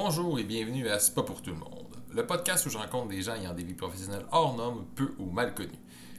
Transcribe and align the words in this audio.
Bonjour 0.00 0.38
et 0.38 0.44
bienvenue 0.44 0.88
à 0.88 1.00
C'est 1.00 1.12
pas 1.12 1.24
pour 1.24 1.42
tout 1.42 1.50
le 1.50 1.56
monde, 1.56 1.96
le 2.12 2.24
podcast 2.24 2.64
où 2.64 2.70
je 2.70 2.78
rencontre 2.78 3.08
des 3.08 3.20
gens 3.20 3.34
ayant 3.34 3.52
des 3.52 3.64
vies 3.64 3.74
professionnelles 3.74 4.26
hors 4.30 4.56
normes, 4.56 4.86
peu 4.94 5.12
ou 5.18 5.28
mal 5.28 5.56
connues. 5.56 5.72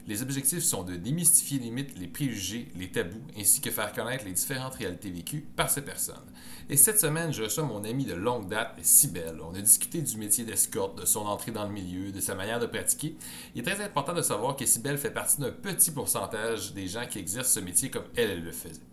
Les 0.06 0.20
objectifs 0.20 0.62
sont 0.62 0.82
de 0.82 0.96
démystifier 0.96 1.58
les 1.58 1.70
mythes, 1.70 1.98
les 1.98 2.06
préjugés, 2.06 2.68
les 2.76 2.92
tabous, 2.92 3.22
ainsi 3.38 3.62
que 3.62 3.70
faire 3.70 3.94
connaître 3.94 4.26
les 4.26 4.34
différentes 4.34 4.74
réalités 4.74 5.10
vécues 5.10 5.46
par 5.56 5.70
ces 5.70 5.80
personnes. 5.80 6.30
Et 6.68 6.76
cette 6.76 7.00
semaine, 7.00 7.32
je 7.32 7.44
reçois 7.44 7.64
mon 7.64 7.82
ami 7.84 8.04
de 8.04 8.12
longue 8.12 8.50
date, 8.50 8.74
Sibelle. 8.82 9.40
On 9.42 9.54
a 9.54 9.62
discuté 9.62 10.02
du 10.02 10.18
métier 10.18 10.44
d'escorte, 10.44 11.00
de 11.00 11.06
son 11.06 11.20
entrée 11.20 11.50
dans 11.50 11.64
le 11.64 11.72
milieu, 11.72 12.12
de 12.12 12.20
sa 12.20 12.34
manière 12.34 12.60
de 12.60 12.66
pratiquer. 12.66 13.16
Il 13.54 13.62
est 13.62 13.64
très 13.64 13.82
important 13.82 14.12
de 14.12 14.20
savoir 14.20 14.56
que 14.56 14.66
Sibelle 14.66 14.98
fait 14.98 15.10
partie 15.10 15.40
d'un 15.40 15.52
petit 15.52 15.90
pourcentage 15.90 16.74
des 16.74 16.86
gens 16.86 17.06
qui 17.06 17.18
exercent 17.18 17.54
ce 17.54 17.60
métier 17.60 17.88
comme 17.88 18.04
elle, 18.14 18.28
elle 18.28 18.44
le 18.44 18.52
faisait. 18.52 18.89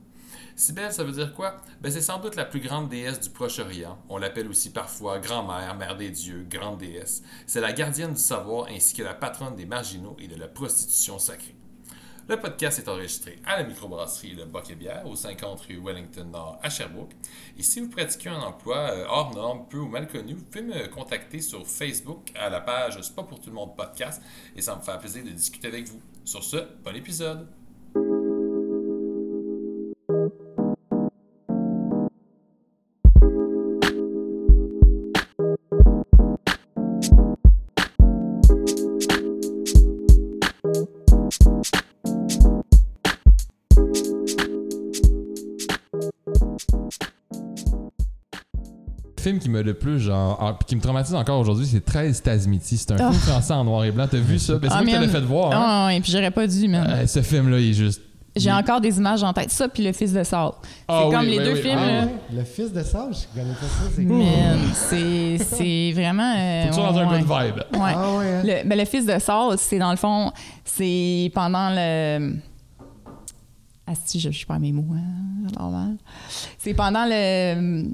Sibelle, 0.57 0.91
ça 0.91 1.03
veut 1.03 1.11
dire 1.11 1.35
quoi? 1.35 1.57
Ben, 1.81 1.91
c'est 1.91 2.01
sans 2.01 2.17
doute 2.17 2.35
la 2.35 2.43
plus 2.43 2.59
grande 2.59 2.89
déesse 2.89 3.19
du 3.19 3.29
Proche-Orient. 3.29 3.99
On 4.09 4.17
l'appelle 4.17 4.47
aussi 4.47 4.71
parfois 4.71 5.19
grand-mère, 5.19 5.75
mère 5.75 5.95
des 5.95 6.09
dieux, 6.09 6.47
grande 6.49 6.79
déesse. 6.79 7.21
C'est 7.45 7.61
la 7.61 7.73
gardienne 7.73 8.13
du 8.13 8.19
savoir 8.19 8.65
ainsi 8.67 8.95
que 8.95 9.03
la 9.03 9.13
patronne 9.13 9.55
des 9.55 9.67
marginaux 9.67 10.17
et 10.19 10.27
de 10.27 10.35
la 10.35 10.47
prostitution 10.47 11.19
sacrée. 11.19 11.53
Le 12.27 12.39
podcast 12.39 12.79
est 12.79 12.89
enregistré 12.89 13.37
à 13.45 13.61
la 13.61 13.65
microbrasserie 13.65 14.33
Le 14.33 14.45
Boc 14.45 14.71
et 14.71 14.75
Bière, 14.75 15.05
au 15.05 15.15
50 15.15 15.61
rue 15.61 15.79
Wellington 15.79 16.25
Nord 16.25 16.59
à 16.63 16.71
Sherbrooke. 16.71 17.13
Et 17.59 17.61
si 17.61 17.79
vous 17.79 17.89
pratiquez 17.89 18.29
un 18.29 18.39
emploi 18.39 18.77
euh, 18.77 19.05
hors 19.07 19.35
norme, 19.35 19.67
peu 19.69 19.77
ou 19.77 19.87
mal 19.87 20.07
connu, 20.07 20.33
vous 20.33 20.43
pouvez 20.43 20.63
me 20.63 20.87
contacter 20.87 21.39
sur 21.39 21.67
Facebook 21.67 22.31
à 22.33 22.49
la 22.49 22.61
page 22.61 22.97
C'est 22.99 23.15
pas 23.15 23.21
pour 23.21 23.39
tout 23.39 23.51
le 23.51 23.55
monde 23.55 23.77
podcast 23.77 24.23
et 24.55 24.63
ça 24.63 24.75
me 24.75 24.81
fait 24.81 24.97
plaisir 24.97 25.23
de 25.23 25.29
discuter 25.29 25.67
avec 25.67 25.87
vous. 25.87 26.01
Sur 26.25 26.43
ce, 26.43 26.57
bon 26.83 26.95
épisode! 26.95 27.47
Film 49.27 49.39
qui 49.39 49.49
me 49.49 49.61
le 49.61 49.73
plus 49.73 49.99
genre 49.99 50.37
ah, 50.41 50.57
qui 50.65 50.75
me 50.75 50.81
traumatise 50.81 51.15
encore 51.15 51.39
aujourd'hui 51.39 51.65
c'est 51.65 51.83
13 51.83 52.21
Tasmiti 52.21 52.77
c'est 52.77 52.91
un 52.91 52.95
Oh. 53.07 53.11
film 53.11 53.21
français 53.21 53.53
en 53.53 53.63
noir 53.63 53.83
et 53.85 53.91
blanc 53.91 54.07
t'as 54.09 54.17
vu 54.17 54.39
ça? 54.39 54.53
Ben, 54.55 54.69
c'est 54.69 54.75
Ah, 54.75 54.83
moi 54.83 54.85
qui 54.85 54.91
te 54.91 54.99
l'ai 54.99 55.07
man. 55.07 55.09
fait 55.15 55.21
voir 55.25 55.51
hein? 55.51 55.63
Ah, 55.65 55.87
ouais, 55.87 55.99
puis 56.01 56.11
j'aurais 56.11 56.31
pas 56.31 56.47
dû, 56.47 56.67
man. 56.67 56.87
Euh, 56.89 57.07
ce 57.07 57.21
film 57.21 57.49
là 57.49 57.59
il 57.59 57.69
est 57.71 57.73
juste 57.73 58.01
J'ai 58.35 58.51
encore 58.51 58.79
des 58.81 58.95
images 58.99 59.23
en 59.23 59.33
tête. 59.33 59.49
Ça, 59.49 59.67
puis 59.67 59.83
Le 59.83 59.91
Fils 59.93 60.13
de 60.13 60.23
Saul. 60.23 60.51
C'est 60.61 60.67
Ah 60.87 61.07
oui, 61.07 61.11
comme 61.15 61.25
oui, 61.25 61.37
les 61.39 61.43
deux 61.43 61.53
oui. 61.53 61.61
films. 61.61 61.79
Ah 61.79 61.87
là. 61.91 62.01
ouais. 62.05 62.11
Le 62.37 62.43
fils 62.43 62.71
de 62.71 62.83
Sage, 62.83 63.15
je 63.33 63.39
connais 63.41 63.53
pas 63.53 63.65
ça, 63.65 64.75
c'est 64.77 65.37
c'est 65.39 65.55
c'est 65.55 65.91
vraiment. 65.99 66.33
euh, 66.37 66.63
faut 66.65 66.69
toujours 66.69 66.93
dans 66.93 66.99
un 66.99 67.09
ouais. 67.11 67.19
good 67.19 67.27
vibe 67.27 67.55
Ouais. 67.81 67.93
Ah 67.95 68.13
ouais, 68.17 68.25
hein? 68.25 68.41
Le, 68.43 68.67
ben, 68.69 68.77
le 68.77 68.85
fils 68.85 69.05
de 69.07 69.17
Saul, 69.17 69.55
c'est 69.57 69.79
dans 69.79 69.89
le 69.91 69.97
fond, 69.97 70.31
c'est 70.63 71.31
pendant 71.33 71.69
le. 71.71 72.33
Ah, 73.89 73.93
si, 74.05 74.19
je, 74.19 74.29
je 74.31 74.45
perds 74.45 74.59
mes 74.59 74.73
mots, 74.73 74.85
hein. 74.93 75.95
C'est 76.59 76.73
pendant 76.73 77.05
le 77.05 77.85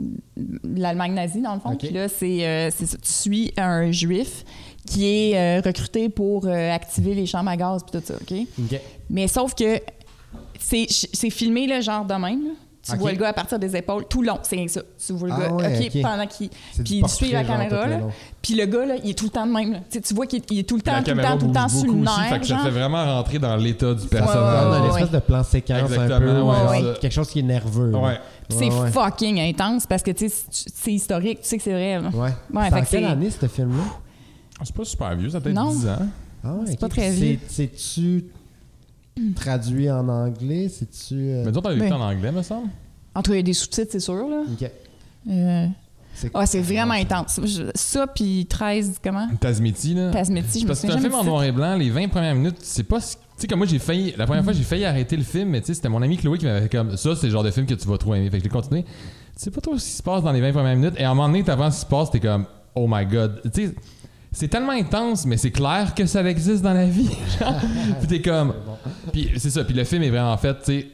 l'Allemagne 0.63 1.13
nazie, 1.13 1.41
dans 1.41 1.53
le 1.53 1.59
fond. 1.59 1.73
Ok. 1.73 1.79
Puis 1.79 1.89
là, 1.91 2.07
c'est, 2.09 2.45
euh, 2.47 2.71
ça. 2.71 2.97
Tu 2.97 3.11
suis 3.11 3.53
un 3.57 3.91
juif 3.91 4.43
qui 4.87 5.05
est 5.05 5.37
euh, 5.37 5.61
recruté 5.63 6.09
pour 6.09 6.45
euh, 6.47 6.71
activer 6.71 7.13
les 7.13 7.25
chambres 7.27 7.49
à 7.51 7.57
gaz 7.57 7.83
puis 7.83 7.99
tout 7.99 8.05
ça, 8.05 8.15
OK? 8.15 8.33
Ok. 8.59 8.79
Mais 9.09 9.27
sauf 9.27 9.53
que 9.53 9.79
c'est 10.59 11.29
filmé 11.29 11.67
là, 11.67 11.79
genre 11.81 12.05
de 12.05 12.13
même. 12.15 12.43
là. 12.43 12.51
Tu 12.85 12.97
vois 12.97 13.11
le 13.13 13.17
gars 13.17 13.29
à 13.29 13.33
partir 13.33 13.57
des 13.59 13.75
épaules 13.77 14.03
tout 14.09 14.21
long, 14.21 14.39
c'est 14.43 14.67
ça. 14.67 14.81
Tu 15.05 15.13
vois 15.13 15.29
le 15.29 15.33
Ah 15.33 15.39
gars, 15.39 15.53
ouais, 15.53 15.89
pendant 16.01 16.27
qu'il 16.27 16.49
puis 16.83 16.97
il 16.99 17.07
suit 17.07 17.31
la 17.31 17.45
caméra 17.45 17.87
là. 17.87 17.99
Puis 18.41 18.55
le 18.55 18.65
gars 18.65 18.85
là, 18.85 18.95
il 19.01 19.11
est 19.11 19.13
tout 19.17 19.23
le 19.25 19.31
temps 19.31 19.47
de 19.47 19.53
même 19.53 19.71
là. 19.71 19.79
Tu 19.89 19.97
sais, 19.97 20.01
tu 20.01 20.13
vois 20.13 20.25
qu'il 20.27 20.39
est, 20.59 20.63
tout 20.67 20.75
le 20.75 20.81
temps 20.81 21.01
tout 21.01 21.11
le 21.15 21.21
temps 21.23 21.37
tout 21.37 21.47
le 21.47 21.53
temps 21.53 21.69
sur 21.69 21.85
le 21.93 22.01
aussi 22.01 22.19
fait 22.23 22.29
nerf. 22.31 22.41
que 22.41 22.47
ça 22.47 22.57
fait 22.59 22.69
vraiment 22.71 23.05
rentrer 23.05 23.39
dans 23.39 23.55
l'état 23.55 23.93
du 23.93 24.05
personnage 24.07 24.63
Comme 24.63 24.71
ouais, 24.71 24.77
une 24.79 24.83
ouais. 24.83 24.89
espèce 25.01 25.11
de 25.11 25.19
plan 25.19 25.43
séquence 25.43 25.91
un 25.97 26.19
peu. 26.19 26.93
Quelque 26.99 27.13
chose 27.13 27.29
qui 27.29 27.39
est 27.39 27.43
nerveux. 27.43 27.91
ouais 27.95 28.19
C'est 28.49 28.65
Ouais, 28.65 28.79
ouais. 28.81 28.91
fucking 28.91 29.39
intense 29.39 29.87
parce 29.87 30.03
que 30.03 30.11
tu 30.11 30.27
sais 30.27 30.35
c'est- 30.51 30.91
historique, 30.91 31.39
tu 31.41 31.47
sais 31.47 31.57
que 31.57 31.63
c'est 31.63 31.71
vrai. 31.71 31.97
Ouais. 31.99 32.11
Ouais, 32.13 32.31
c'est 32.51 32.51
fait 32.51 32.59
en 32.59 32.69
que 32.69 32.73
quelle 32.73 32.85
c'est- 32.85 33.05
année, 33.05 33.29
ce 33.29 33.47
film-là? 33.47 33.83
Ah, 34.59 34.63
c'est 34.65 34.75
pas 34.75 34.83
super 34.85 35.15
vieux 35.15 35.29
ça 35.29 35.37
a 35.37 35.41
peut-être 35.41 35.55
Non. 35.55 35.71
10 35.71 35.87
ans 35.87 35.97
Ah 36.43 36.53
ouais, 36.55 36.65
C'est 36.67 36.79
pas 36.81 36.89
très 36.89 37.09
vieux. 37.11 37.39
c'est- 37.47 37.53
C'est-tu 37.71 38.25
traduit 39.35 39.89
en 39.89 40.07
anglais? 40.09 40.69
C'est-tu... 40.69 41.13
euh, 41.15 41.43
mais 41.45 41.57
on 41.57 41.61
a 41.61 41.73
vu 41.73 41.79
Mais- 41.81 41.91
en 41.91 42.01
anglais 42.01 42.31
me 42.31 42.41
semble 42.41 42.67
En 43.15 43.21
tout 43.21 43.31
cas, 43.31 43.35
il 43.35 43.39
y 43.39 43.41
a 43.41 43.43
des 43.43 43.53
sous-titres, 43.53 43.89
c'est 43.91 43.99
sûr 43.99 44.27
là. 44.27 44.43
Ok. 44.51 44.69
Euh, 45.29 45.67
C'est 46.15 46.29
Ah, 46.33 46.45
c'est 46.45 46.59
vraiment 46.61 46.93
intense. 46.93 47.39
Je- 47.43 47.71
Ça 47.75 48.05
puis 48.07 48.45
13 48.47 48.99
comment? 49.03 49.27
Tasmiti 49.39 49.93
là 49.95 50.11
Tasmeti, 50.11 50.59
je 50.59 50.63
me 50.65 50.67
parce 50.67 50.81
que 50.81 50.87
c'est 50.87 50.93
souviens 50.93 51.09
un 51.09 51.11
film 51.11 51.15
en 51.21 51.23
noir 51.23 51.43
et 51.43 51.51
blanc 51.51 51.75
les 51.75 51.89
20 51.89 52.07
premières 52.09 52.35
minutes 52.35 52.57
c'est 52.61 52.83
pas 52.83 52.99
ce- 53.01 53.15
tu 53.15 53.19
sais 53.37 53.47
comme 53.47 53.57
moi 53.59 53.67
j'ai 53.67 53.79
failli 53.79 54.13
la 54.15 54.25
première 54.27 54.43
fois 54.43 54.53
j'ai 54.53 54.61
failli 54.61 54.85
arrêter 54.85 55.17
le 55.17 55.23
film 55.23 55.49
mais 55.49 55.61
tu 55.61 55.67
sais 55.67 55.73
c'était 55.73 55.89
mon 55.89 56.01
ami 56.03 56.17
Chloé 56.17 56.37
qui 56.37 56.45
m'avait 56.45 56.61
fait 56.61 56.69
comme 56.77 56.95
ça 56.97 57.15
c'est 57.15 57.25
le 57.27 57.31
genre 57.33 57.43
de 57.43 57.49
film 57.49 57.65
que 57.65 57.73
tu 57.73 57.87
vas 57.87 57.97
trop 57.97 58.13
aimer 58.13 58.29
fait 58.29 58.37
que 58.37 58.43
j'ai 58.43 58.49
continué 58.49 58.83
tu 58.83 58.89
sais 59.37 59.49
pas 59.49 59.59
trop 59.59 59.75
ce 59.79 59.85
qui 59.85 59.91
se 59.91 60.03
passe 60.03 60.21
dans 60.21 60.31
les 60.31 60.39
20 60.41 60.51
premières 60.51 60.75
minutes 60.75 60.93
et 60.99 61.03
à 61.03 61.09
un 61.09 61.15
moment 61.15 61.27
donné 61.29 61.43
t'apprends 61.43 61.71
ce 61.71 61.77
qui 61.77 61.81
se 61.81 61.89
passe 61.89 62.11
t'es 62.11 62.19
comme 62.19 62.45
oh 62.75 62.85
my 62.87 63.05
god 63.07 63.41
tu 63.51 63.65
sais 63.69 63.75
c'est 64.31 64.47
tellement 64.49 64.73
intense 64.73 65.25
mais 65.25 65.37
c'est 65.37 65.49
clair 65.51 65.95
que 65.95 66.05
ça 66.05 66.23
existe 66.29 66.61
dans 66.61 66.73
la 66.73 66.85
vie 66.85 67.09
genre. 67.39 67.55
puis 67.99 68.07
t'es 68.07 68.21
comme 68.21 68.53
puis 69.11 69.31
c'est 69.37 69.49
ça 69.49 69.63
puis 69.63 69.73
le 69.73 69.83
film 69.83 70.03
est 70.03 70.11
vraiment 70.11 70.37
fait 70.37 70.53
tu 70.59 70.65
sais 70.65 70.87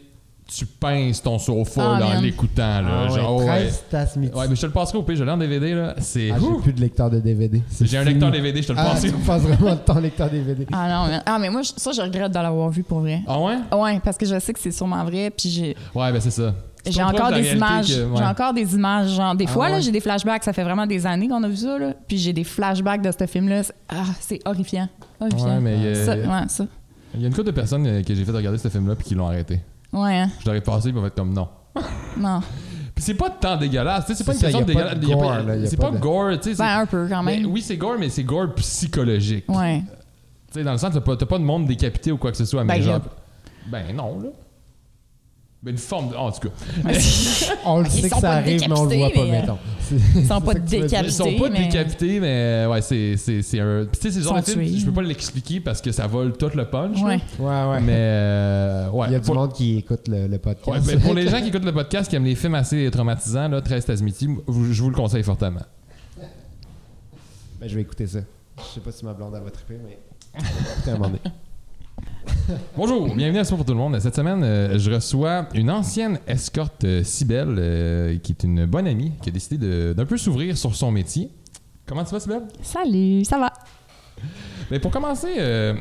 tu 0.55 0.65
pinces 0.65 1.21
ton 1.21 1.37
sofa 1.39 1.95
Ah, 1.95 1.99
là, 1.99 2.07
en 2.17 2.21
l'écoutant 2.21 2.81
là, 2.81 2.87
Ah 2.89 3.11
ouais, 3.11 3.19
genre 3.19 3.37
ouais. 3.37 3.45
13 3.45 3.83
Tasmiti. 3.89 4.35
Ouais, 4.35 4.47
mais 4.49 4.55
je 4.55 4.61
te 4.61 4.65
le 4.65 4.71
passerai 4.71 4.97
au 4.97 5.03
pire, 5.03 5.15
je 5.15 5.23
l'ai 5.23 5.31
en 5.31 5.37
DVD 5.37 5.73
là. 5.75 5.95
C'est. 5.99 6.31
Ah, 6.31 6.37
j'ai 6.39 6.61
plus 6.61 6.73
de 6.73 6.81
lecteur 6.81 7.09
de 7.09 7.19
DVD. 7.19 7.61
J'ai 7.81 7.97
un 7.97 8.03
lecteur 8.03 8.31
DVD, 8.31 8.61
je 8.61 8.67
te 8.67 8.73
le 8.73 8.79
Ah, 8.79 8.85
passerai. 8.91 9.09
tu 9.11 9.17
passes 9.17 9.41
vraiment 9.43 9.75
de 9.75 9.79
ton 9.79 9.99
lecteur 9.99 10.29
DVD. 10.29 10.65
Ah 10.71 10.87
non, 10.89 11.07
mais, 11.11 11.19
ah, 11.25 11.37
mais 11.39 11.49
moi, 11.49 11.61
je- 11.61 11.71
ça, 11.77 11.91
je 11.91 12.01
regrette 12.01 12.31
de 12.31 12.39
l'avoir 12.39 12.69
vu 12.69 12.83
pour 12.83 12.99
vrai. 13.01 13.21
Ah 13.27 13.39
ouais? 13.39 13.57
Ouais, 13.77 13.99
parce 14.03 14.17
que 14.17 14.25
je 14.25 14.39
sais 14.39 14.53
que 14.53 14.59
c'est 14.59 14.71
sûrement 14.71 15.03
vrai, 15.03 15.29
puis 15.29 15.49
j'ai 15.49 15.75
Ouais, 15.95 16.11
ben 16.11 16.19
c'est 16.19 16.31
ça. 16.31 16.53
J'ai 16.87 17.03
encore 17.03 17.31
des 17.31 17.51
images. 17.53 17.87
que- 17.87 18.05
ouais. 18.05 18.17
J'ai 18.17 18.23
encore 18.25 18.53
des 18.53 18.73
images, 18.73 19.09
genre, 19.09 19.35
des 19.35 19.45
Ah 19.47 19.51
fois, 19.51 19.69
là, 19.69 19.79
j'ai 19.81 19.91
des 19.91 19.99
flashbacks, 19.99 20.43
ça 20.45 20.53
fait 20.53 20.63
vraiment 20.63 20.87
des 20.87 21.05
années 21.05 21.27
qu'on 21.27 21.43
a 21.43 21.47
vu 21.47 21.57
ça, 21.57 21.77
là, 21.77 21.93
puis 22.07 22.17
j'ai 22.17 22.31
des 22.33 22.45
flashbacks 22.45 23.01
de 23.01 23.11
ce 23.11 23.25
film-là. 23.27 23.63
C'est- 23.63 23.73
Ah, 23.89 23.95
c'est 24.19 24.39
horrifiant. 24.45 24.87
Horrifiant. 25.19 25.45
Ouais, 25.55 25.59
mais 25.59 25.75
euh, 25.75 26.05
Ça, 26.05 26.15
ouais, 26.15 26.47
ça. 26.47 26.65
il 27.15 27.21
y 27.21 27.25
a 27.25 27.27
une 27.27 27.33
couple 27.33 27.47
de 27.47 27.51
personnes 27.51 27.85
euh, 27.85 28.01
que 28.01 28.15
j'ai 28.15 28.23
fait 28.23 28.31
regarder 28.31 28.57
ce 28.57 28.69
film-là 28.69 28.95
puis 28.95 29.07
qui 29.09 29.15
l'ont 29.15 29.27
arrêté. 29.27 29.59
Ouais, 29.93 30.17
hein? 30.17 30.29
Je 30.39 30.45
leur 30.45 30.55
ai 30.55 30.61
passé, 30.61 30.89
ils 30.89 30.93
vont 30.95 31.05
être 31.05 31.15
comme 31.15 31.33
non. 31.33 31.47
Non. 32.17 32.41
Puis 32.95 33.03
c'est 33.05 33.13
pas 33.13 33.29
tant 33.29 33.55
dégueulasse, 33.55 34.05
tu 34.05 34.11
sais, 34.11 34.17
c'est 34.17 34.23
pas 34.25 34.33
une 34.33 34.39
question 34.39 34.61
dégueulasse. 34.65 35.69
C'est 35.69 35.77
pas 35.77 35.89
pas 35.89 35.95
de- 35.95 36.01
gore, 36.01 36.31
tu 36.31 36.37
sais. 36.49 36.55
c'est- 36.55 36.61
Ben, 36.63 36.79
un 36.81 36.85
peu 36.85 37.07
quand 37.07 37.23
mais 37.23 37.37
même. 37.37 37.45
oui, 37.45 37.61
c'est 37.61 37.77
gore, 37.77 37.95
mais 37.97 38.09
c'est 38.09 38.23
gore 38.23 38.53
psychologique. 38.55 39.45
Ouais. 39.47 39.81
Tu 40.51 40.55
sais, 40.55 40.63
dans 40.63 40.73
le 40.73 40.77
sens, 40.77 40.93
t'as 40.93 40.99
pas, 41.01 41.15
t'as 41.15 41.25
pas 41.25 41.37
de 41.37 41.43
monde 41.43 41.65
décapité 41.65 42.11
ou 42.11 42.17
quoi 42.17 42.31
que 42.31 42.37
ce 42.37 42.43
soit, 42.45 42.63
mais 42.65 42.79
Ben, 42.79 42.83
genre. 42.83 42.99
Ben 43.67 43.95
non, 43.95 44.19
là. 44.19 44.29
Ben 45.61 45.71
une 45.71 45.77
forme 45.77 46.11
de. 46.11 46.15
en 46.15 46.31
tout 46.31 46.47
cas. 46.47 46.53
On 47.65 47.79
le 47.81 47.85
Ils 47.87 47.91
sait 47.91 48.01
que 48.03 48.15
sont 48.15 48.21
ça 48.21 48.27
pas 48.29 48.33
arrive, 48.35 48.61
mais 48.61 48.79
on 48.79 48.85
le 48.85 48.95
voit 48.95 49.09
décapités, 49.09 49.19
pas, 49.19 49.25
mais, 49.25 49.37
euh, 49.37 49.41
mettons. 49.41 49.57
Ils 50.15 50.25
sont 50.25 50.41
pas 50.41 50.53
décapités. 50.53 51.05
Ils 51.05 51.11
sont 51.11 51.33
pas 51.37 51.49
mais- 51.49 51.65
décapités, 51.67 52.19
mais 52.21 52.65
ouais, 52.69 52.81
c'est, 52.81 53.17
c'est, 53.17 53.41
c'est 53.41 53.59
un. 53.59 53.83
Puis 53.85 53.99
tu 53.99 54.07
sais, 54.07 54.13
c'est 54.17 54.23
genre 54.23 54.37
de 54.37 54.41
film, 54.45 54.63
je 54.79 54.85
peux 54.85 54.93
pas 54.93 55.01
l'expliquer 55.01 55.59
parce 55.59 55.81
que 55.81 55.91
ça 55.91 56.07
vole 56.07 56.37
tout 56.37 56.49
le 56.55 56.63
punch. 56.63 57.01
Ouais. 57.01 57.19
Ouais, 57.39 57.63
ouais. 57.71 57.81
Mais 57.81 57.91
euh, 57.97 58.89
ouais. 58.91 59.07
Il 59.09 59.11
y 59.11 59.15
a 59.15 59.19
du 59.19 59.25
pour, 59.25 59.35
monde 59.35 59.51
qui 59.51 59.79
écoute 59.79 60.07
le, 60.07 60.27
le 60.27 60.37
podcast. 60.37 60.69
ouais, 60.87 60.95
mais 60.95 61.01
pour 61.01 61.13
les 61.13 61.27
gens 61.29 61.41
qui 61.41 61.49
écoutent 61.49 61.65
le 61.65 61.73
podcast 61.73 62.09
qui 62.09 62.15
aiment 62.15 62.23
les 62.23 62.35
films 62.35 62.55
assez 62.55 62.89
traumatisants, 62.89 63.49
là, 63.49 63.59
13 63.61 63.83
Tasmiti, 63.83 64.29
je 64.47 64.81
vous 64.81 64.89
le 64.89 64.95
conseille 64.95 65.23
fortement. 65.23 65.59
Ben, 67.59 67.67
je 67.67 67.75
vais 67.75 67.81
écouter 67.81 68.07
ça. 68.07 68.19
Je 68.57 68.63
sais 68.75 68.79
pas 68.79 68.93
si 68.93 69.03
ma 69.03 69.11
blonde 69.13 69.33
elle 69.35 69.43
va 69.43 69.51
triper, 69.51 69.77
mais. 69.85 69.99
je 70.37 70.41
vais 70.41 70.71
écouter 70.73 70.91
un 70.91 70.93
moment 70.93 71.07
donné. 71.07 71.19
Bonjour, 72.75 73.13
bienvenue 73.15 73.39
à 73.39 73.43
Sport 73.43 73.57
pour 73.57 73.65
tout 73.65 73.73
le 73.73 73.77
monde. 73.77 73.99
Cette 73.99 74.15
semaine, 74.15 74.43
euh, 74.43 74.79
je 74.79 74.91
reçois 74.91 75.47
une 75.53 75.69
ancienne 75.69 76.19
escorte 76.27 76.83
euh, 76.83 77.03
Cybelle, 77.03 77.55
euh, 77.57 78.17
qui 78.17 78.31
est 78.31 78.43
une 78.43 78.65
bonne 78.65 78.87
amie, 78.87 79.11
qui 79.21 79.29
a 79.29 79.31
décidé 79.31 79.93
d'un 79.93 80.05
peu 80.05 80.17
s'ouvrir 80.17 80.57
sur 80.57 80.75
son 80.75 80.91
métier. 80.91 81.29
Comment 81.85 82.03
tu 82.03 82.11
vas, 82.11 82.19
Cybelle? 82.19 82.43
Salut, 82.63 83.23
ça 83.23 83.37
va? 83.37 83.53
Mais 84.71 84.79
pour 84.79 84.91
commencer, 84.91 85.35
euh, 85.37 85.75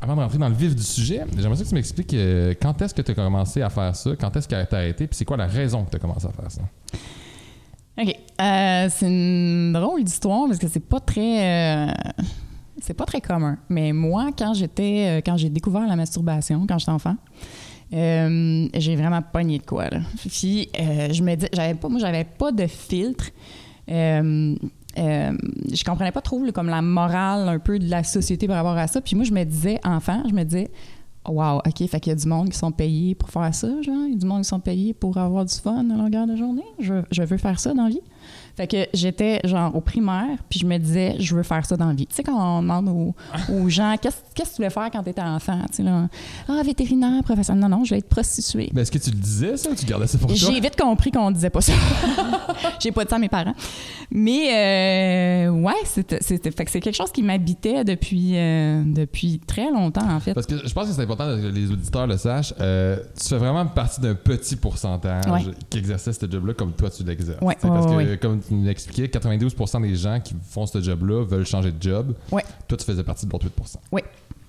avant 0.00 0.16
de 0.16 0.20
rentrer 0.20 0.38
dans 0.38 0.48
le 0.48 0.54
vif 0.54 0.74
du 0.74 0.82
sujet, 0.82 1.22
j'aimerais 1.36 1.62
que 1.62 1.68
tu 1.68 1.74
m'expliques 1.74 2.16
quand 2.62 2.80
est-ce 2.80 2.94
que 2.94 3.02
tu 3.02 3.10
as 3.10 3.14
commencé 3.14 3.60
à 3.60 3.68
faire 3.68 3.94
ça, 3.94 4.10
quand 4.18 4.34
est-ce 4.36 4.48
que 4.48 4.54
tu 4.54 4.74
as 4.74 4.78
arrêté, 4.78 5.06
puis 5.06 5.16
c'est 5.16 5.24
quoi 5.24 5.36
la 5.36 5.46
raison 5.46 5.84
que 5.84 5.90
tu 5.90 5.96
as 5.96 6.00
commencé 6.00 6.26
à 6.26 6.32
faire 6.32 6.50
ça? 6.50 6.62
OK. 8.00 8.16
C'est 8.90 9.06
une 9.06 9.74
drôle 9.74 10.02
d'histoire 10.04 10.46
parce 10.46 10.58
que 10.58 10.68
c'est 10.68 10.80
pas 10.80 11.00
très. 11.00 11.94
C'est 12.82 12.94
pas 12.94 13.04
très 13.04 13.20
commun. 13.20 13.58
Mais 13.68 13.92
moi, 13.92 14.30
quand 14.36 14.54
j'étais. 14.54 15.18
euh, 15.18 15.20
quand 15.24 15.36
j'ai 15.36 15.48
découvert 15.50 15.86
la 15.86 15.96
masturbation, 15.96 16.66
quand 16.68 16.78
j'étais 16.78 16.92
enfant, 16.92 17.16
euh, 17.92 18.68
j'ai 18.74 18.96
vraiment 18.96 19.22
pogné 19.22 19.58
de 19.58 19.64
quoi. 19.64 19.86
Puis, 20.28 20.68
euh, 20.78 21.12
je 21.12 21.22
me 21.22 21.34
dis. 21.34 21.46
J'avais 21.52 21.74
pas, 21.74 21.88
moi, 21.88 21.98
j'avais 22.00 22.24
pas 22.24 22.52
de 22.52 22.66
filtre. 22.66 23.30
Euh, 23.90 24.56
je 24.96 25.84
comprenais 25.84 26.12
pas 26.12 26.20
trop 26.20 26.40
comme 26.52 26.68
la 26.68 26.82
morale 26.82 27.48
un 27.48 27.58
peu 27.58 27.78
de 27.78 27.88
la 27.88 28.02
société 28.02 28.46
par 28.46 28.56
rapport 28.56 28.76
à 28.76 28.86
ça. 28.86 29.00
Puis 29.00 29.16
moi, 29.16 29.24
je 29.24 29.32
me 29.32 29.44
disais, 29.44 29.78
enfant, 29.84 30.22
je 30.28 30.34
me 30.34 30.42
disais, 30.44 30.68
wow, 31.28 31.58
OK, 31.58 31.86
fait 31.88 32.00
qu'il 32.00 32.10
y 32.10 32.12
a 32.12 32.16
du 32.16 32.26
monde 32.26 32.50
qui 32.50 32.58
sont 32.58 32.72
payés 32.72 33.14
pour 33.14 33.30
faire 33.30 33.54
ça, 33.54 33.68
genre. 33.82 34.06
Il 34.06 34.12
y 34.12 34.16
a 34.16 34.18
du 34.18 34.26
monde 34.26 34.42
qui 34.42 34.48
sont 34.48 34.60
payés 34.60 34.94
pour 34.94 35.16
avoir 35.16 35.44
du 35.44 35.54
fun 35.54 35.88
à 35.90 35.96
longueur 35.96 36.26
de 36.26 36.36
journée. 36.36 36.64
Je, 36.80 36.94
je 37.10 37.22
veux 37.22 37.36
faire 37.36 37.60
ça 37.60 37.72
dans 37.72 37.84
la 37.84 37.90
vie. 37.90 38.00
Fait 38.60 38.66
que 38.66 38.86
j'étais 38.92 39.40
genre 39.44 39.74
au 39.74 39.80
primaire, 39.80 40.36
puis 40.50 40.60
je 40.60 40.66
me 40.66 40.76
disais, 40.76 41.16
je 41.18 41.34
veux 41.34 41.42
faire 41.42 41.64
ça 41.64 41.78
dans 41.78 41.86
la 41.86 41.94
vie. 41.94 42.06
Tu 42.06 42.14
sais, 42.14 42.22
quand 42.22 42.58
on 42.58 42.60
demande 42.60 42.90
aux, 42.90 43.14
aux 43.54 43.68
gens, 43.70 43.96
qu'est-ce 43.98 44.18
qu'est-ce 44.34 44.50
que 44.50 44.56
tu 44.56 44.56
voulais 44.58 44.68
faire 44.68 44.90
quand 44.92 45.02
tu 45.02 45.08
étais 45.08 45.22
enfant? 45.22 45.60
Tu 45.70 45.76
sais, 45.76 45.82
là, 45.82 46.08
ah, 46.46 46.60
vétérinaire, 46.62 47.22
professeur. 47.24 47.56
Non, 47.56 47.70
non, 47.70 47.84
je 47.84 47.94
vais 47.94 48.00
être 48.00 48.08
prostituée. 48.10 48.68
Mais 48.74 48.82
est-ce 48.82 48.90
que 48.92 48.98
tu 48.98 49.10
le 49.10 49.16
disais, 49.16 49.56
ça, 49.56 49.70
ou 49.70 49.74
tu 49.74 49.86
gardais 49.86 50.06
ça 50.06 50.18
pour 50.18 50.26
toi? 50.28 50.36
J'ai 50.36 50.60
vite 50.60 50.76
compris 50.78 51.10
qu'on 51.10 51.30
disait 51.30 51.48
pas 51.48 51.62
ça. 51.62 51.72
J'ai 52.80 52.92
pas 52.92 53.04
dit 53.04 53.08
ça 53.10 53.16
à 53.16 53.18
mes 53.18 53.30
parents. 53.30 53.54
Mais 54.10 55.46
euh, 55.46 55.50
ouais, 55.52 55.72
c'était, 55.86 56.18
c'était- 56.20 56.50
fait 56.50 56.66
que 56.66 56.70
c'est 56.70 56.80
quelque 56.80 56.96
chose 56.96 57.12
qui 57.12 57.22
m'habitait 57.22 57.82
depuis, 57.84 58.32
euh, 58.36 58.82
depuis 58.84 59.38
très 59.46 59.70
longtemps, 59.70 60.06
en 60.10 60.20
fait. 60.20 60.34
Parce 60.34 60.46
que 60.46 60.66
je 60.66 60.74
pense 60.74 60.86
que 60.88 60.92
c'est 60.92 61.02
important 61.02 61.24
que 61.40 61.46
les 61.46 61.70
auditeurs 61.70 62.06
le 62.06 62.18
sachent. 62.18 62.52
Euh, 62.60 62.98
tu 63.18 63.26
fais 63.26 63.38
vraiment 63.38 63.64
partie 63.66 64.02
d'un 64.02 64.14
petit 64.14 64.56
pourcentage 64.56 65.24
Ouais. 65.30 65.44
qui 65.70 65.78
exerçait 65.78 66.12
ce 66.12 66.30
job-là 66.30 66.52
comme 66.52 66.72
toi 66.72 66.90
tu 66.90 67.04
l'exerces. 67.04 67.40
Ouais, 67.40 67.56
parce 67.62 67.86
que, 67.86 68.14
comme 68.16 68.40
tu 68.50 68.54
nous 68.56 68.64
l'expliquais, 68.64 69.06
92% 69.06 69.82
des 69.82 69.94
gens 69.94 70.18
qui 70.20 70.34
font 70.50 70.66
ce 70.66 70.80
job-là 70.80 71.24
veulent 71.24 71.46
changer 71.46 71.70
de 71.70 71.80
job. 71.80 72.14
Ouais. 72.32 72.44
Toi, 72.66 72.76
tu 72.76 72.84
faisais 72.84 73.04
partie 73.04 73.26
de 73.26 73.30
l'autre 73.30 73.46
8%. 73.46 73.76
Ouais. 73.92 74.04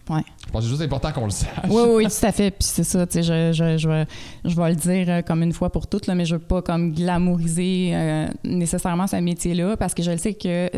Je 0.10 0.52
pense 0.52 0.62
que 0.62 0.62
c'est 0.64 0.70
juste 0.70 0.82
important 0.82 1.12
qu'on 1.12 1.26
le 1.26 1.32
sache. 1.32 1.50
Oui, 1.70 1.84
oui, 1.88 2.04
tout 2.06 2.26
à 2.26 2.32
fait. 2.32 2.52
Puis 2.52 2.68
c'est 2.68 2.84
ça, 2.84 3.06
tu 3.06 3.14
sais, 3.14 3.24
je, 3.24 3.54
je, 3.54 3.78
je, 3.78 3.88
vais, 3.88 4.06
je 4.44 4.56
vais 4.56 4.70
le 4.70 4.76
dire 4.76 5.06
euh, 5.08 5.22
comme 5.22 5.44
une 5.44 5.54
fois 5.54 5.70
pour 5.70 5.88
toutes, 5.88 6.08
là, 6.08 6.16
mais 6.16 6.26
je 6.26 6.36
veux 6.36 6.42
pas 6.42 6.62
comme 6.62 6.92
glamouriser 6.92 7.92
euh, 7.94 8.28
nécessairement 8.44 9.08
ce 9.08 9.16
métier-là 9.18 9.78
parce 9.78 9.94
que 9.94 10.04
je 10.04 10.12
le 10.12 10.18
sais 10.18 10.34
que, 10.34 10.48
euh, 10.48 10.70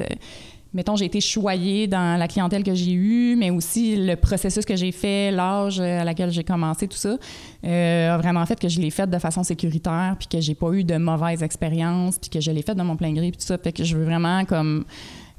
mettons, 0.73 0.95
j'ai 0.95 1.05
été 1.05 1.21
choyée 1.21 1.87
dans 1.87 2.17
la 2.17 2.27
clientèle 2.27 2.63
que 2.63 2.73
j'ai 2.73 2.93
eue, 2.93 3.35
mais 3.35 3.49
aussi 3.49 3.95
le 3.95 4.15
processus 4.15 4.65
que 4.65 4.75
j'ai 4.75 4.91
fait, 4.91 5.31
l'âge 5.31 5.79
à 5.79 6.03
laquelle 6.03 6.31
j'ai 6.31 6.43
commencé, 6.43 6.87
tout 6.87 6.97
ça, 6.97 7.17
euh, 7.65 8.13
a 8.13 8.17
vraiment 8.17 8.45
fait 8.45 8.59
que 8.59 8.67
je 8.67 8.79
l'ai 8.79 8.89
fait 8.89 9.09
de 9.09 9.19
façon 9.19 9.43
sécuritaire, 9.43 10.15
puis 10.17 10.27
que 10.27 10.41
j'ai 10.41 10.55
pas 10.55 10.71
eu 10.71 10.83
de 10.83 10.95
mauvaise 10.97 11.43
expérience, 11.43 12.17
puis 12.17 12.29
que 12.29 12.39
je 12.39 12.51
l'ai 12.51 12.61
fait 12.61 12.75
de 12.75 12.81
mon 12.81 12.95
plein 12.95 13.13
gré, 13.13 13.29
puis 13.29 13.37
tout 13.37 13.45
ça. 13.45 13.57
Fait 13.57 13.71
que 13.71 13.83
je 13.83 13.95
veux 13.95 14.05
vraiment 14.05 14.45
comme 14.45 14.85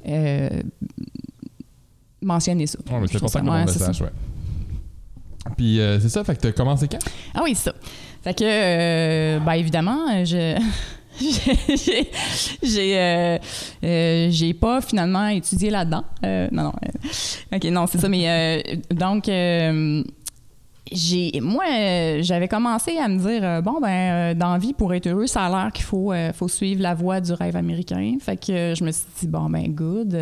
euh, 0.07 0.49
mentionner 2.21 2.67
ça. 2.67 2.79
Ouais, 2.89 2.99
mais 3.01 3.07
Je 3.07 3.17
c'est 3.17 3.17
important 3.17 3.39
que 3.41 4.03
ouais. 4.03 4.09
Puis 5.57 5.79
euh, 5.79 5.99
c'est 5.99 6.09
ça, 6.09 6.23
fait 6.23 6.35
que 6.35 6.41
t'as 6.41 6.51
commencé 6.51 6.87
quand? 6.87 6.99
Ah 7.33 7.41
oui, 7.43 7.53
c'est 7.55 7.69
ça. 7.69 7.75
Fait 8.23 8.33
que, 8.33 8.43
euh, 8.43 9.39
ben 9.39 9.53
évidemment, 9.53 10.25
je. 10.25 10.59
J'ai- 11.19 12.97
euh, 12.97 13.37
euh, 13.83 14.53
pas 14.59 14.81
finalement 14.81 15.27
étudié 15.27 15.69
là-dedans. 15.69 16.03
Euh, 16.23 16.47
non, 16.51 16.63
non. 16.63 16.73
euh, 16.83 17.55
OK, 17.55 17.63
non, 17.65 17.85
c'est 17.87 17.99
ça. 17.99 18.09
Mais 18.09 18.63
donc, 18.91 19.25
j'ai 20.91 21.31
moi, 21.41 21.63
j'avais 22.21 22.47
commencé 22.47 22.97
à 22.97 23.07
me 23.07 23.17
dire, 23.17 23.61
bon, 23.63 23.79
ben 23.81 24.37
dans 24.37 24.57
vie, 24.57 24.73
pour 24.73 24.93
être 24.93 25.07
heureux, 25.07 25.25
ça 25.27 25.45
a 25.45 25.49
l'air 25.49 25.71
qu'il 25.71 25.85
faut, 25.85 26.13
faut 26.33 26.47
suivre 26.47 26.81
la 26.81 26.93
voie 26.93 27.21
du 27.21 27.33
rêve 27.33 27.55
américain. 27.55 28.17
Fait 28.21 28.37
que 28.37 28.73
je 28.77 28.83
me 28.83 28.91
suis 28.91 29.05
dit, 29.19 29.27
bon, 29.27 29.49
ben 29.49 29.67
good. 29.73 30.15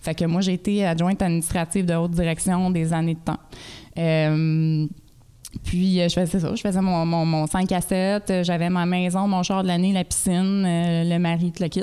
Fait 0.00 0.14
que 0.14 0.24
moi, 0.26 0.40
j'ai 0.42 0.54
été 0.54 0.84
adjointe 0.84 1.22
administrative 1.22 1.86
de 1.86 1.94
haute 1.94 2.10
direction 2.10 2.70
des 2.70 2.92
années 2.92 3.14
de 3.14 3.20
temps. 3.24 3.38
Puis, 5.62 6.00
euh, 6.00 6.08
je 6.08 6.14
faisais 6.14 6.40
ça. 6.40 6.54
Je 6.54 6.60
faisais 6.60 6.80
mon, 6.80 7.04
mon, 7.06 7.24
mon 7.24 7.46
5 7.46 7.70
à 7.72 7.80
7. 7.80 8.30
euh, 8.30 8.44
J'avais 8.44 8.70
ma 8.70 8.86
maison, 8.86 9.28
mon 9.28 9.42
char 9.42 9.62
de 9.62 9.68
l'année, 9.68 9.92
la 9.92 10.04
piscine, 10.04 10.64
euh, 10.66 11.04
le 11.04 11.18
mari, 11.18 11.52
tout 11.52 11.62
le 11.62 11.68
kit. 11.68 11.82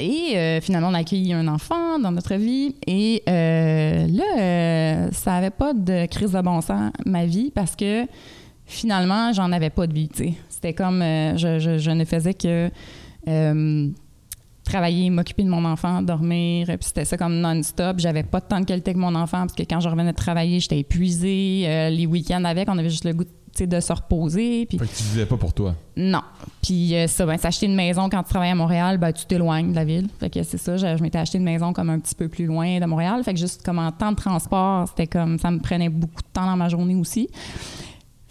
Et 0.00 0.60
finalement, 0.62 0.88
on 0.88 0.94
a 0.94 0.98
accueilli 0.98 1.32
un 1.32 1.46
enfant 1.48 1.98
dans 1.98 2.10
notre 2.12 2.34
vie. 2.36 2.74
Et 2.86 3.22
là, 3.26 5.10
ça 5.12 5.32
n'avait 5.32 5.50
pas 5.50 5.74
de 5.74 6.06
crise 6.06 6.32
de 6.32 6.40
bon 6.40 6.60
sens, 6.60 6.90
ma 7.04 7.26
vie, 7.26 7.50
parce 7.54 7.76
que 7.76 8.06
finalement, 8.64 9.32
j'en 9.32 9.50
avais 9.52 9.70
pas 9.70 9.86
de 9.86 9.92
vie. 9.92 10.08
C'était 10.48 10.72
comme, 10.72 11.00
je, 11.02 11.76
je- 11.78 11.90
ne 11.90 12.04
faisais 12.04 12.34
que 12.34 12.70
travailler, 14.68 15.10
m'occuper 15.10 15.42
de 15.42 15.48
mon 15.48 15.64
enfant, 15.64 16.02
dormir. 16.02 16.66
Puis 16.66 16.78
c'était 16.80 17.04
ça 17.04 17.16
comme 17.16 17.40
non-stop. 17.40 17.98
J'avais 17.98 18.22
pas 18.22 18.40
de 18.40 18.46
temps 18.46 18.60
de 18.60 18.64
qualité 18.64 18.90
avec 18.90 19.00
mon 19.00 19.14
enfant 19.14 19.40
parce 19.40 19.54
que 19.54 19.62
quand 19.62 19.80
je 19.80 19.88
revenais 19.88 20.12
de 20.12 20.16
travailler, 20.16 20.60
j'étais 20.60 20.78
épuisée. 20.78 21.64
Euh, 21.66 21.90
les 21.90 22.06
week-ends 22.06 22.44
avec, 22.44 22.68
on 22.68 22.78
avait 22.78 22.90
juste 22.90 23.04
le 23.04 23.14
goût 23.14 23.24
sais, 23.54 23.66
de 23.66 23.80
se 23.80 23.92
reposer. 23.92 24.66
Puis 24.66 24.78
Fait 24.78 24.86
que 24.86 24.96
tu 24.96 25.02
vivais 25.04 25.26
pas 25.26 25.36
pour 25.36 25.52
toi. 25.52 25.74
non. 25.96 26.20
Puis 26.62 26.94
euh, 26.94 27.06
ça, 27.06 27.26
ben, 27.26 27.36
s'acheter 27.38 27.66
une 27.66 27.74
maison 27.74 28.08
quand 28.08 28.22
tu 28.22 28.30
travailles 28.30 28.50
à 28.50 28.54
Montréal, 28.54 28.98
ben, 28.98 29.12
tu 29.12 29.26
t'éloignes 29.26 29.70
de 29.70 29.76
la 29.76 29.84
ville. 29.84 30.08
Fait 30.20 30.30
que 30.30 30.42
c'est 30.42 30.58
ça, 30.58 30.76
je, 30.76 30.96
je 30.96 31.02
m'étais 31.02 31.18
acheté 31.18 31.38
une 31.38 31.44
maison 31.44 31.72
comme 31.72 31.90
un 31.90 31.98
petit 31.98 32.14
peu 32.14 32.28
plus 32.28 32.46
loin 32.46 32.78
de 32.78 32.86
Montréal. 32.86 33.22
Fait 33.24 33.34
que 33.34 33.40
juste 33.40 33.64
comme 33.64 33.78
en 33.78 33.90
temps 33.92 34.12
de 34.12 34.16
transport, 34.16 34.88
c'était 34.88 35.06
comme 35.06 35.38
ça 35.38 35.50
me 35.50 35.58
prenait 35.60 35.88
beaucoup 35.88 36.22
de 36.22 36.28
temps 36.32 36.46
dans 36.46 36.56
ma 36.56 36.68
journée 36.68 36.94
aussi. 36.94 37.28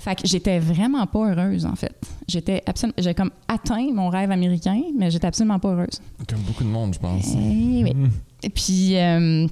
Fait 0.08 0.16
que 0.16 0.26
j'étais 0.26 0.58
vraiment 0.60 1.06
pas 1.06 1.32
heureuse, 1.32 1.66
en 1.66 1.76
fait. 1.76 1.94
J'étais 2.30 2.64
absolument. 2.66 2.94
J'ai 2.98 3.14
comme 3.14 3.32
atteint 3.50 3.92
mon 3.94 4.08
rêve 4.08 4.32
américain, 4.32 4.82
mais 4.98 5.12
j'étais 5.12 5.28
absolument 5.28 5.60
pas 5.60 5.70
heureuse. 5.74 6.02
Comme 6.30 6.40
beaucoup 6.48 6.64
de 6.64 6.70
monde, 6.70 6.94
je 6.94 7.00
pense. 7.00 7.34
Eh 7.36 7.84
oui. 7.84 7.94
Et 8.42 8.50
puis, 8.50 8.96
euh, 8.96 9.46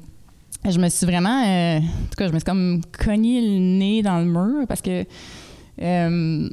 je 0.63 0.80
me 0.80 0.88
suis 0.88 1.06
vraiment. 1.06 1.44
euh, 1.46 1.80
en 1.80 1.81
tout 1.81 2.16
cas, 2.18 2.28
je 2.28 2.31
me 2.34 2.40
suis 2.40 2.46
comme 2.46 2.80
cogné 3.04 3.42
le 3.42 3.60
nez 3.80 4.02
dans 4.02 4.19
le 4.19 4.25
mur 4.25 4.66
parce 4.66 4.81
que. 4.81 5.04
euh, 5.81 6.50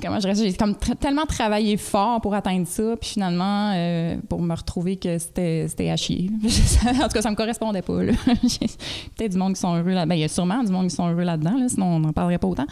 comment 0.00 0.20
je? 0.20 0.32
J'ai 0.34 0.52
tellement 0.96 1.26
travaillé 1.26 1.76
fort 1.76 2.20
pour 2.20 2.34
atteindre 2.34 2.66
ça, 2.66 2.96
puis 3.00 3.10
finalement, 3.10 3.72
euh, 3.74 4.16
pour 4.28 4.40
me 4.42 4.54
retrouver 4.54 4.96
que 4.96 5.18
c'était 5.18 5.90
à 5.90 5.96
chier. 5.96 6.30
en 6.86 7.08
tout 7.08 7.14
cas, 7.14 7.22
ça 7.22 7.30
me 7.30 7.36
correspondait 7.36 7.82
pas. 7.82 7.94
Peut-être 9.16 9.32
du 9.32 9.38
monde 9.38 9.54
qui 9.54 9.60
sont 9.60 9.80
Ben, 9.82 10.12
il 10.12 10.20
y 10.20 10.24
a 10.24 10.28
sûrement 10.28 10.62
du 10.62 10.72
monde 10.72 10.88
qui 10.88 10.94
sont 10.94 11.08
heureux 11.08 11.24
là-dedans, 11.24 11.58
là, 11.58 11.68
sinon 11.68 11.86
on 11.86 12.00
n'en 12.00 12.12
parlerait 12.12 12.38
pas 12.38 12.48
autant. 12.48 12.66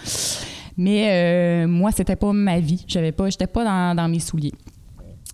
Mais 0.77 1.09
euh, 1.11 1.69
moi, 1.69 1.93
c'était 1.93 2.17
pas 2.17 2.33
ma 2.33 2.59
vie. 2.61 2.85
J'avais 2.89 3.13
pas, 3.13 3.29
j'étais 3.29 3.47
pas 3.47 3.95
dans, 3.95 4.09
mes 4.09 4.21
souliers. 4.21 4.55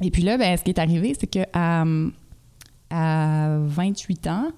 Et 0.02 0.10
puis 0.10 0.22
là, 0.22 0.36
ben, 0.36 0.56
ce 0.56 0.62
qui 0.62 0.70
est 0.70 0.80
arrivé, 0.80 1.16
c'est 1.18 1.26
que 1.26 1.40
à 2.90 3.58
28 3.60 4.26
ans, 4.28 4.48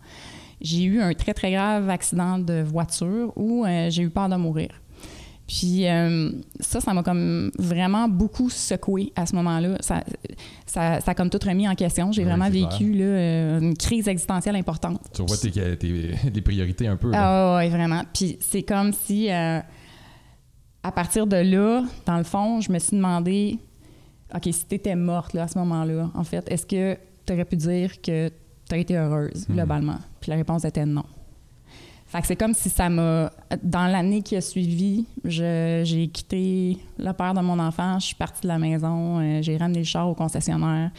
j'ai 0.60 0.84
eu 0.84 1.00
un 1.00 1.14
très, 1.14 1.34
très 1.34 1.52
grave 1.52 1.88
accident 1.88 2.38
de 2.38 2.62
voiture 2.62 3.32
où 3.36 3.64
euh, 3.64 3.88
j'ai 3.90 4.02
eu 4.02 4.10
peur 4.10 4.28
de 4.28 4.36
mourir. 4.36 4.68
Puis 5.52 5.88
euh, 5.88 6.30
ça, 6.60 6.80
ça 6.80 6.94
m'a 6.94 7.02
comme 7.02 7.50
vraiment 7.58 8.06
beaucoup 8.08 8.48
secoué 8.50 9.12
à 9.16 9.26
ce 9.26 9.34
moment-là. 9.34 9.78
Ça, 9.80 10.04
ça, 10.64 11.00
ça 11.00 11.10
a 11.10 11.14
comme 11.14 11.28
tout 11.28 11.40
remis 11.44 11.68
en 11.68 11.74
question. 11.74 12.12
J'ai 12.12 12.22
vraiment 12.22 12.48
vécu 12.48 12.92
là, 12.92 13.04
euh, 13.04 13.60
une 13.60 13.76
crise 13.76 14.06
existentielle 14.06 14.54
importante. 14.54 15.00
Tu 15.12 15.22
revois 15.22 15.36
tes, 15.38 15.50
tes, 15.50 15.76
tes 16.32 16.40
priorités 16.40 16.86
un 16.86 16.94
peu. 16.96 17.10
là. 17.10 17.18
Ah 17.20 17.58
oui, 17.58 17.68
vraiment. 17.68 18.02
Puis 18.14 18.38
c'est 18.40 18.62
comme 18.62 18.92
si, 18.92 19.28
euh, 19.28 19.58
à 20.84 20.92
partir 20.92 21.26
de 21.26 21.36
là, 21.38 21.82
dans 22.06 22.18
le 22.18 22.22
fond, 22.24 22.60
je 22.60 22.70
me 22.70 22.78
suis 22.78 22.96
demandé, 22.96 23.58
OK, 24.32 24.44
si 24.52 24.64
tu 24.68 24.76
étais 24.76 24.94
morte 24.94 25.32
là, 25.34 25.42
à 25.42 25.48
ce 25.48 25.58
moment-là, 25.58 26.12
en 26.14 26.22
fait, 26.22 26.48
est-ce 26.48 26.64
que 26.64 26.96
tu 27.26 27.32
aurais 27.32 27.44
pu 27.44 27.56
dire 27.56 28.00
que 28.00 28.28
tu 28.68 28.74
as 28.74 28.78
été 28.78 28.96
heureuse, 28.96 29.48
Mhm. 29.48 29.56
globalement? 29.56 29.98
Puis 30.20 30.30
la 30.30 30.36
réponse 30.36 30.64
était 30.64 30.86
non. 30.86 31.04
Fait 32.10 32.20
que 32.20 32.26
c'est 32.26 32.34
comme 32.36 32.54
si 32.54 32.68
ça 32.68 32.88
m'a... 32.88 33.30
Dans 33.62 33.86
l'année 33.86 34.20
qui 34.22 34.34
a 34.34 34.40
suivi, 34.40 35.06
je- 35.24 35.82
j'ai 35.84 36.08
quitté 36.08 36.76
le 36.98 37.12
père 37.12 37.34
de 37.34 37.40
mon 37.40 37.56
enfant, 37.60 38.00
je 38.00 38.06
suis 38.06 38.14
partie 38.16 38.42
de 38.42 38.48
la 38.48 38.58
maison, 38.58 39.20
euh, 39.20 39.40
j'ai 39.42 39.56
ramené 39.56 39.78
le 39.78 39.84
char 39.84 40.08
au 40.08 40.14
concessionnaire. 40.14 40.90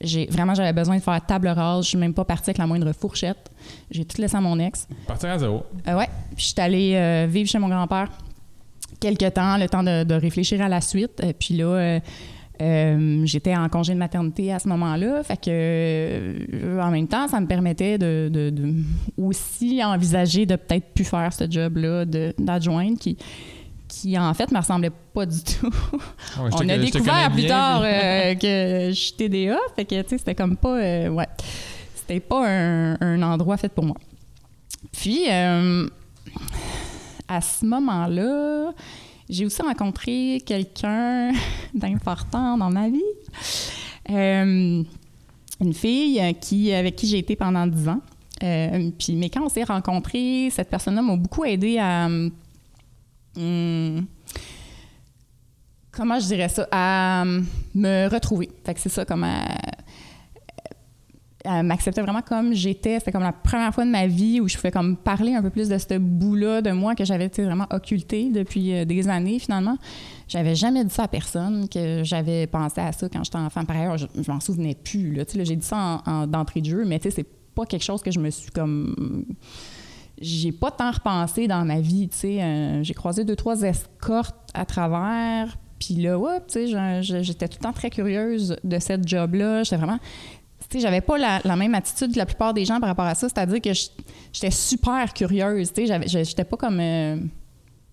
J'ai, 0.00 0.26
vraiment, 0.26 0.54
j'avais 0.54 0.72
besoin 0.72 0.96
de 0.96 1.02
faire 1.02 1.20
table 1.26 1.48
rase. 1.48 1.84
Je 1.84 1.88
suis 1.90 1.98
même 1.98 2.14
pas 2.14 2.24
partie 2.24 2.50
avec 2.50 2.58
la 2.58 2.66
moindre 2.68 2.92
fourchette. 2.92 3.50
J'ai 3.90 4.04
tout 4.04 4.20
laissé 4.20 4.36
à 4.36 4.40
mon 4.40 4.56
ex. 4.60 4.86
Partir 5.06 5.30
à 5.30 5.38
zéro. 5.38 5.64
Euh, 5.88 5.96
ouais. 5.98 6.08
Puis 6.36 6.44
je 6.46 6.52
suis 6.52 6.60
allée 6.60 6.94
euh, 6.94 7.26
vivre 7.28 7.48
chez 7.48 7.58
mon 7.58 7.68
grand-père 7.68 8.08
quelques 9.00 9.34
temps, 9.34 9.56
le 9.56 9.68
temps 9.68 9.82
de, 9.82 10.04
de 10.04 10.14
réfléchir 10.14 10.62
à 10.62 10.68
la 10.68 10.80
suite. 10.80 11.20
Euh, 11.24 11.32
puis 11.36 11.56
là, 11.56 11.98
euh, 12.62 13.22
j'étais 13.24 13.56
en 13.56 13.68
congé 13.68 13.92
de 13.92 13.98
maternité 13.98 14.52
à 14.52 14.58
ce 14.58 14.68
moment-là. 14.68 15.22
Fait 15.24 15.36
que, 15.36 15.50
euh, 15.50 16.80
en 16.80 16.90
même 16.90 17.08
temps, 17.08 17.26
ça 17.28 17.40
me 17.40 17.46
permettait 17.46 17.98
de, 17.98 18.30
de- 18.32 18.50
de 18.50 18.74
aussi 19.18 19.82
envisager 19.84 20.46
de 20.46 20.56
peut-être 20.56 20.94
plus 20.94 21.04
faire 21.04 21.32
ce 21.32 21.50
job-là 21.50 22.04
d'adjointe 22.38 22.98
qui, 22.98 23.16
qui, 23.88 24.18
en 24.18 24.32
fait, 24.34 24.50
me 24.52 24.58
ressemblait 24.58 24.92
pas 25.12 25.26
du 25.26 25.42
tout. 25.42 25.66
Ouais, 26.40 26.50
te 26.50 26.56
On 26.64 26.68
a 26.68 26.78
découvert 26.78 27.30
plus 27.32 27.42
bien, 27.42 27.48
tard 27.48 27.82
euh, 27.84 28.34
que 28.36 28.88
je 28.90 28.94
suis 28.94 29.12
TDA. 29.14 29.56
Fait 29.76 29.84
que, 29.84 30.00
tu 30.02 30.08
sais, 30.10 30.18
c'était 30.18 30.34
comme 30.34 30.56
pas. 30.56 30.78
euh, 30.80 31.08
ouais. 31.08 31.26
C'était 31.96 32.20
pas 32.20 32.48
un, 32.48 32.96
un 33.00 33.22
endroit 33.22 33.56
fait 33.56 33.68
pour 33.72 33.84
moi. 33.84 33.96
Puis, 34.92 35.24
euh, 35.30 35.86
à 37.28 37.40
ce 37.40 37.64
moment-là, 37.66 38.72
j'ai 39.32 39.46
aussi 39.46 39.62
rencontré 39.62 40.42
quelqu'un 40.44 41.32
d'important 41.74 42.58
dans 42.58 42.70
ma 42.70 42.88
vie. 42.88 43.00
Euh, 44.10 44.84
une 45.60 45.74
fille 45.74 46.20
euh, 46.20 46.78
avec 46.78 46.96
qui 46.96 47.06
j'ai 47.06 47.18
été 47.18 47.34
pendant 47.34 47.66
10 47.66 47.88
ans. 47.88 48.00
Euh, 48.42 48.90
puis, 48.98 49.14
mais 49.16 49.30
quand 49.30 49.42
on 49.42 49.48
s'est 49.48 49.64
rencontrés, 49.64 50.48
cette 50.50 50.68
personne-là 50.68 51.00
m'a 51.00 51.16
beaucoup 51.16 51.44
aidé 51.44 51.78
à. 51.78 52.06
hum, 53.36 54.06
comment 55.90 56.18
je 56.20 56.26
dirais 56.26 56.48
ça? 56.48 56.68
À 56.70 57.24
me 57.74 58.08
retrouver. 58.08 58.50
Fait 58.66 58.74
que 58.74 58.80
c'est 58.80 58.90
ça, 58.90 59.06
comme 59.06 59.24
elle 61.44 61.66
m'acceptait 61.66 62.02
vraiment 62.02 62.22
comme 62.22 62.52
j'étais. 62.54 62.98
C'était 62.98 63.12
comme 63.12 63.22
la 63.22 63.32
première 63.32 63.72
fois 63.74 63.84
de 63.84 63.90
ma 63.90 64.06
vie 64.06 64.40
où 64.40 64.48
je 64.48 64.56
pouvais 64.56 64.70
comme 64.70 64.96
parler 64.96 65.34
un 65.34 65.42
peu 65.42 65.50
plus 65.50 65.68
de 65.68 65.76
ce 65.78 65.98
bout-là 65.98 66.62
de 66.62 66.70
moi 66.70 66.94
que 66.94 67.04
j'avais 67.04 67.28
vraiment 67.28 67.66
occulté 67.70 68.30
depuis 68.30 68.72
euh, 68.74 68.84
des 68.84 69.08
années 69.08 69.38
finalement. 69.38 69.76
J'avais 70.28 70.54
jamais 70.54 70.84
dit 70.84 70.92
ça 70.94 71.04
à 71.04 71.08
personne 71.08 71.68
que 71.68 72.02
j'avais 72.04 72.46
pensé 72.46 72.80
à 72.80 72.92
ça 72.92 73.08
quand 73.08 73.22
j'étais 73.24 73.38
enfant. 73.38 73.64
Par 73.64 73.76
ailleurs, 73.76 73.98
je, 73.98 74.06
je 74.20 74.30
m'en 74.30 74.40
souvenais 74.40 74.74
plus. 74.74 75.12
Là. 75.14 75.24
Là, 75.34 75.44
j'ai 75.44 75.56
dit 75.56 75.66
ça 75.66 76.00
en, 76.06 76.10
en- 76.10 76.26
d'entrée 76.26 76.60
de 76.60 76.66
jeu, 76.66 76.84
mais 76.84 76.98
tu 76.98 77.10
sais, 77.10 77.16
c'est 77.16 77.26
pas 77.54 77.66
quelque 77.66 77.84
chose 77.84 78.02
que 78.02 78.10
je 78.10 78.18
me 78.18 78.30
suis 78.30 78.50
comme 78.50 79.24
j'ai 80.20 80.52
pas 80.52 80.70
tant 80.70 80.92
repensé 80.92 81.48
dans 81.48 81.64
ma 81.64 81.80
vie. 81.80 82.08
Euh, 82.24 82.82
j'ai 82.82 82.94
croisé 82.94 83.24
deux, 83.24 83.34
trois 83.36 83.62
escortes 83.62 84.36
à 84.54 84.64
travers. 84.64 85.58
Puis 85.80 85.96
là, 85.96 86.16
ouais, 86.16 86.38
j'étais 87.00 87.48
tout 87.48 87.58
le 87.58 87.64
temps 87.64 87.72
très 87.72 87.90
curieuse 87.90 88.56
de 88.62 88.78
cette 88.78 89.06
job-là. 89.08 89.64
J'étais 89.64 89.76
vraiment... 89.78 89.98
J'avais 90.80 91.00
pas 91.00 91.18
la, 91.18 91.56
même 91.56 91.74
attitude 91.74 92.12
que 92.12 92.18
la 92.18 92.26
plupart 92.26 92.54
des 92.54 92.64
gens 92.64 92.80
par 92.80 92.88
rapport 92.88 93.04
à 93.04 93.14
ça. 93.14 93.28
C'est-à-dire 93.28 93.60
que 93.60 93.72
j'étais 94.32 94.50
super 94.50 95.12
curieuse, 95.12 95.72
tu 95.72 95.86
sais. 95.86 96.24
J'étais 96.24 96.44
pas 96.44 96.56
comme... 96.56 96.80
euh, 96.80 97.16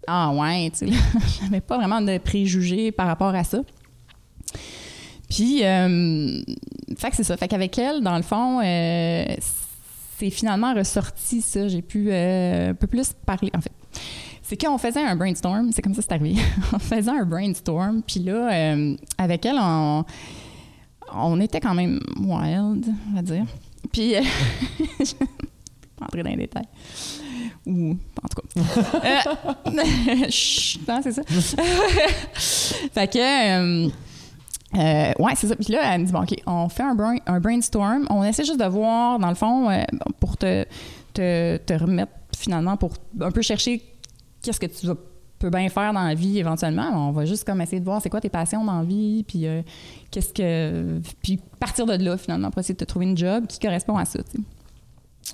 ah 0.08 0.32
ouais, 0.32 0.72
tu 0.72 0.88
sais. 0.88 0.94
J'avais 1.42 1.62
pas 1.62 1.78
vraiment 1.78 2.02
de 2.02 2.18
préjugés 2.18 2.92
par 2.92 3.08
rapport 3.08 3.34
à 3.36 3.44
ça. 3.44 3.60
Puis, 5.30 5.64
euh, 5.64 6.42
fait 6.98 7.10
que 7.12 7.16
c'est 7.16 7.24
ça. 7.24 7.38
Fait 7.38 7.48
qu'avec 7.48 7.78
elle, 7.78 8.02
dans 8.02 8.18
le 8.18 8.24
fond, 8.24 8.62
euh, 8.64 9.26
c'est 10.18 10.30
finalement 10.30 10.74
ressorti 10.74 11.42
ça. 11.42 11.68
J'ai 11.68 11.82
pu 11.82 12.12
un 12.12 12.74
peu 12.74 12.88
plus 12.88 13.14
parler. 13.26 13.52
En 13.56 13.62
fait, 13.62 13.72
c'est 14.42 14.58
qu'on 14.58 14.78
faisait 14.80 15.04
un 15.04 15.16
brainstorm. 15.16 15.72
C'est 15.72 15.84
comme 15.84 15.94
ça 15.94 16.02
c'est 16.02 16.14
arrivé. 16.14 16.42
on 16.74 16.80
faisait 16.80 17.12
un 17.12 17.26
brainstorm. 17.26 18.02
Puis 18.02 18.22
là, 18.22 18.76
avec 19.20 19.46
elle, 19.46 19.58
on, 19.60 20.04
on 21.14 21.40
était 21.42 21.60
quand 21.60 21.74
même 21.74 22.00
wild, 22.20 22.86
on 23.12 23.16
va 23.16 23.22
dire. 23.22 23.46
Puis, 23.92 24.16
euh, 24.16 24.22
je 25.00 25.06
vais 25.20 25.26
pas 25.98 26.06
entrer 26.06 26.24
dans 26.24 26.30
les 26.30 26.36
détails. 26.38 26.68
Ou, 27.66 27.98
en 28.24 28.28
tout 28.28 28.42
cas. 28.42 28.62
Euh, 29.68 30.26
chut, 30.30 30.88
non, 30.88 31.00
c'est 31.04 31.12
ça. 31.12 31.22
fait 32.94 33.08
que. 33.12 33.18
euh, 33.20 33.90
euh, 34.76 35.12
ouais, 35.20 35.32
c'est 35.36 35.48
ça. 35.48 35.56
Puis 35.56 35.74
là, 35.74 35.94
elle 35.96 36.02
me 36.02 36.06
dit, 36.06 36.12
bon, 36.12 36.22
OK, 36.22 36.36
on 36.46 36.70
fait 36.70 36.84
un, 36.84 36.94
brain- 36.96 37.18
un 37.26 37.40
brainstorm. 37.40 38.06
On 38.10 38.24
essaie 38.24 38.44
juste 38.46 38.60
de 38.60 38.66
voir, 38.66 39.18
dans 39.20 39.30
le 39.30 39.36
fond, 39.36 39.68
pour 40.20 40.38
te, 40.38 40.66
te, 41.14 41.58
te 41.58 41.74
remettre 41.74 42.12
finalement, 42.38 42.78
pour 42.78 42.92
un 43.20 43.32
peu 43.32 43.42
chercher 43.42 43.82
qu'est-ce 44.42 44.60
que 44.60 44.68
tu 44.68 44.86
vas- 44.88 44.96
peux 45.40 45.50
bien 45.50 45.68
faire 45.70 45.94
dans 45.94 46.04
la 46.04 46.14
vie 46.14 46.38
éventuellement. 46.40 47.10
On 47.10 47.12
va 47.12 47.26
juste 47.26 47.46
comme 47.46 47.62
essayer 47.62 47.80
de 47.80 47.86
voir 47.86 48.02
c'est 48.02 48.10
quoi 48.10 48.22
tes 48.22 48.30
passions 48.30 48.64
dans 48.64 48.80
la 48.80 48.84
vie, 48.86 49.24
puis 49.28 49.48
euh, 49.48 49.62
qu'est-ce 50.12 50.34
que. 50.34 51.00
Puis 51.24 51.40
partir 51.60 51.86
de 51.86 51.94
là, 51.94 52.18
finalement, 52.18 52.52
pour 52.52 52.60
essayer 52.60 52.76
de 52.76 52.80
te 52.80 52.86
trouver 52.86 53.06
une 53.06 53.18
job 53.18 53.48
qui 53.48 53.60
correspond 53.60 53.98
à 53.98 54.06
ça, 54.06 54.20
tu 54.24 54.38
sais. 54.38 54.44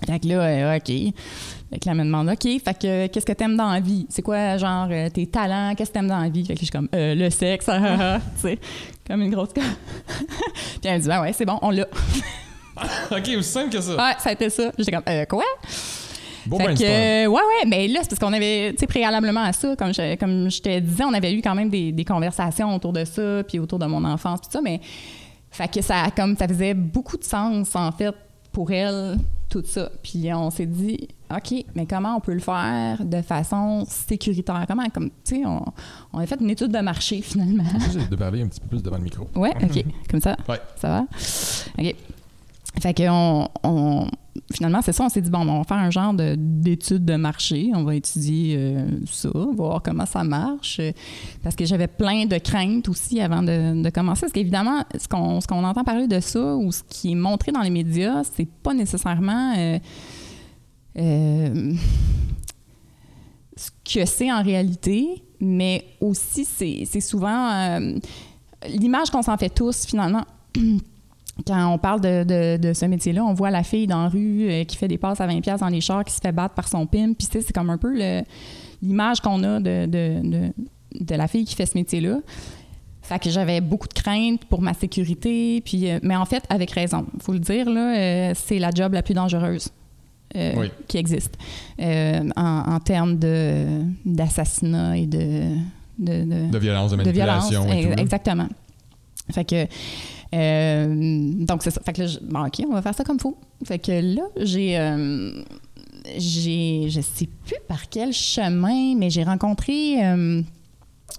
Fait 0.05 0.19
que 0.19 0.27
là, 0.27 0.41
euh, 0.41 0.75
OK. 0.77 0.87
Fait 0.87 1.79
que 1.79 1.85
là, 1.85 1.91
elle 1.91 1.97
me 1.99 2.03
demande, 2.03 2.27
OK, 2.29 2.41
fait 2.43 2.77
que 2.77 3.07
qu'est-ce 3.07 3.25
que 3.25 3.31
t'aimes 3.31 3.55
dans 3.55 3.71
la 3.71 3.79
vie? 3.79 4.05
C'est 4.09 4.21
quoi, 4.21 4.57
genre, 4.57 4.87
euh, 4.91 5.09
tes 5.09 5.25
talents? 5.25 5.73
Qu'est-ce 5.75 5.89
que 5.89 5.93
t'aimes 5.93 6.09
dans 6.09 6.19
la 6.19 6.27
vie? 6.27 6.45
Fait 6.45 6.53
que 6.53 6.59
je 6.59 6.65
suis 6.65 6.71
comme, 6.71 6.89
Euh, 6.93 7.15
le 7.15 7.29
sexe, 7.29 7.65
tu 8.35 8.41
sais, 8.41 8.59
comme 9.07 9.21
une 9.21 9.31
grosse. 9.31 9.49
Puis 9.53 9.63
elle 10.83 10.97
me 10.97 11.01
dit, 11.01 11.07
ben 11.07 11.21
ouais, 11.21 11.31
c'est 11.31 11.45
bon, 11.45 11.57
on 11.61 11.69
l'a. 11.71 11.85
ok, 13.11 13.29
aussi 13.37 13.43
simple 13.49 13.69
que 13.69 13.79
ça. 13.79 13.91
Ouais, 13.95 14.13
ça 14.19 14.29
a 14.29 14.33
été 14.33 14.49
ça. 14.49 14.71
J'étais 14.77 14.91
comme, 14.91 15.03
euh, 15.07 15.25
quoi? 15.25 15.45
Bon 16.47 16.57
fait 16.57 16.65
brainstorm. 16.65 16.91
euh, 16.91 17.25
ouais, 17.27 17.33
ouais, 17.41 17.67
mais 17.67 17.87
là, 17.87 17.99
c'est 18.03 18.09
parce 18.09 18.19
qu'on 18.19 18.33
avait, 18.33 18.71
tu 18.73 18.79
sais, 18.79 18.87
préalablement 18.87 19.43
à 19.43 19.53
ça, 19.53 19.75
comme 19.75 19.93
je, 19.93 20.15
comme 20.15 20.49
je 20.49 20.61
te 20.61 20.79
disais, 20.79 21.03
on 21.03 21.13
avait 21.13 21.33
eu 21.33 21.41
quand 21.41 21.55
même 21.55 21.69
des, 21.69 21.91
des 21.91 22.05
conversations 22.05 22.73
autour 22.75 22.93
de 22.93 23.05
ça, 23.05 23.43
puis 23.47 23.59
autour 23.59 23.79
de 23.79 23.85
mon 23.85 24.03
enfance, 24.05 24.41
tout 24.41 24.51
ça, 24.51 24.61
mais 24.61 24.79
fait 25.51 25.71
que 25.73 25.81
ça, 25.81 26.07
comme, 26.15 26.35
ça 26.37 26.47
faisait 26.47 26.73
beaucoup 26.73 27.17
de 27.17 27.23
sens, 27.23 27.75
en 27.75 27.91
fait, 27.91 28.13
pour 28.51 28.71
elle, 28.71 29.17
tout 29.49 29.63
ça. 29.65 29.89
Puis 30.03 30.29
on 30.33 30.49
s'est 30.49 30.65
dit, 30.65 31.07
OK, 31.33 31.65
mais 31.75 31.85
comment 31.85 32.15
on 32.17 32.19
peut 32.19 32.33
le 32.33 32.39
faire 32.39 33.03
de 33.03 33.21
façon 33.21 33.85
sécuritaire? 33.87 34.65
Comment, 34.67 34.87
comme, 34.89 35.09
tu 35.25 35.37
sais, 35.37 35.45
on, 35.45 35.63
on 36.13 36.19
a 36.19 36.25
fait 36.25 36.39
une 36.39 36.49
étude 36.49 36.71
de 36.71 36.79
marché, 36.79 37.21
finalement. 37.21 37.63
De 38.09 38.15
parler 38.15 38.41
un 38.43 38.47
petit 38.47 38.59
peu 38.61 38.67
plus 38.67 38.83
devant 38.83 38.97
le 38.97 39.03
micro. 39.03 39.27
Ouais, 39.35 39.51
OK, 39.61 39.83
comme 40.09 40.21
ça. 40.21 40.37
Ouais. 40.47 40.59
Ça 40.77 40.87
va? 40.89 41.05
OK. 41.79 41.95
Fait 42.81 42.93
que 42.93 43.03
on, 43.09 44.09
finalement, 44.53 44.81
c'est 44.81 44.91
ça, 44.91 45.05
on 45.05 45.09
s'est 45.09 45.21
dit, 45.21 45.29
bon, 45.29 45.47
on 45.47 45.59
va 45.59 45.63
faire 45.63 45.77
un 45.77 45.89
genre 45.89 46.13
de- 46.13 46.35
d'étude 46.37 47.05
de, 47.05 47.15
marché. 47.15 47.71
On 47.73 47.83
va 47.83 47.95
étudier 47.95 48.55
euh, 48.57 48.87
ça, 49.05 49.29
voir 49.33 49.81
comment 49.81 50.05
ça 50.05 50.23
marche. 50.23 50.81
Parce 51.43 51.55
que 51.55 51.65
j'avais 51.65 51.87
plein 51.87 52.25
de 52.25 52.37
craintes 52.37 52.89
aussi 52.89 53.21
avant 53.21 53.41
de, 53.41 53.81
de 53.81 53.89
commencer. 53.89 54.21
Parce 54.21 54.33
qu'évidemment, 54.33 54.83
ce 54.97 55.07
qu'on 55.07 55.63
entend 55.63 55.83
parler 55.83 56.07
de 56.07 56.19
ça 56.19 56.55
ou 56.55 56.71
ce 56.71 56.83
qui 56.83 57.11
est 57.11 57.15
montré 57.15 57.51
dans 57.51 57.61
les 57.61 57.69
médias, 57.69 58.23
c'est 58.23 58.47
pas 58.47 58.73
nécessairement 58.73 59.53
euh, 59.57 59.79
euh, 60.97 61.73
ce 63.55 63.69
que 63.93 64.05
c'est 64.05 64.31
en 64.31 64.43
réalité, 64.43 65.23
mais 65.39 65.85
aussi 66.01 66.45
c'est 66.45 67.01
souvent 67.01 67.79
l'image 68.67 69.09
qu'on 69.11 69.21
s'en 69.21 69.37
fait 69.37 69.49
tous 69.49 69.85
finalement. 69.85 70.25
Quand 71.45 71.73
on 71.73 71.77
parle 71.77 71.99
de, 72.01 72.23
de- 72.23 72.57
de 72.57 72.73
ce 72.73 72.85
métier-là, 72.85 73.23
on 73.25 73.33
voit 73.33 73.51
la 73.51 73.63
fille 73.63 73.87
dans 73.87 74.03
la 74.03 74.09
rue 74.09 74.47
euh, 74.49 74.63
qui 74.63 74.77
fait 74.77 74.87
des 74.87 74.97
passes 74.97 75.19
à 75.19 75.27
20$ 75.27 75.41
piastres 75.41 75.65
dans 75.65 75.71
les 75.71 75.81
chars, 75.81 76.03
qui 76.05 76.13
se 76.13 76.19
fait 76.21 76.31
battre 76.31 76.55
par 76.55 76.67
son 76.67 76.85
pimp. 76.85 77.17
Puis, 77.17 77.27
tu 77.27 77.33
sais, 77.33 77.41
c'est 77.45 77.51
comme 77.53 77.69
un 77.69 77.77
peu 77.77 77.93
l'image 78.81 79.19
qu'on 79.19 79.43
a 79.43 79.59
de, 79.59 79.85
de- 79.85 80.21
de- 80.29 80.53
de 81.01 81.15
la 81.15 81.27
fille 81.27 81.43
qui 81.43 81.55
fait 81.55 81.65
ce 81.65 81.77
métier-là. 81.77 82.19
Fait 83.01 83.19
que 83.19 83.29
j'avais 83.29 83.59
beaucoup 83.61 83.87
de 83.87 83.93
craintes 83.93 84.45
pour 84.45 84.61
ma 84.61 84.73
sécurité. 84.73 85.61
Puis, 85.65 85.91
euh, 85.91 85.99
mais 86.03 86.15
en 86.15 86.25
fait, 86.25 86.43
avec 86.49 86.71
raison. 86.71 87.05
faut 87.21 87.33
le 87.33 87.39
dire, 87.39 87.69
là, 87.69 87.95
euh, 87.97 88.33
c'est 88.33 88.57
la 88.57 88.71
job 88.71 88.93
la 88.93 89.03
plus 89.03 89.13
dangereuse 89.13 89.69
Oui. 90.35 90.71
qui 90.87 90.97
existe 90.97 91.37
en, 91.79 92.23
en 92.37 92.79
termes 92.79 93.17
d'assassinat 94.05 94.97
et 94.97 95.05
de, 95.05 95.49
de- 95.99 96.57
violence, 96.57 96.91
de 96.91 96.97
de 97.03 97.09
violence. 97.11 97.51
manipulation 97.51 97.71
et 97.73 97.93
tout. 97.93 98.01
Exactement. 98.01 98.47
Fait 99.31 99.43
que. 99.45 99.65
Euh, 100.35 101.33
donc, 101.45 101.63
c'est 101.63 101.71
ça. 101.71 101.81
Fait 101.85 101.93
que 101.93 102.01
là, 102.03 102.09
bon, 102.23 102.45
OK, 102.45 102.61
on 102.69 102.73
va 102.73 102.81
faire 102.81 102.95
ça 102.95 103.03
comme 103.03 103.19
faut. 103.19 103.37
Fait 103.65 103.79
que 103.79 103.91
là, 103.91 104.23
j'ai. 104.41 104.77
euh, 104.77 105.41
j'ai. 106.17 106.87
Je 106.89 107.01
sais 107.01 107.27
plus 107.45 107.57
par 107.67 107.89
quel 107.89 108.13
chemin, 108.13 108.95
mais 108.95 109.09
j'ai 109.09 109.23
rencontré. 109.23 110.03
euh, 110.05 110.41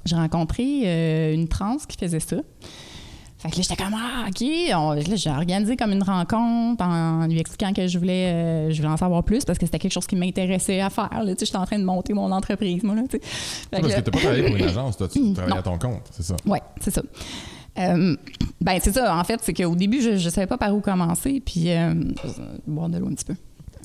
j'ai 0.05 0.17
rencontré 0.17 0.83
euh, 0.85 1.35
une 1.35 1.49
trans 1.49 1.77
qui 1.89 1.97
faisait 1.97 2.21
ça. 2.21 2.37
Fait 3.39 3.51
que 3.51 3.57
là, 3.57 3.63
j'étais 3.63 3.77
comme, 3.77 3.95
ah, 3.95 4.27
OK. 4.29 4.45
On- 4.75 4.93
là, 4.93 5.15
j'ai 5.17 5.31
organisé 5.31 5.77
comme 5.77 5.93
une 5.93 6.03
rencontre 6.03 6.83
en 6.83 7.27
lui 7.27 7.39
expliquant 7.39 7.73
que 7.73 7.87
je 7.87 7.99
voulais, 7.99 8.33
euh, 8.33 8.71
je 8.71 8.77
voulais 8.79 8.93
en 8.93 8.97
savoir 8.97 9.23
plus 9.25 9.45
parce 9.45 9.59
que 9.59 9.67
c'était 9.67 9.79
quelque 9.79 9.93
chose 9.93 10.07
qui 10.07 10.17
m'intéressait 10.17 10.81
à 10.81 10.89
faire. 10.91 11.11
là. 11.23 11.35
Tu 11.35 11.41
sais, 11.41 11.47
j'étais 11.47 11.59
en 11.59 11.67
train 11.67 11.79
de 11.79 11.85
monter 11.85 12.15
mon 12.15 12.33
entreprise, 12.33 12.83
moi. 12.83 12.95
Là, 12.95 13.03
tu 13.03 13.19
sais. 13.19 13.21
Fait 13.23 13.77
que 13.77 13.81
Parce 13.83 13.89
là- 13.93 14.01
que 14.01 14.05
t'as 14.07 14.11
pas 14.11 14.19
travaillé 14.19 14.43
pour 14.47 14.57
une 14.57 14.65
agence, 14.65 14.97
toi, 14.97 15.09
tu 15.09 15.33
travaillais 15.35 15.55
Non. 15.55 15.61
à 15.61 15.63
ton 15.63 15.79
compte, 15.79 16.03
c'est 16.13 16.23
ça? 16.25 16.37
oui, 16.47 16.59
c'est 16.81 16.91
ça. 16.95 17.03
Euh, 17.79 18.17
ben, 18.61 18.79
c'est 18.83 18.93
ça. 18.93 19.17
En 19.17 19.25
fait, 19.25 19.41
c'est 19.43 19.53
qu'au 19.53 19.75
début, 19.75 20.01
je 20.01 20.11
ne 20.11 20.19
savais 20.31 20.47
pas 20.47 20.59
par 20.59 20.75
où 20.75 20.81
commencer. 20.81 21.43
Puis, 21.45 21.71
euh, 21.71 21.95
boire 22.67 22.89
de 22.89 22.99
l'eau 22.99 23.09
un 23.09 23.15
petit 23.15 23.25
peu. 23.25 23.35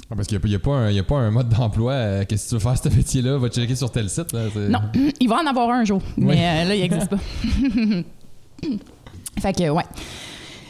Ah, 0.09 0.15
parce 0.15 0.27
qu'il 0.27 0.39
n'y 0.43 0.55
a, 0.55 0.59
pas 0.59 0.71
un- 0.71 0.89
il 0.89 0.95
y 0.95 0.99
a 0.99 1.03
pas 1.03 1.17
un 1.17 1.31
mode 1.31 1.49
d'emploi. 1.49 1.93
euh, 1.93 2.25
Qu'est-ce 2.27 2.45
que 2.45 2.49
tu 2.49 2.55
veux 2.55 2.59
faire 2.61 2.77
ce 2.77 2.89
métier-là? 2.89 3.37
Va 3.37 3.49
checker 3.49 3.75
sur 3.75 3.91
tel 3.91 4.09
site. 4.09 4.33
Là, 4.33 4.45
Non, 4.69 4.79
il 5.19 5.29
va 5.29 5.37
en 5.37 5.45
avoir 5.47 5.69
un 5.69 5.85
jour. 5.85 6.01
Oui. 6.17 6.25
Mais 6.27 6.63
euh, 6.65 6.69
là, 6.69 6.75
il 6.75 6.81
n'existe 6.81 7.09
pas. 7.09 7.17
fait 9.39 9.53
que, 9.53 9.69
ouais. 9.69 9.83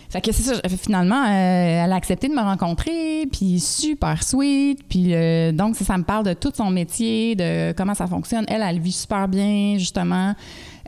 Fait 0.10 0.20
que 0.22 0.32
c'est 0.34 0.44
ça. 0.44 0.62
Finalement, 0.78 1.24
euh, 1.24 1.86
elle 1.86 1.92
a 1.92 1.96
accepté 1.96 2.28
de 2.28 2.34
me 2.34 2.42
rencontrer, 2.42 3.26
puis 3.32 3.60
super 3.62 4.22
sweet. 4.24 4.84
Puis 4.90 5.14
euh, 5.16 5.52
donc, 5.54 5.76
ça, 5.78 5.86
ça 5.86 5.98
me 5.98 6.04
parle 6.04 6.26
de 6.26 6.34
tout 6.34 6.52
son 6.54 6.70
métier, 6.70 7.36
de 7.36 7.72
comment 7.74 7.96
ça 7.96 8.08
fonctionne. 8.08 8.44
Elle, 8.50 8.62
elle 8.62 8.80
vit 8.80 8.92
super 8.92 9.28
bien, 9.30 9.76
justement. 9.78 10.36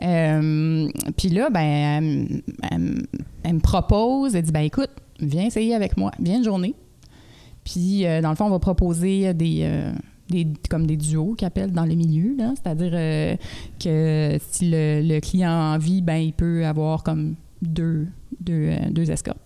Euh, 0.02 0.88
puis 1.16 1.28
là, 1.28 1.50
ben, 1.50 2.42
elle, 2.70 3.54
me 3.54 3.60
propose, 3.60 4.34
elle 4.34 4.42
dit, 4.42 4.52
ben 4.52 4.60
écoute, 4.60 4.90
viens 5.20 5.46
essayer 5.46 5.74
avec 5.74 5.96
moi, 5.96 6.10
viens 6.20 6.38
une 6.38 6.44
journée. 6.44 6.74
Puis, 7.64 8.06
euh, 8.06 8.20
dans 8.20 8.30
le 8.30 8.36
fond, 8.36 8.46
on 8.46 8.50
va 8.50 8.58
proposer 8.58 9.32
des, 9.34 9.60
euh, 9.62 9.92
des 10.28 10.46
comme 10.68 10.86
des 10.86 10.96
duos 10.96 11.34
qu'ils 11.34 11.46
appellent 11.46 11.72
dans 11.72 11.86
le 11.86 11.94
milieu, 11.94 12.36
c'est-à-dire 12.38 13.38
que 13.82 14.38
si 14.50 14.70
le, 14.70 15.20
client 15.20 15.50
a 15.50 15.74
envie, 15.74 16.02
ben 16.02 16.16
il 16.16 16.32
peut 16.32 16.66
avoir 16.66 17.02
comme 17.02 17.36
deux, 17.62 18.06
deux, 18.40 18.70
deux 18.90 19.10
escortes. 19.10 19.38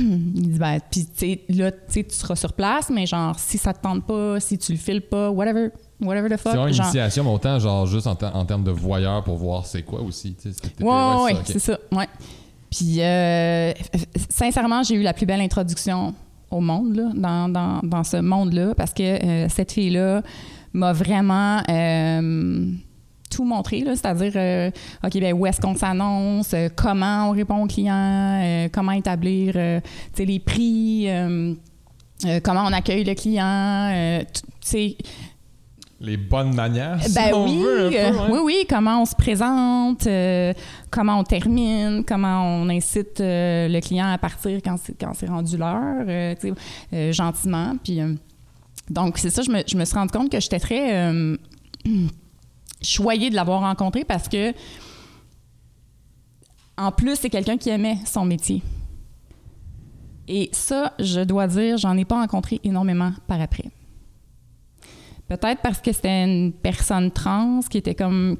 il 0.34 0.52
dit 0.52 0.58
ben 0.58 0.78
puis 0.90 1.04
tu 1.06 1.10
sais 1.16 1.40
là 1.48 1.70
tu 1.72 1.78
sais, 1.88 2.04
tu 2.04 2.14
seras 2.14 2.36
sur 2.36 2.52
place 2.52 2.90
mais 2.90 3.06
genre 3.06 3.38
si 3.38 3.58
ça 3.58 3.72
te 3.72 3.80
tente 3.82 4.04
pas, 4.04 4.38
si 4.40 4.58
tu 4.58 4.72
le 4.72 4.78
files 4.78 5.02
pas, 5.02 5.30
whatever, 5.30 5.68
whatever 6.00 6.28
the 6.28 6.32
C'est 6.42 6.50
fuck, 6.50 6.54
une 6.68 6.72
genre 6.74 6.86
initiation, 6.86 7.24
mais 7.24 7.30
autant 7.30 7.58
genre 7.58 7.86
juste 7.86 8.06
en, 8.06 8.14
ter- 8.14 8.34
en 8.34 8.44
termes 8.44 8.64
de 8.64 8.70
voyeur 8.70 9.22
pour 9.24 9.36
voir 9.36 9.66
c'est 9.66 9.82
quoi 9.82 10.00
aussi. 10.02 10.34
tu 10.34 10.52
sais, 10.52 10.58
c'était- 10.62 10.84
Ouais, 10.84 10.90
ouais, 10.90 11.22
ouais, 11.34 11.40
c'est 11.44 11.58
ça. 11.58 11.78
Ouais. 11.92 12.06
Puis, 12.70 12.96
euh, 13.00 13.72
sincèrement, 14.28 14.82
j'ai 14.82 14.96
eu 14.96 15.02
la 15.02 15.14
plus 15.14 15.24
belle 15.24 15.40
introduction 15.40 16.12
au 16.50 16.60
monde, 16.60 16.96
là, 16.96 17.10
dans, 17.14 17.48
dans, 17.48 17.80
dans 17.82 18.04
ce 18.04 18.18
monde-là, 18.18 18.74
parce 18.74 18.92
que 18.92 19.02
euh, 19.02 19.48
cette 19.48 19.72
fille-là 19.72 20.22
m'a 20.72 20.92
vraiment 20.92 21.62
euh, 21.70 22.70
tout 23.36 23.44
montré, 23.44 23.80
là, 23.80 23.94
c'est-à-dire, 23.94 24.32
euh, 24.36 24.70
OK, 25.04 25.20
ben, 25.20 25.34
où 25.34 25.46
est-ce 25.46 25.60
qu'on 25.60 25.74
s'annonce, 25.74 26.54
euh, 26.54 26.70
comment 26.74 27.28
on 27.28 27.32
répond 27.32 27.62
aux 27.62 27.66
clients, 27.66 28.40
euh, 28.42 28.68
comment 28.72 28.92
établir 28.92 29.54
les 30.18 30.38
prix, 30.40 31.08
comment 32.42 32.64
on 32.64 32.72
accueille 32.72 33.04
le 33.04 33.14
client, 33.14 34.24
tu 34.66 34.94
Les 36.00 36.16
bonnes 36.16 36.54
manières, 36.54 37.02
si 37.02 37.14
ben 37.14 37.34
on 37.34 37.44
oui, 37.44 37.62
veut, 37.62 37.90
peu, 37.90 37.96
ouais. 37.96 38.30
oui, 38.30 38.38
oui, 38.42 38.66
comment 38.68 39.02
on 39.02 39.04
se 39.04 39.14
présente, 39.14 40.06
euh, 40.06 40.54
comment 40.90 41.18
on 41.18 41.24
termine, 41.24 42.02
comment 42.06 42.42
on 42.42 42.70
incite 42.70 43.20
euh, 43.20 43.68
le 43.68 43.80
client 43.80 44.10
à 44.10 44.16
partir 44.16 44.60
quand 44.64 44.76
c'est, 44.82 44.98
quand 44.98 45.12
c'est 45.14 45.28
rendu 45.28 45.58
l'heure, 45.58 46.06
euh, 46.08 47.12
gentiment. 47.12 47.76
Puis, 47.84 48.00
donc, 48.88 49.18
c'est 49.18 49.30
ça, 49.30 49.42
je 49.42 49.50
me, 49.50 49.62
je 49.66 49.76
me 49.76 49.84
suis 49.84 49.94
rendu 49.94 50.12
compte 50.12 50.30
que 50.30 50.40
j'étais 50.40 50.60
très 50.60 51.12
choyée 52.86 53.30
de 53.30 53.34
l'avoir 53.34 53.60
rencontré 53.60 54.04
parce 54.04 54.28
que, 54.28 54.52
en 56.76 56.92
plus, 56.92 57.16
c'est 57.16 57.30
quelqu'un 57.30 57.56
qui 57.56 57.70
aimait 57.70 57.98
son 58.04 58.24
métier. 58.24 58.62
Et 60.28 60.48
ça, 60.52 60.92
je 60.98 61.20
dois 61.20 61.46
dire, 61.46 61.78
j'en 61.78 61.96
ai 61.96 62.04
pas 62.04 62.20
rencontré 62.20 62.60
énormément 62.64 63.12
par 63.26 63.40
après. 63.40 63.70
Peut-être 65.28 65.60
parce 65.62 65.80
que 65.80 65.92
c'était 65.92 66.24
une 66.24 66.52
personne 66.52 67.10
trans 67.10 67.60
qui 67.68 67.78
était 67.78 67.94
comme. 67.94 68.36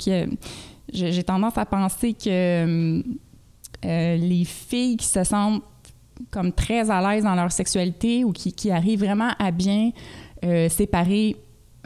J'ai 0.92 1.24
tendance 1.24 1.58
à 1.58 1.66
penser 1.66 2.14
que 2.14 3.02
euh, 3.84 4.16
les 4.16 4.44
filles 4.44 4.96
qui 4.96 5.06
se 5.06 5.24
sentent 5.24 5.62
comme 6.30 6.52
très 6.52 6.90
à 6.90 7.00
l'aise 7.00 7.24
dans 7.24 7.34
leur 7.34 7.52
sexualité 7.52 8.24
ou 8.24 8.32
qui, 8.32 8.52
qui 8.52 8.70
arrivent 8.70 9.04
vraiment 9.04 9.30
à 9.38 9.50
bien 9.50 9.90
euh, 10.44 10.68
séparer 10.68 11.36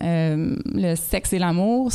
euh, 0.03 0.57
le 0.67 0.95
sexe 0.95 1.33
et 1.33 1.39
l'amour, 1.39 1.91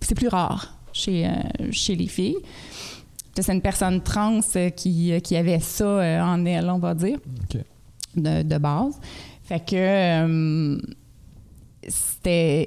c'est 0.00 0.14
plus 0.14 0.28
rare 0.28 0.78
chez, 0.92 1.26
euh, 1.26 1.30
chez 1.70 1.94
les 1.94 2.06
filles. 2.06 2.36
C'est 3.36 3.52
une 3.52 3.60
personne 3.62 4.00
trans 4.02 4.40
euh, 4.56 4.70
qui, 4.70 5.20
qui 5.22 5.36
avait 5.36 5.58
ça 5.60 5.84
euh, 5.84 6.20
en 6.20 6.44
elle, 6.46 6.70
on 6.70 6.78
va 6.78 6.94
dire, 6.94 7.18
de, 8.16 8.42
de 8.42 8.58
base. 8.58 8.98
Fait 9.42 9.60
que 9.60 9.74
euh, 9.76 10.78
c'était. 11.88 12.66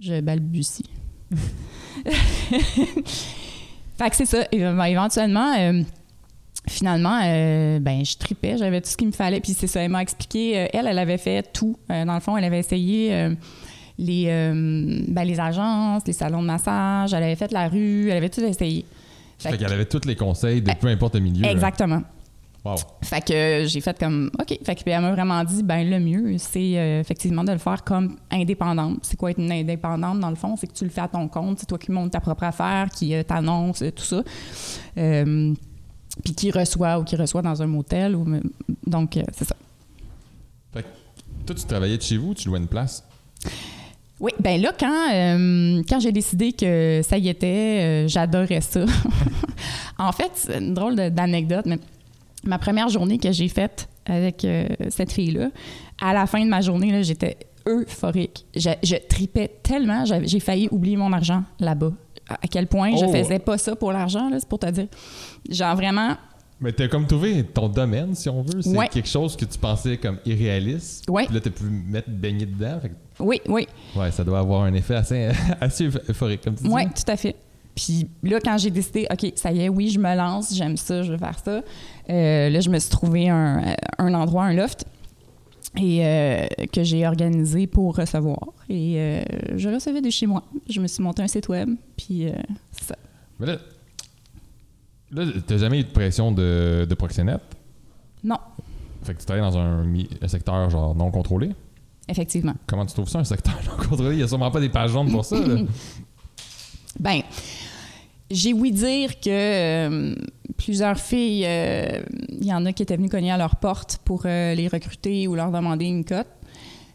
Je 0.00 0.20
balbutie. 0.20 0.90
fait 3.98 4.10
que 4.10 4.16
c'est 4.16 4.26
ça. 4.26 4.44
Ben, 4.50 4.84
éventuellement, 4.84 5.54
euh, 5.58 5.82
finalement, 6.68 7.20
euh, 7.22 7.78
ben, 7.78 8.04
je 8.04 8.16
tripais, 8.16 8.56
j'avais 8.58 8.80
tout 8.80 8.88
ce 8.88 8.96
qu'il 8.96 9.08
me 9.08 9.12
fallait. 9.12 9.40
Puis 9.40 9.52
c'est 9.52 9.66
ça, 9.66 9.80
elle 9.82 9.90
m'a 9.90 10.02
expliqué. 10.02 10.58
euh, 10.58 10.66
elle, 10.72 10.86
elle 10.86 10.98
avait 10.98 11.18
fait 11.18 11.52
tout. 11.52 11.76
Euh, 11.90 12.04
dans 12.04 12.14
le 12.14 12.20
fond, 12.20 12.36
elle 12.36 12.44
avait 12.44 12.58
essayé 12.58 13.14
euh, 13.14 13.34
les, 14.00 14.26
euh, 14.28 15.04
ben, 15.08 15.24
les 15.24 15.38
agences, 15.38 16.02
les 16.06 16.12
salons 16.12 16.42
de 16.42 16.46
massage, 16.46 17.12
elle 17.12 17.22
avait 17.22 17.36
fait 17.36 17.52
la 17.52 17.68
rue, 17.68 18.08
elle 18.08 18.16
avait 18.16 18.30
tout 18.30 18.40
essayé. 18.40 18.84
Fait 19.38 19.56
qu'elle 19.56 19.72
avait 19.72 19.86
tous 19.86 20.06
les 20.06 20.16
conseils 20.16 20.60
de 20.60 20.72
peu 20.72 20.88
importe 20.88 21.14
le 21.14 21.20
milieu. 21.20 21.46
Exactement. 21.46 22.02
Wow. 22.62 22.76
Fait 23.02 23.24
que 23.24 23.64
j'ai 23.66 23.80
fait 23.80 23.98
comme 23.98 24.30
OK. 24.38 24.58
Fait 24.62 24.74
que 24.74 24.82
puis 24.82 24.92
elle 24.92 25.00
m'a 25.00 25.12
vraiment 25.12 25.42
dit 25.44 25.62
ben 25.62 25.88
le 25.88 25.98
mieux 25.98 26.36
c'est 26.36 26.78
euh, 26.78 27.00
effectivement 27.00 27.42
de 27.42 27.52
le 27.52 27.58
faire 27.58 27.82
comme 27.84 28.16
indépendante. 28.30 28.98
C'est 29.02 29.16
quoi 29.16 29.30
être 29.30 29.38
une 29.38 29.50
indépendante 29.50 30.20
dans 30.20 30.28
le 30.28 30.36
fond, 30.36 30.56
c'est 30.56 30.66
que 30.66 30.74
tu 30.74 30.84
le 30.84 30.90
fais 30.90 31.00
à 31.00 31.08
ton 31.08 31.26
compte, 31.26 31.58
c'est 31.58 31.66
toi 31.66 31.78
qui 31.78 31.90
montes 31.90 32.12
ta 32.12 32.20
propre 32.20 32.44
affaire, 32.44 32.90
qui 32.90 33.14
euh, 33.14 33.22
t'annonce 33.22 33.80
euh, 33.80 33.90
tout 33.90 34.04
ça. 34.04 34.22
Euh, 34.98 35.54
puis 36.22 36.34
qui 36.34 36.50
reçoit 36.50 36.98
ou 36.98 37.04
qui 37.04 37.16
reçoit 37.16 37.40
dans 37.40 37.62
un 37.62 37.66
motel 37.66 38.14
ou 38.14 38.26
donc 38.86 39.16
euh, 39.16 39.22
c'est 39.32 39.46
ça. 39.46 39.56
Fait 40.72 40.82
que 40.82 40.88
toi, 41.46 41.54
tu 41.54 41.64
travaillais 41.64 41.96
de 41.96 42.02
chez 42.02 42.18
vous 42.18 42.30
ou 42.30 42.34
tu 42.34 42.48
louais 42.48 42.58
une 42.58 42.68
place? 42.68 43.04
Oui, 44.20 44.32
ben 44.38 44.60
là, 44.60 44.72
quand, 44.78 45.12
euh, 45.12 45.82
quand 45.88 45.98
j'ai 45.98 46.12
décidé 46.12 46.52
que 46.52 47.00
ça 47.02 47.16
y 47.16 47.28
était, 47.28 48.04
euh, 48.04 48.08
j'adorais 48.08 48.60
ça. 48.60 48.84
en 49.98 50.12
fait, 50.12 50.30
c'est 50.34 50.58
une 50.58 50.74
drôle 50.74 50.94
d'anecdote, 50.94 51.64
mais 51.66 51.78
ma 52.44 52.58
première 52.58 52.88
journée 52.90 53.18
que 53.18 53.32
j'ai 53.32 53.48
faite 53.48 53.88
avec 54.04 54.44
euh, 54.44 54.66
cette 54.90 55.12
fille-là, 55.12 55.48
à 56.02 56.12
la 56.12 56.26
fin 56.26 56.44
de 56.44 56.50
ma 56.50 56.60
journée, 56.60 56.92
là, 56.92 57.00
j'étais 57.02 57.38
euphorique. 57.66 58.44
Je, 58.54 58.70
je 58.82 58.96
tripais 58.96 59.48
tellement, 59.62 60.04
j'ai 60.04 60.40
failli 60.40 60.68
oublier 60.70 60.96
mon 60.96 61.12
argent 61.12 61.42
là-bas. 61.58 61.92
À 62.28 62.46
quel 62.48 62.66
point 62.66 62.94
je 62.96 63.04
Oh! 63.06 63.12
faisais 63.12 63.38
pas 63.40 63.58
ça 63.58 63.74
pour 63.74 63.90
l'argent, 63.92 64.28
là, 64.30 64.36
c'est 64.38 64.48
pour 64.48 64.58
te 64.58 64.70
dire. 64.70 64.86
Genre 65.48 65.74
vraiment, 65.76 66.16
Mais 66.60 66.72
t'as 66.72 66.88
comme 66.88 67.06
trouvé 67.06 67.42
ton 67.44 67.68
domaine, 67.68 68.14
si 68.14 68.28
on 68.28 68.42
veut. 68.42 68.60
C'est 68.60 68.76
Ouais. 68.76 68.88
quelque 68.88 69.08
chose 69.08 69.34
que 69.36 69.44
tu 69.46 69.58
pensais 69.58 69.96
comme 69.96 70.18
irréaliste. 70.26 71.08
Ouais. 71.08 71.24
Puis 71.24 71.34
là, 71.34 71.40
t'as 71.40 71.50
pu 71.50 71.64
mettre 71.64 72.10
baigner 72.10 72.44
dedans. 72.46 72.78
Fait 72.80 72.90
que, 72.90 72.94
oui, 73.20 73.40
oui. 73.48 73.66
ouais, 73.96 74.10
ça 74.10 74.24
doit 74.24 74.38
avoir 74.40 74.62
un 74.64 74.74
effet 74.74 74.94
assez, 74.96 75.30
assez 75.60 75.86
euphorique, 75.86 76.42
comme 76.42 76.54
tu 76.56 76.64
dis. 76.64 76.70
Oui, 76.70 76.82
tout 76.86 77.10
à 77.10 77.16
fait. 77.16 77.34
Puis 77.74 78.06
là, 78.24 78.40
quand 78.44 78.58
j'ai 78.58 78.70
décidé, 78.70 79.06
OK, 79.10 79.32
ça 79.36 79.52
y 79.52 79.60
est, 79.62 79.68
oui, 79.70 79.88
je 79.88 79.98
me 79.98 80.14
lance, 80.14 80.54
j'aime 80.54 80.76
ça, 80.76 81.02
je 81.02 81.12
veux 81.12 81.18
faire 81.18 81.38
ça, 81.42 81.62
euh, 82.10 82.50
là, 82.50 82.60
je 82.60 82.68
me 82.68 82.78
suis 82.78 82.90
trouvé 82.90 83.28
un, 83.30 83.74
un 83.98 84.12
endroit, 84.14 84.44
un 84.44 84.52
loft, 84.52 84.84
et 85.78 86.04
euh, 86.04 86.46
que 86.72 86.82
j'ai 86.82 87.06
organisé 87.06 87.66
pour 87.68 87.96
recevoir. 87.96 88.48
Et 88.68 88.94
euh, 88.98 89.22
je 89.56 89.68
recevais 89.68 90.00
de 90.02 90.10
chez 90.10 90.26
moi. 90.26 90.42
Je 90.68 90.80
me 90.80 90.88
suis 90.88 91.02
monté 91.02 91.22
un 91.22 91.28
site 91.28 91.48
web, 91.48 91.70
puis 91.96 92.26
euh, 92.28 92.32
c'est 92.72 92.88
ça. 92.88 92.96
Mais 93.38 93.56
là, 95.12 95.24
t'as 95.46 95.58
jamais 95.58 95.80
eu 95.80 95.84
de 95.84 95.88
pression 95.90 96.32
de, 96.32 96.86
de 96.88 96.94
proxénète? 96.94 97.42
Non, 98.22 98.36
Fait 99.02 99.14
que 99.14 99.20
tu 99.20 99.26
travailles 99.26 99.50
dans 99.50 99.58
un, 99.58 99.84
secteur 100.28 100.68
genre 100.70 100.94
non 100.94 101.10
contrôlé? 101.10 101.50
effectivement. 102.08 102.54
Comment 102.66 102.84
tu 102.86 102.92
trouves 102.94 103.08
ça, 103.08 103.20
un 103.20 103.24
secteur 103.24 103.54
non 103.66 103.76
contrôlé? 103.88 104.16
Il 104.16 104.20
y 104.20 104.22
a 104.22 104.28
sûrement 104.28 104.50
pas 104.50 104.60
des 104.60 104.68
pages 104.68 104.90
jaunes 104.90 105.10
pour 105.10 105.24
ça. 105.24 105.38
là. 105.38 105.56
Ben, 106.98 107.20
j'ai 108.30 108.52
ouï 108.52 108.72
dire 108.72 109.20
que 109.20 109.30
euh, 109.30 110.14
plusieurs 110.56 110.98
filles, 110.98 111.44
euh, 111.46 112.02
il 112.28 112.44
y 112.44 112.52
en 112.52 112.66
a 112.66 112.72
qui 112.72 112.82
étaient 112.82 112.96
venues 112.96 113.08
cogner 113.08 113.30
à 113.30 113.38
leur 113.38 113.56
porte 113.56 113.98
pour 114.04 114.22
euh, 114.26 114.54
les 114.54 114.66
recruter 114.66 115.28
ou 115.28 115.36
leur 115.36 115.52
demander 115.52 115.84
une 115.86 116.04
cote. 116.04 116.26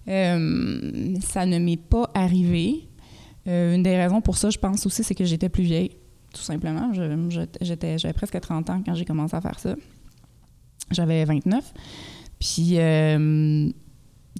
Ça 0.05 1.45
ne 1.45 1.57
m'est 1.59 1.77
pas 1.81 2.09
arrivé. 2.13 2.87
Une 3.47 3.83
des 3.83 3.95
raisons 3.95 4.21
pour 4.21 4.37
ça, 4.37 4.49
je 4.49 4.57
pense 4.57 4.85
aussi, 4.85 5.03
c'est 5.03 5.15
que 5.15 5.23
j'étais 5.25 5.49
plus 5.49 5.63
vieille, 5.63 5.91
tout 6.35 6.41
simplement. 6.43 6.93
Je- 6.93 7.29
je- 7.29 7.65
j'étais, 7.65 7.97
j'avais 7.97 8.13
presque 8.13 8.39
30 8.39 8.69
ans 8.69 8.81
quand 8.85 8.93
j'ai 8.93 9.05
commencé 9.05 9.35
à 9.35 9.41
faire 9.41 9.57
ça. 9.59 9.75
J'avais 10.91 11.25
29. 11.25 11.73
Puis, 12.39 12.77
euh, 12.77 13.69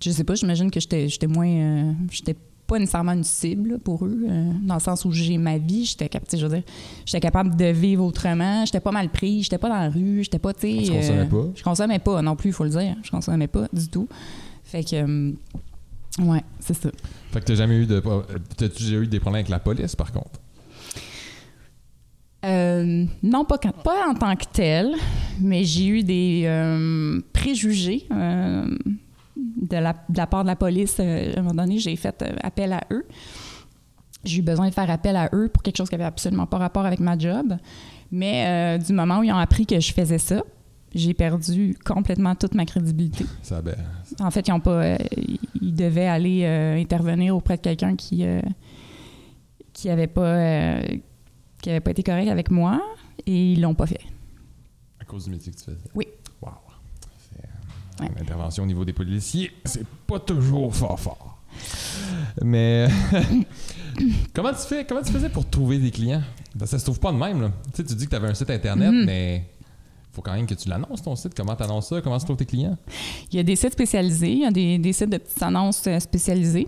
je 0.04 0.12
sais 0.12 0.24
pas, 0.24 0.36
j'imagine 0.36 0.70
que 0.70 0.80
j'étais, 0.80 1.08
j'étais 1.10 1.28
moins. 1.28 1.48
euh, 1.48 1.94
j'étais 2.12 2.36
pas 2.68 2.80
nécessairement 2.80 3.12
une 3.14 3.24
cible 3.24 3.78
pour 3.80 4.06
eux, 4.06 4.26
euh, 4.28 4.52
dans 4.64 4.74
le 4.74 4.80
sens 4.80 5.06
où 5.06 5.12
j'ai 5.12 5.38
ma 5.38 5.60
vie, 5.60 5.86
j'étais 5.86 6.10
cap- 6.10 6.24
tu 6.24 6.32
sais, 6.32 6.38
je 6.40 6.48
veux 6.48 6.56
dire, 6.56 6.64
j'étais 7.06 7.20
capable 7.20 7.56
de 7.56 7.66
vivre 7.66 8.04
autrement, 8.04 8.66
j'étais 8.66 8.80
pas 8.80 8.92
mal 8.92 9.10
pris, 9.10 9.44
j'étais 9.44 9.60
pas 9.60 9.70
dans 9.70 9.76
la 9.80 9.90
rue, 9.90 10.24
j'étais 10.24 10.40
pas, 10.40 10.52
tu 10.52 10.62
sais... 10.62 10.84
Tu 10.86 10.92
consommais 10.92 11.20
euh, 11.20 11.26
pas? 11.26 11.52
Je 11.56 11.64
consommais 11.64 12.00
pas 12.00 12.22
non 12.24 12.36
plus, 12.36 12.50
il 12.50 12.54
faut 12.54 12.64
le 12.64 12.72
dire. 12.72 12.96
Je 13.04 13.12
consommais 13.12 13.48
pas 13.48 13.68
du 13.72 13.88
tout. 13.88 14.08
Fait 14.64 14.84
que, 14.84 15.32
ouais, 16.24 16.44
c'est 16.60 16.74
ça. 16.74 16.90
Fait 17.32 17.40
que 17.40 17.46
t'as 17.46 17.56
jamais 17.56 17.78
eu 17.78 17.86
de. 17.86 18.02
T'as-tu 18.58 18.84
eu 18.84 19.06
des 19.08 19.20
problèmes 19.20 19.42
avec 19.42 19.50
la 19.50 19.60
police, 19.60 19.96
par 19.96 20.12
contre? 20.12 20.40
Euh, 22.46 23.06
non, 23.24 23.44
pas, 23.46 23.58
quand- 23.58 23.72
pas 23.84 24.08
en 24.10 24.14
tant 24.14 24.36
que 24.36 24.46
tel, 24.52 24.94
mais 25.40 25.64
j'ai 25.64 25.88
eu 25.88 26.04
des 26.04 26.44
euh, 26.46 27.20
préjugés 27.34 28.06
euh, 28.12 28.68
de, 29.36 29.78
la, 29.78 29.94
de 30.10 30.18
la 30.18 30.28
part 30.28 30.44
de 30.44 30.48
la 30.48 30.56
police. 30.56 31.00
À 31.00 31.04
un 31.04 31.42
moment 31.42 31.64
donné, 31.64 31.80
j'ai 31.80 31.96
fait 31.96 32.24
appel 32.44 32.74
à 32.74 32.82
eux. 32.92 33.06
J'ai 34.24 34.40
eu 34.40 34.42
besoin 34.42 34.70
de 34.70 34.74
faire 34.74 34.90
appel 34.90 35.16
à 35.16 35.30
eux 35.34 35.50
pour 35.54 35.64
quelque 35.64 35.78
chose 35.78 35.90
qui 35.90 35.96
avait 35.96 36.04
absolument 36.04 36.46
pas 36.48 36.58
rapport 36.58 36.86
avec 36.86 37.00
ma 37.00 37.18
job. 37.18 37.56
Mais 38.12 38.78
du 38.80 38.94
moment 38.94 39.20
où 39.20 39.24
ils 39.24 39.32
ont 39.32 39.38
appris 39.38 39.66
que 39.66 39.80
je 39.80 39.92
faisais 39.94 40.18
ça, 40.20 40.42
j'ai 40.94 41.14
perdu 41.14 41.76
complètement 41.86 42.36
toute 42.36 42.54
ma 42.56 42.66
crédibilité. 42.66 43.26
Ça, 43.44 43.62
ben, 43.62 43.76
En 44.20 44.32
fait, 44.32 44.48
ils 44.48 44.52
ont 44.54 44.60
pas, 44.60 44.98
ils 45.62 45.76
devaient 45.76 46.08
aller 46.08 46.46
intervenir 46.46 47.36
auprès 47.36 47.58
de 47.58 47.62
quelqu'un 47.62 47.96
qui 47.96 48.24
qui 49.74 49.90
avait 49.90 50.08
pas 50.08 50.22
euh, 50.22 50.82
qui 51.66 51.72
avait 51.72 51.80
pas 51.80 51.90
été 51.92 52.04
correct 52.04 52.30
avec 52.30 52.52
moi 52.52 52.80
et 53.26 53.54
ils 53.54 53.60
l'ont 53.62 53.74
pas 53.74 53.88
fait. 53.88 54.00
à 55.00 55.04
cause 55.06 55.26
du 55.26 55.32
métier 55.32 55.52
que 55.52 55.58
tu 55.58 55.64
faisais? 55.64 55.78
Oui. 55.96 56.08
Wow. 56.42 56.50
C'est, 57.34 57.44
euh, 57.44 58.06
Ouais. 58.06 58.12
L'intervention 58.20 58.64
au 58.64 58.68
niveau 58.68 58.86
des 58.86 58.94
policiers, 58.94 59.52
c'est 59.66 59.86
pas 60.06 60.20
toujours 60.20 60.76
fort 60.76 61.00
fort. 61.00 61.40
Mais 62.44 62.88
comment 64.34 64.52
tu 64.52 64.60
fais 64.68 64.86
comment 64.86 65.02
tu 65.02 65.12
faisais 65.12 65.30
pour 65.30 65.50
trouver 65.50 65.80
des 65.80 65.90
clients? 65.92 66.22
Que 66.60 66.66
ça 66.66 66.78
se 66.78 66.84
trouve 66.86 67.00
pas 67.00 67.12
de 67.12 67.18
même 67.18 67.42
là. 67.42 67.52
Tu 67.74 67.78
sais, 67.78 67.84
tu 67.84 67.96
dis 67.96 68.06
que 68.06 68.10
tu 68.12 68.16
avais 68.16 68.28
un 68.28 68.34
site 68.34 68.50
internet, 68.52 68.92
Mhm. 68.92 69.06
mais 69.06 69.46
faut 70.12 70.22
quand 70.22 70.34
même 70.34 70.46
que 70.46 70.54
tu 70.54 70.70
l'annonces 70.70 71.02
ton 71.02 71.16
site. 71.16 71.34
Comment 71.36 71.56
tu 71.56 71.64
annonces 71.64 71.90
ça? 71.90 72.00
Comment 72.02 72.20
se 72.20 72.26
trouvent 72.26 72.38
tes 72.38 72.46
clients? 72.46 72.78
Il 73.32 73.38
y 73.38 73.40
a 73.40 73.44
des 73.44 73.56
sites 73.56 73.74
spécialisés, 73.74 74.32
il 74.32 74.40
y 74.42 74.46
a 74.46 74.52
des, 74.52 74.78
des 74.78 74.94
sites 74.94 75.10
de 75.10 75.18
petites 75.18 75.42
annonces 75.42 75.86
euh, 75.88 76.00
spécialisées. 76.00 76.68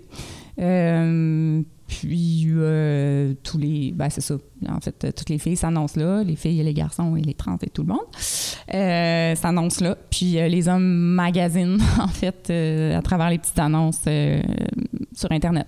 Euh, 0.60 1.62
puis 1.88 2.46
euh, 2.50 3.34
tous 3.44 3.58
les, 3.58 3.92
ben 3.94 4.10
c'est 4.10 4.22
ça. 4.22 4.36
En 4.68 4.80
fait, 4.82 5.04
euh, 5.06 5.12
toutes 5.16 5.30
les 5.30 5.38
filles 5.40 5.56
s'annoncent 5.56 6.00
là, 6.00 6.24
les 6.24 6.36
filles 6.36 6.60
et 6.60 6.64
les 6.64 6.74
garçons 6.74 7.16
et 7.16 7.22
les 7.22 7.34
trans 7.34 7.58
et 7.62 7.70
tout 7.70 7.84
le 7.84 7.90
monde 7.90 9.36
s'annoncent 9.38 9.84
là. 9.84 9.96
Puis 10.10 10.34
les 10.34 10.68
hommes 10.68 10.84
magasinent 11.14 11.80
en 12.00 12.08
fait 12.08 12.50
à 12.50 13.02
travers 13.02 13.30
les 13.30 13.38
petites 13.38 13.60
annonces 13.60 14.02
sur 15.16 15.32
internet. 15.32 15.68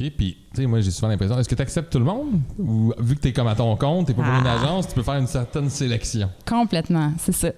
OK, 0.00 0.08
puis, 0.16 0.36
tu 0.54 0.62
sais, 0.62 0.66
moi, 0.66 0.80
j'ai 0.80 0.92
souvent 0.92 1.08
l'impression, 1.08 1.36
est-ce 1.38 1.48
que 1.48 1.54
tu 1.56 1.62
acceptes 1.62 1.92
tout 1.92 1.98
le 1.98 2.04
monde? 2.04 2.40
Ou 2.58 2.92
vu 3.00 3.16
que 3.16 3.20
tu 3.20 3.28
es 3.28 3.32
comme 3.32 3.48
à 3.48 3.56
ton 3.56 3.76
compte, 3.76 4.06
tu 4.06 4.14
pas 4.14 4.22
pour 4.22 4.32
une 4.32 4.46
Ah. 4.46 4.54
agence, 4.54 4.88
tu 4.88 4.94
peux 4.94 5.02
faire 5.02 5.16
une 5.16 5.26
certaine 5.26 5.68
sélection? 5.68 6.30
Complètement, 6.48 7.12
c'est 7.18 7.32
ça. 7.32 7.50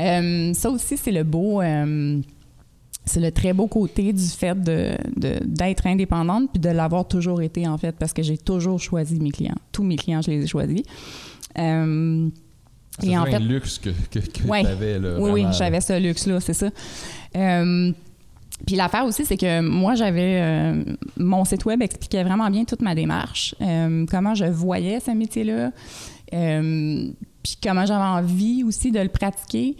Euh, 0.00 0.54
ça 0.54 0.70
aussi, 0.70 0.96
c'est 0.96 1.12
le 1.12 1.22
beau. 1.24 1.60
euh, 1.60 2.20
c'est 3.06 3.20
le 3.20 3.30
très 3.30 3.52
beau 3.52 3.66
côté 3.66 4.12
du 4.12 4.24
fait 4.26 4.60
de, 4.62 4.92
d'être 5.44 5.86
indépendante 5.86 6.50
puis 6.52 6.60
de 6.60 6.70
l'avoir 6.70 7.06
toujours 7.06 7.42
été, 7.42 7.66
en 7.68 7.76
fait, 7.78 7.94
parce 7.98 8.12
que 8.12 8.22
j'ai 8.22 8.38
toujours 8.38 8.80
choisi 8.80 9.20
mes 9.20 9.30
clients. 9.30 9.56
Tous 9.72 9.82
mes 9.82 9.96
clients, 9.96 10.22
je 10.22 10.30
les 10.30 10.44
ai 10.44 10.46
choisis. 10.46 10.82
Euh, 11.58 12.28
C'est 12.98 13.08
et 13.08 13.18
en 13.18 13.24
un 13.24 13.38
luxe 13.38 13.78
que, 13.78 13.90
que, 14.10 14.18
que 14.20 14.48
Ouais. 14.48 14.62
tu 14.62 14.68
avais, 14.68 14.98
là. 14.98 15.18
oui, 15.20 15.44
j'avais 15.52 15.80
ce 15.80 16.00
luxe-là, 16.00 16.40
c'est 16.40 16.54
ça. 16.54 16.70
Euh, 17.36 17.92
puis 18.66 18.76
l'affaire 18.76 19.04
aussi, 19.04 19.24
c'est 19.26 19.36
que 19.36 19.60
moi, 19.60 19.94
j'avais. 19.96 20.38
euh, 20.40 20.84
mon 21.18 21.44
site 21.44 21.64
web 21.66 21.82
expliquait 21.82 22.22
vraiment 22.24 22.48
bien 22.50 22.64
toute 22.64 22.82
ma 22.82 22.94
démarche, 22.94 23.54
euh, 23.60 24.06
comment 24.08 24.34
je 24.34 24.44
voyais 24.46 25.00
ce 25.00 25.10
métier-là, 25.10 25.72
puis 26.30 27.56
comment 27.62 27.84
j'avais 27.84 28.02
envie 28.04 28.62
aussi 28.64 28.90
de 28.92 29.00
le 29.00 29.08
pratiquer. 29.08 29.76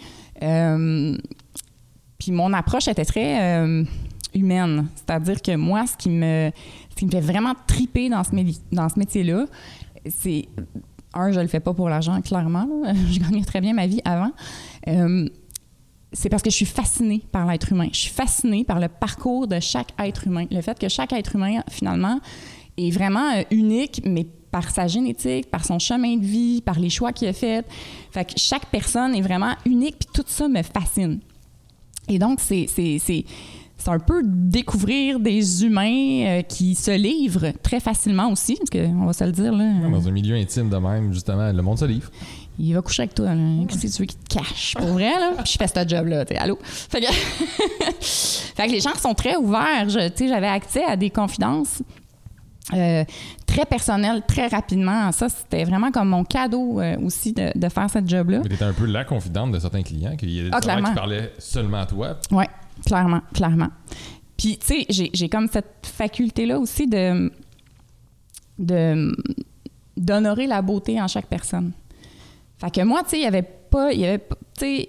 Puis 2.25 2.33
mon 2.33 2.55
approche 2.55 2.89
était 2.89 3.05
très 3.05 3.39
euh, 3.43 3.85
humaine. 4.33 4.89
C'est-à-dire 4.95 5.43
que 5.43 5.57
moi, 5.57 5.87
ce 5.87 5.95
qui 5.95 6.09
me, 6.09 6.51
ce 6.89 6.97
qui 6.97 7.05
me 7.05 7.11
fait 7.11 7.21
vraiment 7.21 7.53
triper 7.67 8.09
dans 8.09 8.25
ce, 8.25 8.99
métier-là, 8.99 9.45
c'est. 10.09 10.49
Un, 11.13 11.33
je 11.33 11.41
le 11.41 11.49
fais 11.49 11.61
pas 11.61 11.75
pour 11.75 11.91
l'argent, 11.91 12.19
clairement. 12.23 12.67
Je 13.13 13.21
gagnais 13.21 13.45
très 13.45 13.61
bien 13.61 13.75
ma 13.75 13.87
vie 13.87 14.01
avant. 14.07 14.31
Euh, 14.89 15.29
c'est 16.15 16.31
parce 16.31 16.43
que 16.43 16.51
je 16.51 16.57
suis 16.57 16.67
fascinée 16.67 17.23
par 17.31 17.47
l'être 17.47 17.71
humain. 17.73 17.89
Je 17.93 17.99
suis 17.99 18.11
fascinée 18.11 18.65
par 18.65 18.81
le 18.81 18.89
parcours 18.89 19.47
de 19.47 19.61
chaque 19.61 19.93
être 19.99 20.27
humain. 20.27 20.47
Le 20.51 20.63
fait 20.63 20.79
que 20.79 20.89
chaque 20.89 21.13
être 21.13 21.35
humain, 21.35 21.63
finalement, 21.69 22.21
est 22.79 22.91
vraiment 22.91 23.33
euh, 23.35 23.43
unique, 23.51 24.01
mais 24.05 24.27
par 24.51 24.71
sa 24.71 24.87
génétique, 24.87 25.51
par 25.51 25.65
son 25.67 25.79
chemin 25.79 26.17
de 26.17 26.25
vie, 26.25 26.63
par 26.63 26.79
les 26.79 26.91
choix 26.91 27.13
qu'il 27.13 27.29
a 27.29 27.35
faits. 27.35 27.67
Fait 28.13 28.25
que 28.25 28.33
chaque 28.39 28.67
personne 28.67 29.15
est 29.15 29.21
vraiment 29.21 29.55
unique, 29.67 29.97
puis 29.99 30.09
tout 30.15 30.25
ça 30.27 30.49
me 30.49 30.63
fascine. 30.63 31.21
Et 32.09 32.19
donc, 32.19 32.38
c'est, 32.40 32.67
c'est, 32.69 32.99
c'est, 33.03 33.25
c'est 33.77 33.90
un 33.90 33.99
peu 33.99 34.23
découvrir 34.25 35.19
des 35.21 35.64
humains 35.64 36.25
euh, 36.27 36.43
qui 36.43 36.75
se 36.75 36.90
livrent 36.90 37.53
très 37.62 37.81
facilement 37.81 38.31
aussi, 38.31 38.57
parce 38.57 38.71
qu'on 38.71 39.05
va 39.07 39.12
se 39.12 39.25
le 39.25 39.33
dire, 39.33 39.53
là. 39.53 39.88
Dans 39.90 40.07
un 40.09 40.11
milieu 40.12 40.37
intime 40.37 40.69
de 40.71 40.77
même, 40.77 41.12
justement, 41.12 41.51
le 41.53 41.62
monde 41.62 41.79
se 41.79 41.85
livre. 41.85 42.11
Il 42.59 42.73
va 42.73 42.83
coucher 42.83 43.03
avec 43.03 43.14
toi, 43.14 43.31
tu 43.69 43.77
veux 43.88 44.05
qu'il 44.07 44.17
te 44.19 44.35
cache? 44.38 44.75
Pour 44.79 44.87
vrai, 44.88 45.11
là? 45.19 45.33
Puis 45.43 45.53
je 45.55 45.59
fais 45.59 45.67
ce 45.67 45.88
job-là, 45.88 46.25
allô? 46.38 46.57
Fait 46.62 47.01
que... 47.01 47.07
fait 48.01 48.67
que 48.67 48.73
les 48.73 48.81
gens 48.81 48.95
sont 49.01 49.14
très 49.14 49.37
ouverts. 49.37 49.88
Je- 49.88 50.09
Tu 50.11 50.19
sais, 50.25 50.29
j'avais 50.29 50.47
accès 50.47 50.85
à 50.85 50.97
des 50.97 51.11
confidences 51.11 51.83
euh, 52.72 53.05
très 53.46 53.66
personnelles, 53.66 54.22
très 54.27 54.46
rapidement. 54.46 55.12
Ça, 55.12 55.29
c'était 55.29 55.64
vraiment 55.64 55.90
comme 55.90 56.09
mon 56.09 56.24
cadeau 56.24 56.81
euh, 56.81 56.96
aussi 57.00 57.33
de, 57.33 57.50
de 57.59 57.68
faire 57.68 57.90
ce 57.90 57.98
job-là. 58.05 58.40
Mais 58.42 58.48
t'étais 58.48 58.64
un 58.64 58.72
peu 58.72 58.87
la 58.87 59.05
confidente 59.05 59.53
de 59.53 59.59
certains 59.59 59.83
clients, 59.83 60.16
qu'il 60.16 60.31
y 60.31 60.40
a 60.40 60.44
des 60.44 60.50
Ah, 60.53 60.61
clairement. 60.61 60.88
qui 60.88 60.94
parlaient 60.94 61.33
seulement 61.38 61.81
à 61.83 61.87
toi. 61.87 62.18
Oui, 62.31 62.44
clairement, 62.87 63.20
clairement. 63.35 63.68
Puis, 64.38 64.59
tu 64.59 64.66
sais, 64.66 64.87
j'ai, 64.88 65.11
j'ai 65.12 65.29
comme 65.29 65.48
cette 65.53 65.87
faculté-là 65.87 66.59
aussi 66.59 66.87
de, 66.87 67.31
de 68.59 69.14
d'honorer 69.96 70.46
la 70.48 70.61
beauté 70.61 71.00
en 71.00 71.07
chaque 71.07 71.27
personne. 71.27 71.72
Fait 72.59 72.70
que 72.72 72.81
moi, 72.83 73.03
tu 73.05 73.11
sais, 73.11 73.18
il 73.18 73.22
y 73.22 73.27
avait 73.27 73.42
pas, 73.42 73.92
il 73.92 74.00
y 74.00 74.07
avait, 74.07 74.27
tu 74.59 74.87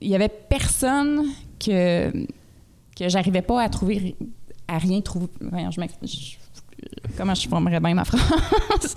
il 0.00 0.08
y 0.10 0.14
avait 0.14 0.28
personne 0.28 1.24
que 1.58 2.10
que 2.96 3.08
j'arrivais 3.08 3.42
pas 3.42 3.60
à 3.62 3.68
trouver, 3.68 4.14
à 4.68 4.78
rien 4.78 5.00
trouver. 5.00 5.26
Voyons, 5.40 5.70
je 5.70 5.80
m'ex- 5.80 5.94
je- 6.02 6.36
comment 7.16 7.34
je 7.34 7.48
formerais 7.48 7.80
bien 7.80 7.94
ma 7.94 8.04
phrase? 8.04 8.94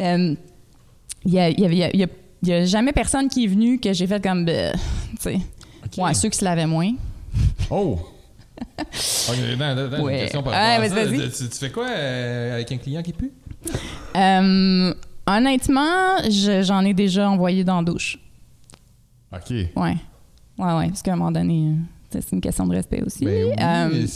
Euh, 0.00 0.34
Il 1.24 1.32
y 1.32 1.38
a, 1.38 1.50
il 1.50 1.60
y 1.60 1.82
a- 1.84 1.94
y 1.96 2.06
y 2.42 2.66
jamais 2.66 2.92
personne 2.92 3.28
qui 3.28 3.44
est 3.44 3.48
venu 3.48 3.78
que 3.78 3.92
j'ai 3.92 4.06
fait 4.06 4.22
comme, 4.22 4.44
ben, 4.46 4.74
tu 5.10 5.16
sais. 5.20 5.34
OK. 5.84 6.02
Ouais, 6.04 6.14
ceux 6.14 6.28
qui 6.30 6.38
se 6.38 6.44
lavaient 6.44 6.66
moins. 6.66 6.92
Oh! 7.70 7.98
Ok, 8.80 9.36
attends, 9.54 9.64
attends, 9.64 9.96
j'ai 9.96 10.02
Ouais. 10.02 10.14
une 10.16 10.20
question 10.22 10.42
par 10.42 10.52
Ouais, 10.52 10.58
rapport 10.76 10.84
à 10.84 10.88
vas-y, 10.88 10.90
ça. 10.90 11.16
vas-y. 11.16 11.30
Tu, 11.30 11.48
tu 11.48 11.58
fais 11.58 11.70
quoi 11.70 11.86
euh, 11.88 12.54
avec 12.54 12.70
un 12.72 12.76
client 12.78 13.02
qui 13.02 13.12
pue? 13.14 13.32
Euh, 14.16 14.94
honnêtement, 15.26 16.18
je- 16.24 16.62
j'en 16.62 16.84
ai 16.84 16.92
déjà 16.92 17.30
envoyé 17.30 17.64
dans 17.64 17.76
la 17.78 17.84
douche. 17.84 18.18
OK. 19.32 19.50
Ouais. 19.50 19.66
Ouais, 19.76 19.96
ouais. 20.74 20.88
Parce 20.88 21.00
qu'à 21.02 21.12
un 21.12 21.16
moment 21.16 21.30
donné, 21.32 21.68
euh, 21.68 21.74
c'est 22.10 22.32
une 22.32 22.40
question 22.40 22.66
de 22.66 22.74
respect 22.74 23.02
aussi. 23.04 23.24
Ben 23.24 23.44
oui, 23.46 23.52
Euh, 23.60 24.06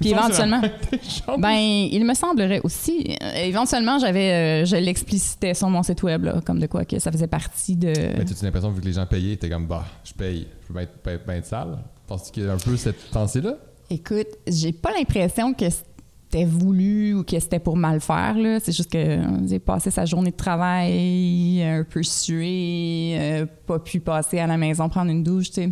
puis 0.00 0.10
éventuellement, 0.10 0.60
ben... 0.60 1.36
ben, 1.38 1.56
il 1.92 2.04
me 2.04 2.14
semblerait 2.14 2.60
aussi. 2.64 3.16
euh, 3.22 3.44
éventuellement, 3.44 3.98
j'avais, 3.98 4.62
euh, 4.62 4.64
je 4.64 4.76
l'explicitais 4.76 5.54
sur 5.54 5.68
mon 5.70 5.82
site 5.82 6.02
web, 6.02 6.24
là, 6.24 6.40
comme 6.44 6.58
de 6.58 6.66
quoi 6.66 6.84
que 6.84 6.98
ça 6.98 7.10
faisait 7.12 7.26
partie 7.26 7.76
de. 7.76 7.88
Mais 7.88 8.24
tu 8.24 8.32
as 8.34 8.42
l'impression, 8.44 8.70
vu 8.70 8.80
que 8.80 8.86
les 8.86 8.92
gens 8.92 9.06
payaient, 9.06 9.36
t'es 9.36 9.48
comme, 9.48 9.66
bah, 9.66 9.84
je 10.04 10.12
paye, 10.12 10.46
je 10.62 10.66
peux 10.68 10.74
bien 10.74 10.82
être, 10.82 10.92
bien- 11.04 11.18
bien 11.26 11.36
être 11.36 11.46
sale? 11.46 11.78
Penses-tu 12.06 12.32
qu'il 12.32 12.44
y 12.44 12.48
a 12.48 12.52
un 12.52 12.56
peu 12.58 12.76
cette 12.76 13.10
pensée-là? 13.10 13.54
Écoute, 13.90 14.28
j'ai 14.46 14.72
pas 14.72 14.90
l'impression 14.96 15.52
que 15.54 15.64
c'était 15.70 16.44
voulu 16.44 17.14
ou 17.14 17.22
que 17.24 17.38
c'était 17.40 17.58
pour 17.58 17.76
mal 17.76 18.00
faire. 18.00 18.34
Là. 18.36 18.58
C'est 18.60 18.72
juste 18.76 18.90
que 18.92 19.18
j'ai 19.46 19.58
passé 19.58 19.90
sa 19.90 20.04
journée 20.04 20.30
de 20.30 20.36
travail 20.36 21.62
un 21.62 21.84
peu 21.84 22.02
sué, 22.02 23.16
euh, 23.18 23.46
pas 23.66 23.78
pu 23.78 24.00
passer 24.00 24.38
à 24.38 24.46
la 24.46 24.56
maison 24.56 24.88
prendre 24.88 25.10
une 25.10 25.22
douche, 25.22 25.48
tu 25.50 25.54
sais. 25.62 25.70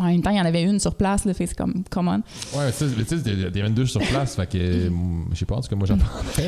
En 0.00 0.04
même 0.04 0.22
temps, 0.22 0.30
il 0.30 0.38
y 0.38 0.40
en 0.40 0.44
avait 0.46 0.62
une 0.62 0.78
sur 0.80 0.94
place, 0.94 1.24
là, 1.26 1.34
fait 1.34 1.46
c'est 1.46 1.56
comme, 1.56 1.84
come 1.90 2.08
on. 2.08 2.12
Ouais, 2.58 2.64
mais 2.66 2.72
tu 2.72 2.78
sais, 2.78 3.16
il 3.26 3.40
y 3.40 3.44
a- 3.44 3.48
il 3.48 3.56
y 3.56 3.60
a 3.62 3.66
une 3.66 3.74
douche 3.74 3.90
sur 3.90 4.00
place, 4.00 4.36
fait 4.36 4.46
que, 4.46 4.90
je 5.32 5.38
sais 5.38 5.44
pas, 5.44 5.56
en 5.56 5.60
tout 5.60 5.68
cas, 5.68 5.76
moi, 5.76 5.86
j'en. 5.86 5.96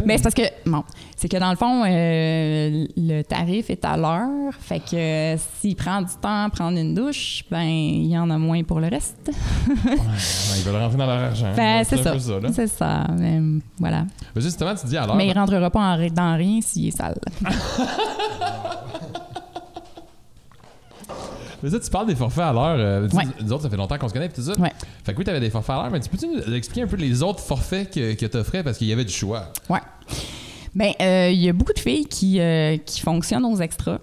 Mais 0.06 0.16
c'est 0.16 0.22
parce 0.22 0.34
que, 0.34 0.42
bon, 0.64 0.82
c'est 1.16 1.28
que 1.28 1.36
dans 1.36 1.50
le 1.50 1.56
fond, 1.56 1.82
euh, 1.84 2.86
le 2.96 3.22
tarif 3.22 3.68
est 3.68 3.84
à 3.84 3.96
l'heure, 3.98 4.54
fait 4.58 4.80
que 4.80 4.96
euh, 4.96 5.36
s'il 5.60 5.76
prend 5.76 6.00
du 6.00 6.12
temps 6.22 6.44
à 6.44 6.48
prendre 6.50 6.78
une 6.78 6.94
douche, 6.94 7.44
ben, 7.50 7.62
il 7.64 8.06
y 8.06 8.16
en 8.18 8.30
a 8.30 8.38
moins 8.38 8.62
pour 8.62 8.80
le 8.80 8.88
reste. 8.88 9.16
Ouais, 9.28 9.74
ils 10.58 10.62
veulent 10.64 10.76
rentrer 10.80 10.96
dans 10.98 11.06
leur 11.06 11.18
argent. 11.24 11.52
Ben, 11.54 11.84
c'est 11.84 12.02
ça. 12.02 12.14
C'est 12.52 12.66
ça, 12.68 13.06
mais, 13.18 13.40
voilà. 13.78 14.06
Mais 14.34 14.40
justement, 14.40 14.74
tu 14.74 14.86
dis 14.86 14.96
alors. 14.96 15.16
Mais 15.16 15.28
il 15.28 15.32
rentrera 15.38 15.70
pas 15.70 15.80
en 15.80 16.08
dans 16.08 16.36
rien 16.36 16.60
s'il 16.62 16.88
est 16.88 16.96
sale. 16.96 17.18
Mais 21.64 21.70
ça, 21.70 21.80
tu 21.80 21.90
parles 21.90 22.06
des 22.06 22.14
forfaits 22.14 22.44
à 22.44 22.52
l'heure. 22.52 22.76
euh, 22.78 23.08
Ouais. 23.14 23.24
Nous 23.42 23.52
autres, 23.52 23.62
ça 23.62 23.70
fait 23.70 23.76
longtemps 23.76 23.96
qu'on 23.98 24.08
se 24.08 24.12
connaît, 24.12 24.28
tout 24.28 24.42
ça. 24.42 24.52
Ouais. 24.60 24.70
Fait 25.02 25.12
que 25.14 25.18
oui, 25.18 25.24
t'avais 25.24 25.40
des 25.40 25.50
forfaits 25.50 25.74
à 25.74 25.82
l'heure, 25.82 25.90
mais 25.90 26.00
tu 26.00 26.08
peux-tu 26.10 26.26
nous 26.28 26.54
expliquer 26.54 26.82
un 26.82 26.86
peu 26.86 26.96
les 26.96 27.22
autres 27.22 27.40
forfaits 27.40 27.90
que, 27.92 28.14
que 28.14 28.26
t'offrais 28.26 28.62
parce 28.62 28.78
qu'il 28.78 28.86
y 28.86 28.92
avait 28.92 29.04
du 29.04 29.12
choix? 29.12 29.50
Ouais. 29.70 29.80
Ben, 30.74 30.92
euh, 31.00 31.30
il 31.32 31.40
y 31.40 31.48
a 31.48 31.52
beaucoup 31.52 31.72
de 31.72 31.78
filles 31.78 32.04
qui, 32.06 32.38
euh, 32.40 32.76
qui 32.78 33.00
fonctionnent 33.00 33.44
aux 33.46 33.56
extras. 33.56 33.98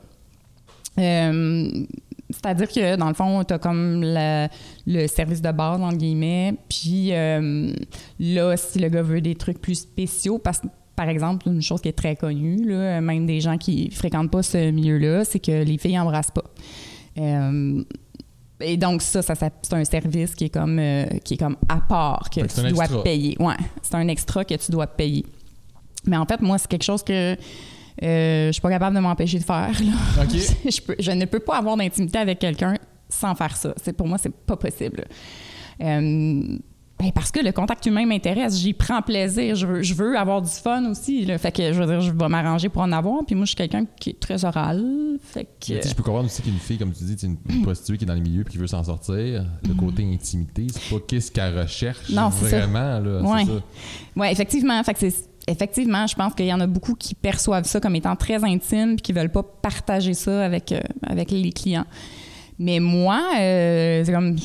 C'est-à-dire 2.33 2.67
que, 2.69 2.95
dans 2.95 3.07
le 3.09 3.13
fond, 3.13 3.43
tu 3.43 3.53
as 3.53 3.59
comme 3.59 4.01
la- 4.03 4.47
le 4.87 5.07
service 5.07 5.41
de 5.41 5.51
base, 5.51 5.81
entre 5.81 5.97
guillemets. 5.97 6.55
Puis 6.69 7.09
là, 7.09 8.57
si 8.57 8.79
le 8.79 8.87
gars 8.89 9.01
veut 9.01 9.21
des 9.21 9.35
trucs 9.35 9.59
plus 9.61 9.75
spéciaux, 9.75 10.37
parce 10.39 10.59
que, 10.59 10.67
par 10.95 11.09
exemple, 11.09 11.47
une 11.49 11.61
chose 11.61 11.81
qui 11.81 11.89
est 11.89 11.93
très 11.97 12.15
connue, 12.15 12.65
là, 12.67 13.01
même 13.01 13.25
des 13.25 13.41
gens 13.41 13.57
qui 13.57 13.89
fréquentent 13.91 14.31
pas 14.31 14.43
ce 14.43 14.71
milieu-là, 14.71 15.25
c'est 15.25 15.39
que 15.39 15.63
les 15.63 15.77
filles 15.77 15.95
n'embrassent 15.95 16.31
pas. 16.31 16.43
Euh, 17.17 17.83
et 18.59 18.77
donc, 18.77 19.01
ça, 19.01 19.21
ça, 19.21 19.33
ça- 19.35 19.49
c'est 19.61 19.73
un 19.73 19.83
service 19.85 20.35
qui 20.35 20.45
est 20.45 20.49
comme, 20.49 20.77
euh, 20.79 21.05
qui 21.23 21.33
est 21.33 21.37
comme 21.37 21.57
à 21.67 21.81
part, 21.81 22.29
que 22.29 22.41
tu 22.41 22.69
dois 22.73 22.83
extra. 22.85 23.03
payer. 23.03 23.35
Ouais, 23.39 23.55
c'est 23.81 23.95
un 23.95 24.07
extra 24.07 24.45
que 24.45 24.53
tu 24.55 24.71
dois 24.71 24.87
payer. 24.87 25.25
Mais 26.05 26.17
en 26.17 26.25
fait, 26.25 26.41
moi, 26.41 26.57
c'est 26.57 26.67
quelque 26.67 26.83
chose 26.83 27.03
que 27.03 27.35
euh, 28.03 28.47
je 28.47 28.51
suis 28.51 28.61
pas 28.61 28.69
capable 28.69 28.95
de 28.95 29.01
m'empêcher 29.01 29.39
de 29.39 29.43
faire. 29.43 29.69
là. 29.83 30.25
Je, 30.65 30.81
peux- 30.81 30.95
je 30.99 31.11
ne 31.11 31.25
peux 31.25 31.39
pas 31.39 31.57
avoir 31.57 31.75
d'intimité 31.77 32.17
avec 32.19 32.39
quelqu'un 32.39 32.75
sans 33.09 33.35
faire 33.35 33.55
ça. 33.55 33.73
C'est, 33.83 33.93
pour 33.93 34.07
moi, 34.07 34.17
c'est 34.17 34.33
pas 34.33 34.55
possible. 34.55 35.05
Euh, 35.81 36.57
ben, 37.01 37.11
parce 37.11 37.31
que 37.31 37.39
le 37.39 37.51
contact 37.51 37.85
humain 37.87 38.05
m'intéresse, 38.05 38.59
j'y 38.59 38.73
prends 38.73 39.01
plaisir, 39.01 39.55
je 39.55 39.65
veux, 39.65 39.81
je 39.81 39.93
veux 39.95 40.15
avoir 40.17 40.41
du 40.41 40.49
fun 40.51 40.85
aussi. 40.89 41.25
là. 41.25 41.37
Fait 41.39 41.51
que 41.51 41.73
je 41.73 41.79
veux 41.81 41.87
dire, 41.87 42.01
je 42.01 42.11
vais 42.11 42.27
m'arranger 42.29 42.69
pour 42.69 42.83
en 42.83 42.91
avoir. 42.91 43.25
Puis 43.25 43.33
moi, 43.35 43.45
je 43.45 43.49
suis 43.49 43.55
quelqu'un 43.55 43.85
qui 43.99 44.11
est 44.11 44.19
très 44.19 44.45
oral. 44.45 45.17
Fait 45.23 45.45
que, 45.45 45.73
Mais 45.73 45.81
je 45.81 45.95
peux 45.95 46.03
comprendre 46.03 46.25
aussi 46.27 46.41
qu'une 46.43 46.59
fille, 46.59 46.77
comme 46.77 46.93
tu 46.93 47.03
dis, 47.03 47.15
c'est 47.17 47.25
une 47.27 47.37
une 47.49 47.63
prostituée 47.63 47.97
qui 47.97 48.03
est 48.03 48.07
dans 48.07 48.13
le 48.13 48.19
milieu 48.21 48.41
et 48.41 48.45
qui 48.45 48.57
veut 48.57 48.67
s'en 48.67 48.83
sortir. 48.83 49.45
Le 49.67 49.73
côté 49.73 50.03
intimité, 50.03 50.67
c'est 50.69 50.93
pas 50.95 51.01
qu'est-ce 51.07 51.31
qu'elle 51.31 51.57
recherche 51.59 52.09
Non, 52.11 52.29
ça. 52.29 52.45
vraiment. 52.45 52.99
Là, 52.99 53.21
Ouais. 53.23 53.45
ça. 53.45 53.51
Oui, 54.15 54.27
effectivement. 54.29 54.83
Fait 54.83 54.93
que 54.93 54.99
c'est- 54.99 55.27
effectivement, 55.47 56.05
je 56.05 56.15
pense 56.15 56.33
qu'il 56.35 56.45
y 56.45 56.53
en 56.53 56.59
a 56.59 56.67
beaucoup 56.67 56.93
qui 56.93 57.15
perçoivent 57.15 57.65
ça 57.65 57.79
comme 57.79 57.95
étant 57.95 58.15
très 58.15 58.43
intime 58.43 58.95
puis 58.95 59.01
qui 59.01 59.13
veulent 59.13 59.31
pas 59.31 59.41
partager 59.43 60.13
ça 60.13 60.45
avec, 60.45 60.71
euh, 60.71 60.79
avec 61.03 61.31
les 61.31 61.51
clients. 61.51 61.85
Mais 62.59 62.79
moi, 62.79 63.19
euh, 63.39 64.03
c'est 64.05 64.11
comme 64.13 64.35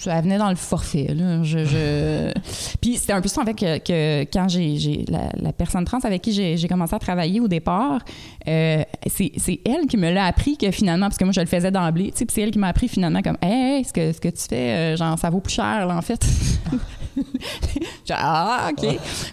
ça 0.00 0.20
venait 0.20 0.38
dans 0.38 0.48
le 0.50 0.56
forfait. 0.56 1.12
Là. 1.14 1.42
Je, 1.42 1.64
je- 1.64 2.32
Puis 2.80 2.96
c'était 2.96 3.12
un 3.12 3.20
peu 3.20 3.28
ça, 3.28 3.42
en 3.42 3.44
fait, 3.44 3.54
que, 3.54 3.78
que 3.78 4.22
quand 4.32 4.48
j'ai, 4.48 5.04
la, 5.08 5.28
la 5.34 5.52
personne 5.52 5.84
trans 5.84 5.98
avec 6.04 6.22
qui 6.22 6.32
j'ai, 6.32 6.68
commencé 6.68 6.94
à 6.94 6.98
travailler 6.98 7.40
au 7.40 7.48
départ, 7.48 8.00
euh, 8.46 8.82
c'est, 9.06 9.32
elle 9.64 9.86
qui 9.88 9.96
me 9.96 10.10
l'a 10.12 10.24
appris 10.26 10.56
que 10.56 10.70
finalement, 10.70 11.06
parce 11.06 11.18
que 11.18 11.24
moi, 11.24 11.32
je 11.32 11.40
le 11.40 11.46
faisais 11.46 11.70
d'emblée, 11.70 12.12
tu 12.12 12.18
sais, 12.18 12.26
c'est 12.28 12.40
elle 12.42 12.50
qui 12.50 12.58
m'a 12.58 12.68
appris 12.68 12.88
finalement 12.88 13.22
comme 13.22 13.36
«Hey, 13.42 13.84
ce 13.84 13.92
que, 13.92 14.12
ce 14.12 14.20
que 14.20 14.28
tu 14.28 14.42
fais, 14.48 14.94
euh, 14.94 14.96
genre, 14.96 15.18
ça 15.18 15.30
vaut 15.30 15.40
plus 15.40 15.54
cher, 15.54 15.86
là, 15.86 15.96
en 15.96 16.02
fait.» 16.02 16.24
Ah, 18.10 18.70
OK. 18.70 18.86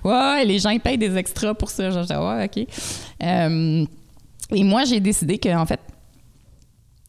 Ouais, 0.03 0.45
les 0.45 0.59
gens, 0.59 0.71
ils 0.71 0.79
payent 0.79 0.97
des 0.97 1.15
extras 1.15 1.53
pour 1.53 1.69
ça. 1.69 1.89
Dit, 1.89 2.13
ouais, 2.13 2.45
OK. 2.45 2.67
Euh, 3.23 3.85
et 4.51 4.63
moi, 4.63 4.85
j'ai 4.85 4.99
décidé 4.99 5.37
que, 5.37 5.55
en 5.55 5.65
fait, 5.65 5.79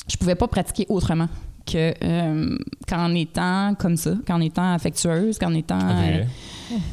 je 0.08 0.16
pouvais 0.16 0.34
pas 0.34 0.46
pratiquer 0.48 0.86
autrement 0.88 1.28
que 1.66 1.94
euh, 2.02 2.58
qu'en 2.88 3.14
étant 3.14 3.74
comme 3.78 3.96
ça, 3.96 4.12
qu'en 4.26 4.40
étant 4.40 4.72
affectueuse, 4.74 5.38
qu'en 5.38 5.52
étant 5.54 5.78
euh, 5.80 6.22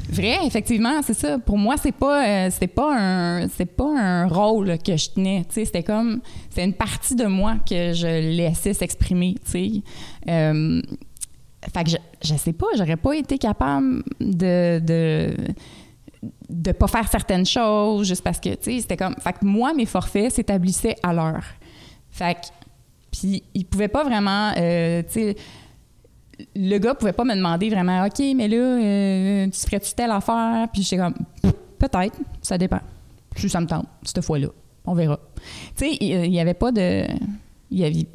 Vrai. 0.10 0.38
effectivement, 0.46 1.02
c'est 1.02 1.14
ça. 1.14 1.40
Pour 1.40 1.58
moi, 1.58 1.76
c'est 1.78 1.92
pas 1.92 2.28
euh, 2.28 2.50
c'est 2.52 2.68
pas 2.68 2.96
un 2.98 3.48
c'est 3.48 3.66
pas 3.66 3.98
un 3.98 4.28
rôle 4.28 4.78
que 4.80 4.98
je 4.98 5.10
tenais, 5.12 5.46
tu 5.48 5.56
sais, 5.56 5.66
c'était 5.66 5.84
comme 5.84 6.22
c'est 6.50 6.64
une 6.64 6.74
partie 6.74 7.16
de 7.16 7.26
moi 7.26 7.56
que 7.68 7.94
je 7.94 8.36
laissais 8.36 8.74
s'exprimer, 8.74 9.36
tu 9.46 9.52
sais. 9.52 9.72
Fait 11.74 11.84
que 11.86 11.92
je, 11.92 11.98
je 12.22 12.36
sais 12.36 12.52
pas, 12.52 12.66
j'aurais 12.76 12.98
pas 12.98 13.16
été 13.16 13.38
capable 13.38 14.04
de, 14.20 14.80
de 14.80 15.34
de 16.50 16.72
pas 16.72 16.88
faire 16.88 17.08
certaines 17.10 17.46
choses 17.46 18.08
juste 18.08 18.24
parce 18.24 18.40
que 18.40 18.50
tu 18.50 18.64
sais 18.64 18.80
c'était 18.82 18.98
comme 18.98 19.16
fait 19.20 19.34
que 19.34 19.46
moi 19.46 19.74
mes 19.74 19.86
forfaits 19.86 20.34
s'établissaient 20.34 20.96
à 21.04 21.14
l'heure. 21.14 21.44
Fait 22.12 22.36
que 22.36 22.48
puis 23.14 23.44
il 23.54 23.66
pouvait 23.66 23.88
pas 23.88 24.04
vraiment 24.04 24.52
euh, 24.58 25.04
le 26.56 26.78
gars 26.80 26.96
pouvait 26.96 27.14
pas 27.14 27.24
me 27.24 27.36
demander 27.36 27.70
vraiment 27.70 28.06
OK 28.06 28.20
mais 28.36 28.48
là 28.48 28.58
euh, 28.58 29.48
tu 29.48 29.60
ferais-tu 29.62 29.94
telle 29.94 30.12
affaire 30.12 30.68
puis 30.74 30.82
j'étais 30.82 30.98
comme 30.98 31.14
peut-être 31.78 32.18
ça 32.42 32.58
dépend. 32.58 32.80
Si 33.36 33.50
ça 33.50 33.62
me 33.62 33.68
tente 33.68 33.88
cette 34.04 34.22
fois-là, 34.22 34.48
on 34.86 34.94
verra. 34.94 35.20
Tu 35.76 35.86
sais 35.86 35.98
il 36.02 36.26
il 36.26 36.34
y 36.34 36.40
avait 36.40 36.54
pas 36.54 36.72
de 36.72 37.06
il 37.72 38.08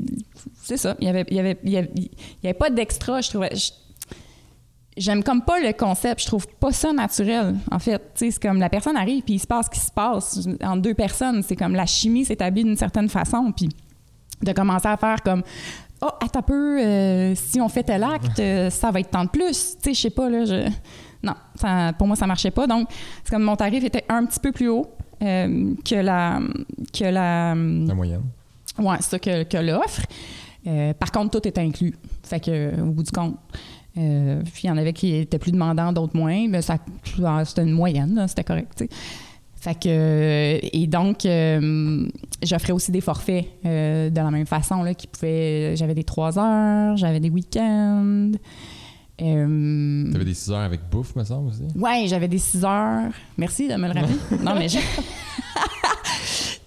c'est 0.63 0.77
ça, 0.77 0.97
il 1.01 1.07
y 1.07 1.09
avait 1.09 1.57
y 1.65 1.79
avait 1.79 2.55
pas 2.55 2.71
d'extra, 2.71 3.21
je 3.21 3.31
trouvais 3.31 3.51
J'aime 4.97 5.23
comme 5.23 5.43
pas 5.43 5.61
le 5.61 5.73
concept, 5.73 6.23
je 6.23 6.27
trouve 6.27 6.49
pas 6.59 6.73
ça 6.73 6.93
naturel 6.93 7.55
en 7.71 7.79
fait. 7.79 8.03
C'est 8.15 8.37
comme 8.43 8.59
la 8.59 8.69
personne 8.69 8.97
arrive 8.97 9.23
puis 9.23 9.35
il 9.35 9.39
se 9.39 9.47
passe 9.47 9.67
ce 9.67 9.71
qui 9.71 9.81
se 9.81 9.93
passe 9.93 10.49
entre 10.61 10.83
deux 10.83 10.95
personnes, 10.95 11.43
c'est 11.45 11.55
comme 11.55 11.75
la 11.75 11.87
chimie 11.87 12.25
s'établit 12.25 12.65
d'une 12.65 12.77
certaine 12.77 13.09
façon 13.09 13.53
puis 13.53 13.69
de 14.43 14.53
commencer 14.53 14.89
à 14.89 14.97
faire 14.97 15.23
comme 15.23 15.43
oh 16.03 16.09
attends 16.21 16.39
un 16.39 16.43
peu 16.43 16.81
euh, 16.81 17.35
si 17.35 17.61
on 17.61 17.69
fait 17.69 17.83
tel 17.83 18.03
acte 18.05 18.39
euh, 18.41 18.71
ça 18.71 18.91
va 18.91 19.01
être 19.01 19.11
tant 19.11 19.25
de 19.25 19.31
plus. 19.31 19.77
Tu 19.83 19.91
sais 19.91 19.95
je 19.95 20.01
sais 20.01 20.11
pas 20.11 20.29
là 20.31 20.45
je 20.45 20.69
non 21.23 21.35
ça- 21.57 21.93
pour 21.99 22.07
moi 22.07 22.17
ça 22.17 22.27
marchait 22.27 22.51
pas. 22.53 22.67
Donc 22.67 22.89
c'est 23.25 23.31
comme 23.31 23.43
mon 23.43 23.57
tarif 23.57 23.83
était 23.85 24.05
un 24.09 24.25
petit 24.27 24.41
peu 24.41 24.53
plus 24.53 24.69
haut 24.69 24.87
euh, 25.23 25.75
que 25.85 25.95
la 25.97 26.41
que 26.93 27.05
la 27.05 27.55
La 27.55 27.95
moyenne. 27.95 28.23
ouais 28.79 28.97
c'est 29.01 29.11
ça 29.11 29.19
que, 29.19 29.43
que 29.45 29.57
l'offre. 29.59 30.03
Par 30.99 31.11
contre 31.13 31.41
tout 31.41 31.49
était 31.49 31.61
inclus. 31.63 31.95
Fait 32.23 32.41
que 32.41 32.81
au 32.81 32.87
bout 32.93 33.03
du 33.03 33.11
compte 33.11 33.37
puis 33.95 34.63
il 34.63 34.67
y 34.67 34.71
en 34.71 34.77
avait 34.77 34.93
qui 34.93 35.15
étaient 35.17 35.39
plus 35.41 35.51
demandants 35.51 35.93
d'autres 35.93 36.17
moins 36.17 36.47
mais 36.49 36.63
ça 36.63 36.77
c'était 37.45 37.63
une 37.65 37.73
moyenne 37.73 38.27
c'était 38.29 38.45
correct 38.45 38.71
tu 38.77 38.85
sais 38.85 38.91
fait 39.61 39.75
que, 39.75 40.59
et 40.63 40.87
donc, 40.87 41.27
euh, 41.27 42.07
j'offrais 42.43 42.73
aussi 42.73 42.93
des 42.93 43.01
forfaits 43.01 43.45
euh, 43.67 44.09
de 44.11 44.17
la 44.17 44.31
même 44.31 44.47
façon, 44.47 44.83
là, 44.83 44.95
qui 44.95 45.07
pouvaient, 45.07 45.75
j'avais 45.77 45.95
des 45.95 46.05
trois 46.05 46.39
heures, 46.39 46.97
j'avais 46.97 47.21
des 47.21 47.31
week-ends. 47.31 48.31
Euh, 49.21 50.13
T'avais 50.13 50.25
des 50.25 50.35
6 50.35 50.51
heures 50.53 50.61
avec 50.61 50.81
bouffe, 50.91 51.17
me 51.17 51.25
semble 51.25 51.49
aussi? 51.49 51.63
ouais, 51.75 52.05
j'avais 52.07 52.29
des 52.29 52.39
six 52.39 52.65
heures. 52.65 53.11
Merci 53.37 53.67
de 53.67 53.75
me 53.75 53.89
le 53.89 54.01
rappeler. 54.01 54.15
non, 54.45 54.55
mais 54.55 54.69
j'ai... 54.69 54.79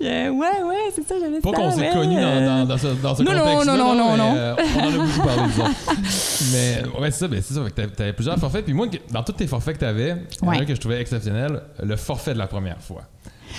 Euh, 0.03 0.29
ouais, 0.29 0.63
ouais, 0.63 0.75
c'est 0.95 1.07
ça, 1.07 1.15
j'avais 1.19 1.39
Pas 1.39 1.51
qu'on 1.51 1.71
s'est 1.71 1.81
ouais, 1.81 1.93
connus 1.93 2.17
euh, 2.17 2.45
dans, 2.45 2.59
dans, 2.59 2.65
dans 2.65 2.77
ce, 2.77 2.87
dans 2.87 3.15
ce 3.15 3.23
Non, 3.23 3.33
non, 3.33 3.39
contexte-là, 3.43 3.77
non, 3.77 3.95
non, 3.95 4.11
là, 4.11 4.17
non, 4.17 4.33
mais, 4.33 4.39
euh, 4.39 4.55
on 4.77 4.79
en 4.79 4.87
a 4.87 5.05
beaucoup 5.05 5.27
parlé, 5.27 5.43
disons. 5.47 5.63
Mais 6.53 6.99
ouais, 6.99 7.11
c'est 7.11 7.19
ça, 7.19 7.27
c'est 7.41 7.53
ça. 7.53 7.61
T'avais 7.75 7.87
t'avais 7.89 8.13
plusieurs 8.13 8.37
forfaits. 8.37 8.65
Puis 8.65 8.73
moi, 8.73 8.87
dans 9.11 9.23
tous 9.23 9.33
tes 9.33 9.47
forfaits 9.47 9.75
que 9.75 9.79
t'avais, 9.81 10.15
il 10.41 10.45
y 10.45 10.49
en 10.49 10.51
a 10.51 10.57
un 10.61 10.65
que 10.65 10.73
je 10.75 10.79
trouvais 10.79 10.99
exceptionnel, 11.01 11.61
le 11.81 11.95
forfait 11.95 12.33
de 12.33 12.39
la 12.39 12.47
première 12.47 12.81
fois. 12.81 13.03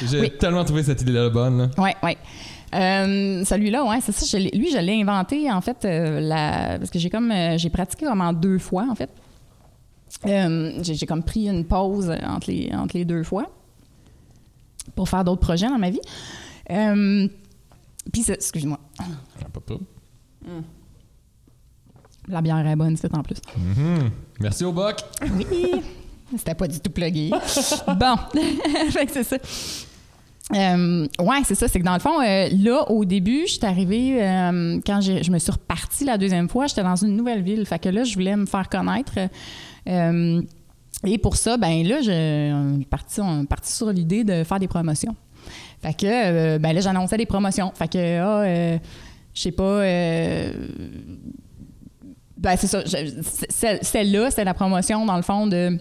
J'ai 0.04 0.20
Oui. 0.20 0.30
tellement 0.38 0.64
trouvé 0.64 0.82
cette 0.82 1.00
idée-là 1.02 1.28
bonne. 1.30 1.58
là. 1.58 1.68
Ouais, 1.82 1.94
ouais. 2.02 2.16
Euh, 2.74 3.44
celui-là, 3.44 3.84
ouais, 3.84 3.98
c'est 4.00 4.12
ça. 4.12 4.24
je 4.26 4.42
lui, 4.42 4.70
je 4.72 4.78
l'ai 4.78 5.00
inventé 5.02 5.50
en 5.50 5.60
fait, 5.60 5.84
euh, 5.84 6.20
la- 6.20 6.78
parce 6.78 6.90
que 6.90 6.98
j'ai 6.98 7.10
comme 7.10 7.30
euh, 7.30 7.58
j'ai 7.58 7.68
pratiqué 7.68 8.06
en 8.08 8.32
deux 8.32 8.58
fois 8.58 8.86
en 8.90 8.94
fait. 8.94 9.10
J'ai 10.24 10.94
j'ai 10.94 11.06
comme 11.06 11.22
pris 11.22 11.48
une 11.48 11.64
pause 11.64 12.10
entre 12.26 12.50
les 12.50 12.70
entre 12.74 12.96
les 12.96 13.04
deux 13.04 13.22
fois 13.22 13.46
pour 14.94 15.08
faire 15.08 15.24
d'autres 15.24 15.40
projets 15.40 15.68
dans 15.68 15.78
ma 15.78 15.90
vie. 15.90 16.00
Euh, 16.70 17.28
Puis, 18.12 18.24
excuse-moi, 18.28 18.78
la 22.28 22.40
bière 22.40 22.66
est 22.66 22.76
bonne, 22.76 22.96
c'est 22.96 23.14
en 23.14 23.22
plus. 23.22 23.36
Mhm. 23.56 24.10
Merci 24.40 24.64
au 24.64 24.72
boc. 24.72 24.96
Oui, 25.22 25.82
c'était 26.36 26.54
pas 26.54 26.68
du 26.68 26.80
tout 26.80 26.90
plugué. 26.90 27.30
bon, 27.86 28.16
fait 28.90 29.06
que 29.06 29.12
c'est 29.12 29.24
ça. 29.24 29.36
Euh, 30.54 31.06
ouais, 31.20 31.40
c'est 31.44 31.54
ça. 31.54 31.68
C'est 31.68 31.78
que 31.78 31.84
dans 31.84 31.94
le 31.94 32.00
fond, 32.00 32.20
euh, 32.20 32.48
là, 32.58 32.90
au 32.90 33.04
début, 33.04 33.42
je 33.46 33.52
suis 33.52 33.64
arrivée, 33.66 34.22
euh, 34.22 34.80
quand 34.84 35.00
je 35.00 35.30
me 35.30 35.38
suis 35.38 35.52
repartie 35.52 36.04
la 36.04 36.18
deuxième 36.18 36.48
fois, 36.48 36.66
j'étais 36.66 36.82
dans 36.82 36.96
une 36.96 37.16
nouvelle 37.16 37.42
ville. 37.42 37.64
Fait 37.66 37.78
que 37.78 37.88
là, 37.88 38.04
je 38.04 38.14
voulais 38.14 38.36
me 38.36 38.46
faire 38.46 38.68
connaître. 38.68 39.14
Et 41.04 41.18
pour 41.18 41.36
ça, 41.36 41.56
ben 41.56 41.86
là, 41.86 41.96
on 42.54 42.80
est 42.80 42.88
parti, 42.88 43.20
sur 43.72 43.92
l'idée 43.92 44.24
de 44.24 44.44
faire 44.44 44.60
des 44.60 44.68
promotions. 44.68 45.16
Fait 45.82 45.94
que, 45.94 46.06
euh, 46.06 46.58
ben 46.58 46.72
là, 46.72 46.80
j'annonçais 46.80 47.16
des 47.16 47.26
promotions. 47.26 47.72
Fait 47.74 47.88
que, 47.88 48.20
ah, 48.20 48.42
euh, 48.42 48.78
je 49.34 49.40
sais 49.40 49.50
pas, 49.50 49.62
euh, 49.64 50.52
ben 52.36 52.56
c'est 52.56 52.68
ça. 52.68 52.82
Celle-là, 53.82 54.30
c'est 54.30 54.44
la 54.44 54.54
promotion, 54.54 55.04
dans 55.04 55.16
le 55.16 55.22
fond, 55.22 55.46
de 55.46 55.78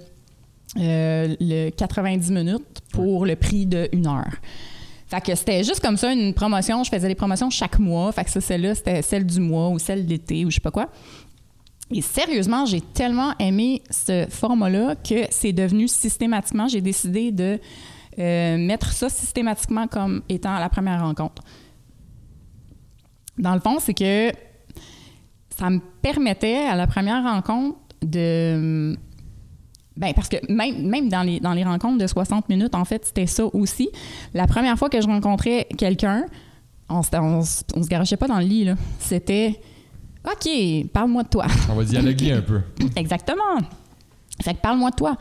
euh, 0.77 1.35
le 1.39 1.69
90 1.69 2.31
minutes 2.31 2.81
pour 2.93 3.25
le 3.25 3.35
prix 3.35 3.65
de 3.65 3.89
une 3.91 4.07
heure. 4.07 4.31
Fait 5.07 5.19
que 5.19 5.35
c'était 5.35 5.63
juste 5.63 5.81
comme 5.81 5.97
ça, 5.97 6.13
une 6.13 6.33
promotion. 6.33 6.83
Je 6.85 6.89
faisais 6.89 7.09
des 7.09 7.15
promotions 7.15 7.49
chaque 7.49 7.77
mois. 7.79 8.11
Fait 8.13 8.23
que 8.23 8.29
ça, 8.29 8.39
celle-là, 8.39 8.75
c'était 8.75 9.01
celle 9.01 9.25
du 9.25 9.41
mois 9.41 9.69
ou 9.69 9.77
celle 9.77 10.05
de 10.05 10.09
l'été 10.09 10.45
ou 10.45 10.49
je 10.49 10.55
sais 10.55 10.61
pas 10.61 10.71
quoi. 10.71 10.87
Et 11.91 12.01
sérieusement, 12.01 12.65
j'ai 12.65 12.81
tellement 12.81 13.33
aimé 13.37 13.83
ce 13.89 14.25
format-là 14.29 14.95
que 14.95 15.25
c'est 15.29 15.51
devenu 15.51 15.87
systématiquement, 15.87 16.67
j'ai 16.67 16.81
décidé 16.81 17.31
de 17.31 17.59
euh, 18.19 18.57
mettre 18.57 18.91
ça 18.91 19.09
systématiquement 19.09 19.87
comme 19.87 20.21
étant 20.29 20.57
la 20.57 20.69
première 20.69 21.01
rencontre. 21.01 21.41
Dans 23.37 23.53
le 23.53 23.59
fond, 23.59 23.77
c'est 23.79 23.93
que 23.93 24.31
ça 25.57 25.69
me 25.69 25.79
permettait 26.01 26.65
à 26.67 26.75
la 26.75 26.87
première 26.87 27.23
rencontre 27.23 27.77
de 28.01 28.95
ben 29.97 30.13
parce 30.13 30.29
que 30.29 30.37
même, 30.51 31.09
dans, 31.09 31.21
les, 31.21 31.63
rencontres 31.63 31.97
de 31.97 32.07
60 32.07 32.47
minutes, 32.49 32.73
en 32.75 32.85
fait, 32.85 33.05
c'était 33.05 33.27
ça 33.27 33.45
aussi. 33.53 33.89
La 34.33 34.47
première 34.47 34.77
fois 34.77 34.89
que 34.89 35.01
je 35.01 35.07
rencontrais 35.07 35.67
quelqu'un, 35.77 36.25
on, 36.89 37.01
on 37.13 37.43
se 37.43 37.87
garochait 37.87 38.17
pas 38.17 38.27
dans 38.27 38.39
le 38.39 38.45
lit, 38.45 38.63
là. 38.63 38.75
C'était 38.99 39.59
OK, 40.25 40.49
parle-moi 40.93 41.23
de 41.23 41.29
toi. 41.29 41.45
On 41.69 41.75
va 41.75 41.83
dialoguer 41.83 42.33
un 42.33 42.41
peu. 42.41 42.61
Exactement. 42.95 43.57
Fait 44.41 44.53
que 44.53 44.59
parle-moi 44.59 44.91
de 44.91 44.95
toi. 44.95 45.17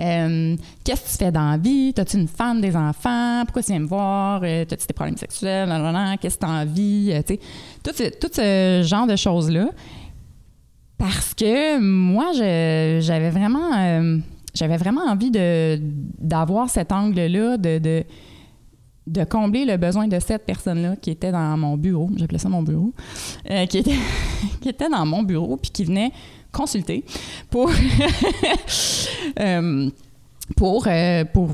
Euh, 0.00 0.56
Qu'est-ce 0.84 1.02
que 1.02 1.10
tu 1.10 1.16
fais 1.24 1.32
dans 1.32 1.50
la 1.50 1.56
vie? 1.56 1.92
T'as-tu 1.94 2.16
une 2.16 2.28
femme, 2.28 2.60
des 2.60 2.74
enfants? 2.76 3.42
Pourquoi 3.44 3.62
tu 3.62 3.70
viens 3.72 3.80
me 3.80 3.86
voir? 3.86 4.40
Euh, 4.42 4.64
T'as-tu 4.64 4.86
des 4.86 4.94
problèmes 4.94 5.16
sexuels? 5.16 5.68
Qu'est-ce 6.20 6.36
que 6.36 6.40
t'as 6.40 6.62
envie? 6.62 7.10
Euh, 7.12 7.22
tu 7.26 7.38
tout, 7.82 7.92
ce, 7.94 8.04
tout 8.18 8.30
ce 8.32 8.82
genre 8.84 9.06
de 9.06 9.16
choses-là. 9.16 9.68
Parce 10.98 11.34
que 11.34 11.78
moi, 11.80 12.32
j'avais 12.32 13.30
vraiment, 13.30 13.76
euh, 13.76 14.18
j'avais 14.54 14.76
vraiment 14.76 15.02
envie 15.02 15.30
d'avoir 15.30 16.70
cet 16.70 16.92
angle-là, 16.92 17.56
de, 17.56 17.78
de, 17.78 18.04
de 19.06 19.24
combler 19.24 19.64
le 19.66 19.76
besoin 19.76 20.08
de 20.08 20.18
cette 20.18 20.46
personne-là 20.46 20.96
qui 20.96 21.10
était 21.10 21.30
dans 21.32 21.56
mon 21.58 21.76
bureau. 21.76 22.08
J'appelais 22.16 22.38
ça 22.38 22.48
mon 22.48 22.62
bureau. 22.62 22.92
euh, 23.50 23.66
qui, 23.66 23.78
était, 23.78 23.96
qui 24.60 24.68
était 24.70 24.88
dans 24.88 25.04
mon 25.04 25.22
bureau 25.22 25.56
puis 25.58 25.70
qui 25.70 25.84
venait 25.84 26.10
consulter 26.52 27.04
pour 27.50 27.70
euh, 29.40 29.90
pour, 30.56 30.84
euh, 30.86 31.24
pour 31.24 31.50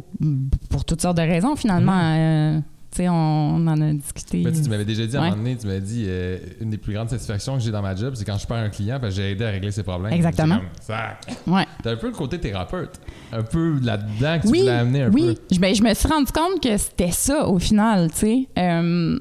pour 0.69 0.85
toutes 0.85 1.01
sortes 1.01 1.17
de 1.17 1.23
raisons 1.23 1.57
finalement 1.57 2.01
Euh, 2.17 2.59
tu 2.91 2.97
sais 2.99 3.09
on, 3.09 3.13
on 3.15 3.67
en 3.69 3.81
a 3.81 3.93
discuté 3.93 4.43
Ben, 4.43 4.53
tu 4.53 4.69
m'avais 4.69 4.85
déjà 4.85 5.07
dit 5.07 5.17
à 5.17 5.21
un 5.21 5.25
moment 5.31 5.37
donné, 5.37 5.57
tu 5.57 5.67
m'avais 5.69 5.81
dit 5.81 6.05
euh, 6.09 6.39
une 6.61 6.71
des 6.71 6.79
plus 6.79 6.93
grandes 6.93 7.09
satisfactions 7.09 7.57
que 7.57 7.63
j'ai 7.63 7.71
dans 7.71 7.83
ma 7.83 7.95
job, 7.95 8.15
c'est 8.17 8.25
quand 8.25 8.37
je 8.37 8.47
perds 8.47 8.57
un 8.59 8.69
client 8.69 8.99
parce 9.01 9.15
que 9.15 9.21
j'ai 9.23 9.31
aidé 9.31 9.45
à 9.45 9.51
régler 9.51 9.71
ses 9.71 9.85
problèmes. 9.85 10.13
Exactement. 10.13 10.59
Comme, 10.87 11.55
ouais 11.55 11.67
T'as 11.83 11.93
un 11.93 11.97
peu 11.97 12.09
le 12.09 12.13
côté 12.15 12.39
thérapeute. 12.39 13.01
Un 13.33 13.43
peu 13.43 13.79
là-dedans 13.83 14.39
que 14.39 14.43
tu 14.47 14.49
oui 14.53 14.61
voulais 14.61 14.71
amener 14.73 15.03
un 15.03 15.11
oui 15.11 15.35
peu. 15.35 15.55
Je- 15.55 15.61
ben, 15.61 15.75
je 15.75 15.83
me 15.83 15.95
suis 15.95 16.09
rendu 16.09 16.31
compte 16.33 16.63
que 16.63 16.77
c'était 16.77 17.11
ça 17.13 17.47
au 17.49 17.59
final 17.59 18.11
tu 18.11 18.19
sais 18.19 18.49
Euh, 18.59 19.19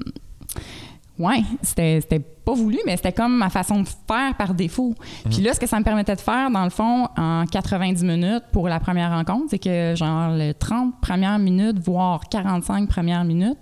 Ouais, 1.18 1.42
c'était 1.60 1.98
c'était 2.00 2.18
pas 2.18 2.54
voulu, 2.54 2.78
mais 2.86 2.96
c'était 2.96 3.12
comme 3.12 3.36
ma 3.36 3.50
façon 3.50 3.82
de 3.82 3.88
faire 4.08 4.34
par 4.38 4.54
défaut. 4.54 4.94
Puis 5.28 5.42
là, 5.42 5.52
ce 5.52 5.60
que 5.60 5.66
ça 5.66 5.78
me 5.78 5.84
permettait 5.84 6.16
de 6.16 6.20
faire, 6.20 6.50
dans 6.50 6.64
le 6.64 6.70
fond, 6.70 7.08
en 7.18 7.44
90 7.44 8.02
minutes 8.04 8.44
pour 8.52 8.68
la 8.70 8.80
première 8.80 9.10
rencontre, 9.10 9.44
c'est 9.50 9.58
que 9.58 9.92
genre 9.94 10.30
les 10.30 10.54
30 10.54 10.98
premières 11.02 11.38
minutes, 11.38 11.78
voire 11.78 12.22
45 12.30 12.88
premières 12.88 13.24
minutes, 13.24 13.58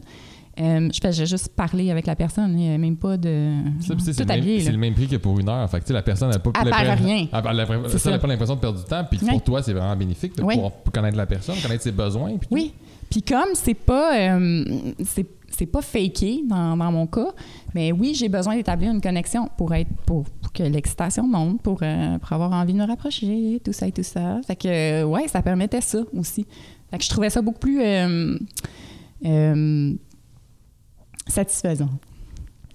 euh, 0.60 0.88
je 0.92 1.00
faisais 1.00 1.26
juste 1.26 1.48
parler 1.54 1.90
avec 1.90 2.06
la 2.06 2.16
personne, 2.16 2.50
il 2.52 2.56
n'y 2.56 2.68
avait 2.68 2.78
même 2.78 2.96
pas 2.96 3.16
de. 3.16 3.52
C'est 3.80 3.94
le, 3.94 4.24
même- 4.26 4.30
habillé. 4.38 4.58
c'est 4.60 4.66
là. 4.66 4.72
le 4.72 4.78
même 4.78 4.94
prix 4.94 5.06
que 5.06 5.16
pour 5.16 5.38
une 5.38 5.48
heure. 5.48 5.68
Fait 5.70 5.80
que, 5.80 5.92
la 5.92 6.02
personne 6.02 6.30
n'a 6.30 6.38
pas 6.38 6.50
Elle 6.60 6.68
l'impression- 6.68 6.86
perd 6.96 7.00
rien. 7.04 7.26
Elle, 7.32 7.42
elle, 7.50 7.66
elle- 7.84 7.90
C'est 7.90 7.98
ça, 7.98 8.10
elle 8.12 8.20
pas 8.20 8.26
l'impression 8.26 8.54
de 8.56 8.60
perdre 8.60 8.78
du 8.78 8.84
temps. 8.84 9.04
Puis 9.10 9.20
Ouais. 9.22 9.30
pour 9.30 9.42
toi, 9.42 9.62
c'est 9.62 9.72
vraiment 9.72 9.96
bénéfique 9.96 10.36
de 10.36 10.42
pouvoir 10.42 10.72
connaître 10.92 11.16
la 11.16 11.26
personne, 11.26 11.56
connaître 11.62 11.82
ses 11.82 11.92
besoins. 11.92 12.36
Puis. 12.38 12.48
Oui. 12.50 12.72
Puis 13.10 13.22
comme 13.22 13.48
c'est 13.54 13.74
pas 13.74 14.18
euh, 14.18 14.64
c'est 15.04 15.26
c'est 15.50 15.64
pas 15.66 15.80
faké 15.80 16.42
dans, 16.46 16.76
dans 16.76 16.92
mon 16.92 17.06
cas, 17.06 17.28
mais 17.74 17.90
oui, 17.90 18.14
j'ai 18.14 18.28
besoin 18.28 18.54
d'établir 18.54 18.90
une 18.92 19.00
connexion 19.00 19.48
pour 19.56 19.74
être 19.74 19.88
pour, 20.06 20.24
pour 20.24 20.52
que 20.52 20.62
l'excitation 20.62 21.26
monte, 21.26 21.62
pour, 21.62 21.78
euh, 21.82 22.18
pour 22.18 22.32
avoir 22.32 22.52
envie 22.52 22.74
de 22.74 22.78
me 22.78 22.86
rapprocher, 22.86 23.58
tout 23.64 23.72
ça 23.72 23.88
et 23.88 23.92
tout 23.92 24.02
ça. 24.02 24.40
Fait 24.46 24.54
que 24.56 25.04
ouais, 25.04 25.26
ça 25.26 25.40
permettait 25.42 25.80
ça 25.80 26.00
aussi. 26.16 26.46
Fait 26.90 26.98
que 26.98 27.04
je 27.04 27.08
trouvais 27.08 27.30
ça 27.30 27.40
beaucoup 27.40 27.58
plus 27.60 27.80
euh, 27.80 28.38
euh, 29.24 29.94
satisfaisant. 31.28 31.90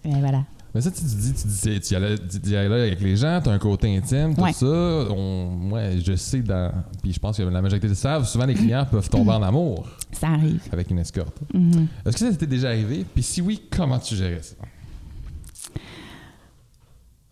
Et 0.05 0.13
voilà. 0.19 0.45
Mais 0.75 0.81
ça, 0.81 0.89
tu 0.89 1.01
tu 1.01 1.05
dis, 1.05 1.33
tu 1.33 1.47
dis, 1.47 1.79
tu 1.81 1.93
y 1.93 2.55
allais, 2.55 2.81
avec 2.87 2.99
les 3.01 3.15
gens, 3.15 3.39
tu 3.43 3.49
as 3.49 3.51
un 3.53 3.59
côté 3.59 3.95
intime, 3.95 4.33
tout 4.33 4.41
Ouais. 4.41 4.53
ça. 4.53 4.65
On, 4.65 5.45
moi, 5.51 5.81
je 6.03 6.15
sais, 6.15 6.39
dans, 6.41 6.71
puis 7.01 7.13
je 7.13 7.19
pense 7.19 7.37
que 7.37 7.43
la 7.43 7.61
majorité 7.61 7.87
le 7.87 7.93
savent, 7.93 8.25
souvent 8.27 8.45
les 8.47 8.55
clients 8.55 8.85
peuvent 8.89 9.07
tomber 9.09 9.31
en 9.33 9.43
amour 9.43 9.87
Ça 10.11 10.29
arrive. 10.29 10.61
avec 10.71 10.89
une 10.89 10.97
escorte. 10.99 11.37
Mhm. 11.53 11.87
Est-ce 12.05 12.13
que 12.17 12.19
ça 12.25 12.31
t'était 12.31 12.47
déjà 12.47 12.69
arrivé? 12.69 13.05
Puis 13.13 13.21
si 13.21 13.39
oui, 13.41 13.61
comment 13.69 13.99
tu 13.99 14.15
gérais 14.15 14.41
ça? 14.41 14.55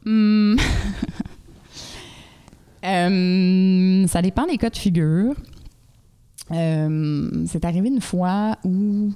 Hmm. 0.06 0.56
Euh, 2.84 4.08
ça 4.08 4.24
dépend 4.24 4.48
des 4.48 4.58
cas 4.58 4.72
de 4.72 4.76
figure. 4.76 5.36
Euh, 6.50 7.46
c'est 7.46 7.64
arrivé 7.64 7.90
une 7.90 8.02
fois 8.02 8.58
où 8.64 9.14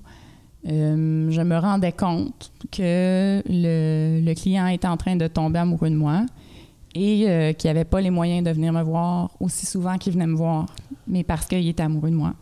euh, 0.68 1.30
je 1.30 1.42
me 1.42 1.58
rendais 1.58 1.92
compte 1.92 2.52
que 2.72 3.42
le, 3.48 4.22
le 4.22 4.34
client 4.34 4.68
était 4.68 4.88
en 4.88 4.98
train 4.98 5.16
de 5.16 5.28
tomber 5.28 5.60
amoureux 5.60 5.90
de 5.90 5.96
moi 5.96 6.26
et 6.96 7.30
euh, 7.30 7.54
qu'il 7.54 7.70
n'avait 7.70 7.84
pas 7.84 8.02
les 8.02 8.10
moyens 8.10 8.44
de 8.44 8.52
venir 8.52 8.72
me 8.74 8.82
voir 8.82 9.30
aussi 9.40 9.66
souvent 9.66 9.98
qu'il 9.98 10.14
venait 10.14 10.28
me 10.28 10.36
voir, 10.36 10.66
mais 11.08 11.24
parce 11.24 11.46
qu'il 11.46 11.68
était 11.68 11.84
amoureux 11.84 12.10
de 12.10 12.16
moi. 12.16 12.34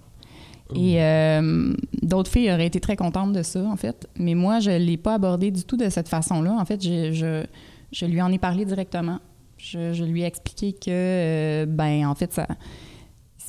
Et 0.76 1.02
euh, 1.04 1.74
d'autres 2.02 2.32
filles 2.32 2.52
auraient 2.52 2.66
été 2.66 2.80
très 2.80 2.96
contentes 2.96 3.34
de 3.34 3.44
ça, 3.44 3.64
en 3.64 3.76
fait. 3.76 4.08
Mais 4.18 4.34
moi, 4.34 4.60
je 4.60 4.72
ne 4.72 4.78
l'ai 4.78 4.98
pas 4.98 5.16
abordé 5.16 5.52
du 5.52 5.64
tout 5.64 5.78
de 5.78 5.90
cette 5.90 6.08
façon-là. 6.08 6.56
En 6.60 6.66
fait, 6.66 6.84
je, 6.84 7.12
je, 7.12 7.44
je 7.92 8.06
lui 8.06 8.22
en 8.22 8.32
ai 8.32 8.40
parlé 8.40 8.66
directement. 8.66 9.20
Je, 9.58 9.94
je 9.94 10.04
lui 10.04 10.24
ai 10.24 10.26
expliqué 10.26 10.74
que, 10.74 10.90
euh, 10.90 11.66
ben, 11.68 12.08
en 12.08 12.16
fait, 12.16 12.34
ça 12.34 12.48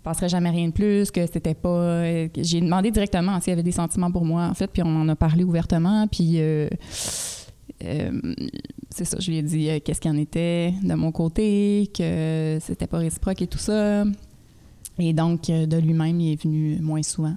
passerait 0.04 0.28
jamais 0.28 0.50
rien 0.50 0.68
de 0.68 0.72
plus, 0.72 1.10
que 1.10 1.26
c'était 1.26 1.54
pas... 1.54 2.04
J'ai 2.36 2.60
demandé 2.60 2.90
directement 2.90 3.40
s'il 3.40 3.50
y 3.50 3.54
avait 3.54 3.62
des 3.62 3.72
sentiments 3.72 4.12
pour 4.12 4.24
moi, 4.24 4.44
en 4.44 4.54
fait, 4.54 4.68
puis 4.68 4.82
on 4.84 5.00
en 5.00 5.08
a 5.08 5.16
parlé 5.16 5.42
ouvertement, 5.42 6.06
puis... 6.06 6.34
euh, 6.36 6.68
euh, 7.84 8.12
c'est 8.90 9.04
ça, 9.04 9.16
je 9.18 9.30
lui 9.30 9.38
ai 9.38 9.42
dit 9.42 9.68
euh, 9.68 9.80
qu'est-ce 9.84 10.00
qu'il 10.00 10.10
en 10.10 10.16
était 10.16 10.72
de 10.82 10.94
mon 10.94 11.10
côté, 11.10 11.90
que 11.92 12.58
c'était 12.60 12.86
pas 12.86 12.98
réciproque 12.98 13.42
et 13.42 13.46
tout 13.46 13.58
ça. 13.58 14.04
Et 14.98 15.12
donc, 15.12 15.46
de 15.48 15.76
lui-même, 15.78 16.20
il 16.20 16.34
est 16.34 16.42
venu 16.42 16.78
moins 16.80 17.02
souvent. 17.02 17.34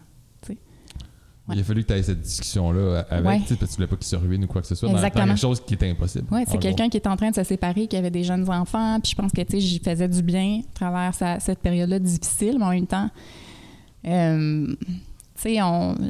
Il 1.54 1.60
a 1.60 1.64
fallu 1.64 1.84
que 1.84 1.88
tu 1.88 1.94
aies 1.94 2.04
cette 2.04 2.22
discussion-là 2.22 3.06
avec, 3.10 3.26
Ouais. 3.26 3.38
parce 3.40 3.60
que 3.60 3.66
tu 3.66 3.76
voulais 3.76 3.88
pas 3.88 3.96
qu'il 3.96 4.06
se 4.08 4.16
ruine 4.18 4.44
ou 4.44 4.48
quoi 4.48 4.62
que 4.62 4.68
ce 4.68 4.76
soit, 4.76 4.88
dans, 4.90 4.94
dans 4.96 5.00
Exactement. 5.00 5.28
quelque 5.28 5.40
chose 5.40 5.62
qui 5.66 5.76
était 5.76 5.90
impossible. 5.90 6.28
Oui, 6.32 6.44
c'est 6.48 6.58
quelqu'un 6.58 6.90
qui 6.90 6.98
est 6.98 7.08
en 7.08 7.16
train 7.16 7.30
de 7.32 7.36
se 7.36 7.44
séparer, 7.44 7.88
qui 7.88 7.96
avait 7.96 8.12
des 8.12 8.24
jeunes 8.26 8.50
enfants, 8.50 9.00
puis 9.02 9.12
je 9.12 9.16
pense 9.16 9.32
que, 9.32 9.42
tu 9.42 9.52
sais, 9.54 9.60
j'y 9.62 9.80
faisais 9.80 10.08
du 10.10 10.22
bien 10.22 10.60
à 10.60 10.74
travers 10.76 11.14
sa- 11.16 11.40
cette 11.40 11.60
période-là 11.60 12.00
difficile, 12.00 12.58
mais 12.60 12.66
en 12.66 12.70
même 12.72 12.88
temps, 12.88 13.10
euh, 14.06 14.68
tu 15.42 15.56
sais, 15.56 15.60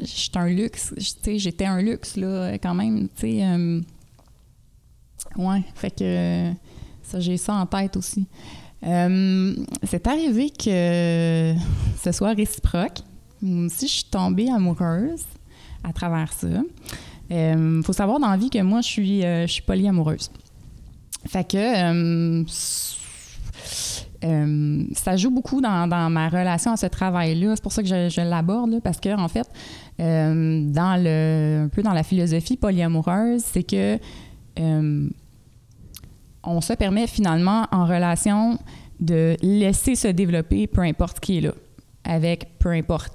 j'étais 0.04 0.38
un 0.38 0.48
luxe, 0.48 0.92
tu 0.96 1.04
sais, 1.22 1.38
j'étais 1.38 1.66
un 1.66 1.82
luxe, 1.82 2.16
là, 2.16 2.54
quand 2.58 2.74
même, 2.74 3.08
tu 3.14 3.20
sais. 3.20 3.44
euh, 3.44 3.80
ouais, 5.36 5.62
fait 5.74 5.90
que 5.96 6.52
ça, 7.02 7.20
j'ai 7.20 7.36
ça 7.36 7.54
en 7.54 7.66
tête 7.66 7.96
aussi. 7.96 8.26
Euh, 8.86 9.54
c'est 9.84 10.06
arrivé 10.06 10.50
que 10.50 11.54
ce 12.02 12.12
soit 12.12 12.32
réciproque. 12.34 12.98
Moi 13.42 13.66
aussi, 13.66 13.86
je 13.86 13.92
suis 13.92 14.04
tombée 14.04 14.50
amoureuse 14.50 15.24
à 15.84 15.92
travers 15.92 16.32
ça. 16.32 16.48
Il 17.30 17.82
faut 17.84 17.92
savoir 17.92 18.18
dans 18.18 18.30
la 18.30 18.36
vie 18.36 18.50
que 18.50 18.62
moi, 18.62 18.80
je 18.80 18.88
suis, 18.88 19.24
euh, 19.24 19.46
polyamoureuse. 19.66 20.30
Fait 21.26 21.44
que 21.44 21.56
euh, 21.56 22.44
euh, 24.24 24.84
ça 24.94 25.16
joue 25.16 25.30
beaucoup 25.30 25.60
dans, 25.60 25.86
ma 26.10 26.28
relation 26.28 26.72
à 26.72 26.76
ce 26.76 26.86
travail-là. 26.86 27.54
C'est 27.54 27.62
pour 27.62 27.72
ça 27.72 27.82
que 27.82 27.88
je, 27.88 28.08
je 28.08 28.20
l'aborde, 28.20 28.80
parce 28.82 28.98
que 28.98 29.16
en 29.16 29.28
fait, 29.28 29.48
euh, 30.00 30.62
dans 30.70 31.02
le, 31.02 31.64
un 31.64 31.68
peu 31.68 31.82
dans 31.82 31.92
la 31.92 32.02
philosophie 32.02 32.56
polyamoureuse, 32.56 33.42
c'est 33.44 33.62
que 33.62 33.98
euh, 34.58 35.08
on 36.42 36.60
se 36.60 36.72
permet 36.72 37.06
finalement 37.06 37.66
en 37.70 37.86
relation 37.86 38.58
de 39.00 39.36
laisser 39.42 39.94
se 39.94 40.08
développer 40.08 40.66
peu 40.66 40.80
importe 40.80 41.20
qui 41.20 41.38
est 41.38 41.40
là, 41.42 41.52
avec 42.04 42.58
peu 42.58 42.70
importe 42.70 43.12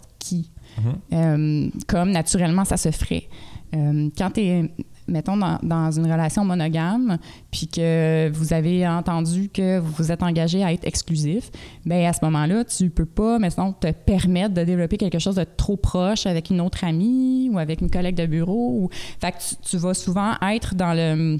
Euh, 1.13 1.69
comme 1.87 2.11
naturellement 2.11 2.65
ça 2.65 2.77
se 2.77 2.91
ferait. 2.91 3.27
Euh, 3.75 4.09
quand 4.17 4.31
tu 4.31 4.41
es, 4.41 4.71
mettons, 5.07 5.37
dans, 5.37 5.59
dans 5.63 5.91
une 5.91 6.05
relation 6.05 6.45
monogame, 6.45 7.17
puis 7.51 7.67
que 7.67 8.29
vous 8.29 8.53
avez 8.53 8.87
entendu 8.87 9.49
que 9.49 9.79
vous 9.79 9.91
vous 9.91 10.11
êtes 10.11 10.23
engagé 10.23 10.63
à 10.63 10.71
être 10.71 10.85
exclusif, 10.85 11.49
ben 11.85 12.05
à 12.05 12.13
ce 12.13 12.19
moment-là, 12.23 12.63
tu 12.65 12.89
peux 12.89 13.05
pas, 13.05 13.39
mettons, 13.39 13.73
te 13.73 13.91
permettre 13.91 14.53
de 14.53 14.63
développer 14.63 14.97
quelque 14.97 15.19
chose 15.19 15.35
de 15.35 15.45
trop 15.57 15.77
proche 15.77 16.25
avec 16.25 16.49
une 16.49 16.61
autre 16.61 16.83
amie 16.83 17.49
ou 17.51 17.57
avec 17.57 17.81
une 17.81 17.89
collègue 17.89 18.15
de 18.15 18.25
bureau. 18.25 18.83
Ou... 18.83 18.89
Fait 19.19 19.31
que 19.31 19.37
tu, 19.37 19.55
tu 19.61 19.77
vas 19.77 19.93
souvent 19.93 20.33
être 20.41 20.75
dans 20.75 20.93
le 20.93 21.37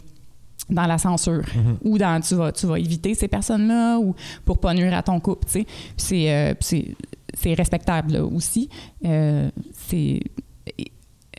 dans 0.69 0.85
la 0.85 0.97
censure 0.97 1.43
ou 1.83 1.97
dans 1.97 2.21
tu 2.21 2.35
vas 2.35 2.51
tu 2.51 2.65
vas 2.67 2.79
éviter 2.79 3.13
ces 3.15 3.27
personnes-là 3.27 3.99
ou 3.99 4.15
pour 4.45 4.59
pas 4.59 4.73
nuire 4.73 4.93
à 4.93 5.03
ton 5.03 5.19
couple, 5.19 5.45
tu 5.45 5.51
sais. 5.51 5.65
C'est 5.97 6.33
euh, 6.33 6.53
c'est 7.33 7.53
respectable 7.53 8.17
aussi. 8.17 8.69
Euh, 9.05 9.49
c'est 9.73 10.21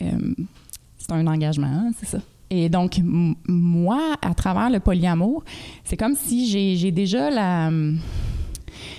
euh, 0.03 0.35
c'est 0.99 1.13
un 1.13 1.27
engagement, 1.27 1.67
hein, 1.67 1.91
c'est 1.99 2.07
ça. 2.07 2.19
Et 2.51 2.69
donc, 2.69 3.01
moi, 3.49 4.17
à 4.23 4.35
travers 4.35 4.71
le 4.71 4.81
polyamour, 4.81 5.45
c'est 5.85 5.97
comme 5.97 6.15
si 6.15 6.77
j'ai 6.77 6.91
déjà 6.93 7.31
la. 7.31 7.71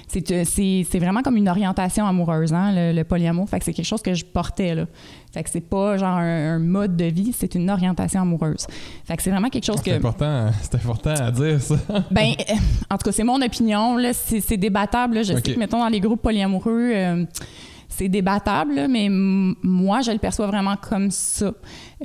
C'est 0.07 0.45
c'est- 0.45 0.85
c'est 0.89 0.99
vraiment 0.99 1.21
comme 1.21 1.35
une 1.37 1.49
orientation 1.49 2.05
amoureuse, 2.05 2.53
hein, 2.53 2.71
le, 2.73 2.93
le 2.93 3.03
polyamour. 3.03 3.49
Fait 3.49 3.59
que 3.59 3.65
c'est 3.65 3.73
quelque 3.73 3.85
chose 3.85 4.01
que 4.01 4.13
je 4.13 4.23
portais, 4.23 4.75
là. 4.75 4.85
Fait 5.33 5.43
que 5.43 5.49
c'est 5.49 5.61
pas 5.67 5.97
genre 5.97 6.17
un, 6.17 6.55
un 6.55 6.59
mode 6.59 6.95
de 6.95 7.05
vie, 7.05 7.33
c'est 7.35 7.55
une 7.55 7.69
orientation 7.69 8.21
amoureuse. 8.21 8.67
Fait 9.05 9.17
que 9.17 9.23
c'est 9.23 9.31
vraiment 9.31 9.49
quelque 9.49 9.65
chose 9.65 9.81
C'est 9.83 9.91
que. 9.91 9.95
important, 9.95 10.49
c'est 10.61 10.75
important 10.75 11.09
à 11.13 11.31
dire 11.31 11.59
ça. 11.61 11.75
Ben, 12.11 12.33
euh, 12.39 12.53
en 12.89 12.97
tout 12.97 13.03
cas, 13.05 13.11
c'est 13.11 13.23
mon 13.23 13.41
opinion. 13.41 13.97
Là, 13.97 14.13
c'est, 14.13 14.39
c'est 14.41 14.57
débattable. 14.57 15.15
là. 15.15 15.23
Je 15.23 15.33
sais 15.33 15.41
que, 15.41 15.59
mettons, 15.59 15.79
dans 15.79 15.89
les 15.89 15.99
groupes 15.99 16.21
polyamoureux, 16.21 16.91
euh, 16.93 17.25
c'est 17.89 18.07
débattable, 18.09 18.75
là, 18.75 18.87
mais 18.87 19.07
moi, 19.09 20.01
je 20.01 20.11
le 20.11 20.19
perçois 20.19 20.47
vraiment 20.47 20.75
comme 20.77 21.11
ça. 21.11 21.51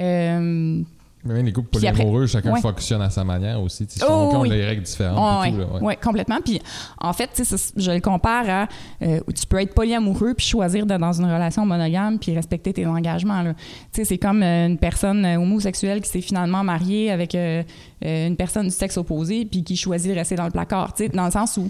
Euh, 0.00 0.82
même 1.24 1.44
les 1.44 1.52
couples 1.52 1.68
après- 1.76 1.90
polyamoureux, 1.92 2.26
chacun 2.26 2.52
ouais. 2.52 2.60
fonctionne 2.60 3.02
à 3.02 3.10
sa 3.10 3.24
manière 3.24 3.60
aussi. 3.60 3.84
Sais, 3.88 4.04
Oh, 4.08 4.32
oui. 4.40 4.48
des 4.48 4.64
règles 4.64 4.82
différentes. 4.82 5.16
là, 5.16 5.50
ouais. 5.50 5.80
ouais, 5.82 5.96
complètement. 5.96 6.38
Puis, 6.44 6.60
en 7.00 7.12
fait, 7.12 7.30
je 7.76 7.90
le 7.90 8.00
compare 8.00 8.48
à 8.48 8.68
euh, 9.02 9.20
tu 9.34 9.46
peux 9.46 9.60
être 9.60 9.74
polyamoureux 9.74 10.34
puis 10.34 10.46
choisir 10.46 10.86
d'être 10.86 11.00
dans 11.00 11.12
une 11.12 11.26
relation 11.26 11.66
monogame 11.66 12.18
puis 12.18 12.34
respecter 12.34 12.72
tes 12.72 12.86
engagements. 12.86 13.44
c'est 13.92 14.18
comme 14.18 14.42
euh, 14.42 14.66
une 14.68 14.78
personne 14.78 15.24
euh, 15.24 15.36
homosexuelle 15.40 16.00
qui 16.00 16.08
s'est 16.08 16.20
finalement 16.22 16.64
mariée 16.64 17.10
avec 17.10 17.34
euh, 17.34 17.62
une 18.02 18.36
personne 18.36 18.64
du 18.68 18.72
sexe 18.74 18.96
opposé 18.96 19.44
puis 19.44 19.62
qui 19.62 19.76
choisit 19.76 20.10
de 20.12 20.16
rester 20.16 20.36
dans 20.36 20.44
le 20.46 20.50
placard. 20.50 20.94
Dans 21.12 21.26
le 21.26 21.30
sens 21.30 21.56
où 21.58 21.68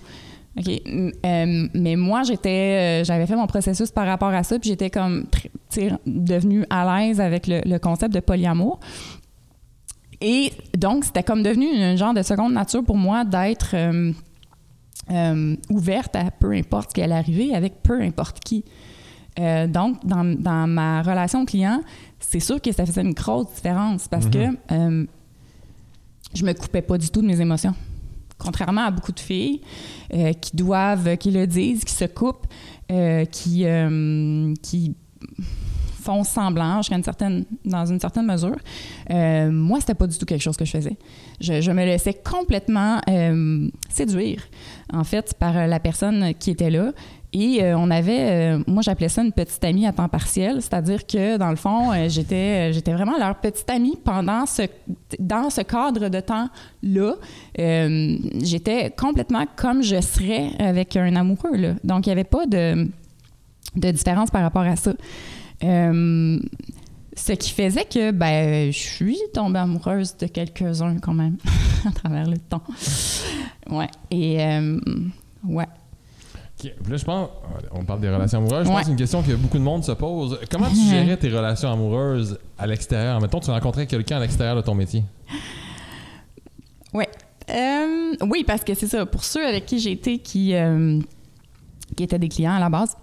OK. 0.59 0.69
euh, 0.69 1.69
mais 1.75 1.95
moi, 1.95 2.23
j'étais, 2.25 3.01
euh, 3.01 3.05
j'avais 3.05 3.27
fait 3.27 3.37
mon 3.37 3.47
processus 3.47 3.91
par 3.93 4.05
rapport 4.07 4.31
à 4.31 4.43
ça, 4.43 4.59
puis 4.59 4.71
j'étais 4.71 4.91
comme, 4.91 5.25
devenue 6.07 6.65
à 6.71 7.01
l'aise 7.01 7.21
avec 7.21 7.47
le, 7.47 7.61
le 7.65 7.79
concept 7.79 8.13
de 8.13 8.19
polyamour. 8.21 8.81
Et 10.21 10.53
donc, 10.77 11.05
c'était 11.05 11.23
comme 11.23 11.43
devenu 11.43 11.67
un 11.83 11.97
genre 11.97 12.13
de 12.15 12.23
seconde 12.23 12.53
nature 12.53 12.85
pour 12.85 12.97
moi 12.97 13.25
d'être 13.25 13.71
euh, 13.75 14.13
euh, 15.11 15.57
ouverte 15.71 16.15
à 16.15 16.31
peu 16.31 16.53
importe 16.53 16.91
ce 16.91 16.95
qui 16.95 17.03
allait 17.03 17.15
arriver 17.15 17.55
avec 17.55 17.83
peu 17.83 18.01
importe 18.03 18.41
qui. 18.41 18.65
Euh, 19.39 19.67
donc, 19.67 20.05
dans, 20.05 20.25
dans 20.25 20.67
ma 20.67 21.01
relation 21.03 21.45
client, 21.47 21.83
c'est 22.19 22.41
sûr 22.41 22.61
que 22.61 22.71
ça 22.73 22.85
faisait 22.85 23.01
une 23.01 23.15
grosse 23.15 23.47
différence 23.55 24.09
parce 24.09 24.27
Mhm. 24.27 24.31
que 24.33 24.59
euh, 24.73 25.07
je 26.35 26.45
me 26.45 26.53
coupais 26.53 26.83
pas 26.83 26.99
du 26.99 27.09
tout 27.09 27.23
de 27.23 27.27
mes 27.27 27.41
émotions. 27.41 27.75
Contrairement 28.39 28.83
à 28.87 28.91
beaucoup 28.91 29.13
de 29.13 29.21
filles 29.21 29.61
euh, 30.15 30.33
qui 30.35 30.55
doivent, 30.57 31.17
qui 31.17 31.31
le 31.31 31.47
disent, 31.47 31.85
qui 31.85 31.95
se 31.95 32.05
coupent, 32.07 32.47
qui, 33.31 33.64
qui 34.62 34.95
font 36.01 36.24
semblant 36.24 36.78
jusqu'à 36.78 36.96
une 36.96 37.05
certaine, 37.05 37.44
dans 37.64 37.86
une 37.86 38.01
certaine 38.01 38.26
mesure. 38.26 38.57
Euh, 39.11 39.51
moi, 39.51 39.80
c'était 39.80 39.94
pas 39.94 40.07
du 40.07 40.18
tout 40.18 40.26
quelque 40.26 40.42
chose 40.42 40.57
que 40.57 40.64
je 40.64 40.72
faisais. 40.72 40.96
Je, 41.40 41.70
me 41.70 41.84
laissais 41.84 42.14
complètement 42.14 43.01
euh, 43.09 43.68
séduire, 43.88 44.42
en 44.92 45.05
fait, 45.05 45.34
par 45.38 45.66
la 45.66 45.80
personne 45.80 46.34
qui 46.38 46.51
était 46.51 46.70
là. 46.70 46.92
Et 47.32 47.62
euh, 47.62 47.78
on 47.78 47.90
avait, 47.90 48.57
euh, 48.59 48.62
moi 48.66 48.82
j'appelais 48.82 49.09
ça 49.09 49.22
une 49.22 49.30
petite 49.30 49.62
amie 49.62 49.86
à 49.86 49.92
temps 49.92 50.09
partiel, 50.09 50.61
c'est-à-dire 50.61 51.07
que 51.07 51.36
dans 51.36 51.51
le 51.51 51.57
fond, 51.57 51.92
euh, 51.92 52.09
j'étais, 52.09 52.72
vraiment 52.86 53.16
leur 53.18 53.36
petite 53.36 53.70
amie 53.70 53.96
pendant 54.05 54.46
ce, 54.46 54.62
dans 55.20 55.48
ce 55.48 55.61
cadre 55.61 56.09
de 56.09 56.20
temps-là. 56.20 57.14
Euh, 57.59 58.16
j'étais 58.42 58.90
complètement 58.90 59.44
comme 59.55 59.82
je 59.82 60.01
serais 60.01 60.51
avec 60.59 60.96
un 60.96 61.14
amoureux. 61.14 61.57
Là. 61.57 61.74
Donc 61.84 62.07
il 62.07 62.09
n'y 62.09 62.14
avait 62.14 62.24
pas 62.24 62.46
de, 62.46 62.88
de 63.76 63.90
différence 63.92 64.30
par 64.32 64.42
rapport 64.42 64.62
à 64.62 64.74
ça. 64.74 64.92
Euh, 65.63 66.39
ce 67.17 67.33
qui 67.33 67.51
faisait 67.51 67.85
que 67.85 68.13
ben, 68.13 68.73
je 68.73 68.79
suis 68.79 69.19
tombée 69.35 69.59
amoureuse 69.59 70.17
de 70.17 70.27
quelques-uns 70.27 70.99
quand 70.99 71.15
même 71.15 71.37
à 71.89 71.93
travers 71.93 72.27
le 72.27 72.39
temps. 72.39 72.63
Ouais. 73.69 73.89
Et 74.11 74.43
euh, 74.43 74.81
ouais. 75.45 75.67
Là, 76.89 76.97
je 76.97 77.05
pense, 77.05 77.29
on 77.73 77.85
parle 77.85 78.01
des 78.01 78.11
relations 78.11 78.39
amoureuses. 78.39 78.67
Je 78.67 78.71
pense 78.71 78.81
que 78.81 78.85
c'est 78.85 78.91
une 78.91 78.97
question 78.99 79.23
que 79.23 79.33
beaucoup 79.33 79.59
de 79.59 79.63
monde 79.63 79.83
se 79.83 79.93
pose. 79.93 80.39
Comment 80.51 80.69
tu 80.69 80.77
gérais 80.77 81.17
tes 81.17 81.31
relations 81.31 81.73
amoureuses 81.73 82.39
à 82.59 82.67
l'extérieur? 82.67 83.21
Mettons, 83.21 83.41
tu 83.41 83.51
rencontrais 83.51 83.87
quelqu'un 83.87 84.19
à 84.19 84.21
l'extérieur 84.21 84.57
de 84.57 84.61
ton 84.61 84.75
métier. 84.75 85.03
Ouais. 86.93 87.09
Euh, 87.49 88.15
oui, 88.29 88.45
parce 88.47 88.63
que 88.63 88.75
c'est 88.75 88.87
ça. 88.87 89.07
Pour 89.07 89.25
ceux 89.25 89.47
avec 89.47 89.67
qui 89.67 89.79
j'ai 89.79 89.93
été 89.93 90.19
qui, 90.19 90.55
euh, 90.55 91.01
qui 91.97 92.03
étaient 92.03 92.19
des 92.19 92.29
clients 92.29 92.53
à 92.53 92.61
la 92.61 92.69
base, 92.69 92.97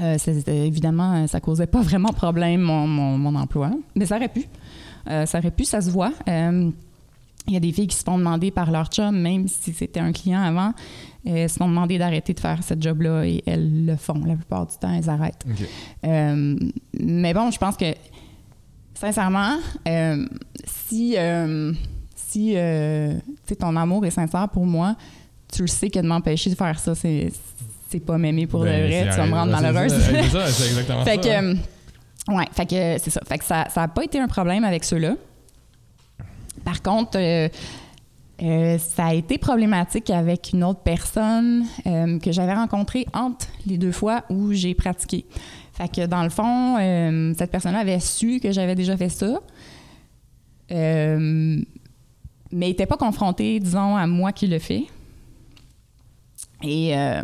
euh, 0.00 0.16
évidemment, 0.48 1.26
ça 1.26 1.40
causait 1.40 1.66
pas 1.66 1.80
vraiment 1.82 2.10
problème 2.12 2.60
mon, 2.62 2.86
mon- 2.86 3.18
mon 3.18 3.34
emploi, 3.34 3.70
mais 3.94 4.06
ça 4.06 4.16
aurait 4.16 4.28
pu. 4.28 4.44
Euh, 5.10 5.26
ça 5.26 5.38
aurait 5.38 5.50
pu, 5.50 5.64
ça 5.64 5.80
se 5.80 5.90
voit. 5.90 6.12
Euh, 6.28 6.70
Il 7.46 7.54
y 7.54 7.56
a 7.56 7.60
des 7.60 7.72
filles 7.72 7.86
qui 7.86 7.96
se 7.96 8.04
font 8.04 8.18
demander 8.18 8.50
par 8.50 8.70
leur 8.70 8.88
chum, 8.88 9.18
même 9.18 9.48
si 9.48 9.72
c'était 9.72 10.00
un 10.00 10.12
client 10.12 10.42
avant, 10.42 10.72
euh, 11.26 11.48
se 11.48 11.56
font 11.56 11.68
demander 11.68 11.96
d'arrêter 11.98 12.34
de 12.34 12.40
faire 12.40 12.62
ce 12.62 12.74
job-là 12.78 13.24
et 13.24 13.42
elles 13.46 13.86
le 13.86 13.96
font. 13.96 14.22
La 14.26 14.34
plupart 14.36 14.66
du 14.66 14.76
temps, 14.76 14.92
elles 14.92 15.08
arrêtent. 15.08 15.44
Euh, 16.04 16.58
mais 17.00 17.32
bon, 17.32 17.50
je 17.50 17.58
pense 17.58 17.76
que, 17.78 17.94
sincèrement, 18.94 19.56
euh, 19.86 20.26
si, 20.66 21.14
euh, 21.16 21.72
si 22.16 22.52
euh, 22.56 23.14
ton 23.58 23.76
amour 23.76 24.04
est 24.04 24.10
sincère 24.10 24.48
pour 24.50 24.66
moi, 24.66 24.96
tu 25.52 25.62
le 25.62 25.68
sais 25.68 25.88
que 25.88 25.98
de 26.00 26.06
m'empêcher 26.06 26.50
de 26.50 26.54
faire 26.54 26.78
ça, 26.78 26.94
c'est, 26.94 27.32
c'est 27.88 28.00
pas 28.00 28.18
m'aimer 28.18 28.46
pour 28.46 28.64
Ben, 28.64 28.82
de 28.82 28.86
vrai, 28.86 29.08
tu 29.10 29.16
vas 29.16 29.26
me 29.26 29.34
rendre 29.34 29.52
malheureuse. 29.52 29.92
C'est 29.98 30.22
ça, 30.28 30.46
c'est 30.46 30.68
exactement 30.68 31.04
fait 31.04 31.22
ça. 31.22 31.22
que, 31.22 31.52
hein. 31.52 31.56
ouais, 32.28 32.46
fait 32.52 32.66
que 32.66 33.02
c'est 33.02 33.10
ça. 33.10 33.20
Fait 33.26 33.38
que 33.38 33.44
ça 33.44 33.66
n'a 33.74 33.88
pas 33.88 34.04
été 34.04 34.18
un 34.18 34.28
problème 34.28 34.64
avec 34.64 34.84
ceux-là. 34.84 35.14
Par 36.64 36.82
contre, 36.82 37.16
euh, 37.16 37.48
euh, 38.40 38.78
ça 38.78 39.06
a 39.06 39.14
été 39.14 39.36
problématique 39.36 40.10
avec 40.10 40.50
une 40.52 40.62
autre 40.62 40.80
personne 40.80 41.64
euh, 41.86 42.18
que 42.20 42.30
j'avais 42.30 42.54
rencontrée 42.54 43.04
entre 43.12 43.46
les 43.66 43.78
deux 43.78 43.90
fois 43.90 44.22
où 44.30 44.52
j'ai 44.52 44.74
pratiqué. 44.74 45.24
Fait 45.72 45.88
que 45.88 46.06
dans 46.06 46.22
le 46.22 46.30
fond, 46.30 46.76
euh, 46.78 47.34
cette 47.36 47.50
personne-là 47.50 47.80
avait 47.80 48.00
su 48.00 48.38
que 48.40 48.52
j'avais 48.52 48.74
déjà 48.76 48.96
fait 48.96 49.08
ça, 49.08 49.40
mais 50.70 51.56
n'était 52.52 52.86
pas 52.86 52.96
confrontée, 52.96 53.58
disons, 53.58 53.96
à 53.96 54.06
moi 54.06 54.32
qui 54.32 54.46
le 54.46 54.58
fait. 54.58 54.84
Et 56.62 56.96
euh, 56.96 57.22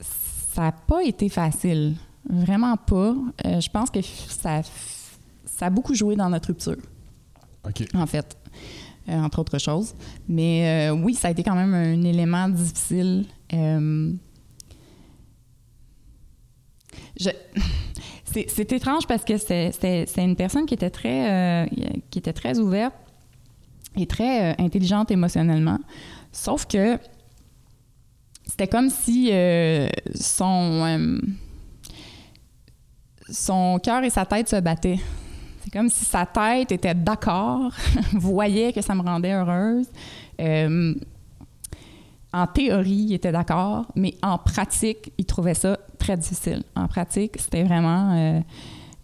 ça 0.00 0.62
n'a 0.62 0.72
pas 0.72 1.02
été 1.04 1.28
facile. 1.28 1.94
Vraiment 2.28 2.76
pas. 2.76 3.14
Euh, 3.46 3.60
je 3.60 3.68
pense 3.68 3.90
que 3.90 4.00
ça, 4.02 4.62
ça 5.44 5.66
a 5.66 5.70
beaucoup 5.70 5.94
joué 5.94 6.16
dans 6.16 6.30
notre 6.30 6.48
rupture 6.48 6.76
Ok. 7.66 7.84
en 7.94 8.06
fait, 8.06 8.36
euh, 9.08 9.20
entre 9.20 9.40
autres 9.40 9.58
choses. 9.58 9.94
Mais 10.28 10.90
oui, 10.90 11.14
ça 11.14 11.28
a 11.28 11.30
été 11.32 11.42
quand 11.42 11.54
même 11.54 11.74
un 11.74 12.02
élément 12.02 12.48
difficile. 12.48 13.26
Je- 13.50 13.70
c'est, 18.24 18.72
étrange 18.72 19.06
parce 19.06 19.24
que 19.24 19.36
c'est, 19.36 20.06
une 20.16 20.36
personne 20.36 20.66
qui 20.66 20.74
était 20.74 20.90
très, 20.90 21.68
qui 22.10 22.18
était 22.18 22.32
très 22.32 22.58
ouverte 22.58 22.94
et 23.96 24.06
très 24.06 24.56
intelligente 24.58 25.10
émotionnellement. 25.10 25.78
Sauf 26.32 26.66
que 26.66 26.98
c'était 28.52 28.68
comme 28.68 28.90
si 28.90 29.30
euh, 29.32 29.88
son, 30.14 30.84
euh, 30.84 31.18
son 33.30 33.80
cœur 33.82 34.04
et 34.04 34.10
sa 34.10 34.26
tête 34.26 34.46
se 34.46 34.60
battaient. 34.60 35.00
C'est 35.64 35.72
comme 35.72 35.88
si 35.88 36.04
sa 36.04 36.26
tête 36.26 36.70
était 36.70 36.94
d'accord, 36.94 37.72
voyait 38.12 38.74
que 38.74 38.82
ça 38.82 38.94
me 38.94 39.00
rendait 39.00 39.32
heureuse. 39.32 39.86
Euh, 40.38 40.94
en 42.34 42.46
théorie, 42.46 43.06
il 43.08 43.14
était 43.14 43.32
d'accord, 43.32 43.86
mais 43.96 44.16
en 44.22 44.36
pratique, 44.36 45.14
il 45.16 45.24
trouvait 45.24 45.54
ça 45.54 45.78
très 45.98 46.18
difficile. 46.18 46.62
En 46.76 46.88
pratique, 46.88 47.36
c'était 47.38 47.62
vraiment... 47.62 48.42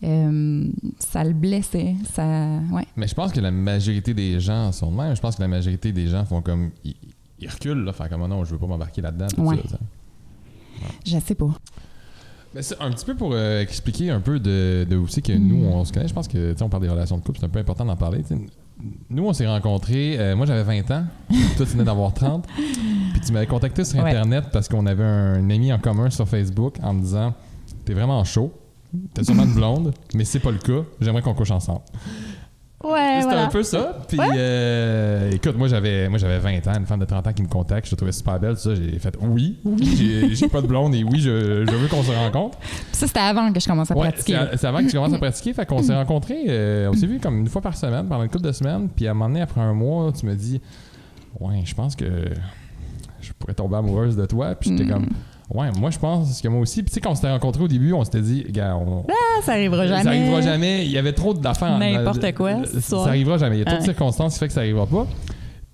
ça 0.02 1.24
le 1.24 1.32
blessait. 1.32 1.94
Ça, 2.12 2.26
ouais. 2.70 2.86
Mais 2.96 3.08
je 3.08 3.14
pense 3.14 3.32
que 3.32 3.40
la 3.40 3.50
majorité 3.50 4.12
des 4.12 4.40
gens 4.40 4.72
sont 4.72 4.92
de 4.92 4.96
même. 4.96 5.16
Je 5.16 5.22
pense 5.22 5.36
que 5.36 5.42
la 5.42 5.48
majorité 5.48 5.90
des 5.90 6.08
gens 6.08 6.26
font 6.26 6.42
comme. 6.42 6.70
Ils 7.40 7.48
reculent, 7.48 7.84
là, 7.84 7.92
faire 7.92 8.08
comme 8.08 8.26
non, 8.26 8.44
je 8.44 8.52
veux 8.52 8.58
pas 8.58 8.66
m'embarquer 8.66 9.00
là-dedans. 9.02 9.26
Ouais. 9.38 9.56
ça, 9.56 9.62
tu 9.62 9.68
sais. 9.68 9.78
Je 11.06 11.18
sais 11.26 11.34
pas. 11.34 11.50
Mais 12.54 12.62
c'est 12.62 12.80
un 12.80 12.90
petit 12.90 13.04
peu 13.04 13.14
pour 13.14 13.32
euh, 13.34 13.60
expliquer 13.60 14.10
un 14.10 14.20
peu 14.20 14.40
de, 14.40 14.86
de 14.88 14.96
aussi 14.96 15.20
que 15.20 15.32
nous, 15.32 15.64
on 15.66 15.84
se 15.84 15.92
connaît. 15.92 16.08
Je 16.08 16.14
pense 16.14 16.28
que, 16.28 16.52
tu 16.52 16.58
sais, 16.58 16.64
on 16.64 16.68
parle 16.70 16.82
des 16.82 16.88
relations 16.88 17.18
de 17.18 17.22
couple, 17.22 17.38
c'est 17.40 17.46
un 17.46 17.50
peu 17.50 17.58
important 17.58 17.84
d'en 17.84 17.96
parler. 17.96 18.22
Nous, 19.10 19.26
on 19.26 19.32
s'est 19.32 19.46
rencontrés, 19.46 20.18
euh, 20.18 20.36
moi 20.36 20.46
j'avais 20.46 20.62
20 20.62 20.90
ans, 20.92 21.04
toi 21.28 21.66
tu 21.66 21.72
venais 21.72 21.84
d'avoir 21.84 22.14
30. 22.14 22.46
Puis 23.12 23.20
tu 23.26 23.32
m'avais 23.32 23.46
contacté 23.46 23.84
sur 23.84 23.98
Ouais. 24.02 24.10
Internet 24.10 24.46
parce 24.52 24.68
qu'on 24.68 24.86
avait 24.86 25.04
un 25.04 25.50
ami 25.50 25.72
en 25.72 25.78
commun 25.78 26.10
sur 26.10 26.28
Facebook 26.28 26.76
en 26.82 26.94
me 26.94 27.02
disant 27.02 27.34
T'es 27.84 27.92
vraiment 27.92 28.22
chaud, 28.24 28.52
t'es 29.12 29.24
sûrement 29.24 29.42
une 29.44 29.54
blonde, 29.54 29.92
mais 30.14 30.24
c'est 30.24 30.38
pas 30.40 30.52
le 30.52 30.58
cas, 30.58 30.84
j'aimerais 31.00 31.22
qu'on 31.22 31.34
couche 31.34 31.50
ensemble. 31.50 31.80
Ouais, 32.84 33.18
C'était 33.22 33.34
un 33.34 33.48
peu 33.48 33.62
ça. 33.64 33.98
Puis 34.06 34.18
euh, 34.20 35.32
écoute, 35.32 35.56
moi 35.58 35.66
j'avais 35.66 36.08
moi 36.08 36.16
j'avais 36.18 36.38
20 36.38 36.66
ans, 36.68 36.78
une 36.78 36.86
femme 36.86 37.00
de 37.00 37.04
30 37.06 37.26
ans 37.26 37.32
qui 37.32 37.42
me 37.42 37.48
contacte, 37.48 37.86
je 37.86 37.90
la 37.92 37.96
trouvais 37.96 38.12
super 38.12 38.38
belle, 38.38 38.54
tout 38.54 38.60
ça, 38.60 38.74
j'ai 38.76 38.98
fait 39.00 39.16
oui, 39.20 39.56
oui, 39.64 39.96
j'ai- 39.96 40.34
j'ai 40.36 40.48
pas 40.48 40.60
de 40.62 40.68
blonde 40.68 40.94
et 40.94 41.02
oui, 41.02 41.18
je, 41.18 41.66
je 41.66 41.74
veux 41.74 41.88
qu'on 41.88 42.04
se 42.04 42.12
rencontre. 42.12 42.56
Ça, 42.92 43.08
c'était 43.08 43.18
avant 43.18 43.52
que 43.52 43.58
je 43.58 43.66
commence 43.66 43.90
à 43.90 43.96
Ouais, 43.96 44.10
pratiquer. 44.12 44.38
c'est 44.56 44.66
avant 44.66 44.78
que 44.78 44.86
tu 44.86 44.92
commences 44.92 45.12
à 45.12 45.18
pratiquer. 45.18 45.52
Fait 45.54 45.66
qu'on 45.66 45.82
s'est 45.82 45.94
rencontrés, 45.94 46.44
euh, 46.48 46.88
on 46.90 46.94
s'est 46.94 47.06
vu 47.08 47.18
comme 47.18 47.38
une 47.40 47.48
fois 47.48 47.62
par 47.62 47.76
semaine 47.76 48.06
pendant 48.06 48.22
une 48.22 48.30
couple 48.30 48.44
de 48.44 48.52
semaines. 48.52 48.88
Puis 48.94 49.08
à 49.08 49.10
un 49.10 49.14
moment 49.14 49.28
donné, 49.28 49.40
après 49.40 49.60
un 49.60 49.74
mois, 49.74 50.12
tu 50.12 50.24
me 50.26 50.34
dis 50.36 50.60
Ouais, 51.40 51.62
je 51.64 51.74
pense 51.74 51.96
que 51.96 52.04
je 53.20 53.32
pourrais 53.38 53.54
tomber 53.54 53.76
amoureuse 53.76 54.16
de 54.16 54.24
toi. 54.24 54.54
Puis 54.54 54.70
j'étais 54.70 54.84
Mm. 54.84 54.92
comme 54.92 55.06
Ouais, 55.50 55.70
moi 55.78 55.90
je 55.90 55.98
pense 55.98 56.42
que 56.42 56.48
moi 56.48 56.60
aussi. 56.60 56.82
Puis 56.82 56.90
tu 56.90 56.94
sais, 56.94 57.00
quand 57.00 57.12
on 57.12 57.14
s'était 57.14 57.30
rencontrés 57.30 57.62
au 57.64 57.68
début, 57.68 57.92
on 57.94 58.04
s'était 58.04 58.20
dit 58.20 58.44
Gars, 58.50 58.76
on. 58.76 59.04
Ah, 59.08 59.42
ça 59.42 59.52
arrivera 59.52 59.86
jamais. 59.86 60.02
Ça 60.02 60.08
arrivera 60.10 60.40
jamais. 60.42 60.84
Il 60.84 60.90
y 60.90 60.98
avait 60.98 61.12
trop 61.14 61.32
d'affaires. 61.32 61.78
N'importe 61.78 62.34
quoi, 62.34 62.64
Ça 62.66 62.80
soir. 62.82 63.08
arrivera 63.08 63.38
jamais. 63.38 63.56
Il 63.56 63.58
y 63.60 63.62
a 63.62 63.64
trop 63.64 63.76
de 63.76 63.80
Ouais. 63.80 63.84
circonstances 63.86 64.34
qui 64.34 64.40
fait 64.40 64.48
que 64.48 64.52
ça 64.52 64.60
arrivera 64.60 64.86
pas. 64.86 65.06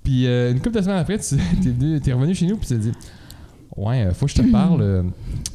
Puis 0.05 0.27
euh, 0.27 0.53
une 0.53 0.61
couple 0.61 0.77
de 0.77 0.83
semaines 0.83 0.99
après, 0.99 1.19
tu 1.19 1.35
es, 1.35 1.73
venu, 1.73 2.01
t'es 2.01 2.13
revenu 2.13 2.35
chez 2.37 2.47
nous. 2.47 2.57
Puis 2.57 2.69
tu 2.69 2.75
t'es 2.75 2.81
dit 2.81 2.93
Ouais, 3.77 4.03
euh, 4.03 4.15
faut 4.15 4.27
que 4.27 4.33
je 4.33 4.37
te 4.43 4.53
parle. 4.53 4.81
euh, 4.81 5.03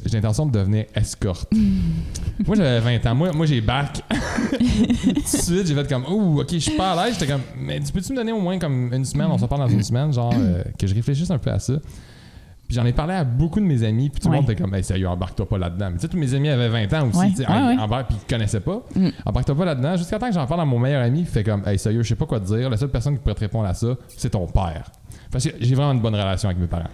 j'ai 0.04 0.16
l'intention 0.18 0.44
de 0.44 0.52
devenir 0.52 0.84
escorte. 0.94 1.50
moi, 2.46 2.56
j'avais 2.56 2.80
20 2.98 3.06
ans. 3.10 3.14
Moi, 3.14 3.32
moi 3.32 3.46
j'ai 3.46 3.62
bac. 3.62 4.02
Tout 4.10 4.58
de 4.58 5.18
suite, 5.26 5.66
j'ai 5.66 5.74
fait 5.74 5.88
comme 5.88 6.04
Ouh, 6.12 6.40
ok, 6.42 6.48
je 6.52 6.58
suis 6.58 6.76
pas 6.76 6.92
à 6.92 7.06
l'aise. 7.06 7.14
J'étais 7.18 7.32
comme 7.32 7.40
Mais 7.58 7.80
tu 7.80 7.90
peux-tu 7.90 8.12
me 8.12 8.16
donner 8.16 8.32
au 8.32 8.40
moins 8.40 8.58
comme 8.58 8.92
une 8.92 9.06
semaine? 9.06 9.28
On 9.30 9.38
se 9.38 9.46
parle 9.46 9.62
dans 9.62 9.68
une 9.68 9.82
semaine, 9.82 10.12
genre 10.12 10.34
euh, 10.36 10.62
que 10.78 10.86
je 10.86 10.94
réfléchisse 10.94 11.30
un 11.30 11.38
peu 11.38 11.50
à 11.50 11.58
ça. 11.58 11.72
Puis 12.70 12.76
j'en 12.76 12.86
ai 12.86 12.92
parlé 12.92 13.14
à 13.14 13.24
beaucoup 13.24 13.58
de 13.58 13.64
mes 13.64 13.82
amis, 13.82 14.10
puis 14.10 14.20
tout 14.20 14.28
le 14.28 14.34
Ouais. 14.34 14.40
monde 14.42 14.48
était 14.48 14.62
comme, 14.62 14.72
hey, 14.76 14.84
sérieux, 14.84 15.08
embarque-toi 15.08 15.48
pas 15.48 15.58
là-dedans. 15.58 15.88
Mais 15.90 15.96
tu 15.96 16.02
sais, 16.02 16.08
tous 16.08 16.16
mes 16.16 16.32
amis 16.34 16.50
avaient 16.50 16.68
20 16.68 16.92
ans 16.92 17.08
aussi, 17.08 17.18
Ouais. 17.18 17.30
tu 17.30 17.36
sais, 17.38 17.46
Ouais, 17.48 17.76
embarque, 17.80 18.06
puis 18.10 18.16
ils 18.22 18.30
connaissaient 18.32 18.60
pas. 18.60 18.84
Mm. 18.94 19.08
Embarque-toi 19.26 19.56
pas 19.56 19.64
là-dedans. 19.64 19.96
Jusqu'à 19.96 20.20
temps 20.20 20.28
que 20.28 20.34
j'en 20.34 20.46
parle 20.46 20.60
à 20.60 20.64
mon 20.64 20.78
meilleur 20.78 21.02
ami, 21.02 21.18
il 21.22 21.26
fait 21.26 21.42
comme, 21.42 21.64
hey, 21.66 21.80
sérieux, 21.80 22.04
je 22.04 22.10
sais 22.10 22.14
pas 22.14 22.26
quoi 22.26 22.38
te 22.38 22.44
dire. 22.46 22.70
La 22.70 22.76
seule 22.76 22.90
personne 22.90 23.14
qui 23.14 23.18
pourrait 23.22 23.34
te 23.34 23.40
répondre 23.40 23.66
à 23.66 23.74
ça, 23.74 23.88
c'est 24.16 24.30
ton 24.30 24.46
père. 24.46 24.84
Parce 25.32 25.42
que 25.48 25.50
j'ai 25.58 25.74
vraiment 25.74 25.90
une 25.94 26.00
bonne 26.00 26.14
relation 26.14 26.48
avec 26.48 26.60
mes 26.60 26.68
parents. 26.68 26.84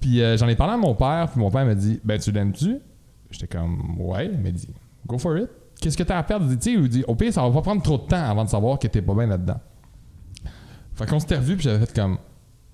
Puis 0.00 0.22
euh, 0.22 0.38
j'en 0.38 0.48
ai 0.48 0.56
parlé 0.56 0.72
à 0.72 0.78
mon 0.78 0.94
père, 0.94 1.28
puis 1.30 1.38
mon 1.38 1.50
père 1.50 1.66
m'a 1.66 1.74
dit, 1.74 2.00
ben 2.02 2.18
tu 2.18 2.32
l'aimes-tu? 2.32 2.78
J'étais 3.30 3.46
comme, 3.46 3.96
ouais. 4.00 4.30
Il 4.32 4.40
m'a 4.40 4.52
dit, 4.52 4.68
go 5.06 5.18
for 5.18 5.36
it. 5.36 5.50
Qu'est-ce 5.82 5.98
que 5.98 6.02
t'as 6.02 6.16
à 6.16 6.22
perdre? 6.22 6.48
Tu 6.48 6.56
sais, 6.62 6.72
il 6.72 6.88
dit, 6.88 7.04
au 7.06 7.14
pire, 7.14 7.30
ça 7.30 7.42
va 7.42 7.50
pas 7.50 7.60
prendre 7.60 7.82
trop 7.82 7.98
de 7.98 8.04
temps 8.04 8.24
avant 8.24 8.44
de 8.44 8.48
savoir 8.48 8.78
que 8.78 8.86
t'es 8.86 9.02
pas 9.02 9.12
bien 9.12 9.26
là-dedans. 9.26 9.60
Fait 10.94 11.04
qu'on 11.06 11.18
s'était 11.20 11.36
revu, 11.36 11.56
puis 11.56 11.64
j'avais 11.64 11.84
fait 11.84 11.94
comme, 11.94 12.16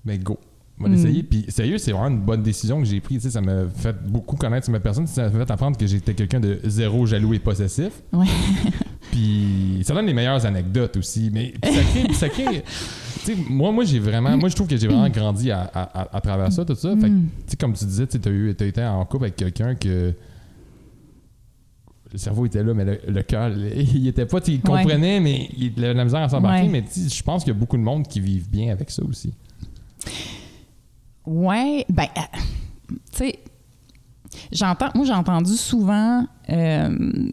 ben 0.05 0.17
go. 0.23 0.39
Va 0.81 0.89
Mm. 0.89 0.93
l'essayer. 0.93 1.23
Puis 1.23 1.45
sérieux, 1.49 1.77
c'est 1.77 1.91
vraiment 1.91 2.07
une 2.09 2.21
bonne 2.21 2.43
décision 2.43 2.79
que 2.79 2.85
j'ai 2.85 2.99
prise. 2.99 3.27
Ça 3.29 3.41
m'a 3.41 3.67
fait 3.69 3.95
beaucoup 4.07 4.35
connaître 4.35 4.65
sur 4.65 4.71
ma 4.73 4.79
personne. 4.79 5.07
Ça 5.07 5.29
m'a 5.29 5.45
fait 5.45 5.51
apprendre 5.51 5.77
que 5.77 5.85
j'étais 5.87 6.13
quelqu'un 6.13 6.39
de 6.39 6.59
zéro 6.65 7.05
jaloux 7.05 7.33
et 7.33 7.39
possessif. 7.39 7.91
Ouais. 8.13 8.25
Puis 9.11 9.81
ça 9.83 9.93
donne 9.93 10.05
les 10.05 10.13
meilleures 10.13 10.45
anecdotes 10.45 10.97
aussi. 10.97 11.29
Mais 11.33 11.53
puis 11.61 11.71
ça 11.73 11.81
crée. 11.83 12.03
puis 12.05 12.13
ça 12.15 12.29
crée- 12.29 12.63
tu 13.25 13.35
sais, 13.35 13.37
moi, 13.49 13.71
moi 13.71 13.83
j'ai 13.83 13.99
vraiment. 13.99 14.35
Moi, 14.37 14.49
je 14.49 14.55
trouve 14.55 14.67
que 14.67 14.77
j'ai 14.77 14.87
vraiment 14.87 15.09
grandi 15.09 15.51
à, 15.51 15.61
à- 15.61 16.01
à- 16.01 16.17
à 16.17 16.21
travers 16.21 16.51
ça, 16.51 16.63
tout 16.65 16.75
ça. 16.75 16.95
Fait 16.95 17.07
que, 17.09 17.13
Mm. 17.13 17.27
sais, 17.45 17.57
comme 17.57 17.73
tu 17.73 17.85
disais, 17.85 18.07
tu 18.07 18.17
as, 18.17 18.65
été 18.65 18.83
en 18.83 19.03
couple 19.05 19.25
avec 19.25 19.35
quelqu'un 19.35 19.75
que. 19.75 20.13
le 22.13 22.17
cerveau 22.17 22.45
était 22.45 22.61
là, 22.61 22.73
mais 22.73 22.83
le, 22.83 22.99
le 23.07 23.21
cœur, 23.23 23.51
il 23.57 24.05
était 24.07 24.25
pas, 24.25 24.39
il 24.47 24.55
Ouais. 24.55 24.59
comprenait, 24.59 25.21
mais 25.21 25.49
il 25.57 25.71
avait 25.77 25.93
de 25.93 25.97
la 25.97 26.03
misère 26.03 26.19
à 26.21 26.27
s'embarquer. 26.29 26.63
Ouais. 26.63 26.69
Mais 26.69 26.83
je 27.09 27.23
pense 27.23 27.43
qu'il 27.45 27.53
y 27.53 27.55
a 27.55 27.59
beaucoup 27.59 27.77
de 27.77 27.81
monde 27.83 28.05
qui 28.05 28.19
vivent 28.19 28.49
bien 28.49 28.71
avec 28.73 28.91
ça 28.91 29.01
aussi. 29.03 29.31
Ouais, 31.25 31.85
ben, 31.89 32.07
euh, 32.17 32.21
tu 32.89 32.95
sais, 33.11 33.39
j'entends, 34.51 34.89
moi 34.95 35.05
j'ai 35.05 35.13
entendu 35.13 35.53
souvent, 35.53 36.25
euh, 36.49 36.89
tu 36.89 37.31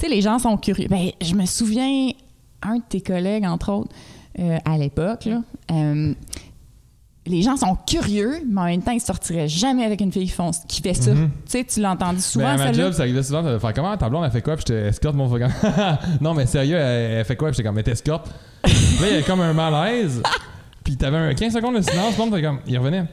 sais, 0.00 0.08
les 0.08 0.20
gens 0.20 0.38
sont 0.38 0.56
curieux. 0.56 0.88
Ben, 0.88 1.10
je 1.20 1.34
me 1.34 1.46
souviens, 1.46 2.10
un 2.62 2.76
de 2.76 2.82
tes 2.88 3.00
collègues, 3.00 3.44
entre 3.44 3.72
autres, 3.72 3.94
euh, 4.38 4.58
à 4.64 4.76
l'époque, 4.78 5.26
là, 5.26 5.42
euh, 5.70 6.14
les 7.26 7.42
gens 7.42 7.56
sont 7.56 7.76
curieux, 7.86 8.38
mais 8.48 8.60
en 8.60 8.64
même 8.64 8.82
temps, 8.82 8.90
ils 8.92 9.00
sortiraient 9.00 9.46
jamais 9.46 9.84
avec 9.84 10.00
une 10.00 10.10
fille 10.10 10.24
qui, 10.26 10.32
font- 10.32 10.50
qui 10.66 10.80
fait 10.80 10.94
ça. 10.94 11.12
Mhm. 11.14 11.28
Tu 11.44 11.50
sais, 11.52 11.64
tu 11.64 11.80
l'as 11.80 11.92
entendu 11.92 12.20
souvent, 12.20 12.56
ben, 12.56 12.64
ma 12.64 12.72
job, 12.72 12.92
ça 12.92 13.02
arrivait 13.02 13.22
souvent 13.22 13.58
faire 13.58 13.74
comment 13.74 13.96
ta 13.96 14.08
blonde, 14.08 14.24
elle 14.24 14.30
fait 14.32 14.42
quoi? 14.42 14.56
Puis 14.56 14.64
j'étais 14.66 14.88
escorte, 14.88 15.14
mon 15.14 15.28
frère. 15.28 15.98
non, 16.20 16.34
mais 16.34 16.46
sérieux, 16.46 16.76
elle, 16.76 17.18
elle 17.18 17.24
fait 17.24 17.36
quoi? 17.36 17.48
Puis 17.50 17.56
j'étais 17.58 17.68
comme, 17.68 17.76
mais 17.76 17.82
t'escorte. 17.82 18.28
là, 18.64 18.70
il 19.02 19.06
y 19.06 19.12
avait 19.14 19.22
comme 19.22 19.40
un 19.42 19.52
malaise. 19.52 20.22
Puis 20.90 20.96
t'avais 20.96 21.18
un 21.18 21.32
15 21.34 21.52
secondes 21.54 21.76
de 21.76 21.82
silence, 21.82 22.16
le 22.18 22.24
monde 22.24 22.34
était 22.34 22.42
comme, 22.44 22.58
il 22.66 22.76
revenait. 22.76 23.04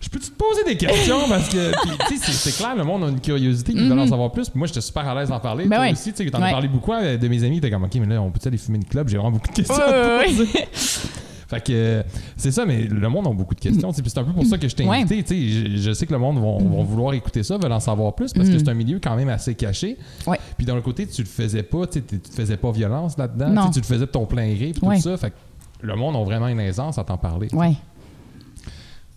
Je 0.00 0.08
peux-tu 0.08 0.30
te 0.30 0.36
poser 0.36 0.62
des 0.64 0.76
questions? 0.76 1.28
Parce 1.28 1.48
que, 1.48 1.72
tu 2.08 2.16
sais, 2.16 2.30
c'est- 2.30 2.56
clair, 2.56 2.76
le 2.76 2.84
monde 2.84 3.02
a 3.02 3.08
une 3.08 3.20
curiosité, 3.20 3.72
ils 3.74 3.88
veulent 3.88 3.98
en 3.98 4.06
savoir 4.06 4.30
plus. 4.30 4.48
Puis 4.48 4.56
moi, 4.56 4.68
j'étais 4.68 4.80
super 4.80 5.04
à 5.08 5.14
l'aise 5.16 5.28
d'en 5.30 5.40
parler. 5.40 5.64
Mhm. 5.64 5.70
Ben 5.70 5.76
Toi 5.78 5.84
ouais. 5.86 5.92
aussi, 5.92 6.12
tu 6.12 6.22
sais, 6.24 6.30
t'en 6.30 6.38
as 6.40 6.44
Ouais. 6.44 6.50
parlé 6.52 6.68
beaucoup 6.68 6.92
hein, 6.92 7.16
de 7.16 7.26
mes 7.28 7.42
amis. 7.42 7.60
T'es 7.60 7.70
comme, 7.72 7.82
OK, 7.82 7.94
mais 7.96 8.06
là, 8.14 8.22
on 8.22 8.30
peut-tu 8.30 8.46
aller 8.46 8.58
fumer 8.58 8.78
une 8.78 8.84
club? 8.84 9.08
J'ai 9.08 9.16
vraiment 9.16 9.32
beaucoup 9.32 9.48
de 9.48 9.54
questions. 9.54 9.74
Ouais, 9.74 9.82
à 9.82 9.90
te 9.90 10.18
ouais, 10.18 10.24
poser. 10.26 10.48
ouais. 10.54 10.68
Fait 11.48 11.64
que 11.64 11.72
euh, 11.72 12.02
c'est 12.36 12.50
ça, 12.52 12.66
mais 12.66 12.82
le 12.82 13.08
monde 13.08 13.26
a 13.26 13.30
beaucoup 13.30 13.54
de 13.54 13.60
questions. 13.60 13.90
puis 13.90 14.02
C'est 14.06 14.18
un 14.18 14.24
peu 14.24 14.32
pour 14.34 14.44
ça 14.46 14.58
que 14.58 14.68
je 14.68 14.76
t'ai 14.76 14.84
Ouais. 14.84 14.98
invité. 14.98 15.22
tu 15.24 15.28
sais, 15.34 15.70
Je, 15.70 15.76
je 15.78 15.92
sais 15.94 16.06
que 16.06 16.12
le 16.12 16.18
monde 16.20 16.36
va, 16.38 16.58
va 16.76 16.82
vouloir 16.84 17.14
écouter 17.14 17.42
ça, 17.42 17.56
veulent 17.56 17.72
en 17.72 17.80
savoir 17.80 18.14
plus 18.14 18.32
parce 18.34 18.48
que 18.50 18.54
Mm. 18.54 18.58
c'est 18.58 18.68
un 18.68 18.74
milieu 18.74 19.00
quand 19.02 19.16
même 19.16 19.30
assez 19.30 19.54
caché. 19.54 19.96
Ouais. 20.26 20.38
Puis 20.58 20.66
d'un 20.66 20.78
côté, 20.82 21.06
tu 21.08 21.22
le 21.22 21.26
faisais 21.26 21.62
pas, 21.62 21.86
tu 21.86 22.00
sais, 22.00 22.04
tu 22.06 22.20
te 22.20 22.32
faisais 22.34 22.58
pas 22.58 22.70
violence 22.70 23.16
là-dedans. 23.18 23.70
Tu 23.70 23.80
le 23.80 23.84
faisais 23.86 24.00
de 24.00 24.04
ton 24.04 24.26
plein 24.26 24.46
gré, 24.54 24.72
Ouais. 24.82 24.96
tout 24.96 25.02
ça. 25.02 25.16
Fait 25.16 25.30
que 25.30 25.36
le 25.80 25.96
monde 25.96 26.16
a 26.16 26.24
vraiment 26.24 26.48
une 26.48 26.60
aisance 26.60 26.98
à 26.98 27.04
t'en 27.04 27.18
parler. 27.18 27.48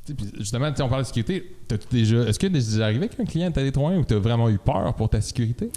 Tu 0.05 0.15
puis 0.15 0.25
justement, 0.39 0.71
tu 0.71 0.81
on 0.81 0.89
parle 0.89 1.03
de 1.03 1.07
sécurité. 1.07 1.55
Déjà, 1.91 2.17
est-ce 2.23 2.39
que 2.39 2.47
t'es 2.47 2.53
déjà 2.53 2.85
arrivé 2.85 3.07
qu'un 3.07 3.25
client 3.25 3.51
t'a 3.51 3.63
loin 3.63 3.97
ou 3.97 4.03
t'as 4.03 4.17
vraiment 4.17 4.49
eu 4.49 4.57
peur 4.57 4.93
pour 4.95 5.09
ta 5.09 5.21
sécurité? 5.21 5.69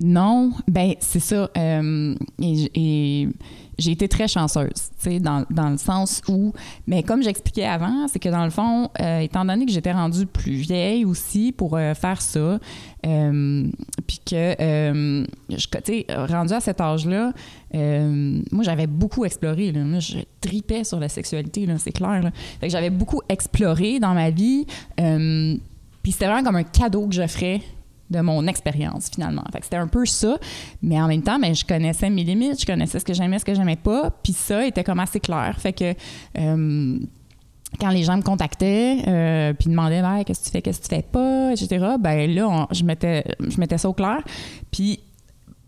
Non, 0.00 0.52
ben 0.68 0.92
c'est 1.00 1.20
ça. 1.20 1.48
euh, 1.56 2.14
et 2.38 3.28
j'ai 3.78 3.90
été 3.92 4.08
très 4.08 4.26
chanceuse, 4.28 4.70
tu 4.74 5.10
sais, 5.10 5.20
dans, 5.20 5.44
dans 5.50 5.68
le 5.70 5.76
sens 5.78 6.22
où, 6.28 6.52
mais 6.86 7.02
comme 7.02 7.22
j'expliquais 7.22 7.64
avant, 7.66 8.06
c'est 8.08 8.18
que 8.18 8.28
dans 8.30 8.44
le 8.44 8.50
fond, 8.50 8.90
euh, 9.00 9.20
étant 9.20 9.44
donné 9.44 9.64
que 9.66 9.72
j'étais 9.72 9.92
rendue 9.92 10.24
plus 10.26 10.52
vieille 10.54 11.04
aussi 11.04 11.52
pour 11.52 11.76
euh, 11.76 11.92
faire 11.94 12.20
ça, 12.22 12.58
puis 13.02 14.20
que, 14.24 14.54
je- 15.50 16.26
rendue 16.32 16.52
à 16.54 16.60
cet 16.60 16.80
âge-là, 16.80 17.32
moi 17.72 18.64
j'avais 18.64 18.86
beaucoup 18.86 19.24
exploré. 19.24 19.72
Je 20.00 20.18
tripais 20.40 20.84
sur 20.84 20.98
la 21.00 21.08
sexualité, 21.08 21.66
c'est 21.78 21.92
clair. 21.92 22.22
Là. 22.22 22.30
Fait 22.60 22.66
que 22.66 22.72
j'avais 22.72 22.90
beaucoup 22.90 23.20
exploré 23.28 23.98
dans 23.98 24.14
ma 24.14 24.30
vie. 24.30 24.66
puis 24.96 26.12
c'était 26.12 26.26
vraiment 26.26 26.44
comme 26.44 26.56
un 26.56 26.64
cadeau 26.64 27.06
que 27.08 27.14
j'offrais 27.14 27.60
de 28.10 28.20
mon 28.20 28.46
expérience 28.46 29.10
finalement. 29.12 29.42
Fait 29.52 29.62
c'était 29.62 29.76
un 29.76 29.88
peu 29.88 30.06
ça, 30.06 30.38
mais 30.82 31.00
en 31.00 31.08
même 31.08 31.22
temps, 31.22 31.38
mais 31.38 31.54
je 31.54 31.64
connaissais 31.64 32.10
mes 32.10 32.24
limites, 32.24 32.60
je 32.60 32.66
connaissais 32.66 32.98
ce 32.98 33.04
que 33.04 33.14
j'aimais, 33.14 33.38
ce 33.38 33.44
que 33.44 33.54
j'aimais 33.54 33.76
pas, 33.76 34.10
puis 34.22 34.32
ça 34.32 34.64
était 34.66 34.84
comme 34.84 35.00
assez 35.00 35.20
clair. 35.20 35.56
Fait 35.58 35.72
que 35.72 35.94
euh, 36.38 36.98
quand 37.80 37.90
les 37.90 38.04
gens 38.04 38.16
me 38.16 38.22
contactaient, 38.22 39.02
euh, 39.06 39.52
puis 39.52 39.68
demandaient 39.68 40.02
Ouais, 40.02 40.24
qu'est-ce 40.24 40.40
que 40.40 40.44
tu 40.46 40.50
fais, 40.50 40.62
qu'est-ce 40.62 40.80
que 40.80 40.86
tu 40.86 40.94
fais 40.94 41.02
pas, 41.02 41.52
etc. 41.52 41.96
Ben 41.98 42.32
là, 42.32 42.66
je 42.70 42.84
mettais, 42.84 43.24
je 43.40 43.58
mettais 43.58 43.78
ça 43.78 43.88
au 43.88 43.92
clair. 43.92 44.22
Puis 44.70 45.00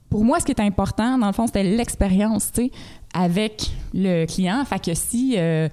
pour 0.08 0.24
moi, 0.24 0.40
ce 0.40 0.44
qui 0.44 0.52
est 0.52 0.60
important, 0.60 1.18
dans 1.18 1.26
le 1.26 1.32
fond, 1.32 1.46
c'était 1.46 1.64
l'expérience, 1.64 2.50
tu 2.52 2.62
sais, 2.62 2.70
avec 3.12 3.70
le 3.92 4.26
client. 4.26 4.64
Fait 4.64 4.82
que 4.82 4.94
si 4.94 5.34
euh, 5.36 5.68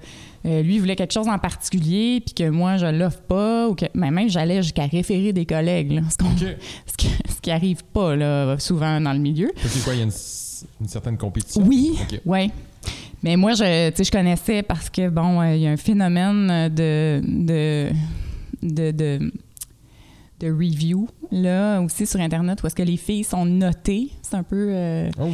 euh, 0.46 0.62
lui 0.62 0.78
voulait 0.78 0.96
quelque 0.96 1.12
chose 1.12 1.28
en 1.28 1.38
particulier, 1.38 2.22
puis 2.24 2.34
que 2.34 2.48
moi, 2.48 2.76
je 2.76 2.86
l'offre 2.86 3.20
pas, 3.22 3.68
ou 3.68 3.74
que 3.74 3.86
ben, 3.94 4.10
même 4.10 4.28
j'allais 4.28 4.62
jusqu'à 4.62 4.86
référer 4.86 5.32
des 5.32 5.44
collègues, 5.44 5.92
là, 5.92 6.02
ce, 6.08 6.46
ce 6.86 6.96
qui, 6.96 7.08
ce 7.08 7.40
qui 7.40 7.50
arrive 7.50 7.82
pas 7.84 8.14
là, 8.14 8.58
souvent 8.58 9.00
dans 9.00 9.12
le 9.12 9.18
milieu. 9.18 9.50
C'est 9.56 9.82
quoi? 9.82 9.94
Il 9.94 9.98
y 9.98 10.02
a 10.02 10.04
une, 10.04 10.12
une 10.80 10.88
certaine 10.88 11.16
compétition? 11.16 11.62
Oui, 11.66 11.98
oui. 12.24 12.50
Mais 13.22 13.36
moi, 13.36 13.54
je, 13.54 13.90
je 13.96 14.10
connaissais 14.10 14.62
parce 14.62 14.88
que, 14.88 15.08
bon, 15.08 15.40
euh, 15.40 15.56
il 15.56 15.62
y 15.62 15.66
a 15.66 15.70
un 15.70 15.76
phénomène 15.76 16.68
de, 16.68 17.20
de, 17.24 17.90
de, 18.62 18.90
de, 18.92 19.32
de 20.40 20.50
review, 20.50 21.08
là, 21.32 21.80
aussi 21.80 22.06
sur 22.06 22.20
Internet, 22.20 22.62
où 22.62 22.66
est-ce 22.66 22.74
que 22.74 22.82
les 22.82 22.96
filles 22.98 23.24
sont 23.24 23.44
notées. 23.46 24.10
C'est 24.22 24.36
un 24.36 24.42
peu... 24.42 24.68
euh, 24.70 25.08
Oh, 25.18 25.28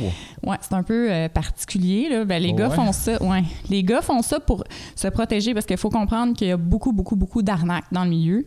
Ouais, 0.48 0.56
c'est 0.60 0.74
un 0.74 0.82
peu 0.82 1.10
euh, 1.10 1.28
particulier. 1.28 2.08
Là. 2.08 2.24
Ben, 2.24 2.40
les 2.42 2.50
Oh 2.52 2.56
gars 2.56 2.68
ouais? 2.68 2.76
font 2.76 2.92
ça. 2.92 3.22
Ouais. 3.22 3.42
Les 3.68 3.82
gars 3.82 4.00
font 4.02 4.22
ça 4.22 4.38
pour 4.40 4.62
se 4.94 5.08
protéger 5.08 5.54
parce 5.54 5.66
qu'il 5.66 5.76
faut 5.76 5.90
comprendre 5.90 6.34
qu'il 6.36 6.48
y 6.48 6.52
a 6.52 6.56
beaucoup, 6.56 6.92
beaucoup, 6.92 7.16
beaucoup 7.16 7.42
d'arnaques 7.42 7.86
dans 7.90 8.04
le 8.04 8.10
milieu. 8.10 8.46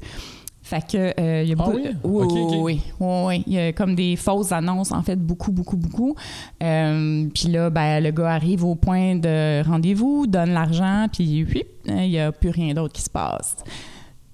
Fait 0.61 0.81
que 0.81 1.13
euh, 1.21 1.43
il 1.43 1.49
y 1.49 1.51
a 1.53 1.55
Ah 1.59 1.63
beaucoup. 1.63 1.77
oui? 1.77 1.89
oui, 2.03 2.25
oui, 2.31 2.41
oui, 2.63 2.81
oui, 2.99 3.23
oui. 3.27 3.43
Il 3.45 3.53
y 3.53 3.59
a 3.59 3.71
comme 3.73 3.93
des 3.93 4.15
fausses 4.15 4.51
annonces, 4.51 4.91
en 4.91 5.03
fait, 5.03 5.15
beaucoup, 5.17 5.51
beaucoup, 5.51 5.77
beaucoup. 5.77 6.15
Euh, 6.63 7.27
puis 7.35 7.49
là, 7.49 7.69
ben, 7.69 8.01
le 8.03 8.09
gars 8.11 8.31
arrive 8.31 8.63
au 8.63 8.73
point 8.73 9.15
de 9.15 9.61
rendez-vous, 9.63 10.25
donne 10.25 10.51
l'argent, 10.53 11.05
puis 11.13 11.45
puis, 11.45 11.63
hein, 11.87 12.01
il 12.03 12.09
n'y 12.09 12.19
a 12.19 12.31
plus 12.31 12.49
rien 12.49 12.73
d'autre 12.73 12.93
qui 12.93 13.03
se 13.03 13.09
passe. 13.11 13.57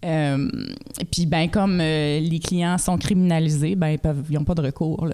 Euh, 0.03 0.47
puis 1.11 1.25
ben 1.25 1.47
comme 1.49 1.79
euh, 1.79 2.19
les 2.19 2.39
clients 2.39 2.77
sont 2.77 2.97
criminalisés, 2.97 3.75
ben 3.75 3.97
ils 4.29 4.33
n'ont 4.37 4.43
pas 4.43 4.55
de 4.55 4.61
recours. 4.63 5.05
Là. 5.05 5.13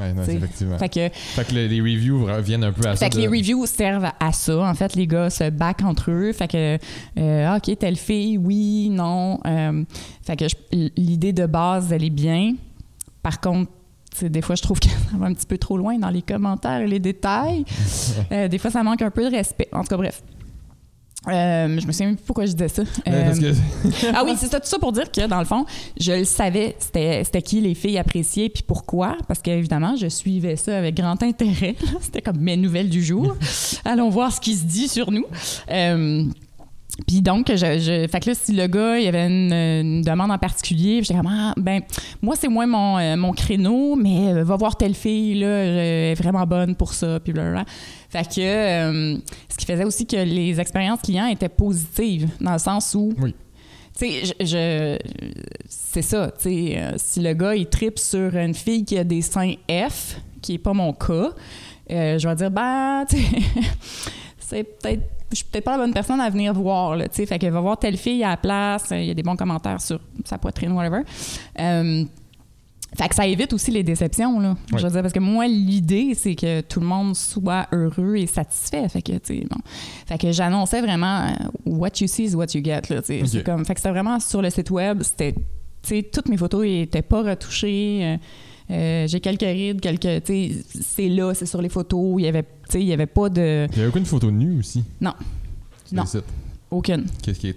ouais, 0.00 0.12
non, 0.14 0.22
effectivement. 0.22 0.78
Fait 0.78 0.88
que 0.88 1.08
Fait 1.12 1.44
que 1.44 1.54
le- 1.54 1.66
les 1.66 1.80
reviews 1.80 2.24
reviennent 2.24 2.64
un 2.64 2.72
peu 2.72 2.88
à 2.88 2.96
ça. 2.96 3.04
fait 3.04 3.10
que 3.10 3.16
de- 3.16 3.20
les 3.20 3.26
reviews 3.28 3.66
servent 3.66 4.10
à- 4.18 4.32
ça. 4.32 4.58
En 4.58 4.74
fait, 4.74 4.94
les 4.94 5.06
gars 5.06 5.28
se 5.28 5.50
back 5.50 5.82
entre 5.82 6.10
eux. 6.10 6.32
Fait 6.32 6.48
que, 6.48 6.78
euh, 7.18 7.46
ah, 7.46 7.58
OK, 7.58 7.76
telle 7.78 7.96
fille, 7.96 8.38
oui, 8.38 8.88
non. 8.90 9.38
Euh, 9.46 9.84
fait 10.26 10.36
que 10.36 10.44
l'idée 10.96 11.32
de 11.34 11.44
base, 11.46 11.92
elle 11.92 12.04
est 12.04 12.10
bien. 12.10 12.54
Par 13.22 13.38
contre, 13.40 13.70
des 14.22 14.42
fois, 14.42 14.54
je 14.56 14.62
trouve 14.62 14.78
que 14.80 14.88
ça 14.88 15.16
va 15.18 15.26
un 15.26 15.32
petit 15.34 15.46
peu 15.46 15.56
trop 15.58 15.76
loin 15.76 15.98
dans 15.98 16.10
les 16.10 16.22
commentaires 16.22 16.80
et 16.80 16.86
les 16.86 16.98
détails. 17.00 17.64
Des 18.50 18.58
fois, 18.58 18.70
ça 18.70 18.82
manque 18.82 19.00
un 19.02 19.10
peu 19.10 19.24
de 19.30 19.34
respect. 19.34 19.68
En 19.72 19.80
tout 19.82 19.88
cas, 19.88 19.96
bref. 19.96 20.22
Euh, 21.28 21.78
je 21.80 21.86
me 21.86 21.92
souviens 21.92 22.06
même 22.08 22.16
plus 22.16 22.24
pourquoi 22.24 22.46
je 22.46 22.52
disais 22.52 22.68
ça. 22.68 22.82
Parce 23.04 23.38
Euh, 23.38 23.52
que- 23.52 24.06
ah 24.12 24.22
oui, 24.24 24.32
c'est 24.36 24.48
ça, 24.48 24.58
tout 24.58 24.66
ça 24.66 24.78
pour 24.80 24.90
dire 24.92 25.10
que, 25.12 25.26
dans 25.28 25.38
le 25.38 25.44
fond, 25.44 25.64
je 26.00 26.12
le 26.12 26.24
savais, 26.24 26.74
c'était 26.80 27.24
qui 27.42 27.60
les 27.60 27.74
filles 27.74 27.98
appréciées, 27.98 28.48
puis 28.48 28.64
pourquoi. 28.66 29.16
Parce 29.28 29.40
qu'évidemment, 29.40 29.94
je 29.94 30.08
suivais 30.08 30.56
ça 30.56 30.76
avec 30.76 30.96
grand 30.96 31.22
intérêt. 31.22 31.76
C'était 32.00 32.22
comme 32.22 32.38
mes 32.38 32.56
nouvelles 32.56 32.88
du 32.90 33.04
jour. 33.04 33.36
Allons 33.84 34.08
voir 34.10 34.32
ce 34.32 34.40
qui 34.40 34.54
se 34.56 34.64
dit 34.64 34.88
sur 34.88 35.12
nous. 35.12 35.24
Euh, 35.70 36.24
puis 37.06 37.22
donc, 37.22 37.46
je, 37.48 37.54
je- 37.56 38.06
fait 38.06 38.20
que 38.20 38.30
là, 38.30 38.34
si 38.38 38.52
le 38.52 38.66
gars, 38.66 38.98
il 38.98 39.04
y 39.04 39.08
avait 39.08 39.26
une, 39.26 39.52
une 39.52 40.02
demande 40.02 40.30
en 40.30 40.38
particulier, 40.38 41.02
j'étais 41.02 41.14
comme, 41.14 41.30
ah, 41.32 41.54
ben, 41.56 41.80
moi, 42.20 42.34
c'est 42.38 42.48
moins 42.48 42.66
mon, 42.66 42.98
euh, 42.98 43.16
mon 43.16 43.32
créneau, 43.32 43.96
mais 43.96 44.32
euh, 44.34 44.44
va 44.44 44.56
voir 44.56 44.76
telle 44.76 44.94
fille, 44.94 45.38
là, 45.38 45.46
elle 45.46 45.78
est 45.78 46.14
vraiment 46.14 46.44
bonne 46.46 46.74
pour 46.74 46.92
ça, 46.92 47.18
puis 47.20 47.32
blablabla. 47.32 47.64
Fait 48.12 48.28
que, 48.28 48.40
euh, 48.40 49.16
ce 49.48 49.56
qui 49.56 49.64
faisait 49.64 49.84
aussi 49.84 50.06
que 50.06 50.16
les 50.16 50.60
expériences 50.60 51.00
clients 51.00 51.26
étaient 51.26 51.48
positives, 51.48 52.28
dans 52.40 52.52
le 52.52 52.58
sens 52.58 52.94
où, 52.94 53.14
Oui. 53.18 53.34
tu 53.98 54.06
sais, 54.06 54.34
je, 54.40 54.44
je- 54.44 54.98
c'est 55.66 56.02
ça, 56.02 56.30
tu 56.30 56.42
sais, 56.42 56.74
euh, 56.78 56.92
si 56.98 57.20
le 57.20 57.32
gars, 57.32 57.54
il 57.54 57.66
tripe 57.66 57.98
sur 57.98 58.36
une 58.36 58.52
fille 58.54 58.84
qui 58.84 58.98
a 58.98 59.04
des 59.04 59.22
seins 59.22 59.54
F, 59.70 60.20
qui 60.42 60.54
est 60.54 60.58
pas 60.58 60.74
mon 60.74 60.92
cas, 60.92 61.30
euh, 61.90 62.18
je 62.18 62.28
vais 62.28 62.34
dire, 62.34 62.50
bah, 62.50 63.04
tu 63.10 63.16
sais, 63.16 63.32
c'est 64.38 64.64
peut-être 64.64 65.02
je 65.30 65.36
suis 65.36 65.46
peut-être 65.46 65.64
pas 65.64 65.78
la 65.78 65.78
bonne 65.78 65.94
personne 65.94 66.20
à 66.20 66.28
venir 66.28 66.52
voir, 66.52 66.94
là, 66.94 67.08
tu 67.08 67.14
sais. 67.16 67.24
Fait 67.24 67.38
qu'elle 67.38 67.54
va 67.54 67.60
voir 67.62 67.78
telle 67.78 67.96
fille 67.96 68.22
à 68.22 68.28
la 68.28 68.36
place, 68.36 68.88
il 68.90 69.04
y 69.04 69.10
a 69.10 69.14
des 69.14 69.22
bons 69.22 69.34
commentaires 69.36 69.80
sur 69.80 69.98
sa 70.26 70.36
poitrine, 70.36 70.72
whatever. 70.72 71.00
Fait 72.96 73.08
que 73.08 73.14
ça 73.14 73.26
évite 73.26 73.52
aussi 73.54 73.70
les 73.70 73.82
déceptions, 73.82 74.38
là. 74.38 74.54
Oui. 74.72 74.78
Je 74.78 74.84
veux 74.86 74.92
dire, 74.92 75.00
parce 75.00 75.14
que 75.14 75.18
moi, 75.18 75.46
l'idée, 75.46 76.14
c'est 76.14 76.34
que 76.34 76.60
tout 76.60 76.78
le 76.80 76.86
monde 76.86 77.16
soit 77.16 77.66
heureux 77.72 78.16
et 78.16 78.26
satisfait. 78.26 78.86
Fait 78.90 79.00
que, 79.00 79.12
tu 79.12 79.18
sais, 79.24 79.46
bon. 79.50 79.56
Fait 80.06 80.18
que 80.18 80.30
j'annonçais 80.30 80.82
vraiment 80.82 81.22
euh, 81.26 81.30
what 81.64 81.88
you 82.00 82.06
see 82.06 82.24
is 82.24 82.34
what 82.34 82.46
you 82.54 82.62
get, 82.62 82.82
là. 82.90 83.00
C'est 83.02 83.42
comme, 83.44 83.64
fait 83.64 83.74
que 83.74 83.80
c'était 83.80 83.90
vraiment 83.92 84.20
sur 84.20 84.42
le 84.42 84.50
site 84.50 84.70
web, 84.70 85.02
c'était, 85.02 85.32
tu 85.32 85.40
sais, 85.82 86.02
toutes 86.02 86.28
mes 86.28 86.36
photos 86.36 86.64
n'étaient 86.66 87.00
pas 87.02 87.22
retouchées. 87.22 88.00
euh, 88.02 88.16
euh, 88.70 89.06
j'ai 89.06 89.20
quelques 89.20 89.40
rides, 89.40 89.80
quelques, 89.80 90.24
tu 90.24 90.32
sais, 90.52 90.64
c'est 90.82 91.08
là, 91.08 91.32
c'est 91.34 91.46
sur 91.46 91.62
les 91.62 91.68
photos. 91.70 92.16
Il 92.18 92.24
y 92.24 92.28
avait, 92.28 92.42
tu 92.42 92.48
sais, 92.70 92.80
il 92.82 92.86
y 92.86 92.92
avait 92.92 93.06
pas 93.06 93.28
de, 93.30 93.66
Il 93.72 93.78
n'y 93.78 93.84
a 93.84 93.88
aucune 93.88 94.04
photo 94.06 94.30
nue 94.30 94.58
aussi? 94.60 94.84
Non. 95.00 95.12
Sur 95.86 95.96
Non. 95.96 96.02
le 96.02 96.08
site? 96.08 96.24
aucune. 96.70 97.06
Qu'est-ce 97.22 97.38
qui 97.40 97.48
est 97.48 97.56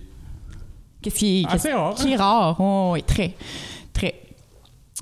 Qu'est-ce 1.01 1.15
qui 1.15 1.41
est, 1.41 1.45
assez 1.47 1.71
rare? 1.71 1.93
qui 1.95 2.11
est 2.13 2.15
rare? 2.15 2.55
Oh, 2.59 2.91
oui, 2.93 3.03
très. 3.03 3.36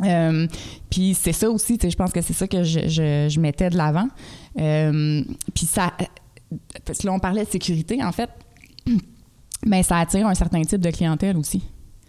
Euh, 0.03 0.47
Puis 0.89 1.13
c'est 1.13 1.33
ça 1.33 1.49
aussi, 1.49 1.77
je 1.81 1.95
pense 1.95 2.11
que 2.11 2.21
c'est 2.21 2.33
ça 2.33 2.47
que 2.47 2.63
je, 2.63 2.87
je- 2.87 3.27
je 3.29 3.39
mettais 3.39 3.69
de 3.69 3.77
l'avant. 3.77 4.07
Euh, 4.59 5.23
Puis 5.53 5.65
ça. 5.65 5.93
Parce 6.85 6.99
que 6.99 7.07
là, 7.07 7.13
on 7.13 7.19
parlait 7.19 7.45
de 7.45 7.49
sécurité, 7.49 8.03
en 8.03 8.11
fait. 8.11 8.29
Mais 9.65 9.83
ça 9.83 9.97
attire 9.97 10.27
un 10.27 10.33
certain 10.35 10.61
type 10.63 10.81
de 10.81 10.91
clientèle 10.91 11.37
aussi. 11.37 11.63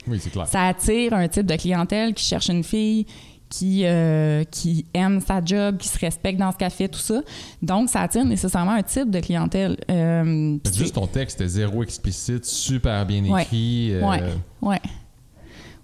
Oui, 0.06 0.18
c'est 0.20 0.30
clair. 0.30 0.46
Ça 0.46 0.66
attire 0.66 1.14
un 1.14 1.28
type 1.28 1.46
de 1.46 1.56
clientèle 1.56 2.12
qui 2.14 2.24
cherche 2.24 2.48
une 2.48 2.64
fille 2.64 3.06
qui, 3.50 3.82
euh, 3.84 4.42
qui 4.50 4.84
aime 4.94 5.20
sa 5.20 5.42
job, 5.44 5.76
qui 5.78 5.86
se 5.88 5.98
respecte 5.98 6.38
dans 6.40 6.50
ce 6.52 6.56
qu'elle 6.56 6.70
fait, 6.70 6.88
tout 6.88 6.98
ça. 6.98 7.22
Donc, 7.62 7.88
ça 7.88 8.00
attire 8.00 8.24
nécessairement 8.24 8.72
un 8.72 8.82
type 8.82 9.10
de 9.10 9.20
clientèle. 9.20 9.76
Euh, 9.90 10.58
Juste 10.74 10.96
ton 10.96 11.06
texte 11.06 11.46
zéro 11.46 11.82
explicite, 11.84 12.44
super 12.44 13.06
bien 13.06 13.22
écrit. 13.24 13.92
euh, 13.92 14.02
Ouais. 14.08 14.22
Ouais. 14.60 14.80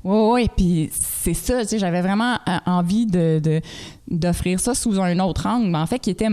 Ouais, 0.03 0.31
ouais, 0.31 0.47
puis 0.57 0.89
c'est 0.93 1.35
ça, 1.35 1.61
tu 1.63 1.69
sais, 1.69 1.79
j'avais 1.79 2.01
vraiment 2.01 2.35
euh, 2.49 2.57
envie 2.67 3.05
de, 3.07 3.61
d'offrir 4.09 4.59
ça 4.59 4.75
sous 4.75 4.99
un 4.99 5.19
autre 5.19 5.47
angle, 5.47 5.69
mais 5.69 5.79
en 5.79 5.87
fait, 5.87 5.99
qui 5.99 6.11
était 6.11 6.29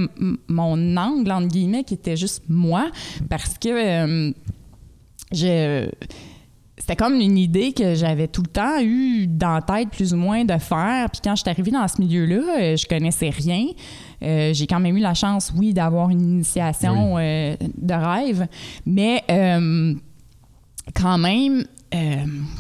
mon 0.48 0.98
angle, 0.98 1.32
entre 1.32 1.48
guillemets, 1.48 1.84
qui 1.84 1.96
était 1.96 2.16
juste 2.16 2.44
moi, 2.48 2.90
parce 3.30 3.58
que 3.58 3.70
euh, 3.70 4.32
je... 5.32 5.90
C'était 6.80 6.96
comme 6.96 7.16
une 7.16 7.40
idée 7.40 7.74
que 7.74 7.96
j'avais 7.96 8.28
tout 8.28 8.44
le 8.44 8.48
temps 8.48 8.80
eu 8.80 9.26
dans 9.28 9.56
la 9.56 9.62
tête, 9.62 9.90
plus 9.90 10.14
ou 10.14 10.18
moins, 10.18 10.46
de 10.46 10.58
faire. 10.60 11.10
Puis 11.10 11.22
quand 11.24 11.36
je 11.36 11.42
suis 11.42 11.50
arrivée 11.50 11.72
dans 11.72 11.88
ce 11.88 12.00
milieu-là, 12.00 12.60
euh, 12.60 12.76
je 12.78 12.86
connaissais 12.86 13.32
rien. 13.32 13.66
Euh, 14.22 14.54
j'ai 14.54 14.68
quand 14.68 14.80
même 14.80 14.96
eu 14.96 15.02
la 15.02 15.14
chance, 15.14 15.52
oui, 15.56 15.74
d'avoir 15.74 16.10
une 16.10 16.22
initiation 16.22 17.18
euh, 17.18 17.56
de 17.78 17.94
rêve, 17.94 18.48
mais 18.86 19.24
euh, 19.30 19.96
quand 20.96 21.18
même, 21.18 21.66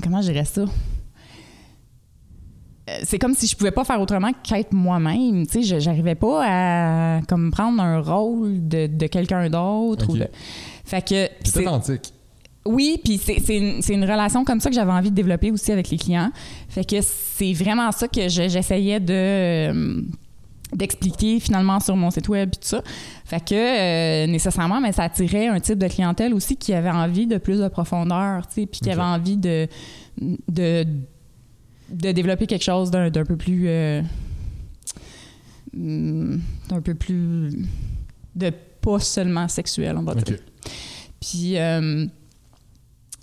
comment 0.03 0.21
je 0.21 0.31
dirais 0.31 0.45
ça? 0.45 0.65
Euh, 2.89 2.99
C'est 3.03 3.19
comme 3.19 3.33
si 3.33 3.47
je 3.47 3.55
pouvais 3.55 3.71
pas 3.71 3.83
faire 3.83 3.99
autrement 4.01 4.31
qu'être 4.43 4.73
moi-même. 4.73 5.45
Tu 5.47 5.63
sais, 5.63 5.79
j'arrivais 5.79 6.15
pas 6.15 6.43
à 6.45 7.21
comme 7.27 7.51
prendre 7.51 7.81
un 7.81 7.99
rôle 8.01 8.67
de, 8.67 8.87
de 8.87 9.07
quelqu'un 9.07 9.49
d'autre. 9.49 10.09
ou 10.09 10.17
de- 10.17 10.27
Fait 10.85 11.01
que 11.07 11.27
C'est 11.43 11.67
authentique. 11.67 12.13
oui, 12.65 12.99
puis 13.03 13.17
c'est 13.17 13.57
une, 13.57 13.81
une 13.89 14.03
relation 14.03 14.43
comme 14.45 14.59
ça 14.61 14.69
que 14.69 14.75
j'avais 14.75 14.91
envie 14.91 15.09
de 15.11 15.15
développer 15.15 15.51
aussi 15.51 15.71
avec 15.71 15.89
les 15.89 15.97
clients. 15.97 16.31
Fait 16.69 16.85
que 16.85 16.97
c'est 17.01 17.53
vraiment 17.53 17.91
ça 17.91 18.07
que 18.07 18.29
je- 18.29 18.47
j'essayais 18.49 18.99
de 18.99 19.13
euh, 19.13 20.01
d'expliquer 20.73 21.39
finalement 21.39 21.79
sur 21.79 21.95
mon 21.95 22.11
site 22.11 22.27
web 22.27 22.49
et 22.53 22.57
tout 22.57 22.67
ça. 22.67 22.81
Fait 23.25 23.39
que 23.43 23.53
euh, 23.55 24.27
nécessairement, 24.27 24.81
mais 24.81 24.91
ça 24.91 25.03
attirait 25.03 25.47
un 25.47 25.59
type 25.61 25.77
de 25.79 25.87
clientèle 25.87 26.33
aussi 26.33 26.57
qui 26.57 26.73
avait 26.73 26.89
envie 26.91 27.25
de 27.25 27.37
plus 27.37 27.59
de 27.59 27.67
profondeur, 27.69 28.45
tu 28.47 28.61
sais, 28.61 28.65
puis 28.65 28.81
qui 28.81 28.89
avait 28.91 29.01
envie 29.01 29.37
de, 29.37 29.67
de 30.49 30.85
de 31.89 32.11
développer 32.11 32.47
quelque 32.47 32.63
chose 32.63 32.91
d'un 32.91 33.09
d'un 33.09 33.23
peu 33.25 33.37
plus 33.37 33.67
euh, 33.67 34.01
hum, 35.75 36.41
d'un 36.69 36.81
peu 36.81 36.93
plus 36.95 37.51
de 38.35 38.51
pas 38.81 38.99
seulement 38.99 39.47
sexuel, 39.47 39.95
on 39.97 40.03
va 40.03 40.15
dire. 40.15 40.37
Puis, 41.19 41.57
euh, 41.57 42.05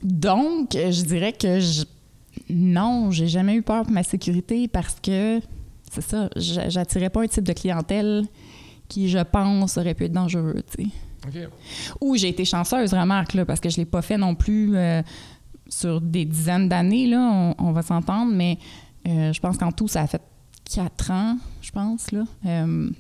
donc, 0.03 0.71
je 0.73 1.03
dirais 1.05 1.33
que 1.33 1.61
je- 1.61 1.85
non, 2.51 3.11
j'ai 3.11 3.29
jamais 3.29 3.55
eu 3.55 3.63
peur 3.63 3.85
pour 3.85 3.93
ma 3.93 4.03
sécurité 4.03 4.67
parce 4.69 4.97
que, 5.01 5.41
c'est 5.93 6.03
ça, 6.03 6.29
j'a- 6.37 6.69
j'attirais 6.69 7.09
pas 7.11 7.23
un 7.23 7.27
type 7.29 7.45
de 7.45 7.53
clientèle 7.53 8.25
qui, 8.89 9.09
je 9.09 9.19
pense, 9.21 9.79
aurait 9.79 9.95
pu 9.95 10.05
être 10.05 10.13
dangereux, 10.13 10.63
tu 10.77 10.85
sais. 10.85 10.89
Ou 12.03 12.17
j'ai 12.17 12.29
été 12.29 12.45
chanceuse, 12.45 12.93
remarque, 12.93 13.33
là, 13.33 13.47
parce 13.47 13.61
que 13.61 13.71
je 13.71 13.79
l'ai 13.79 13.87
pas 13.87 14.03
fait 14.03 14.19
non 14.19 14.35
plus 14.35 14.77
euh, 14.77 15.01
sur 15.69 16.01
des 16.01 16.25
dizaines 16.25 16.69
d'années, 16.69 17.07
là, 17.07 17.19
on, 17.59 17.69
on 17.69 17.73
va 17.73 17.83
s'entendre, 17.83 18.33
mais 18.35 18.59
euh, 19.09 19.33
je 19.33 19.41
pense 19.41 19.57
qu'en 19.57 19.73
tout, 19.73 19.89
ça 19.89 20.03
a 20.03 20.07
fait 20.07 20.23
quatre 20.73 21.11
ans, 21.11 21.37
je 21.63 21.71
pense, 21.71 22.11
là, 22.13 22.25
euh, 22.47 22.91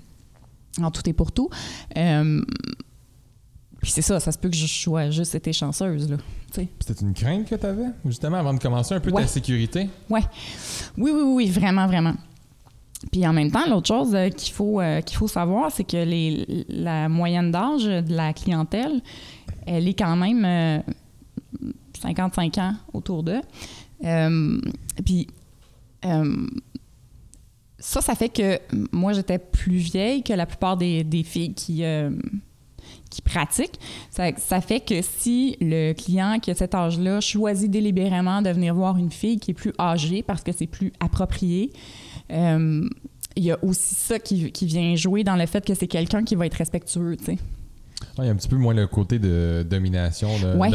en 0.80 0.90
tout 0.90 1.08
et 1.08 1.12
pour 1.12 1.32
tout. 1.32 1.48
Euh, 1.96 2.42
puis 3.82 3.90
c'est 3.90 4.02
ça, 4.02 4.18
ça 4.20 4.32
se 4.32 4.38
peut 4.38 4.48
que 4.48 4.56
je 4.56 4.66
sois 4.66 5.10
juste 5.10 5.34
été 5.34 5.52
chanceuse, 5.52 6.10
là. 6.10 6.16
C'était 6.52 7.00
une 7.04 7.14
crainte 7.14 7.48
que 7.48 7.54
tu 7.56 7.66
avais, 7.66 7.88
justement, 8.04 8.36
avant 8.36 8.54
de 8.54 8.60
commencer 8.60 8.94
un 8.94 9.00
peu 9.00 9.10
Ouais. 9.10 9.22
ta 9.22 9.28
sécurité? 9.28 9.88
Oui, 10.08 10.20
oui, 10.96 11.10
oui, 11.12 11.22
oui, 11.24 11.50
vraiment, 11.50 11.86
vraiment. 11.88 12.14
Puis 13.10 13.26
en 13.26 13.32
même 13.32 13.50
temps, 13.50 13.66
l'autre 13.68 13.88
chose 13.88 14.16
qu'il 14.36 14.54
faut, 14.54 14.80
qu'il 15.04 15.16
faut 15.18 15.26
savoir, 15.28 15.70
c'est 15.72 15.82
que 15.84 15.96
les, 15.96 16.64
la 16.68 17.08
moyenne 17.08 17.50
d'âge 17.50 17.84
de 17.84 18.14
la 18.14 18.32
clientèle, 18.32 19.02
elle 19.66 19.88
est 19.88 19.94
quand 19.94 20.14
même 20.16 20.82
55 22.00 22.58
ans 22.58 22.74
autour 22.92 23.22
d'eux. 23.22 23.40
Euh, 24.04 24.60
puis 25.04 25.28
euh, 26.04 26.46
ça, 27.78 28.00
ça 28.00 28.14
fait 28.14 28.28
que 28.28 28.58
moi, 28.92 29.12
j'étais 29.12 29.38
plus 29.38 29.76
vieille 29.76 30.22
que 30.22 30.32
la 30.32 30.46
plupart 30.46 30.76
des, 30.76 31.04
filles 31.24 31.54
qui, 31.54 31.84
euh, 31.84 32.10
qui 33.10 33.22
pratiquent. 33.22 33.78
Ça, 34.10 34.30
ça 34.36 34.60
fait 34.60 34.80
que 34.80 35.02
si 35.02 35.56
le 35.60 35.92
client 35.92 36.38
qui 36.40 36.50
a 36.50 36.54
cet 36.54 36.74
âge-là 36.74 37.20
choisit 37.20 37.70
délibérément 37.70 38.42
de 38.42 38.50
venir 38.50 38.74
voir 38.74 38.96
une 38.96 39.10
fille 39.10 39.38
qui 39.38 39.52
est 39.52 39.54
plus 39.54 39.72
âgée 39.78 40.22
parce 40.22 40.42
que 40.42 40.52
c'est 40.52 40.66
plus 40.66 40.92
approprié, 41.00 41.72
il 42.30 43.42
y 43.42 43.50
a 43.50 43.58
aussi 43.64 43.94
ça 43.94 44.18
qui, 44.18 44.52
qui 44.52 44.66
vient 44.66 44.94
jouer 44.94 45.24
dans 45.24 45.36
le 45.36 45.46
fait 45.46 45.64
que 45.64 45.74
c'est 45.74 45.88
quelqu'un 45.88 46.22
qui 46.22 46.36
va 46.36 46.46
être 46.46 46.54
respectueux, 46.54 47.16
tu 47.16 47.24
sais. 47.24 47.38
Il 48.18 48.24
y 48.24 48.28
a 48.28 48.30
un 48.32 48.36
petit 48.36 48.48
peu 48.48 48.56
moins 48.56 48.74
le 48.74 48.86
côté 48.86 49.18
de 49.18 49.64
domination 49.68 50.28
d'un 50.40 50.58
Ouais. 50.58 50.70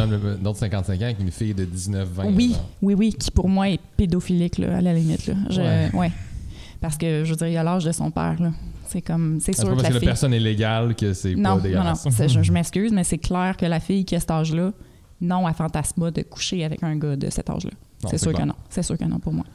autre 0.45 0.57
55 0.59 0.99
ans 0.99 1.03
avec 1.05 1.19
une 1.19 1.31
fille 1.31 1.53
de 1.53 1.65
19-20 1.65 2.33
Oui, 2.35 2.55
ans. 2.55 2.65
oui, 2.81 2.93
oui, 2.95 3.13
qui 3.17 3.31
pour 3.31 3.47
moi 3.49 3.69
est 3.69 3.79
pédophilique, 3.97 4.57
là, 4.57 4.77
à 4.77 4.81
la 4.81 4.93
limite. 4.93 5.27
Là. 5.27 5.33
Je- 5.49 5.61
Ouais. 5.61 5.89
ouais. 5.93 6.11
Parce 6.81 6.97
que, 6.97 7.23
je 7.25 7.29
veux 7.31 7.35
dire, 7.35 7.47
il 7.47 7.57
a 7.57 7.63
l'âge 7.63 7.83
de 7.85 7.91
son 7.91 8.09
père, 8.11 8.35
là. 8.41 8.51
C'est 8.87 9.01
comme, 9.01 9.39
c'est 9.39 9.51
Ah, 9.51 9.53
C'est 9.55 9.61
sûr 9.61 9.69
pas 9.69 9.75
que 9.75 9.81
parce 9.81 9.93
la 9.93 9.99
que 9.99 10.05
la 10.05 10.11
personne 10.11 10.33
est 10.33 10.39
légale 10.39 10.95
que 10.95 11.13
c'est 11.13 11.35
Non, 11.35 11.59
pas 11.59 11.67
non, 11.69 11.83
non, 11.83 11.93
je, 12.27 12.41
je 12.41 12.51
m'excuse, 12.51 12.91
mais 12.91 13.03
c'est 13.03 13.17
clair 13.19 13.55
que 13.57 13.65
la 13.65 13.79
fille 13.79 14.03
qui 14.05 14.15
a 14.15 14.19
cet 14.19 14.31
âge-là, 14.31 14.71
non, 15.21 15.47
elle 15.47 15.53
fantasme 15.53 16.09
de 16.11 16.21
coucher 16.23 16.63
avec 16.63 16.81
un 16.81 16.95
gars 16.95 17.15
de 17.15 17.29
cet 17.29 17.49
âge-là. 17.49 17.71
C'est 18.09 18.17
sûr 18.17 18.31
clair. 18.31 18.43
que 18.43 18.47
non. 18.47 18.55
C'est 18.69 18.81
sûr 18.81 18.97
que 18.97 19.03
non 19.03 19.19
pour 19.19 19.33
moi. 19.33 19.45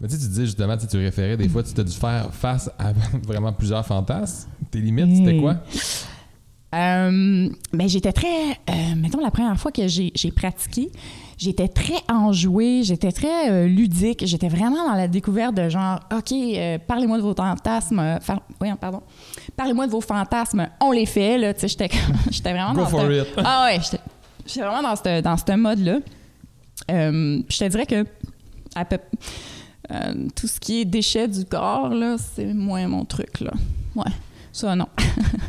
Mais 0.00 0.08
tu 0.08 0.14
sais, 0.14 0.20
tu 0.20 0.28
disais 0.28 0.44
justement, 0.44 0.76
tu 0.76 0.86
tu 0.86 0.98
référais 0.98 1.38
des 1.38 1.48
fois, 1.48 1.62
tu 1.62 1.72
t'as 1.72 1.82
dû 1.82 1.92
faire 1.92 2.28
face 2.32 2.70
à 2.78 2.92
vraiment 3.26 3.52
plusieurs 3.54 3.84
fantasmes. 3.86 4.48
Tes 4.70 4.78
limites, 4.80 5.16
c'était 5.16 5.34
Hey. 5.36 5.40
quoi? 5.40 5.56
Euh, 6.76 7.48
ben, 7.72 7.88
j'étais 7.88 8.12
très. 8.12 8.50
euh, 8.68 8.94
mettons, 8.96 9.20
la 9.20 9.30
première 9.30 9.58
fois 9.58 9.72
que 9.72 9.88
j'ai 9.88 10.12
pratiqué, 10.34 10.90
j'étais 11.38 11.68
très 11.68 11.94
enjouée, 12.08 12.82
j'étais 12.82 13.12
très 13.12 13.50
euh, 13.50 13.66
ludique, 13.66 14.24
j'étais 14.26 14.48
vraiment 14.48 14.86
dans 14.86 14.94
la 14.94 15.08
découverte 15.08 15.54
de 15.54 15.68
genre, 15.70 16.00
OK, 16.14 16.34
parlez-moi 16.86 17.16
de 17.16 17.22
vos 17.22 17.34
fantasmes. 17.34 18.18
fa- 18.20 18.42
voyons, 18.58 18.76
pardon. 18.76 19.00
Parlez-moi 19.56 19.86
de 19.86 19.92
vos 19.92 20.02
fantasmes, 20.02 20.68
on 20.82 20.92
les 20.92 21.06
fait, 21.06 21.38
là. 21.38 21.54
Tu 21.54 21.60
sais, 21.60 21.68
j'étais 21.68 21.88
vraiment 22.52 22.74
Go 22.74 22.80
dans 22.82 22.86
for 22.88 23.10
it. 23.10 23.26
Ah 23.38 23.64
ouais, 23.66 23.80
j'étais 24.46 24.60
vraiment 24.60 24.82
dans 24.82 24.96
ce 24.96 25.20
dans 25.22 25.36
mode-là. 25.56 25.98
Puis 26.86 27.46
je 27.48 27.58
te 27.58 27.68
dirais 27.68 27.86
que 27.86 28.04
à 28.74 28.84
peu- 28.84 28.98
tout 30.34 30.46
ce 30.46 30.60
qui 30.60 30.80
est 30.80 30.84
déchets 30.84 31.28
du 31.28 31.44
corps, 31.46 31.88
là, 31.88 32.16
c'est 32.18 32.52
moins 32.52 32.86
mon 32.88 33.04
truc, 33.06 33.40
là. 33.40 33.52
Ouais, 33.94 34.10
ça, 34.56 34.74
non. 34.76 34.86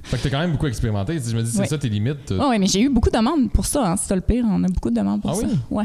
Fait 0.04 0.18
que 0.18 0.24
t'as 0.24 0.30
quand 0.30 0.40
même 0.40 0.52
beaucoup 0.52 0.68
expérimenté. 0.68 1.20
Je 1.20 1.36
me 1.36 1.42
dis, 1.44 1.52
c'est 1.52 1.66
ça 1.66 1.78
tes 1.78 1.90
limites. 1.90 2.32
Oh, 2.40 2.50
ouais, 2.50 2.60
mais 2.60 2.68
j'ai 2.68 2.82
eu 2.82 2.90
beaucoup 2.90 3.10
de 3.10 3.18
demandes 3.18 3.50
pour 3.52 3.66
ça, 3.66 3.92
hein, 3.92 3.96
c'est 3.98 4.08
ça 4.08 4.16
le 4.16 4.22
pire. 4.22 4.46
On 4.50 4.64
a 4.64 4.68
beaucoup 4.68 4.90
de 4.90 4.96
demandes 4.96 5.22
pour 5.22 5.32
Ah 5.32 5.36
ça. 5.36 5.42
oui? 5.48 5.58
Ouais. 5.70 5.84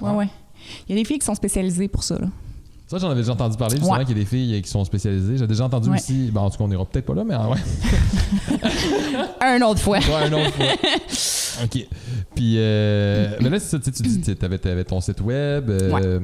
Ouais, 0.00 0.10
Ah. 0.10 0.16
ouais. 0.16 0.28
Il 0.88 0.94
y 0.94 0.98
a 0.98 1.00
des 1.02 1.04
filles 1.06 1.18
qui 1.18 1.24
sont 1.26 1.34
spécialisées 1.34 1.88
pour 1.88 2.02
ça, 2.02 2.16
là. 2.18 2.26
Ça, 2.86 2.98
j'en 2.98 3.08
avais 3.08 3.20
déjà 3.20 3.32
entendu 3.32 3.56
parler, 3.56 3.76
justement, 3.76 3.96
Ouais. 3.98 4.04
qu'il 4.04 4.16
y 4.16 4.20
a 4.20 4.24
des 4.24 4.28
filles 4.28 4.60
qui 4.62 4.68
sont 4.68 4.84
spécialisées. 4.84 5.38
J'ai 5.38 5.46
déjà 5.46 5.64
entendu 5.64 5.90
Ouais. 5.90 5.96
aussi, 5.96 6.30
ben, 6.32 6.40
en 6.40 6.50
tout 6.50 6.58
cas, 6.58 6.64
on 6.64 6.70
ira 6.72 6.84
peut-être 6.84 7.06
pas 7.06 7.14
là, 7.14 7.22
mais 7.24 7.34
ah, 7.38 7.48
ouais. 7.48 7.58
Un 9.40 9.62
autre 9.62 9.80
fois. 9.80 9.98
Ouais, 9.98 10.26
une 10.28 10.34
autre 10.34 10.52
fois. 10.52 10.66
OK. 11.64 11.86
Puis, 12.34 12.54
euh, 12.58 13.36
mais 13.40 13.48
là, 13.48 13.58
c'est 13.60 13.70
ça, 13.70 13.78
tu 13.78 14.02
dis, 14.02 14.20
tu 14.20 14.44
avais, 14.44 14.84
ton 14.84 15.00
site 15.00 15.20
web, 15.20 15.70
euh, 15.70 16.20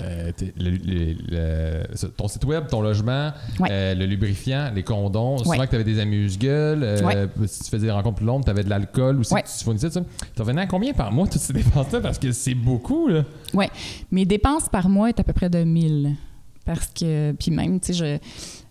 euh, 0.00 0.30
t'es- 0.36 0.52
le- 0.58 0.70
le- 0.70 1.14
le- 1.28 1.96
ça, 1.96 2.08
ton 2.16 2.28
site 2.28 2.44
web, 2.44 2.66
ton 2.68 2.80
logement, 2.80 3.30
Ouais. 3.60 3.68
euh, 3.70 3.94
le 3.94 4.06
lubrifiant, 4.06 4.70
les 4.74 4.82
condoms. 4.82 5.38
Souvent 5.38 5.50
Ouais. 5.50 5.64
que 5.66 5.70
tu 5.70 5.74
avais 5.76 5.84
des 5.84 5.98
amuse-gueules. 6.00 6.82
euh, 6.82 7.02
Ouais. 7.02 7.28
Si 7.46 7.64
tu 7.64 7.70
faisais 7.70 7.86
des 7.86 7.92
rencontres 7.92 8.16
plus 8.16 8.26
longues, 8.26 8.44
tu 8.44 8.50
avais 8.50 8.64
de 8.64 8.70
l'alcool 8.70 9.20
aussi 9.20 9.34
Ouais. 9.34 9.42
que 9.42 9.48
tu 9.48 9.64
fournissais. 9.64 9.88
Tu 9.90 9.98
revenais 10.38 10.62
à 10.62 10.66
combien 10.66 10.92
par 10.92 11.10
mois, 11.12 11.26
toutes 11.26 11.40
ces 11.40 11.52
dépenses-là? 11.52 12.00
Parce 12.00 12.18
que 12.18 12.32
c'est 12.32 12.54
beaucoup, 12.54 13.08
là. 13.08 13.24
Ouais. 13.54 13.70
Mes 14.10 14.24
dépenses 14.24 14.68
par 14.68 14.88
mois 14.88 15.08
est 15.08 15.18
à 15.20 15.24
peu 15.24 15.32
près 15.32 15.50
de 15.50 15.62
1000. 15.64 16.14
Parce 16.64 16.88
que, 16.88 17.32
puis 17.32 17.50
même, 17.50 17.80
tu 17.80 17.94
sais, 17.94 18.18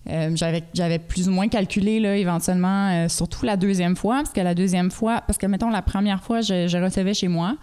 je. 0.07 0.35
j'avais, 0.35 0.63
j'avais 0.73 0.99
plus 0.99 1.27
ou 1.27 1.31
moins 1.31 1.47
calculé, 1.47 1.99
là, 1.99 2.15
éventuellement, 2.15 3.09
surtout 3.09 3.45
la 3.45 3.57
deuxième 3.57 3.95
fois, 3.95 4.17
parce 4.17 4.29
que 4.31 4.39
la 4.39 4.53
deuxième 4.55 4.91
fois, 4.91 5.21
parce 5.25 5.37
que, 5.39 5.47
mettons, 5.47 5.69
la 5.71 5.81
première 5.81 6.23
fois, 6.23 6.41
je, 6.41 6.67
je 6.67 6.77
recevais 6.77 7.13
chez 7.15 7.27
moi, 7.27 7.57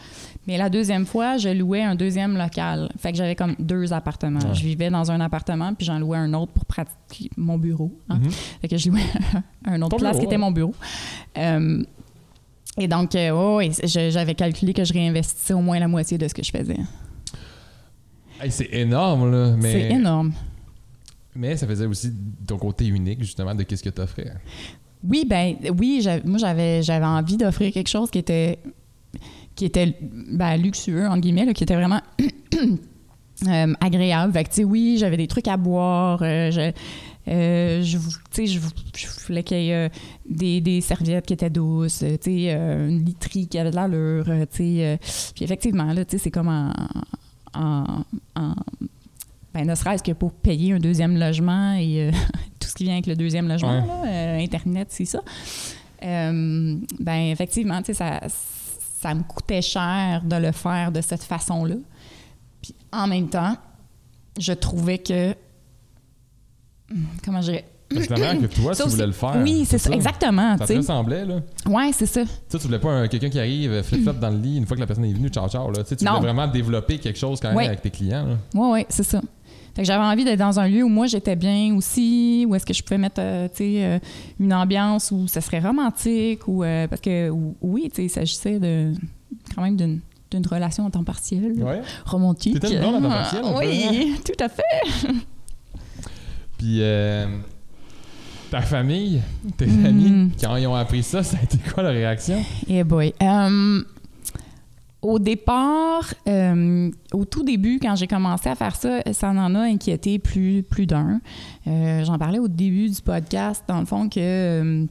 mais 0.47 0.57
la 0.59 0.69
deuxième 0.69 1.07
fois, 1.07 1.37
je 1.39 1.49
louais 1.49 1.83
un 1.83 1.95
deuxième 1.95 2.37
local. 2.37 2.91
Fait 2.99 3.13
que 3.13 3.19
j'avais 3.19 3.35
comme 3.35 3.55
deux 3.59 3.93
appartements. 3.93 4.41
Ouais. 4.41 4.55
Je 4.55 4.63
vivais 4.63 4.91
dans 4.91 5.11
un 5.11 5.21
appartement, 5.21 5.73
puis 5.75 5.87
j'en 5.87 5.99
louais 5.99 6.19
un 6.19 6.33
autre 6.35 6.53
pour 6.53 6.65
pratiquer 6.65 7.31
mon 7.37 7.59
bureau. 7.59 7.93
hein. 8.09 8.19
Mhm. 8.19 8.31
Fait 8.61 8.69
que 8.69 8.77
je 8.77 8.91
louais 8.91 9.01
un 9.65 9.81
autre 9.83 9.91
Ton 9.91 9.97
place 9.99 10.13
bureau, 10.17 10.21
qui 10.21 10.25
était 10.27 10.35
ouais. 10.37 10.39
mon 10.41 10.51
bureau. 10.51 10.75
Euh, 11.39 11.83
et 12.79 12.89
donc, 12.89 13.15
euh, 13.15 13.61
je- 13.85 14.11
j'avais 14.11 14.35
calculé 14.35 14.73
que 14.75 14.85
je 14.85 14.93
réinvestissais 14.93 15.55
au 15.55 15.61
moins 15.61 15.79
la 15.79 15.89
moitié 15.89 16.19
de 16.19 16.27
ce 16.29 16.35
que 16.35 16.43
je 16.43 16.51
faisais. 16.51 16.79
Hey, 18.41 18.51
c'est 18.51 18.69
énorme, 18.73 19.31
là. 19.31 19.55
Mais, 19.57 19.73
C'est 19.73 19.91
énorme. 19.95 20.33
Mais 21.37 21.57
ça 21.57 21.67
faisait 21.67 21.87
aussi 21.87 22.13
ton 22.47 22.59
côté 22.59 22.87
unique, 22.87 23.21
justement, 23.21 23.55
de 23.55 23.63
qu'est-ce 23.63 23.83
que 23.83 23.91
tu 23.91 24.01
offrais. 24.01 24.35
Oui, 25.07 25.25
ben 25.29 25.57
oui, 25.79 26.07
moi 26.25 26.39
j'avais 26.39 26.83
j'avais 26.83 27.05
envie 27.05 27.37
d'offrir 27.37 27.73
quelque 27.73 27.89
chose 27.91 28.11
qui 28.11 28.19
était 28.19 28.59
qui 29.55 29.65
était 29.65 29.97
ben, 30.01 30.57
luxueux 30.57 31.07
entre 31.07 31.21
guillemets, 31.21 31.45
là, 31.47 31.53
qui 31.55 31.63
était 31.65 31.77
vraiment 31.77 32.01
euh, 33.49 33.73
agréable. 33.81 34.33
Fait 34.33 34.45
que, 34.45 34.63
oui, 34.63 34.97
j'avais 34.99 35.17
des 35.17 35.27
trucs 35.29 35.49
à 35.49 35.57
boire. 35.57 36.21
euh, 36.23 36.51
je, 36.51 36.73
euh, 37.29 37.83
je, 37.83 37.99
je, 38.37 38.59
je 38.97 39.27
voulais 39.27 39.43
qu'il 39.43 39.57
y 39.59 39.71
ait 39.71 39.87
euh, 39.87 39.89
des, 40.29 40.61
des 40.61 40.81
serviettes 40.81 41.25
qui 41.27 41.33
étaient 41.33 41.51
douces, 41.51 42.03
une 42.03 43.05
literie 43.05 43.49
qui 43.49 43.59
avait 43.59 43.71
de 43.71 43.77
l'allure, 43.77 44.27
puis 44.53 44.81
effectivement, 45.41 45.93
là, 45.93 46.03
c'est 46.07 46.31
comme 46.31 46.49
en... 46.49 46.73
en, 47.55 48.05
en- 48.37 48.55
ben, 49.55 49.65
ne 49.69 49.75
serait-ce 49.77 50.03
que 50.03 50.11
pour 50.11 50.33
payer 50.33 50.73
un 50.73 50.81
deuxième 50.81 51.17
logement 51.17 51.75
et 51.75 52.09
euh, 52.09 52.11
tout 52.59 52.67
ce 52.69 52.75
qui 52.75 52.83
vient 52.83 52.95
avec 52.95 53.07
le 53.07 53.15
deuxième 53.15 53.47
logement, 53.47 53.81
Ouais. 53.81 53.87
là, 53.87 54.03
euh, 54.09 54.39
Internet, 54.41 54.89
c'est 54.91 55.05
ça. 55.05 55.21
Euh, 56.03 56.77
ben, 56.99 57.31
effectivement, 57.31 57.81
ça, 57.93 58.21
ça 59.05 59.15
me 59.15 59.23
coûtait 59.23 59.61
cher 59.61 60.23
de 60.25 60.37
le 60.37 60.51
faire 60.53 60.91
de 60.91 61.03
cette 61.03 61.25
façon-là. 61.25 61.75
Puis 62.63 62.75
en 62.91 63.07
même 63.07 63.29
temps, 63.29 63.55
je 64.41 64.55
trouvais 64.55 64.97
que. 64.97 65.35
Comment 67.23 67.43
je 67.43 67.51
dirais? 67.51 67.65
Que 67.91 67.97
la 67.97 68.19
manière 68.19 68.41
que 68.41 68.47
toi, 68.47 68.75
Ça 68.75 68.83
tu 68.83 68.87
aussi- 68.89 68.97
voulais 68.97 69.07
le 69.07 69.13
faire. 69.13 69.37
Oui, 69.43 69.67
c'est 69.67 69.77
ça, 69.77 69.91
exactement. 69.91 70.57
Ça 70.57 70.67
te 70.67 70.73
ressemblait, 70.73 71.27
là. 71.27 71.41
Ouais, 71.67 71.91
c'est 71.93 72.07
ça. 72.07 72.23
Tu 72.25 72.31
sais, 72.49 72.59
tu 72.59 72.65
voulais 72.67 72.79
pas 72.79 72.91
un- 72.91 73.09
quelqu'un 73.09 73.29
qui 73.29 73.39
arrive 73.39 73.71
euh, 73.73 73.83
flip-flop 73.83 74.15
dans 74.15 74.31
le 74.31 74.39
lit 74.39 74.57
une 74.57 74.67
fois 74.67 74.75
que 74.75 74.81
la 74.81 74.87
personne 74.87 75.05
est 75.05 75.13
venue, 75.13 75.29
ciao 75.29 75.49
ciao. 75.51 75.71
Là. 75.71 75.83
Tu 75.83 75.91
sais, 75.91 75.97
tu 75.97 76.05
Non. 76.05 76.13
voulais 76.19 76.33
vraiment 76.33 76.51
développer 76.51 76.99
quelque 76.99 77.19
chose 77.19 77.41
quand 77.41 77.49
même 77.49 77.59
Ouais. 77.59 77.67
avec 77.67 77.83
tes 77.83 77.91
clients. 77.91 78.27
Là. 78.27 78.37
Oui, 78.55 78.69
oui, 78.73 78.87
c'est 78.89 79.03
ça. 79.05 79.21
Fait 79.75 79.83
que 79.83 79.87
j'avais 79.89 80.05
envie 80.05 80.25
d'être 80.25 80.39
dans 80.39 80.61
un 80.61 80.69
lieu 80.69 80.85
où 80.85 80.89
moi 80.89 81.07
j'étais 81.07 81.35
bien 81.37 81.75
aussi, 81.75 82.47
où 82.49 82.55
est-ce 82.55 82.65
que 82.65 82.73
je 82.75 82.83
pouvais 82.83 82.99
mettre 82.99 83.21
euh, 83.21 83.49
euh, 83.61 83.99
une 84.39 84.53
ambiance 84.55 85.11
où 85.11 85.27
ça 85.27 85.41
serait 85.41 85.59
romantique, 85.61 86.47
ou 86.47 86.63
euh, 86.63 86.87
parce 86.87 87.01
que 87.01 87.29
ou- 87.31 87.57
oui, 87.61 87.91
il 87.99 88.09
s'agissait 88.11 88.59
de 88.61 88.93
quand 89.55 89.63
même 89.63 89.77
d'une 89.77 90.01
d'une 90.31 90.47
relation 90.47 90.85
en 90.85 90.91
temps 90.91 91.05
partiel, 91.05 91.53
Ouais. 91.63 91.81
romantique. 92.07 92.55
T'étais 92.59 92.77
à 92.79 92.81
temps 92.83 93.01
partiel, 93.03 93.43
peu, 93.43 93.59
Oui, 93.59 94.15
tout 94.25 94.45
à 94.45 94.49
fait. 94.49 95.13
Puis 96.59 96.79
euh, 96.81 97.27
ta 98.51 98.61
famille, 98.61 99.21
tes 99.57 99.67
Mm. 99.67 99.87
amis, 99.87 100.31
quand 100.41 100.57
ils 100.57 100.67
ont 100.67 100.75
appris 100.75 101.03
ça, 101.03 101.23
ça 101.23 101.37
a 101.39 101.43
été 101.45 101.59
quoi 101.73 101.83
la 101.83 101.91
réaction? 101.91 102.43
Eh 102.69 102.83
boy. 102.85 103.13
Euh, 103.23 103.83
au 105.05 105.19
départ, 105.19 106.15
euh, 106.27 106.91
au 107.13 107.25
tout 107.27 107.45
début, 107.45 107.79
quand 107.81 107.95
j'ai 107.95 108.07
commencé 108.07 108.49
à 108.49 108.55
faire 108.55 108.75
ça, 108.75 109.01
ça 109.13 109.29
en 109.29 109.55
a 109.55 109.61
inquiété 109.61 110.19
plus, 110.19 110.63
plus 110.63 110.87
d'un. 110.87 111.21
Euh, 111.67 112.03
J'en 112.05 112.19
parlais 112.19 112.39
au 112.39 112.49
début 112.49 112.89
du 112.89 113.03
podcast, 113.03 113.63
dans 113.69 113.81
le 113.81 113.87
fond, 113.87 114.09
que 114.09 114.19
euh, 114.19 114.87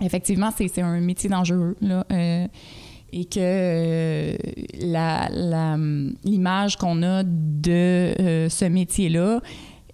effectivement, 0.00 0.50
c'est 0.56 0.80
un 0.80 1.00
métier 1.00 1.28
dangereux. 1.28 1.76
Là, 1.80 2.06
et 3.10 3.24
que 3.24 4.36
l'image 6.24 6.76
qu'on 6.76 7.02
a 7.02 7.22
de 7.24 8.46
ce 8.48 8.64
métier-là, 8.66 9.40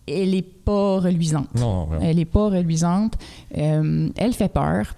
elle 0.07 0.33
n'est 0.33 0.43
pas 0.43 0.99
reluisante. 0.99 1.49
Non, 1.55 1.61
non, 1.61 1.85
vraiment. 1.87 2.05
Elle 2.05 2.17
n'est 2.17 2.25
pas 2.27 2.49
reluisante. 2.51 3.15
Elle 3.51 4.33
fait 4.33 4.53
peur. 4.53 4.95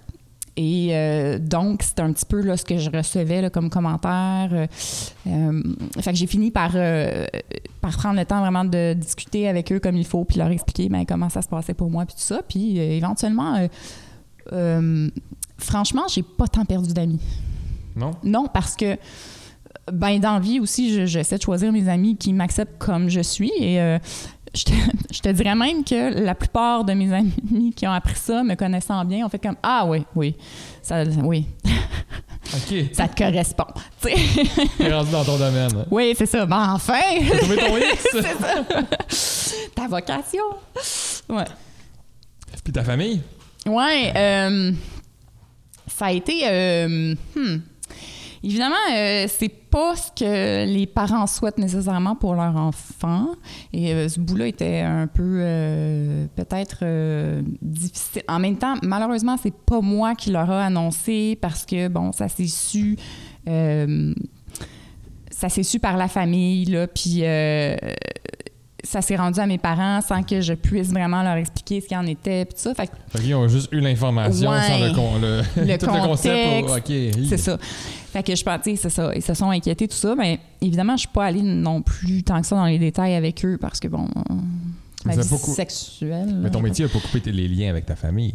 Et 0.59 0.89
euh, 0.97 1.39
donc, 1.39 1.83
c'est 1.83 2.01
un 2.01 2.13
petit 2.13 2.25
peu 2.25 2.41
là, 2.41 2.57
ce 2.57 2.65
que 2.65 2.79
je 2.79 2.89
recevais 2.91 3.43
là, 3.43 3.51
comme 3.51 3.69
commentaire. 3.69 4.49
Euh, 4.53 4.67
euh, 5.27 5.63
fait 6.01 6.13
que 6.13 6.17
j'ai 6.17 6.27
fini 6.27 6.51
par, 6.51 6.71
euh, 6.75 7.27
par 7.83 7.97
prendre 7.97 8.19
le 8.19 8.25
temps 8.25 8.41
vraiment 8.41 8.65
de 8.65 8.95
discuter 8.95 9.49
avec 9.49 9.71
eux 9.71 9.81
comme 9.81 9.97
il 9.97 10.07
faut, 10.07 10.25
puis 10.25 10.39
leur 10.39 10.49
expliquer 10.51 10.89
ben, 10.89 11.05
comment 11.07 11.29
ça 11.29 11.43
se 11.43 11.49
passait 11.49 11.75
pour 11.75 11.91
moi, 11.91 12.07
puis 12.07 12.15
tout 12.15 12.23
ça. 12.23 12.41
Puis 12.49 12.79
éventuellement, 12.79 13.69
franchement, 15.59 16.03
j'ai 16.09 16.23
pas 16.23 16.47
tant 16.49 16.65
perdu 16.65 16.93
d'amis. 16.93 17.21
Non? 17.95 18.13
Non, 18.25 18.47
parce 18.53 18.77
que 18.77 18.97
ben 19.93 20.19
dans 20.19 20.35
la 20.35 20.41
vie 20.41 20.59
aussi, 20.61 20.93
je- 20.93 21.07
j'essaie 21.07 21.37
de 21.39 21.43
choisir 21.43 21.73
mes 21.73 21.89
amis 21.89 22.17
qui 22.17 22.33
m'acceptent 22.33 22.79
comme 22.79 23.09
je 23.09 23.21
suis. 23.21 23.53
Et 23.61 23.81
euh, 23.81 23.99
je, 24.57 24.65
te, 24.65 24.73
je 25.13 25.21
te 25.21 25.29
dirais 25.29 25.55
même 25.55 25.85
que 25.85 26.19
la 26.25 26.35
plupart 26.35 26.85
de 26.85 26.93
mes 26.95 27.13
amis 27.13 27.73
qui 27.77 27.87
ont 27.87 27.93
appris 27.93 28.17
ça, 28.17 28.43
me 28.43 28.55
connaissant 28.55 29.05
bien, 29.05 29.25
ont 29.27 29.29
fait 29.29 29.39
comme 29.39 29.57
Ah 29.63 29.85
oui, 29.87 30.05
oui, 30.15 30.35
ça, 30.83 31.03
oui, 31.23 31.47
ça 32.93 33.09
te 33.09 33.17
correspond. 33.17 33.67
T'es 34.01 34.93
rendu 34.93 35.11
dans 35.11 35.25
ton 35.25 35.37
domaine. 35.37 35.71
hein. 35.77 35.85
oui, 35.91 36.15
c'est 36.17 36.27
ça. 36.27 36.47
Ben 36.47 36.73
enfin! 36.75 36.95
T'as 37.31 37.39
trouvé 37.39 37.57
ton 37.57 37.77
X? 37.77 38.07
Ta 39.75 39.89
vocation. 39.89 40.45
Ouais. 41.29 41.45
Puis 42.65 42.73
ta 42.73 42.83
famille? 42.85 43.21
Ouais, 43.67 44.13
euh, 44.17 44.73
ça 45.87 46.07
a 46.07 46.13
été. 46.13 46.41
euh, 46.49 47.15
hmm. 47.35 47.57
Évidemment, 48.43 48.75
euh, 48.95 49.27
c'est 49.29 49.49
pas 49.49 49.97
ce 49.97 50.11
que 50.11 50.67
les 50.67 50.87
parents 50.87 51.27
souhaitent 51.27 51.59
nécessairement 51.59 52.17
pour 52.17 52.35
leur 52.35 52.57
enfant. 52.57 53.29
Et 53.73 53.93
euh, 53.93 54.09
ce 54.09 54.21
bout-là 54.21 54.47
était 54.47 54.81
un 54.81 55.07
peu 55.07 55.39
euh, 55.41 56.27
peut-être 56.35 56.79
euh, 56.83 57.43
difficile. 57.63 58.23
En 58.29 58.39
même 58.39 58.57
temps, 58.57 58.75
malheureusement, 58.83 59.37
c'est 59.43 59.55
pas 59.55 59.81
moi 59.81 60.15
qui 60.15 60.31
leur 60.31 60.51
annoncé 60.51 61.39
parce 61.41 61.67
que, 61.67 61.89
bon, 61.89 62.13
ça 62.13 62.29
s'est 62.29 62.47
su. 62.47 62.97
ça 63.47 65.49
s'est 65.49 65.63
su 65.63 65.79
par 65.79 65.97
la 65.97 66.09
famille, 66.09 66.65
là, 66.67 66.87
puis 66.87 67.23
ça 68.87 69.03
s'est 69.03 69.17
rendu 69.17 69.39
à 69.41 69.47
mes 69.47 69.59
parents 69.59 70.01
sans 70.01 70.23
que 70.23 70.41
je 70.41 70.55
puisse 70.55 70.89
vraiment 70.91 71.23
leur 71.23 71.37
expliquer 71.37 71.81
ce 71.81 71.87
qu'il 71.89 71.97
en 71.97 72.07
était, 72.07 72.45
puis 72.45 72.55
tout 72.55 72.61
ça. 72.63 72.75
Fait 72.75 72.89
qu'ils 73.21 73.35
ont 73.35 73.49
juste 73.49 73.69
eu 73.73 73.81
l'information 73.81 74.51
Ouais. 74.51 74.63
sans 74.63 74.79
le, 74.79 74.95
con- 74.95 75.19
le, 75.21 75.43
Le 75.65 75.79
tout 75.79 75.87
le 75.87 76.07
concept. 76.07 76.67
contexte, 76.67 76.75
oh, 76.75 77.21
OK. 77.21 77.27
C'est 77.29 77.39
ça. 77.39 77.59
Fait 78.13 78.23
que 78.23 78.35
je 78.35 78.43
pense, 78.45 78.61
tu 78.63 78.71
sais, 78.71 78.77
c'est 78.77 78.91
ça. 78.91 79.13
Ils 79.15 79.23
se 79.23 79.35
sont 79.35 79.51
inquiétés, 79.51 79.89
tout 79.89 79.97
ça. 79.97 80.15
Mais 80.17 80.39
évidemment, 80.61 80.95
je 80.97 81.01
suis 81.01 81.09
pas 81.09 81.27
allée 81.27 81.43
non 81.43 81.83
plus 81.83 82.23
tant 82.23 82.41
que 82.41 82.47
ça 82.47 82.57
dans 82.57 82.65
les 82.67 82.79
détails 82.79 83.15
avec 83.15 83.45
eux 83.45 83.59
parce 83.61 83.79
que, 83.81 83.89
bon, 83.89 84.09
ma 85.05 85.13
vie 85.15 85.21
a 85.21 85.23
cou- 85.25 85.53
sexuelle. 85.55 86.35
Mais 86.41 86.51
ton 86.51 86.61
métier 86.61 86.85
n'a 86.87 86.91
pas 86.91 86.99
coupé 87.01 87.21
les 87.31 87.49
liens 87.49 87.71
avec 87.71 87.85
ta 87.87 87.97
famille. 87.97 88.35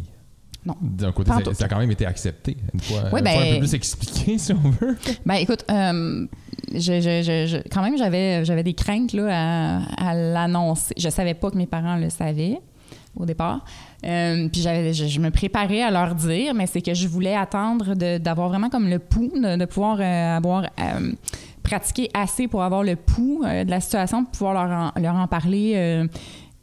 Non. 0.64 0.74
D'un 0.80 1.10
côté, 1.12 1.30
ça, 1.54 1.64
a 1.64 1.68
quand 1.68 1.78
même 1.78 1.90
été 1.90 2.06
accepté. 2.06 2.56
Une 2.72 2.80
fois, 2.80 3.02
Ouais, 3.12 3.18
une 3.18 3.24
ben- 3.24 3.32
fois 3.32 3.42
un 3.42 3.52
peu 3.54 3.58
plus 3.58 3.74
expliqué, 3.74 4.38
si 4.38 4.52
on 4.52 4.70
veut. 4.70 4.96
Ben 5.26 5.34
écoute, 5.34 5.64
euh, 5.70 6.26
je, 6.72 6.78
je- 7.00 7.22
je- 7.22 7.46
je- 7.48 7.68
quand 7.68 7.82
même, 7.82 7.98
j'avais, 7.98 8.44
j'avais 8.44 8.62
des 8.62 8.74
craintes 8.74 9.12
là, 9.12 9.26
à, 9.30 10.10
à 10.10 10.14
l'annoncer. 10.14 10.94
Je 10.96 11.08
savais 11.08 11.34
pas 11.34 11.50
que 11.50 11.56
mes 11.56 11.66
parents 11.66 11.96
le 11.96 12.10
savaient 12.10 12.60
au 13.16 13.26
départ. 13.26 13.64
Euh, 14.06 14.48
puis 14.50 14.60
j'avais, 14.62 14.94
je, 14.94 15.06
je 15.06 15.20
me 15.20 15.30
préparais 15.30 15.82
à 15.82 15.90
leur 15.90 16.14
dire, 16.14 16.54
mais 16.54 16.66
c'est 16.66 16.80
que 16.80 16.94
je 16.94 17.08
voulais 17.08 17.34
attendre 17.34 17.94
d'avoir 18.18 18.48
vraiment 18.48 18.68
comme 18.70 18.88
le 18.88 18.98
pouls, 19.00 19.32
de, 19.34 19.56
de 19.56 19.64
pouvoir 19.64 19.98
euh, 20.00 20.36
avoir 20.36 20.62
euh, 20.78 21.12
pratiqué 21.62 22.08
assez 22.14 22.48
pour 22.48 22.62
avoir 22.62 22.82
le 22.84 22.96
pouls 22.96 23.42
de 23.44 23.68
la 23.70 23.80
situation, 23.80 24.24
pour 24.24 24.32
pouvoir 24.32 24.54
leur 24.66 24.92
en, 24.96 25.00
leur 25.00 25.14
en 25.16 25.26
parler 25.26 26.06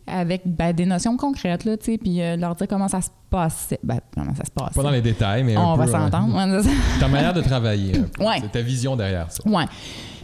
avec 0.10 0.42
ben, 0.46 0.74
des 0.74 0.86
notions 0.86 1.18
concrètes, 1.18 1.66
là, 1.66 1.78
tu 1.78 1.86
sais, 1.86 1.98
puis 1.98 2.22
euh, 2.22 2.36
leur 2.36 2.56
dire 2.56 2.68
comment 2.68 2.88
ça 2.88 3.02
se 3.02 3.10
passait. 3.30 3.80
Ben, 3.84 4.00
comment 4.14 4.34
ça 4.36 4.46
se 4.46 4.52
passe. 4.52 4.74
Pas 4.74 4.84
dans 4.84 4.92
les 4.92 5.02
détails, 5.02 5.44
mais 5.44 5.58
On 5.58 5.76
va 5.76 5.88
s'entendre. 5.88 6.36
Ouais, 6.36 6.62
ta 7.00 7.08
manière 7.08 7.34
de 7.34 7.42
travailler. 7.42 7.94
Ouais. 8.20 8.40
C'est 8.42 8.52
ta 8.52 8.62
vision 8.62 8.96
derrière 8.96 9.32
ça. 9.32 9.48
Ouais. 9.48 9.66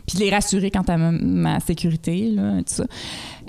Puis 0.07 0.17
les 0.19 0.29
rassurer 0.29 0.69
quant 0.69 0.81
à 0.81 0.97
ma, 0.97 1.11
ma 1.11 1.59
sécurité, 1.59 2.29
là, 2.29 2.57
tout 2.57 2.63
ça. 2.67 2.86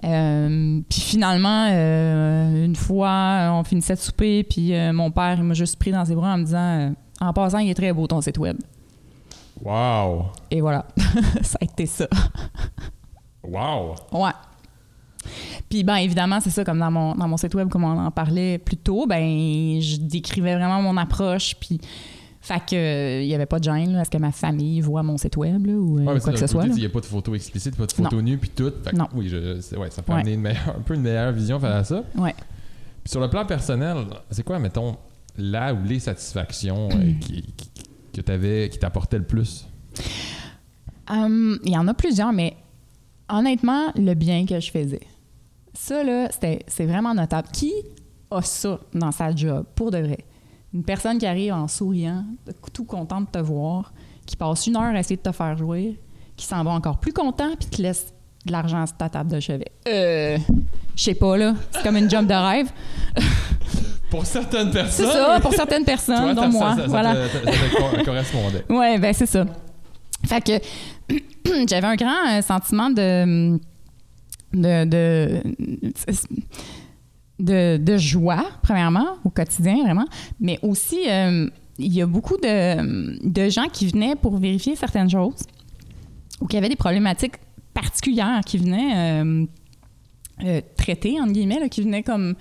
Euh, 0.04 0.80
puis 0.88 1.00
finalement, 1.00 1.68
euh, 1.70 2.64
une 2.64 2.76
fois, 2.76 3.50
on 3.52 3.64
finissait 3.64 3.94
de 3.94 4.00
souper, 4.00 4.44
puis 4.44 4.72
mon 4.92 5.10
père, 5.10 5.36
il 5.38 5.44
m'a 5.44 5.54
juste 5.54 5.78
pris 5.78 5.90
dans 5.90 6.04
ses 6.04 6.14
bras 6.14 6.34
en 6.34 6.38
me 6.38 6.44
disant 6.44 6.94
En 7.20 7.32
passant, 7.32 7.58
il 7.58 7.70
est 7.70 7.74
très 7.74 7.92
beau 7.92 8.06
ton 8.06 8.20
site 8.20 8.38
web. 8.38 8.56
Wow! 9.62 10.26
Et 10.50 10.60
voilà. 10.60 10.86
ça 11.42 11.58
a 11.60 11.64
été 11.64 11.86
ça. 11.86 12.06
Wow! 13.42 13.94
Ouais. 14.12 14.30
Puis 15.68 15.84
ben 15.84 15.96
évidemment, 15.96 16.40
c'est 16.40 16.50
ça, 16.50 16.64
comme 16.64 16.78
dans 16.78 16.90
mon, 16.90 17.14
dans 17.14 17.28
mon 17.28 17.36
site 17.36 17.54
web, 17.54 17.68
comme 17.68 17.84
on 17.84 17.98
en 17.98 18.10
parlait 18.10 18.58
plus 18.58 18.76
tôt, 18.76 19.06
ben 19.06 19.80
je 19.80 19.96
décrivais 19.96 20.54
vraiment 20.56 20.80
mon 20.82 20.96
approche, 20.96 21.54
puis 21.60 21.80
fait 22.40 22.60
que 22.64 22.76
euh, 22.76 23.22
il 23.22 23.28
y 23.28 23.34
avait 23.34 23.46
pas 23.46 23.58
de 23.58 23.64
gêne, 23.64 23.92
là, 23.92 24.00
à 24.00 24.04
ce 24.04 24.10
que 24.10 24.18
ma 24.18 24.30
famille 24.30 24.80
voit 24.80 25.02
mon 25.02 25.16
site 25.16 25.36
web, 25.36 25.66
là, 25.66 25.72
ou 25.72 25.98
euh, 25.98 26.04
Ouais, 26.04 26.20
quoi 26.20 26.32
que 26.32 26.38
ce 26.38 26.46
soit. 26.46 26.64
Il 26.66 26.74
n'y 26.74 26.84
a 26.86 26.88
pas 26.88 27.00
de 27.00 27.06
photo 27.06 27.34
explicite, 27.34 27.74
pas 27.76 27.86
de 27.86 27.92
photo 27.92 28.22
nue, 28.22 28.38
puis 28.38 28.50
tout. 28.50 28.72
Fait 28.84 28.90
que 28.90 28.96
Non. 28.96 29.08
Oui, 29.14 29.28
je, 29.28 29.76
ouais, 29.76 29.90
ça 29.90 30.02
peut 30.02 30.12
Ouais. 30.12 30.20
amener 30.20 30.34
une 30.34 30.40
meilleure- 30.42 30.76
un 30.78 30.82
peu 30.82 30.94
une 30.94 31.02
meilleure 31.02 31.32
vision 31.32 31.58
face 31.58 31.74
à 31.74 31.84
ça. 31.84 32.04
Ouais. 32.16 32.34
Puis 33.02 33.10
sur 33.10 33.20
le 33.20 33.28
plan 33.28 33.44
personnel, 33.46 33.96
c'est 34.30 34.44
quoi, 34.44 34.58
mettons, 34.60 34.96
là 35.38 35.74
ou 35.74 35.78
les 35.84 35.98
satisfactions 35.98 36.88
euh, 36.92 37.12
qui, 37.20 37.42
qui- 37.56 37.70
que 38.14 38.20
t'avais, 38.20 38.68
qui 38.70 38.78
t'apportaient 38.78 39.18
le 39.18 39.24
plus? 39.24 39.66
Hum, 41.08 41.58
Il 41.64 41.72
y 41.72 41.76
en 41.76 41.86
a 41.88 41.94
plusieurs, 41.94 42.32
mais 42.32 42.56
honnêtement, 43.28 43.92
le 43.96 44.14
bien 44.14 44.46
que 44.46 44.58
je 44.60 44.70
faisais. 44.70 45.00
Ça, 45.78 46.02
là, 46.02 46.28
c'était- 46.30 46.64
c'est 46.66 46.86
vraiment 46.86 47.14
notable. 47.14 47.48
Qui 47.52 47.72
a 48.30 48.42
ça 48.42 48.80
dans 48.94 49.12
sa 49.12 49.34
job, 49.34 49.64
pour 49.74 49.90
de 49.90 49.98
vrai? 49.98 50.18
Une 50.74 50.82
personne 50.82 51.18
qui 51.18 51.26
arrive 51.26 51.52
en 51.52 51.68
souriant, 51.68 52.24
tout 52.72 52.84
content 52.84 53.20
de 53.20 53.26
te 53.26 53.38
voir, 53.38 53.92
qui 54.26 54.36
passe 54.36 54.66
une 54.66 54.76
heure 54.76 54.94
à 54.94 54.98
essayer 54.98 55.16
de 55.16 55.22
te 55.22 55.32
faire 55.32 55.56
jouer, 55.56 55.98
qui 56.36 56.44
s'en 56.46 56.62
va 56.64 56.70
encore 56.72 56.98
plus 56.98 57.12
content, 57.12 57.50
puis 57.58 57.68
te 57.68 57.80
laisse 57.80 58.12
de 58.44 58.52
l'argent 58.52 58.84
sur 58.86 58.96
ta 58.96 59.08
table 59.08 59.30
de 59.30 59.40
chevet. 59.40 59.70
Euh, 59.88 60.38
je 60.96 61.02
sais 61.02 61.14
pas, 61.14 61.36
là. 61.36 61.54
C'est 61.70 61.82
comme 61.82 61.96
une 61.96 62.10
job 62.10 62.26
de 62.26 62.34
rêve. 62.34 62.68
Pour 64.10 64.24
certaines 64.24 64.68
C'est 64.68 64.78
personnes. 64.78 65.10
ça, 65.10 65.40
pour 65.40 65.52
certaines 65.52 65.84
personnes, 65.84 66.34
toi, 66.34 66.46
dont 66.46 66.48
moi. 66.48 66.76
ça- 66.76 66.82
ça 66.82 66.86
voilà. 66.86 67.14
ça 67.28 67.38
te 67.98 68.04
correspondait. 68.04 68.64
Ouais, 68.70 68.98
ben 68.98 69.12
c'est 69.12 69.26
ça. 69.26 69.44
Fait 70.24 70.40
que 70.40 71.14
j'avais 71.68 71.86
un 71.88 71.96
grand 71.96 72.28
euh, 72.30 72.40
sentiment 72.40 72.88
de, 72.88 73.58
de, 74.56 75.76
de, 77.38 77.96
joie, 77.96 78.44
premièrement, 78.62 79.16
au 79.24 79.30
quotidien, 79.30 79.82
vraiment, 79.82 80.06
mais 80.40 80.58
aussi, 80.62 81.08
euh, 81.08 81.48
il 81.78 81.92
y 81.92 82.00
a 82.00 82.06
beaucoup 82.06 82.36
de, 82.36 83.28
de 83.28 83.48
gens 83.50 83.68
qui 83.72 83.86
venaient 83.88 84.16
pour 84.16 84.38
vérifier 84.38 84.76
certaines 84.76 85.10
choses 85.10 85.42
ou 86.40 86.46
qui 86.46 86.56
avaient 86.56 86.68
des 86.68 86.76
problématiques 86.76 87.36
particulières 87.74 88.40
qui 88.46 88.58
venaient 88.58 89.22
euh, 89.22 89.46
euh, 90.44 90.60
traiter, 90.76 91.20
entre 91.20 91.32
guillemets, 91.32 91.60
là, 91.60 91.68
qui 91.68 91.82
venaient 91.82 92.02
comme 92.02 92.34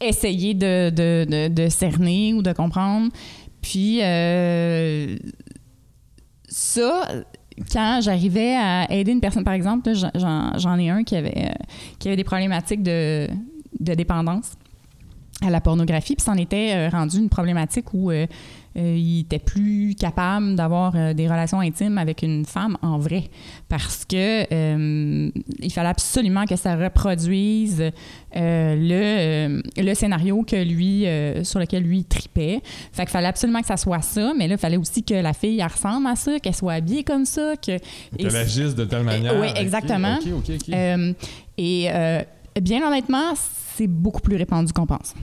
essayer 0.00 0.54
de, 0.54 0.90
de, 0.90 1.48
de, 1.48 1.68
cerner 1.68 2.32
ou 2.32 2.40
de 2.40 2.52
comprendre. 2.52 3.10
Puis 3.60 3.98
ça, 6.48 7.24
quand 7.72 8.00
j'arrivais 8.02 8.54
à 8.56 8.86
aider 8.92 9.12
une 9.12 9.20
personne, 9.20 9.44
par 9.44 9.54
exemple, 9.54 9.92
j'en- 9.94 10.78
ai 10.78 10.90
un 10.90 11.04
qui 11.04 11.16
avait, 11.16 11.34
euh, 11.36 11.64
qui 11.98 12.08
avait 12.08 12.16
des 12.16 12.24
problématiques 12.24 12.82
de, 12.82 13.28
dépendance 13.80 14.52
à 15.42 15.50
la 15.50 15.60
pornographie, 15.60 16.16
puis 16.16 16.24
c'en 16.24 16.36
était 16.36 16.72
euh, 16.74 16.88
rendu 16.88 17.18
une 17.18 17.28
problématique 17.28 17.92
où 17.92 18.10
euh, 18.76 18.96
il 18.96 19.20
était 19.20 19.38
plus 19.38 19.94
capable 19.98 20.54
d'avoir 20.54 20.92
euh, 20.96 21.14
des 21.14 21.26
relations 21.28 21.60
intimes 21.60 21.96
avec 21.98 22.22
une 22.22 22.44
femme 22.44 22.76
en 22.82 22.98
vrai 22.98 23.24
parce 23.68 24.04
que 24.04 24.44
euh, 24.52 25.30
il 25.60 25.72
fallait 25.72 25.88
absolument 25.88 26.44
que 26.44 26.56
ça 26.56 26.76
reproduise 26.76 27.90
le, 28.34 29.62
le 29.76 29.94
scénario 29.94 30.42
que 30.42 30.56
lui 30.56 31.06
sur 31.44 31.58
lequel 31.58 31.84
lui 31.84 32.04
tripait. 32.04 32.60
Fait 32.92 33.02
qu'il 33.04 33.10
fallait 33.12 33.28
absolument 33.28 33.60
que 33.60 33.66
ça 33.66 33.76
soit 33.78 34.02
ça, 34.02 34.32
mais 34.36 34.46
là 34.46 34.54
il 34.54 34.58
fallait 34.60 34.76
aussi 34.76 35.02
que 35.02 35.14
la 35.14 35.32
fille 35.32 35.58
elle 35.60 35.66
ressemble 35.72 36.06
à 36.06 36.16
ça, 36.16 36.38
qu'elle 36.38 36.54
soit 36.54 36.74
habillée 36.74 37.04
comme 37.04 37.24
ça, 37.24 37.54
que 37.56 37.78
Qu'elle 38.18 38.36
agisse 38.36 38.74
de 38.74 38.84
telle 38.84 39.04
manière. 39.04 39.38
oui, 39.40 39.48
exactement. 39.56 40.16
Ok, 40.18 40.28
ok, 40.38 40.54
ok. 40.56 40.74
euh, 40.74 41.12
et 41.56 42.60
bien 42.60 42.86
honnêtement, 42.86 43.32
c'est 43.76 43.86
beaucoup 43.86 44.20
plus 44.20 44.36
répandu 44.36 44.72
qu'on 44.72 44.86
pense. 44.86 45.14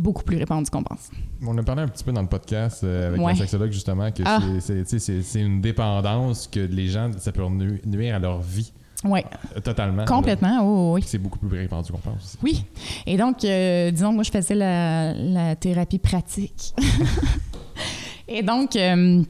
Beaucoup 0.00 0.22
plus 0.22 0.36
répandu 0.38 0.70
qu'on 0.70 0.84
pense. 0.84 1.10
On 1.44 1.58
a 1.58 1.62
parlé 1.64 1.82
un 1.82 1.88
petit 1.88 2.04
peu 2.04 2.12
dans 2.12 2.22
le 2.22 2.28
podcast 2.28 2.84
euh, 2.84 3.08
avec 3.08 3.20
Ouais. 3.20 3.32
un 3.32 3.34
sexologue 3.34 3.72
justement 3.72 4.12
que 4.12 4.22
Ah. 4.24 4.38
c'est- 4.60 5.40
une 5.40 5.60
dépendance 5.60 6.46
que 6.46 6.60
les 6.60 6.86
gens, 6.86 7.10
ça 7.18 7.32
peut 7.32 7.44
nu- 7.48 7.80
nuire 7.84 8.14
à 8.14 8.18
leur 8.20 8.40
vie 8.40 8.72
Oui, 9.04 9.20
euh, 9.56 9.60
totalement. 9.60 10.02
là. 10.02 10.04
complètement. 10.04 10.60
oui, 10.62 10.84
oui, 10.86 10.92
oui. 11.00 11.04
C'est 11.04 11.18
beaucoup 11.18 11.38
plus 11.40 11.58
répandu 11.58 11.90
qu'on 11.90 11.98
pense. 11.98 12.22
aussi. 12.24 12.38
Oui. 12.44 12.64
Et 13.06 13.16
donc, 13.16 13.44
euh, 13.44 13.90
disons 13.90 14.10
que 14.10 14.14
moi, 14.14 14.22
je 14.22 14.30
faisais 14.30 14.54
la, 14.54 15.14
la 15.14 15.56
thérapie 15.56 15.98
pratique. 15.98 16.74
Et 18.28 18.42
donc, 18.42 18.76
euh, 18.76 19.22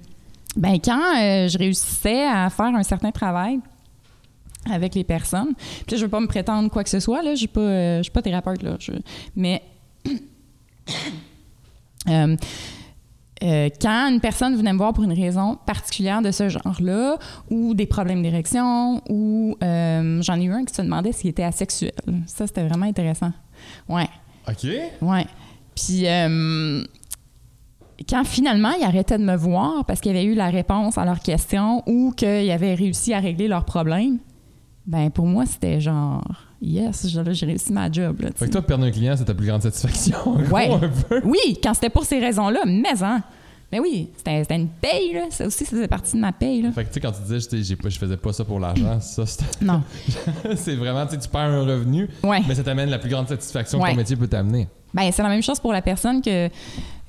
ben, 0.56 0.78
quand 0.84 1.00
euh, 1.18 1.48
je 1.48 1.56
réussissais 1.56 2.26
à 2.26 2.50
faire 2.50 2.74
un 2.74 2.82
certain 2.82 3.10
travail 3.10 3.60
avec 4.70 4.94
les 4.94 5.04
personnes, 5.04 5.54
puis 5.56 5.92
là, 5.92 5.96
je 5.96 6.02
veux 6.04 6.10
pas 6.10 6.20
me 6.20 6.26
prétendre 6.26 6.68
quoi 6.70 6.82
que 6.84 6.90
ce 6.90 7.00
soit, 7.00 7.22
là, 7.22 7.30
je 7.32 7.38
suis 7.38 7.48
pas, 7.48 7.98
je 7.98 8.02
suis 8.02 8.12
pas 8.12 8.20
thérapeute, 8.22 8.62
là, 8.62 8.76
je- 8.78 8.92
mais 9.36 9.62
euh, 12.08 12.36
euh, 13.42 13.68
quand 13.80 14.10
une 14.10 14.20
personne 14.20 14.56
venait 14.56 14.72
me 14.72 14.78
voir 14.78 14.92
pour 14.92 15.04
une 15.04 15.12
raison 15.12 15.56
particulière 15.66 16.22
de 16.22 16.30
ce 16.30 16.48
genre-là, 16.48 17.18
ou 17.50 17.74
des 17.74 17.86
problèmes 17.86 18.22
d'érection, 18.22 19.00
ou 19.08 19.56
euh, 19.62 20.22
j'en 20.22 20.40
ai 20.40 20.44
eu 20.44 20.52
un 20.52 20.64
qui 20.64 20.74
se 20.74 20.82
demandait 20.82 21.12
s'il 21.12 21.30
était 21.30 21.44
asexuel. 21.44 21.92
Ça, 22.26 22.46
c'était 22.46 22.66
vraiment 22.66 22.86
intéressant. 22.86 23.32
Ouais, 23.88 24.08
OK. 24.48 24.66
ouais. 25.02 25.26
Puis 25.74 26.06
quand 28.08 28.24
finalement 28.24 28.72
ils 28.78 28.84
arrêtaient 28.84 29.18
de 29.18 29.24
me 29.24 29.36
voir 29.36 29.84
parce 29.84 30.00
qu'il 30.00 30.14
y 30.14 30.16
avait 30.16 30.24
eu 30.24 30.34
la 30.34 30.50
réponse 30.50 30.98
à 30.98 31.04
leurs 31.04 31.20
questions 31.20 31.82
ou 31.86 32.12
qu'ils 32.12 32.50
avaient 32.50 32.74
réussi 32.74 33.12
à 33.12 33.18
régler 33.18 33.48
leurs 33.48 33.64
problèmes, 33.64 34.18
ben 34.86 35.10
pour 35.10 35.26
moi 35.26 35.46
c'était 35.46 35.80
genre 35.80 36.22
yes, 36.62 37.06
j'ai 37.08 37.46
réussi 37.46 37.72
ma 37.72 37.90
job. 37.90 38.20
Là, 38.20 38.30
Fait 38.34 38.46
que 38.46 38.52
toi, 38.52 38.62
perdre 38.62 38.84
un 38.84 38.90
client, 38.90 39.14
c'est 39.16 39.24
ta 39.24 39.34
plus 39.34 39.46
grande 39.46 39.62
satisfaction. 39.62 40.16
en 40.26 40.34
gros, 40.42 40.54
Ouais. 40.54 40.70
un 40.72 40.78
peu. 41.08 41.20
Oui, 41.24 41.58
quand 41.62 41.74
c'était 41.74 41.90
pour 41.90 42.04
ces 42.04 42.18
raisons-là, 42.18 42.60
mais 42.66 43.02
hein. 43.02 43.22
Mais 43.70 43.80
oui, 43.80 44.08
c'était 44.16 44.42
une 44.56 44.68
paye, 44.68 45.12
là. 45.12 45.26
Ça 45.28 45.46
aussi, 45.46 45.64
ça 45.66 45.72
faisait 45.72 45.88
partie 45.88 46.14
de 46.16 46.20
ma 46.22 46.32
paye, 46.32 46.62
là. 46.62 46.72
Fait 46.72 46.84
que 46.84 46.88
tu 46.88 46.94
sais, 46.94 47.00
quand 47.00 47.12
tu 47.12 47.20
disais, 47.30 47.76
pas- 47.76 47.90
je 47.90 47.98
faisais 47.98 48.16
pas 48.16 48.32
ça 48.32 48.42
pour 48.44 48.58
l'argent, 48.60 48.98
ça, 49.00 49.26
c'était- 49.26 49.44
Non. 49.62 49.82
c'est 50.56 50.74
vraiment, 50.74 51.04
tu 51.04 51.12
sais, 51.16 51.18
tu 51.20 51.28
perds 51.28 51.40
un 51.42 51.64
revenu, 51.66 52.08
Ouais. 52.22 52.40
mais 52.48 52.54
ça 52.54 52.62
t'amène 52.62 52.88
la 52.88 52.98
plus 52.98 53.10
grande 53.10 53.28
satisfaction 53.28 53.78
que 53.78 53.88
ton 53.90 53.94
métier 53.94 54.16
peut 54.16 54.26
t'amener. 54.28 54.68
Ben, 54.94 55.10
c'est 55.12 55.22
la 55.22 55.28
même 55.28 55.42
chose 55.42 55.60
pour 55.60 55.74
la 55.74 55.82
personne 55.82 56.22
que, 56.22 56.48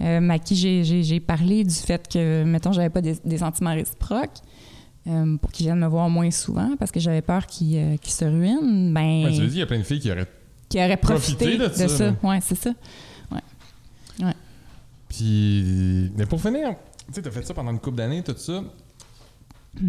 euh, 0.02 0.30
à 0.30 0.38
qui 0.40 0.54
j'ai- 0.56 1.20
parlé 1.22 1.64
du 1.64 1.74
fait 1.74 2.06
que, 2.12 2.44
mettons, 2.44 2.74
j'avais 2.74 2.90
pas 2.90 3.00
des, 3.00 3.16
des 3.24 3.38
sentiments 3.38 3.74
réciproques, 3.74 4.40
euh, 5.10 5.38
pour 5.38 5.52
qu'ils 5.52 5.66
viennent 5.66 5.80
me 5.80 5.88
voir 5.88 6.10
moins 6.10 6.30
souvent 6.32 6.76
parce 6.78 6.92
que 6.92 7.00
j'avais 7.00 7.22
peur 7.22 7.46
qu'ils 7.48 7.78
euh, 7.78 7.96
se 8.04 8.26
ruinent. 8.26 8.94
Ben, 8.94 9.26
Ouais, 9.26 9.32
tu 9.34 9.42
l'as 9.42 9.48
dit, 9.48 9.56
il 9.56 9.60
y 9.60 9.62
a 9.62 9.66
plein 9.66 9.80
de 9.80 9.84
filles 9.84 10.00
qui 10.00 10.12
auraient. 10.12 10.28
qu'ils 10.70 10.82
auraient 10.82 10.98
profité, 10.98 11.58
de 11.58 11.68
de, 11.68 11.88
ça. 11.88 12.14
Ouais, 12.24 12.40
c'est 12.42 12.56
ça. 12.56 12.72
Puis. 15.08 16.12
Mais 16.16 16.26
pour 16.26 16.40
finir, 16.42 16.76
tu 17.08 17.14
sais, 17.14 17.22
t'as 17.22 17.32
fait 17.32 17.42
ça 17.46 17.54
pendant 17.54 17.72
une 17.72 17.80
couple 17.80 17.98
d'années, 17.98 18.22
tout 18.24 18.36
ça. 18.38 18.64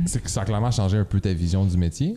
C'est 0.07 0.23
que 0.23 0.31
ça 0.31 0.43
a 0.43 0.45
clairement 0.45 0.71
changé 0.71 0.97
un 0.99 1.05
peu 1.05 1.21
ta 1.21 1.33
vision 1.33 1.65
du 1.65 1.77
métier. 1.77 2.17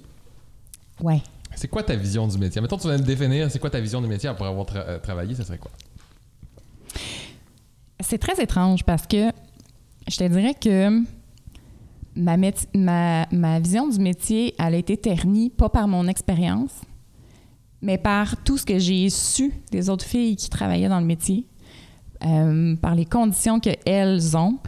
Ouais. 1.02 1.22
C'est 1.56 1.68
quoi 1.68 1.84
ta 1.84 1.96
vision 1.96 2.28
du 2.28 2.38
métier? 2.38 2.62
Mettons, 2.62 2.78
tu 2.78 2.88
viens 2.88 2.98
de 3.00 3.04
définir, 3.04 3.50
c'est 3.52 3.60
quoi 3.60 3.70
ta 3.70 3.80
vision 3.80 4.02
du 4.02 4.08
métier 4.08 4.30
après 4.30 4.46
avoir 4.48 4.66
tra- 4.66 4.86
euh, 4.88 5.00
travaillé, 5.00 5.36
ça 5.36 5.44
serait 5.44 5.58
quoi? 5.58 5.72
C'est 8.00 8.18
très 8.18 8.42
étrange 8.42 8.84
parce 8.84 9.06
que 9.08 9.32
je 10.08 10.18
te 10.18 10.24
dirais 10.28 10.56
que 10.60 11.00
ma, 12.16 12.38
ma, 12.74 13.28
ma 13.32 13.60
vision 13.60 13.88
du 13.88 14.00
métier, 14.00 14.54
elle 14.60 14.76
a 14.76 14.78
été 14.78 14.98
ternie 14.98 15.50
pas 15.50 15.70
par 15.70 15.88
mon 15.88 16.08
expérience, 16.08 16.82
mais 17.82 17.98
par 17.98 18.44
tout 18.44 18.58
ce 18.58 18.66
que 18.66 18.80
j'ai 18.80 19.10
su 19.10 19.54
des 19.72 19.90
autres 19.90 20.06
filles 20.06 20.36
qui 20.36 20.50
travaillaient 20.50 20.90
dans 20.90 21.00
le 21.00 21.06
métier, 21.06 21.46
euh, 22.26 22.76
par 22.78 22.96
les 22.96 23.06
conditions 23.06 23.60
qu'elles 23.60 24.38
ont, 24.38 24.60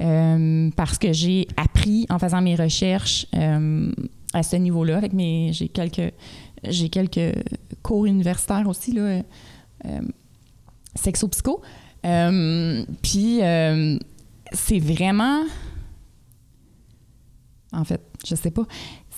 euh, 0.00 0.70
parce 0.74 0.98
que 0.98 1.12
j'ai 1.12 1.46
appris 1.56 2.06
en 2.08 2.18
faisant 2.18 2.40
mes 2.40 2.56
recherches 2.56 3.26
euh, 3.34 3.92
à 4.32 4.42
ce 4.42 4.56
niveau-là. 4.56 4.96
Avec 4.96 5.12
mes, 5.12 5.52
j'ai 5.52 5.68
quelques, 5.68 6.12
j'ai 6.64 6.88
quelques 6.88 7.36
cours 7.82 8.06
universitaires 8.06 8.66
aussi 8.66 8.92
là, 8.92 9.22
euh, 9.84 10.00
sexo-psycho. 10.94 11.60
Puis 13.02 13.40
c'est 14.52 14.78
vraiment, 14.78 15.44
en 17.72 17.84
fait, 17.84 18.00
je 18.26 18.34
sais 18.34 18.50
pas, 18.50 18.62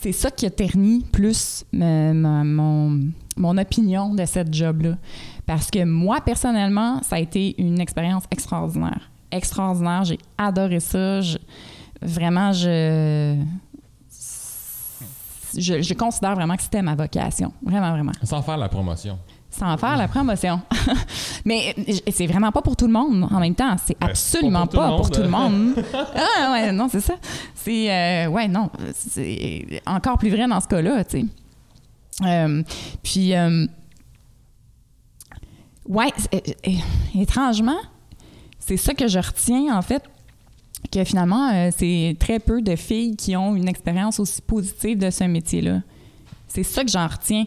c'est 0.01 0.13
ça 0.13 0.31
qui 0.31 0.47
a 0.47 0.51
terni 0.51 1.03
plus 1.13 1.65
ma- 1.73 2.13
mon, 2.45 3.59
opinion 3.59 4.15
de 4.15 4.25
cette 4.27 4.53
job-là. 4.53 4.97
Parce 5.47 5.71
que 5.71 5.85
moi, 5.85 6.21
personnellement, 6.21 7.03
ça 7.03 7.17
a 7.17 7.19
été 7.21 7.61
une 7.61 7.81
expérience 7.81 8.25
extraordinaire. 8.31 9.11
Extraordinaire. 9.31 10.05
J'ai 10.05 10.19
adoré 10.39 10.81
ça. 10.81 11.21
Vraiment, 12.03 12.53
je, 12.53 13.43
je, 15.57 15.83
je 15.83 15.95
considère 15.95 16.35
vraiment 16.35 16.57
que 16.57 16.63
c'était 16.63 16.83
ma 16.83 16.95
vocation. 16.95 17.53
Vraiment, 17.65 17.91
vraiment 17.91 18.13
Sans 18.23 18.43
faire 18.43 18.59
la 18.59 18.69
promotion. 18.69 19.19
Sans 19.57 19.77
faire 19.77 19.97
la 19.97 20.09
promotion. 20.09 20.61
Mais 21.45 21.75
c'est 22.11 22.27
vraiment 22.27 22.51
pas 22.53 22.63
pour 22.63 22.77
tout 22.77 22.87
le 22.87 22.93
monde 22.93 23.29
en 23.31 23.41
même 23.41 23.55
temps. 23.55 23.77
C'est 23.85 23.99
Ben, 23.99 24.09
absolument 24.09 24.67
pas 24.67 24.97
pour 24.97 25.11
tout 25.11 25.21
le 25.21 25.25
le 25.27 25.31
monde. 25.31 25.75
ah 25.95 26.53
ouais, 26.53 26.73
non, 26.73 26.89
c'est 26.91 27.01
ça. 27.01 27.15
C'est 27.55 27.91
euh, 27.91 28.29
ouais, 28.29 28.49
non, 28.49 28.71
c'est 28.93 29.81
encore 29.87 30.19
plus 30.19 30.31
vrai 30.31 30.47
dans 30.47 30.61
ce 30.61 30.69
cas-là, 30.69 31.05
tu 31.05 31.21
sais. 31.21 31.27
Euh, 32.25 32.63
puis 33.03 33.35
euh, 33.35 33.67
ouais, 35.89 36.13
étrangement, 37.15 37.79
c'est 38.59 38.77
ça 38.77 38.95
que 38.95 39.09
je 39.09 39.19
retiens 39.19 39.77
en 39.77 39.83
fait 39.83 40.03
que 40.93 41.03
finalement 41.05 41.51
euh, 41.53 41.71
c'est 41.77 42.17
très 42.21 42.39
peu 42.39 42.63
de 42.63 42.77
filles 42.77 43.17
qui 43.17 43.35
ont 43.37 43.57
une 43.57 43.69
expérience 43.69 44.21
aussi 44.21 44.41
positive 44.43 44.99
de 44.99 45.11
ce 45.11 45.25
métier-là. 45.25 45.81
C'est 46.47 46.63
ça 46.63 46.85
que 46.85 46.91
j'en 46.91 47.09
retiens. 47.09 47.47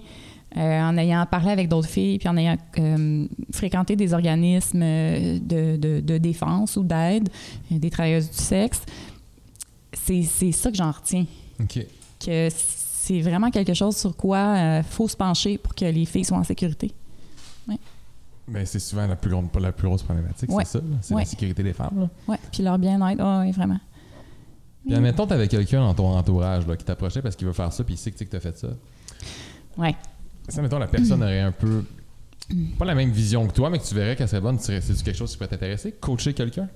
Euh, 0.55 0.81
en 0.81 0.97
ayant 0.97 1.25
parlé 1.25 1.51
avec 1.51 1.67
d'autres 1.67 1.89
filles, 1.89 2.19
puis 2.19 2.29
en 2.29 2.37
ayant 2.37 2.55
euh, 2.79 3.27
fréquenté 3.51 3.97
des 3.97 4.13
organismes 4.13 4.81
euh, 4.81 5.39
de, 5.39 5.75
de- 5.75 5.99
de 5.99 6.17
défense 6.17 6.77
ou 6.77 6.83
d'aide, 6.83 7.27
des 7.69 7.89
travailleuses 7.89 8.31
du 8.31 8.37
sexe, 8.37 8.81
c'est 9.93 10.23
c'est 10.23 10.53
ça 10.53 10.71
que 10.71 10.77
j'en 10.77 10.89
retiens. 10.91 11.25
OK. 11.59 11.85
Que 12.25 12.47
c'est 12.49 13.19
vraiment 13.21 13.51
quelque 13.51 13.73
chose 13.73 13.97
sur 13.97 14.15
quoi 14.15 14.55
il 14.77 14.83
faut 14.83 15.07
se 15.09 15.17
pencher 15.17 15.57
pour 15.57 15.75
que 15.75 15.85
les 15.85 16.05
filles 16.05 16.23
soient 16.25 16.37
en 16.37 16.43
sécurité. 16.45 16.91
Ben, 18.49 18.65
c'est 18.65 18.79
souvent 18.79 19.05
la 19.05 19.17
plus, 19.17 19.29
grande, 19.29 19.49
la 19.59 19.73
plus 19.73 19.89
grosse 19.89 20.03
problématique, 20.03 20.49
Ouais. 20.49 20.63
c'est 20.63 20.77
ça. 20.77 20.83
C'est 21.01 21.13
Ouais. 21.13 21.23
la 21.23 21.25
sécurité 21.25 21.63
des 21.63 21.73
femmes. 21.73 22.07
Ouais, 22.29 22.37
puis 22.49 22.63
leur 22.63 22.79
bien-être, 22.79 23.19
ah 23.19 23.41
oui, 23.43 23.51
vraiment. 23.51 23.79
Puis 24.85 24.95
admettons, 24.95 25.27
t'avais 25.27 25.49
quelqu'un 25.49 25.81
dans 25.81 25.93
ton 25.93 26.17
entourage 26.17 26.65
là, 26.65 26.77
qui 26.77 26.85
t'approchait 26.85 27.21
parce 27.21 27.35
qu'il 27.35 27.45
veut 27.45 27.51
faire 27.53 27.73
ça, 27.73 27.83
puis 27.83 27.95
il 27.95 27.97
sait 27.97 28.09
que 28.09 28.23
tu 28.23 28.35
as 28.35 28.39
fait 28.39 28.57
ça. 28.57 28.69
Ouais. 29.77 29.93
Ça, 30.47 30.61
mettons, 30.61 30.79
la 30.79 30.87
personne 30.87 31.21
aurait 31.23 31.39
un 31.41 31.51
peu. 31.51 31.83
Pas 32.79 32.85
la 32.85 32.95
même 32.95 33.11
vision 33.11 33.45
que 33.47 33.53
toi, 33.53 33.69
mais 33.69 33.77
que 33.79 33.85
tu 33.85 33.93
verrais 33.93 34.15
qu'elle 34.15 34.29
serait 34.29 34.39
bonne. 34.41 34.57
tu 34.57 34.63
serais- 34.65 34.79
C'est-tu 34.81 35.03
quelque 35.03 35.17
chose 35.17 35.31
qui 35.31 35.37
pourrait 35.37 35.49
t'intéresser? 35.49 35.91
Coacher 35.99 36.33
quelqu'un? 36.33 36.69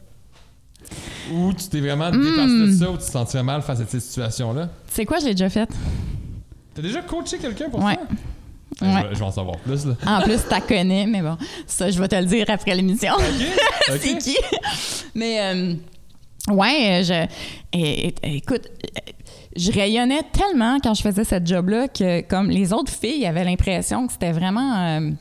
Ou 1.31 1.53
tu 1.53 1.67
t'es 1.69 1.79
vraiment 1.79 2.11
Hmm. 2.11 2.21
dépassé 2.21 2.57
de 2.67 2.71
ça, 2.73 2.89
ou 2.91 2.97
tu 2.97 3.05
te 3.05 3.11
sentirais 3.11 3.43
mal 3.43 3.61
face 3.61 3.79
à 3.79 3.85
cette 3.85 4.01
situation-là? 4.01 4.67
Tu 4.87 4.93
sais 4.93 5.05
quoi, 5.05 5.19
je 5.19 5.25
l'ai 5.25 5.31
déjà 5.33 5.49
fait? 5.49 5.69
T'as 6.73 6.81
déjà 6.81 7.01
coaché 7.01 7.37
quelqu'un 7.37 7.69
pour 7.69 7.83
Ouais. 7.83 7.95
ça? 7.95 8.85
Ouais. 8.85 9.01
Je, 9.03 9.07
vais, 9.09 9.13
je 9.15 9.19
vais 9.19 9.25
en 9.25 9.31
savoir 9.31 9.57
plus, 9.59 9.85
là. 9.85 9.95
En 10.07 10.21
plus, 10.23 10.39
tu 10.49 10.61
connais, 10.67 11.05
mais 11.05 11.21
bon, 11.21 11.37
ça, 11.67 11.89
je 11.91 11.99
vais 11.99 12.07
te 12.07 12.15
le 12.15 12.25
dire 12.25 12.45
après 12.49 12.73
l'émission. 12.75 13.13
OK? 13.13 13.97
c'est 14.01 14.17
qui? 14.17 14.35
Mais, 15.13 15.39
euh, 15.53 15.73
ouais, 16.49 17.01
je. 17.05 17.13
é- 17.73 18.07
é- 18.23 18.35
écoute, 18.37 18.67
je 19.55 19.71
rayonnais 19.71 20.21
tellement 20.31 20.77
quand 20.81 20.93
je 20.93 21.01
faisais 21.01 21.23
cette 21.23 21.45
job-là 21.47 21.87
que, 21.87 22.21
comme 22.21 22.49
les 22.49 22.71
autres 22.73 22.91
filles 22.91 23.25
avaient 23.25 23.43
l'impression 23.43 24.07
que 24.07 24.13
c'était 24.13 24.31
vraiment 24.31 24.77
euh, 24.77 25.11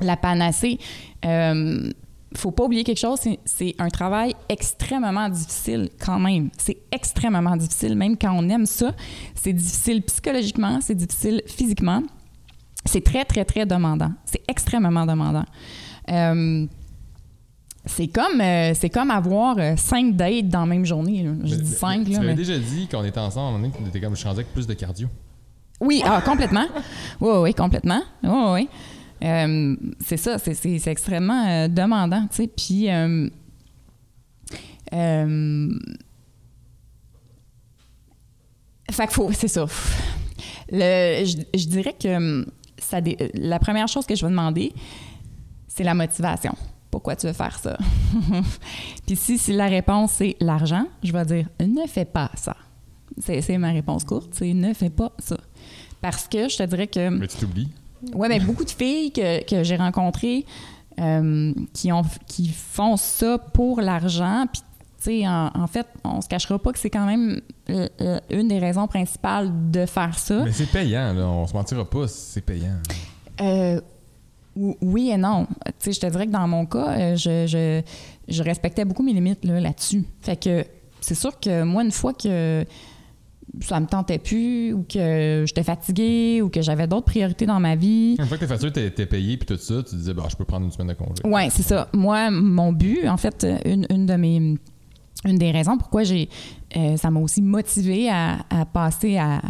la 0.00 0.16
panacée. 0.16 0.78
Euh, 1.24 1.90
faut 2.36 2.52
pas 2.52 2.64
oublier 2.64 2.84
quelque 2.84 3.00
chose, 3.00 3.18
c'est- 3.44 3.74
un 3.80 3.88
travail 3.88 4.34
extrêmement 4.48 5.28
difficile 5.28 5.90
quand 5.98 6.20
même. 6.20 6.50
C'est 6.58 6.78
extrêmement 6.92 7.56
difficile, 7.56 7.96
même 7.96 8.16
quand 8.16 8.32
on 8.32 8.48
aime 8.48 8.66
ça. 8.66 8.92
C'est 9.34 9.52
difficile 9.52 10.00
psychologiquement, 10.02 10.78
c'est 10.80 10.94
difficile 10.94 11.42
physiquement. 11.46 12.02
C'est 12.84 13.02
très, 13.04 13.24
très, 13.24 13.44
très 13.44 13.66
demandant. 13.66 14.12
C'est 14.24 14.42
extrêmement 14.48 15.04
demandant. 15.06 15.44
Euh, 16.10 16.66
c'est 17.86 18.08
comme, 18.08 18.40
euh, 18.40 18.72
c'est 18.74 18.90
comme 18.90 19.10
avoir 19.10 19.56
euh, 19.58 19.74
cinq 19.76 20.14
dates 20.16 20.48
dans 20.48 20.60
la 20.60 20.66
même 20.66 20.84
journée. 20.84 21.22
là. 21.22 21.32
Je 21.44 21.54
Mais- 21.54 21.62
dis 21.62 21.70
mais- 21.70 21.76
cinq, 21.76 22.04
Tu 22.04 22.10
là, 22.12 22.18
m'avais 22.18 22.30
mais... 22.30 22.34
déjà 22.36 22.58
dit 22.58 22.86
qu'on 22.88 23.04
était 23.04 23.18
ensemble, 23.20 23.46
à 23.46 23.48
un 23.48 23.52
moment 23.52 23.68
donné, 23.68 23.72
que 23.78 23.84
t'étais 23.90 24.00
comme, 24.04 24.14
je 24.14 24.18
suis 24.20 24.28
rendu 24.28 24.40
avec 24.40 24.52
plus 24.52 24.66
de 24.66 24.74
cardio. 24.74 25.08
Oui, 25.80 26.02
ah, 26.04 26.20
complètement. 26.22 26.66
Oui, 27.20 27.30
oui, 27.38 27.54
complètement. 27.54 28.02
Oui, 28.22 28.30
oui. 28.52 28.68
Euh, 29.22 29.76
c'est 30.00 30.16
ça, 30.18 30.38
c'est, 30.38 30.54
c'est- 30.54 30.78
c'est 30.78 30.90
extrêmement 30.90 31.46
euh, 31.46 31.68
demandant, 31.68 32.22
tu 32.30 32.36
sais. 32.36 32.46
Puis, 32.48 32.90
euh, 32.90 33.28
euh, 34.92 35.78
fait 38.90 39.06
que 39.06 39.12
faut, 39.12 39.30
c'est 39.32 39.48
ça. 39.48 39.66
Le, 40.72 41.24
je, 41.24 41.58
je 41.58 41.66
dirais 41.66 41.94
que 41.98 42.08
hum, 42.16 42.46
ça, 42.78 43.00
dé- 43.00 43.30
la 43.34 43.58
première 43.58 43.88
chose 43.88 44.06
que 44.06 44.14
je 44.14 44.24
vais 44.24 44.30
demander, 44.30 44.72
c'est 45.68 45.84
la 45.84 45.94
motivation. 45.94 46.54
Pourquoi 47.00 47.16
tu 47.16 47.26
veux 47.26 47.32
faire 47.32 47.58
ça? 47.58 47.78
Puis 49.06 49.16
si, 49.16 49.38
si 49.38 49.54
la 49.54 49.68
réponse 49.68 50.12
c'est 50.18 50.36
l'argent, 50.38 50.84
je 51.02 51.10
vais 51.14 51.24
dire 51.24 51.46
ne 51.58 51.86
fais 51.86 52.04
pas 52.04 52.30
ça. 52.34 52.54
C'est, 53.18 53.56
ma 53.56 53.70
réponse 53.70 54.04
courte, 54.04 54.28
c'est 54.32 54.52
ne 54.52 54.74
fais 54.74 54.90
pas 54.90 55.10
ça. 55.18 55.38
Parce 56.02 56.28
que 56.28 56.50
je 56.50 56.58
te 56.58 56.62
dirais 56.64 56.88
que 56.88 57.08
Mais 57.08 57.26
tu 57.26 57.38
t'oublies. 57.38 57.70
Ouais, 58.12 58.28
mais 58.28 58.38
beaucoup 58.38 58.66
de 58.66 58.70
filles 58.70 59.12
que, 59.12 59.42
que 59.48 59.64
j'ai 59.64 59.76
rencontrées 59.76 60.44
euh, 61.00 61.54
qui, 61.72 61.90
ont, 61.90 62.02
qui 62.26 62.48
font 62.48 62.98
ça 62.98 63.38
pour 63.38 63.80
l'argent. 63.80 64.44
Puis, 64.52 64.60
tu 64.98 65.22
sais, 65.22 65.26
en, 65.26 65.50
en 65.54 65.66
fait, 65.68 65.86
on 66.04 66.20
se 66.20 66.28
cachera 66.28 66.58
pas 66.58 66.74
que 66.74 66.78
c'est 66.78 66.90
quand 66.90 67.06
même 67.06 67.40
euh, 67.70 67.88
euh, 68.02 68.20
une 68.28 68.48
des 68.48 68.58
raisons 68.58 68.86
principales 68.86 69.50
de 69.70 69.86
faire 69.86 70.18
ça. 70.18 70.44
Mais 70.44 70.52
c'est 70.52 70.70
payant, 70.70 71.14
là. 71.14 71.26
On 71.26 71.46
se 71.46 71.54
mentira 71.54 71.88
pas, 71.88 72.06
c'est 72.08 72.42
payant. 72.42 72.76
Euh, 73.40 73.80
oui 74.56 75.10
et 75.10 75.16
non. 75.16 75.46
Tu 75.64 75.72
sais, 75.78 75.92
je 75.92 76.00
te 76.00 76.06
dirais 76.06 76.26
que 76.26 76.32
dans 76.32 76.46
mon 76.48 76.66
cas, 76.66 76.88
euh, 76.98 77.16
je, 77.16 77.46
je, 77.46 77.82
je 78.28 78.42
respectais 78.42 78.84
beaucoup 78.84 79.02
mes 79.02 79.12
limites 79.12 79.44
là, 79.44 79.60
là-dessus. 79.60 80.04
Fait 80.20 80.36
que 80.36 80.64
c'est 81.00 81.14
sûr 81.14 81.38
que 81.38 81.62
moi, 81.62 81.82
une 81.82 81.92
fois 81.92 82.12
que 82.12 82.64
ça 83.62 83.80
me 83.80 83.86
tentait 83.86 84.18
plus 84.18 84.72
ou 84.72 84.84
que 84.88 85.44
j'étais 85.46 85.62
fatiguée 85.64 86.40
ou 86.42 86.48
que 86.50 86.62
j'avais 86.62 86.86
d'autres 86.86 87.06
priorités 87.06 87.46
dans 87.46 87.58
ma 87.58 87.74
vie, 87.74 88.14
Une 88.18 88.26
fois 88.26 88.36
que 88.36 88.42
tes 88.42 88.46
factures 88.48 88.72
t'es 88.72 88.90
t'es 88.90 89.06
payé 89.06 89.36
puis 89.36 89.46
tout 89.46 89.56
ça, 89.56 89.82
tu 89.82 89.96
disais, 89.96 90.14
bah, 90.14 90.24
je 90.30 90.36
peux 90.36 90.44
prendre 90.44 90.66
une 90.66 90.70
semaine 90.72 90.88
de 90.88 90.94
congé. 90.94 91.14
Oui, 91.24 91.42
c'est 91.50 91.62
ça. 91.64 91.88
Moi, 91.92 92.30
mon 92.30 92.72
but, 92.72 93.08
en 93.08 93.16
fait, 93.16 93.46
une, 93.64 93.86
une 93.90 94.06
de 94.06 94.14
mes. 94.14 94.56
Une 95.26 95.36
des 95.36 95.50
raisons 95.50 95.76
pourquoi 95.76 96.02
j'ai. 96.02 96.30
euh, 96.76 96.96
ça 96.96 97.10
m'a 97.10 97.20
aussi 97.20 97.42
motivé 97.42 98.08
à, 98.08 98.38
à 98.48 98.64
passer 98.64 99.18
à, 99.18 99.42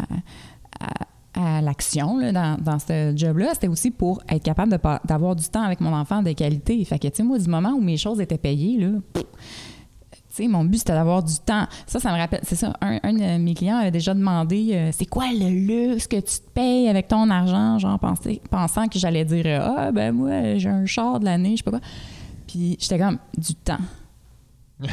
à, 0.81 0.87
à 1.33 1.61
l'action 1.61 2.17
dans, 2.31 2.57
dans 2.61 2.79
ce 2.79 3.13
job-là, 3.15 3.49
c'était 3.53 3.67
aussi 3.67 3.91
pour 3.91 4.21
être 4.29 4.43
capable 4.43 4.77
d'avoir 5.05 5.35
du 5.35 5.47
temps 5.47 5.63
avec 5.63 5.79
mon 5.79 5.93
enfant 5.93 6.21
de 6.21 6.31
qualité. 6.33 6.83
Fait 6.85 6.99
que, 6.99 7.07
tu 7.07 7.15
sais, 7.17 7.23
moi, 7.23 7.39
du 7.39 7.49
moment 7.49 7.69
où 7.69 7.81
mes 7.81 7.97
choses 7.97 8.19
étaient 8.19 8.37
payées, 8.37 8.77
là. 8.79 8.89
pff, 9.13 9.23
tu 9.23 10.43
sais, 10.43 10.47
mon 10.47 10.63
but, 10.63 10.77
c'était 10.77 10.93
d'avoir 10.93 11.23
du 11.23 11.37
temps. 11.39 11.67
Ça, 11.85 11.99
ça 11.99 12.11
me 12.13 12.17
rappelle, 12.17 12.39
c'est 12.43 12.55
ça, 12.55 12.73
un, 12.81 12.99
un 13.03 13.13
de 13.13 13.37
mes 13.37 13.53
clients 13.53 13.77
avait 13.77 13.91
déjà 13.91 14.13
demandé 14.13 14.69
euh, 14.73 14.89
c'est 14.93 15.05
quoi 15.05 15.25
le 15.31 15.49
luxe 15.49 16.07
que 16.07 16.15
tu 16.17 16.39
te 16.39 16.49
payes 16.53 16.87
avec 16.87 17.09
ton 17.09 17.29
argent, 17.29 17.79
genre 17.79 17.99
pensé- 17.99 18.41
pensant 18.49 18.87
que 18.87 18.97
j'allais 18.97 19.25
dire 19.25 19.61
ah, 19.61 19.91
ben 19.91 20.13
moi, 20.13 20.57
j'ai 20.57 20.69
un 20.69 20.85
char 20.85 21.19
de 21.19 21.25
l'année, 21.25 21.51
je 21.51 21.57
sais 21.57 21.63
pas 21.63 21.71
quoi. 21.71 21.81
Puis 22.47 22.77
j'étais 22.79 22.97
comme 22.97 23.17
du 23.37 23.55
temps. 23.55 23.79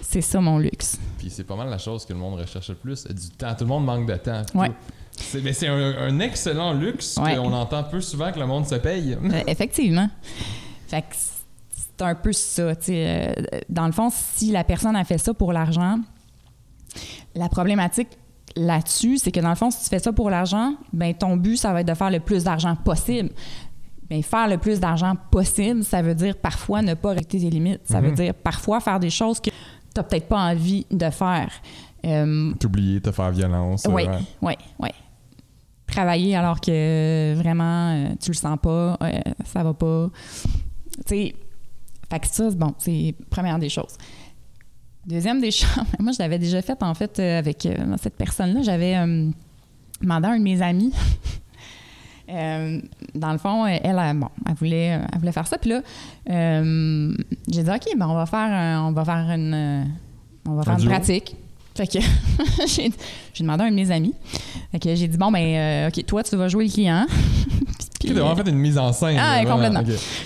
c'est 0.00 0.20
ça 0.20 0.40
mon 0.40 0.58
luxe. 0.58 0.98
Puis 1.18 1.30
c'est 1.30 1.44
pas 1.44 1.56
mal 1.56 1.68
la 1.70 1.78
chose 1.78 2.04
que 2.04 2.12
le 2.12 2.18
monde 2.18 2.40
recherche 2.40 2.68
le 2.70 2.74
plus, 2.76 3.06
du 3.06 3.30
temps. 3.30 3.54
Tout 3.54 3.64
le 3.64 3.68
monde 3.68 3.84
manque 3.84 4.08
de 4.08 4.16
temps. 4.16 4.42
Ouais. 4.54 4.72
C'est, 5.20 5.42
mais 5.42 5.52
c'est 5.52 5.68
un, 5.68 5.76
un 5.98 6.18
excellent 6.20 6.72
luxe 6.72 7.16
Ouais. 7.22 7.36
qu'on 7.36 7.52
entend 7.52 7.82
peu 7.84 8.00
souvent 8.00 8.30
que 8.32 8.38
le 8.38 8.46
monde 8.46 8.66
se 8.66 8.76
paye. 8.76 9.14
Euh, 9.22 9.42
effectivement. 9.46 10.08
Fait 10.86 11.02
que 11.02 11.06
c'est 11.14 12.02
un 12.02 12.14
peu 12.14 12.32
ça. 12.32 12.74
tu 12.76 12.84
sais, 12.86 13.04
euh, 13.28 13.58
dans 13.68 13.86
le 13.86 13.92
fond, 13.92 14.08
si 14.10 14.50
la 14.52 14.64
personne 14.64 14.96
a 14.96 15.04
fait 15.04 15.18
ça 15.18 15.34
pour 15.34 15.52
l'argent, 15.52 15.98
la 17.34 17.48
problématique 17.48 18.08
là-dessus, 18.56 19.18
c'est 19.18 19.30
que 19.30 19.40
dans 19.40 19.50
le 19.50 19.54
fond, 19.54 19.70
si 19.70 19.82
tu 19.84 19.88
fais 19.90 19.98
ça 19.98 20.12
pour 20.12 20.30
l'argent, 20.30 20.74
ben 20.92 21.12
ton 21.14 21.36
but, 21.36 21.56
ça 21.56 21.72
va 21.72 21.80
être 21.82 21.88
de 21.88 21.94
faire 21.94 22.10
le 22.10 22.20
plus 22.20 22.44
d'argent 22.44 22.74
possible. 22.76 23.30
Mais 24.10 24.22
faire 24.22 24.48
le 24.48 24.56
plus 24.56 24.80
d'argent 24.80 25.14
possible, 25.30 25.84
ça 25.84 26.00
veut 26.00 26.14
dire 26.14 26.36
parfois 26.38 26.80
ne 26.80 26.94
pas 26.94 27.10
respecter 27.10 27.40
tes 27.40 27.50
limites. 27.50 27.82
Ça 27.84 28.00
veut 28.00 28.08
Mhm. 28.10 28.14
dire 28.14 28.34
parfois 28.34 28.80
faire 28.80 28.98
des 28.98 29.10
choses 29.10 29.38
que 29.38 29.50
tu 29.50 29.56
n'as 29.96 30.02
peut-être 30.02 30.28
pas 30.28 30.38
envie 30.40 30.86
de 30.90 31.10
faire. 31.10 31.50
Euh, 32.06 32.54
T'oublier, 32.54 33.00
te 33.00 33.10
faire 33.12 33.30
violence. 33.32 33.86
oui, 33.90 34.04
ouais. 34.06 34.18
oui, 34.40 34.54
oui. 34.80 34.88
Travailler 35.88 36.36
alors 36.36 36.60
que 36.60 37.34
vraiment 37.36 37.92
euh, 37.94 38.08
tu 38.20 38.30
le 38.30 38.36
sens 38.36 38.58
pas, 38.62 38.96
euh, 39.02 39.10
ça 39.44 39.62
va 39.64 39.74
pas. 39.74 40.10
Tu 40.98 41.02
sais, 41.06 41.34
fait 42.10 42.20
que 42.20 42.26
ça, 42.26 42.50
c'est 42.50 42.58
bon, 42.58 42.74
c'est 42.78 43.14
première 43.30 43.58
des 43.58 43.68
choses. 43.68 43.96
Deuxième 45.06 45.40
des 45.40 45.50
choses, 45.52 45.68
moi 45.98 46.12
je 46.12 46.18
l'avais 46.18 46.38
déjà 46.38 46.60
fait 46.62 46.80
en 46.82 46.94
fait 46.94 47.18
euh, 47.18 47.38
avec 47.38 47.66
cette 48.00 48.16
personne-là. 48.16 48.60
J'avais 48.62 48.96
euh, 48.96 49.30
demandé 50.02 50.26
à 50.28 50.30
un 50.32 50.38
de 50.38 50.42
mes 50.44 50.60
amis. 50.62 50.92
euh, 52.30 52.80
dans 53.14 53.32
le 53.32 53.38
fond, 53.38 53.66
elle, 53.66 53.80
elle, 53.82 54.16
bon, 54.18 54.28
elle 54.46 54.54
voulait, 54.54 55.00
elle 55.12 55.18
voulait 55.18 55.32
faire 55.32 55.46
ça. 55.46 55.56
Puis 55.58 55.70
là, 55.70 55.80
euh, 56.30 57.14
j'ai 57.50 57.62
dit, 57.62 57.70
OK, 57.70 57.86
ben, 57.96 58.06
on 58.08 58.14
va 58.14 58.26
faire, 58.26 58.38
un- 58.40 58.84
on 58.86 58.92
va 58.92 59.04
faire 59.04 59.30
une, 59.30 59.86
on 60.46 60.54
va 60.54 60.62
faire 60.62 60.74
une 60.74 60.80
duo? 60.80 60.90
pratique. 60.90 61.36
Fait 61.78 61.86
que 61.86 61.98
j'ai 62.66 62.90
demandé 63.38 63.62
à 63.62 63.66
un 63.66 63.70
de 63.70 63.76
mes 63.76 63.88
amis. 63.92 64.12
Fait 64.72 64.80
que 64.80 64.94
j'ai 64.96 65.06
dit, 65.06 65.16
bon, 65.16 65.30
ben, 65.30 65.38
euh, 65.38 65.88
OK, 65.88 66.04
toi, 66.06 66.24
tu 66.24 66.34
vas 66.34 66.48
jouer 66.48 66.64
le 66.64 66.72
client. 66.72 67.06
Puis, 68.00 68.10
Tu 68.10 68.18
as 68.18 68.20
vraiment 68.20 68.34
fait 68.34 68.50
une 68.50 68.58
mise 68.58 68.76
en 68.78 68.92
scène. 68.92 69.16
Ah, 69.16 69.42
là, 69.42 69.48
complètement. 69.48 69.82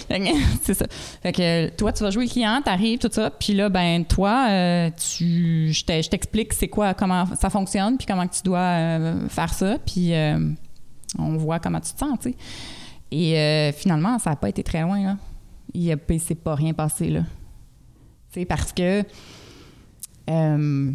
c'est 0.63 0.73
ça. 0.73 0.87
Fait 1.23 1.33
que 1.33 1.69
toi, 1.77 1.93
tu 1.93 2.05
vas 2.05 2.11
jouer 2.11 2.25
le 2.25 2.31
client, 2.31 2.63
t'arrives, 2.65 2.99
tout 2.99 3.11
ça. 3.13 3.29
Puis 3.31 3.53
là, 3.53 3.69
ben, 3.69 4.05
toi, 4.07 4.47
euh, 4.49 4.91
tu, 4.97 5.73
je 5.75 5.85
t'explique 6.09 6.55
c'est 6.55 6.69
quoi, 6.69 6.95
comment 6.95 7.27
ça 7.35 7.51
fonctionne, 7.51 7.99
puis 7.99 8.07
comment 8.07 8.27
tu 8.27 8.43
dois 8.43 8.59
euh, 8.59 9.29
faire 9.29 9.53
ça. 9.53 9.77
Puis 9.85 10.13
on 11.19 11.37
voit 11.37 11.59
comment 11.59 11.81
tu 11.81 11.93
te 11.93 11.99
sens, 11.99 12.19
tu 12.23 12.31
sais. 12.31 12.37
Et 13.11 13.73
finalement, 13.73 14.19
ça 14.19 14.31
n'a 14.31 14.37
pas 14.37 14.49
été 14.49 14.63
très 14.63 14.81
loin, 14.83 15.03
là. 15.03 15.17
Il 15.75 15.87
ne 15.87 16.19
s'est 16.19 16.35
pas 16.35 16.55
rien 16.55 16.73
passé, 16.73 17.11
là. 17.11 17.21
Tu 18.33 18.41
sais, 18.41 18.47
parce 18.47 18.73
que. 18.73 19.03
euh, 20.31 20.93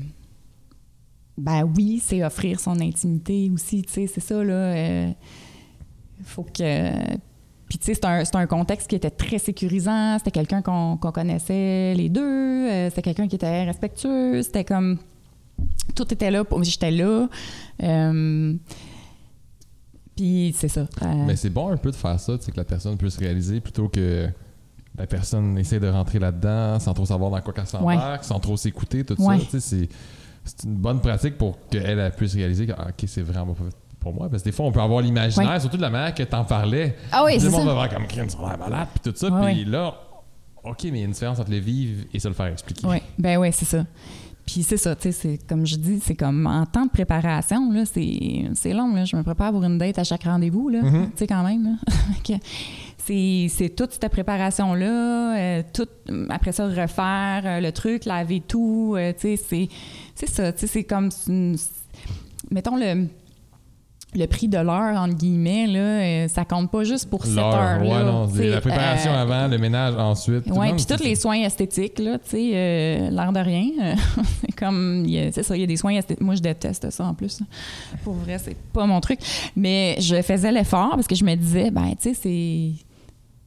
ben 1.37 1.63
oui, 1.75 2.01
c'est 2.03 2.23
offrir 2.23 2.59
son 2.59 2.79
intimité 2.81 3.49
aussi, 3.53 3.81
tu 3.83 3.93
sais, 3.93 4.07
c'est 4.07 4.21
ça, 4.21 4.43
là. 4.43 4.53
euh, 4.53 5.11
faut 6.23 6.43
que. 6.43 6.91
Puis, 7.69 7.77
tu 7.79 7.85
sais, 7.87 7.93
c'est 7.95 8.05
un, 8.05 8.23
c'est 8.23 8.35
un 8.37 8.47
contexte 8.47 8.87
qui 8.87 8.95
était 8.95 9.09
très 9.11 9.37
sécurisant. 9.39 10.17
C'était 10.19 10.31
quelqu'un 10.31 10.61
qu'on 10.61 10.95
connaissait 10.97 11.93
les 11.95 12.07
deux. 12.09 12.21
euh, 12.23 12.89
c'était 12.89 13.01
quelqu'un 13.01 13.27
qui 13.27 13.35
était 13.35 13.65
respectueux. 13.65 14.41
C'était 14.41 14.63
comme. 14.63 14.97
Tout 15.95 16.11
était 16.13 16.31
là. 16.31 16.43
Pour, 16.45 16.63
j'étais 16.63 16.91
là. 16.91 17.27
Euh, 17.83 18.53
puis, 20.15 20.55
c'est 20.57 20.67
ça. 20.69 20.87
Euh, 21.03 21.25
Mais 21.27 21.35
c'est 21.35 21.49
bon 21.49 21.67
un 21.69 21.77
peu 21.77 21.91
de 21.91 21.95
faire 21.95 22.19
ça, 22.19 22.37
tu 22.37 22.45
sais, 22.45 22.51
que 22.51 22.57
la 22.57 22.63
personne 22.63 22.97
puisse 22.97 23.17
réaliser 23.17 23.59
plutôt 23.59 23.87
que 23.89 24.27
la 24.97 25.05
personne 25.05 25.57
essaie 25.57 25.79
de 25.79 25.87
rentrer 25.89 26.17
là-dedans 26.19 26.79
sans 26.79 26.93
trop 26.93 27.05
savoir 27.05 27.29
dans 27.29 27.41
quoi 27.41 27.53
qu'elle 27.53 27.67
s'embarque, 27.67 28.23
sans 28.23 28.39
trop 28.39 28.57
s'écouter, 28.57 29.03
tout 29.03 29.21
Ouais. 29.21 29.37
ça. 29.39 29.45
Tu 29.45 29.51
sais, 29.51 29.59
c'est, 29.59 29.89
c'est 30.47 30.63
une 30.67 30.75
bonne 30.75 30.99
pratique 31.01 31.37
pour 31.37 31.57
qu'elle 31.69 31.99
elle 31.99 32.11
puisse 32.11 32.33
réaliser 32.35 32.65
que, 32.67 32.73
ah, 32.77 32.87
OK, 32.89 33.03
c'est 33.07 33.21
vraiment 33.21 33.53
pas 33.53 33.63
pour 33.99 34.13
moi. 34.13 34.29
Parce 34.29 34.41
que 34.43 34.49
des 34.49 34.55
fois, 34.55 34.65
on 34.65 34.71
peut 34.71 34.81
avoir 34.81 35.01
l'imaginaire, 35.01 35.49
Ouais. 35.51 35.59
surtout 35.59 35.77
de 35.77 35.81
la 35.81 35.89
manière 35.89 36.13
que 36.15 36.23
t'en 36.23 36.43
parlais. 36.45 36.95
Ah 37.11 37.23
oui, 37.25 37.33
Tout 37.35 37.39
c'est 37.41 37.45
le 37.47 37.51
monde 37.51 37.61
ça. 37.61 37.67
va 37.67 37.73
voir 37.73 37.89
comme 37.89 38.07
crime, 38.07 38.25
l'air 38.39 38.57
malade, 38.57 38.87
puis 38.93 39.11
tout 39.11 39.17
ça. 39.17 39.29
Ouais, 39.29 39.53
puis 39.53 39.65
là, 39.65 39.93
OK, 40.63 40.83
mais 40.83 40.89
il 40.89 40.97
y 40.97 41.01
a 41.01 41.05
une 41.05 41.11
différence 41.11 41.39
entre 41.39 41.51
le 41.51 41.57
vivre 41.59 42.05
et 42.13 42.19
se 42.19 42.27
le 42.27 42.33
faire 42.33 42.47
expliquer. 42.47 42.85
Oui, 42.87 42.97
ben 43.17 43.37
oui, 43.37 43.49
c'est 43.51 43.65
ça. 43.65 43.85
Puis 44.45 44.63
c'est 44.63 44.77
ça, 44.77 44.95
tu 44.95 45.03
sais, 45.03 45.11
c'est 45.11 45.39
comme 45.45 45.65
je 45.65 45.75
dis, 45.75 45.99
c'est 46.01 46.15
comme 46.15 46.47
en 46.47 46.65
temps 46.65 46.85
de 46.85 46.89
préparation, 46.89 47.69
là, 47.71 47.83
c'est 47.85 48.45
c'est 48.53 48.71
long, 48.71 48.93
là. 48.95 49.03
Je 49.03 49.17
me 49.17 49.23
prépare 49.23 49.51
pour 49.51 49.61
une 49.65 49.77
date 49.77 49.99
à 49.99 50.05
chaque 50.05 50.23
rendez-vous, 50.23 50.69
là. 50.69 50.81
Mhm. 50.83 51.07
Tu 51.11 51.17
sais, 51.17 51.27
quand 51.27 51.43
même, 51.43 51.63
là. 51.63 52.37
C'est 53.05 53.73
toute 53.75 53.93
cette 53.93 54.11
préparation-là, 54.11 55.37
euh, 55.37 55.63
tout, 55.73 55.87
après 56.29 56.51
ça, 56.51 56.67
refaire 56.67 57.41
euh, 57.45 57.59
le 57.61 57.71
truc, 57.71 58.03
laver 58.03 58.41
tout, 58.41 58.95
euh, 58.97 59.13
tu 59.13 59.37
sais, 59.37 59.43
c'est 59.49 59.69
c'est 60.17 60.29
ça, 60.29 60.51
tu 60.51 60.59
sais, 60.59 60.67
c'est 60.67 60.83
comme, 60.83 61.09
une- 61.27 61.57
mettons, 62.51 62.75
le 62.75 63.07
le 64.15 64.25
prix 64.25 64.47
de 64.47 64.57
l'heure, 64.57 64.97
entre 64.97 65.15
guillemets, 65.15 65.67
là, 65.67 65.79
euh, 65.79 66.27
ça 66.27 66.45
compte 66.45 66.71
pas 66.71 66.83
juste 66.83 67.09
pour 67.09 67.25
cette 67.25 67.37
heure-là. 67.37 67.79
ouais, 67.81 68.03
non, 68.03 68.27
la 68.35 68.61
préparation 68.61 69.11
euh, 69.11 69.21
avant, 69.21 69.47
le 69.47 69.57
ménage 69.57 69.95
ensuite. 69.95 70.45
oui, 70.47 70.73
puis 70.73 70.85
tous 70.85 71.03
les 71.03 71.15
soins 71.15 71.41
esthétiques, 71.41 71.99
là, 71.99 72.17
tu 72.17 72.29
sais, 72.29 72.51
euh, 72.53 73.09
l'air 73.09 73.31
de 73.33 73.39
rien. 73.39 73.95
c'est 74.41 74.55
comme, 74.55 75.05
ça, 75.31 75.55
il 75.55 75.61
y 75.61 75.63
a 75.63 75.67
des 75.67 75.75
soins 75.75 75.93
esthétiques. 75.95 76.23
Moi, 76.23 76.35
je 76.35 76.41
déteste 76.41 76.89
ça 76.89 77.05
en 77.05 77.13
plus. 77.13 77.41
Pour 78.03 78.13
vrai, 78.15 78.37
c'est 78.39 78.55
pas 78.73 78.85
mon 78.85 79.01
truc. 79.01 79.19
Mais 79.55 79.97
je 79.99 80.21
faisais 80.21 80.51
l'effort 80.51 80.91
parce 80.91 81.07
que 81.07 81.15
je 81.15 81.25
me 81.25 81.35
disais, 81.35 81.69
ben, 81.69 81.89
tu 82.01 82.09
sais, 82.09 82.13
c'est. 82.13 82.71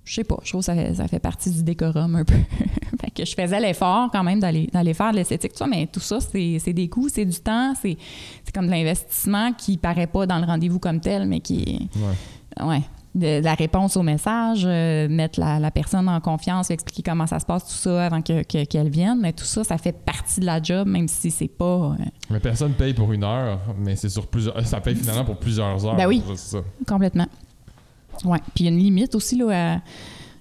Je 0.05 0.15
sais 0.15 0.25
pas, 0.25 0.39
je 0.43 0.51
trouve 0.51 0.61
que 0.61 0.67
ça 0.67 0.95
ça 0.95 1.09
fait 1.09 1.21
partie 1.21 1.51
du 1.51 1.63
décorum 1.63 2.17
un 2.17 2.25
peu. 2.25 2.35
que 3.25 3.29
je 3.31 3.35
faisais 3.35 3.61
l'effort 3.61 4.09
quand 4.13 4.23
même 4.25 4.41
d'aller, 4.41 4.69
d'aller 4.73 4.95
faire 4.95 5.11
de 5.13 5.17
l'esthétique, 5.17 5.53
tout 5.53 5.59
ça, 5.59 5.67
mais 5.67 5.87
tout 5.87 6.01
ça, 6.01 6.19
c'est, 6.21 6.59
c'est 6.59 6.73
des 6.73 6.89
coûts, 6.89 7.09
c'est 7.09 7.25
du 7.25 7.39
temps, 7.41 7.75
c'est, 7.81 7.97
c'est 8.45 8.55
comme 8.55 8.67
de 8.67 8.71
l'investissement 8.71 9.53
qui 9.53 9.77
paraît 9.77 10.07
pas 10.07 10.27
dans 10.27 10.39
le 10.39 10.45
rendez-vous 10.47 10.79
comme 10.79 11.01
tel, 11.01 11.27
mais 11.27 11.41
qui 11.41 11.63
est. 11.63 11.99
Ouais. 12.63 12.67
Ouais. 12.69 12.83
De, 13.13 13.41
de 13.41 13.45
la 13.45 13.55
réponse 13.55 13.97
au 13.97 14.03
message, 14.05 14.63
euh, 14.65 15.09
mettre 15.09 15.41
la, 15.41 15.59
la 15.59 15.73
personne 15.73 16.09
en 16.09 16.21
confiance, 16.21 16.71
expliquer 16.71 17.03
comment 17.03 17.27
ça 17.27 17.41
se 17.41 17.45
passe, 17.45 17.65
tout 17.65 17.73
ça 17.75 18.07
avant 18.07 18.23
que- 18.23 18.45
que- 18.45 18.63
qu'elle 18.65 18.89
vienne. 18.89 19.19
Mais 19.21 19.33
tout 19.33 19.45
ça, 19.45 19.65
ça 19.65 19.79
fait 19.79 19.91
partie 19.91 20.39
de 20.39 20.47
la 20.47 20.63
job, 20.63 20.87
même 20.87 21.09
si 21.09 21.33
c'est 21.33 21.49
pas 21.49 21.65
euh, 21.65 22.05
Mais 22.31 22.39
personne 22.39 22.73
paye 22.75 22.95
pour 22.95 23.13
une 23.13 23.25
heure, 23.25 23.59
mais 23.79 23.97
c'est 23.97 24.09
sur 24.11 24.29
plusieurs. 24.29 24.65
Ça 24.65 24.81
paye 24.81 24.95
finalement 24.95 25.25
pour 25.25 25.39
plusieurs 25.39 25.85
heures. 25.85 25.97
Ben 25.97 26.07
oui. 26.07 26.23
C'est 26.29 26.37
ça. 26.37 26.59
complètement. 26.87 27.27
Ouais. 28.25 28.39
Puis 28.55 28.63
il 28.63 28.67
y 28.67 28.69
a 28.69 28.71
une 28.71 28.79
limite 28.79 29.15
aussi 29.17 29.37
là, 29.37 29.75
à- 29.75 29.81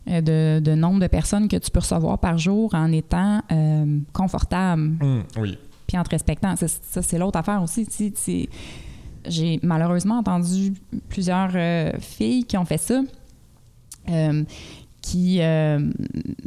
de, 0.09 0.59
de 0.59 0.75
nombre 0.75 0.99
de 0.99 1.07
personnes 1.07 1.47
que 1.47 1.57
tu 1.57 1.69
peux 1.71 1.79
recevoir 1.79 2.17
par 2.19 2.37
jour 2.37 2.73
en 2.73 2.91
étant 2.91 3.41
euh, 3.51 3.99
confortable. 4.13 4.97
Hum, 5.01 5.23
oui. 5.37 5.57
puis 5.87 5.97
en 5.97 6.03
te 6.03 6.09
respectant. 6.09 6.55
Ça, 6.55 7.01
c'est 7.01 7.17
l'autre 7.17 7.37
affaire 7.37 7.61
aussi. 7.61 7.87
J'ai 9.27 9.59
malheureusement 9.63 10.19
entendu 10.19 10.73
plusieurs 11.09 11.51
euh, 11.53 11.91
filles 11.99 12.45
qui 12.45 12.57
ont 12.57 12.65
fait 12.65 12.77
ça, 12.77 13.01
euh, 14.09 14.43
qui 15.01 15.41
euh, 15.41 15.91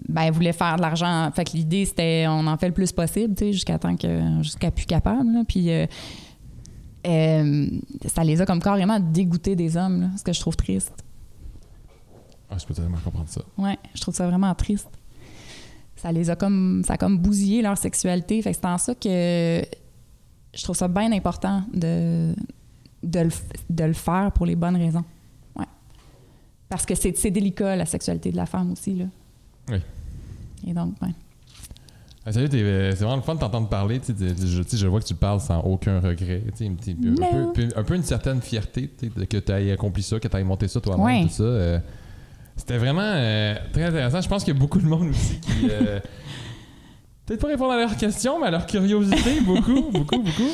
ben, 0.09 0.31
voulaient 0.31 0.53
faire 0.53 0.77
de 0.77 0.83
l'argent. 0.83 1.31
Fait 1.35 1.45
que 1.45 1.53
l'idée, 1.53 1.85
c'était 1.85 2.27
on 2.29 2.47
en 2.47 2.57
fait 2.57 2.69
le 2.69 2.73
plus 2.75 2.91
possible, 2.93 3.35
jusqu'à 3.39 3.79
temps 3.79 3.97
que 3.97 4.21
jusqu'à 4.43 4.71
plus 4.71 4.87
capable. 4.87 5.33
là. 5.33 5.43
Puis 5.47 5.71
euh, 5.71 5.87
euh, 7.07 7.67
ça 8.07 8.25
les 8.25 8.41
a 8.41 8.47
comme 8.47 8.61
carrément 8.61 9.01
dégoûtés 9.01 9.57
des 9.57 9.77
hommes, 9.77 10.01
là, 10.01 10.07
ce 10.17 10.23
que 10.23 10.33
je 10.33 10.41
trouve 10.41 10.57
triste. 10.57 11.05
Ah, 12.53 12.59
je 12.61 12.67
peux 12.67 12.75
tellement 12.75 12.99
comprendre 13.03 13.29
ça. 13.29 13.41
Ouais, 13.57 13.79
je 13.95 14.01
trouve 14.01 14.15
ça 14.15 14.27
vraiment 14.29 14.55
triste. 14.55 14.89
Ça 15.97 16.13
les 16.13 16.29
a 16.31 16.37
comme 16.37 16.83
ça 16.85 16.95
a 16.95 16.97
comme 16.97 17.19
bousillé 17.19 17.63
leur 17.63 17.79
sexualité. 17.79 18.43
Fait 18.43 18.51
que 18.53 18.57
c'est 18.61 18.67
en 18.67 18.77
ça 18.79 18.95
que 18.95 19.63
je 20.55 20.63
trouve 20.63 20.77
ça 20.77 20.89
bien 20.89 21.11
important 21.13 21.63
de 21.73 22.35
de 23.03 23.21
le, 23.21 23.31
de 23.71 23.85
le 23.85 23.93
faire 23.95 24.31
pour 24.33 24.47
les 24.47 24.57
bonnes 24.57 24.77
raisons. 24.77 25.05
Ouais. 25.57 25.65
Parce 26.69 26.85
que 26.85 26.95
c'est 26.95 27.17
c'est 27.17 27.31
délicat 27.31 27.77
la 27.77 27.87
sexualité 27.87 28.31
de 28.33 28.37
la 28.37 28.47
femme 28.47 28.73
aussi 28.73 28.95
là. 28.95 29.05
Oui. 29.69 29.79
Et 30.67 30.73
donc, 30.75 30.95
ouais. 31.03 31.09
Ah, 32.25 32.33
salut, 32.33 32.49
euh, 32.53 32.91
c'est 32.93 32.99
vraiment 33.03 33.17
le 33.17 33.23
fun 33.23 33.35
de 33.35 33.41
t'entendre 33.41 33.69
parler. 33.69 34.01
je, 34.09 34.63
je 34.77 34.87
vois 34.87 35.01
que 35.01 35.05
tu 35.07 35.15
parles 35.17 35.41
sans 35.41 35.61
aucun 35.63 35.99
regret. 35.99 36.45
Un, 36.61 37.43
un 37.49 37.53
peu, 37.53 37.69
un 37.75 37.83
peu 37.83 37.97
une 37.97 38.05
certaine 38.05 38.41
fierté 38.41 38.89
que 38.89 39.39
tu 39.39 39.53
aies 39.53 39.73
accompli 39.73 40.05
ça, 40.05 40.21
que 40.21 40.29
tu 40.29 40.37
aies 40.37 40.45
monté 40.45 40.69
ça 40.69 40.81
toi-même. 40.81 41.05
Ouais. 41.05 41.23
Tout 41.23 41.31
ça. 41.31 41.43
euh, 41.43 41.81
C'était 42.57 42.79
vraiment 42.79 43.01
euh, 43.03 43.55
très 43.73 43.85
intéressant. 43.85 44.21
Je 44.21 44.29
pense 44.29 44.45
qu'il 44.45 44.55
y 44.55 44.57
a 44.57 44.61
beaucoup 44.61 44.79
de 44.81 44.87
monde 44.87 45.11
aussi 45.11 45.41
qui. 45.41 45.69
euh, 45.71 45.99
Peut-être 47.27 47.41
pas 47.41 47.49
répondre 47.49 47.73
à 47.73 47.77
leurs 47.77 47.97
questions, 47.97 48.41
mais 48.41 48.49
à 48.49 48.51
leur 48.51 48.67
curiosité, 48.67 49.41
beaucoup, 49.41 49.91
beaucoup, 49.93 50.19
beaucoup. 50.23 50.51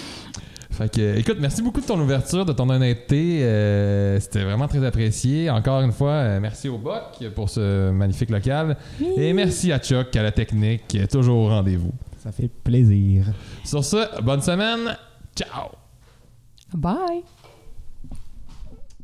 Fait 0.71 0.93
que, 0.95 1.17
écoute, 1.17 1.39
merci 1.41 1.61
beaucoup 1.63 1.81
de 1.81 1.87
ton 1.87 1.99
ouverture, 1.99 2.45
de 2.45 2.53
ton 2.53 2.69
honnêteté. 2.69 3.41
euh, 3.43 4.21
C'était 4.21 4.45
vraiment 4.45 4.69
très 4.69 4.85
apprécié. 4.85 5.51
Encore 5.51 5.81
une 5.81 5.93
fois, 5.93 6.39
merci 6.41 6.69
au 6.69 6.79
Boc 6.79 7.25
pour 7.35 7.49
ce 7.49 7.91
magnifique 7.91 8.31
local. 8.31 8.77
Et 9.17 9.33
merci 9.33 9.73
à 9.73 9.79
Chuck, 9.79 10.15
à 10.15 10.23
la 10.23 10.31
technique, 10.31 10.83
qui 10.87 10.99
est 10.99 11.11
toujours 11.11 11.39
au 11.39 11.49
rendez-vous. 11.49 11.93
Ça 12.23 12.31
fait 12.33 12.49
plaisir. 12.49 13.25
Sur 13.65 13.83
ce, 13.85 14.21
bonne 14.23 14.43
semaine. 14.43 14.97
Ciao! 15.35 15.71
Bye. 16.75 17.23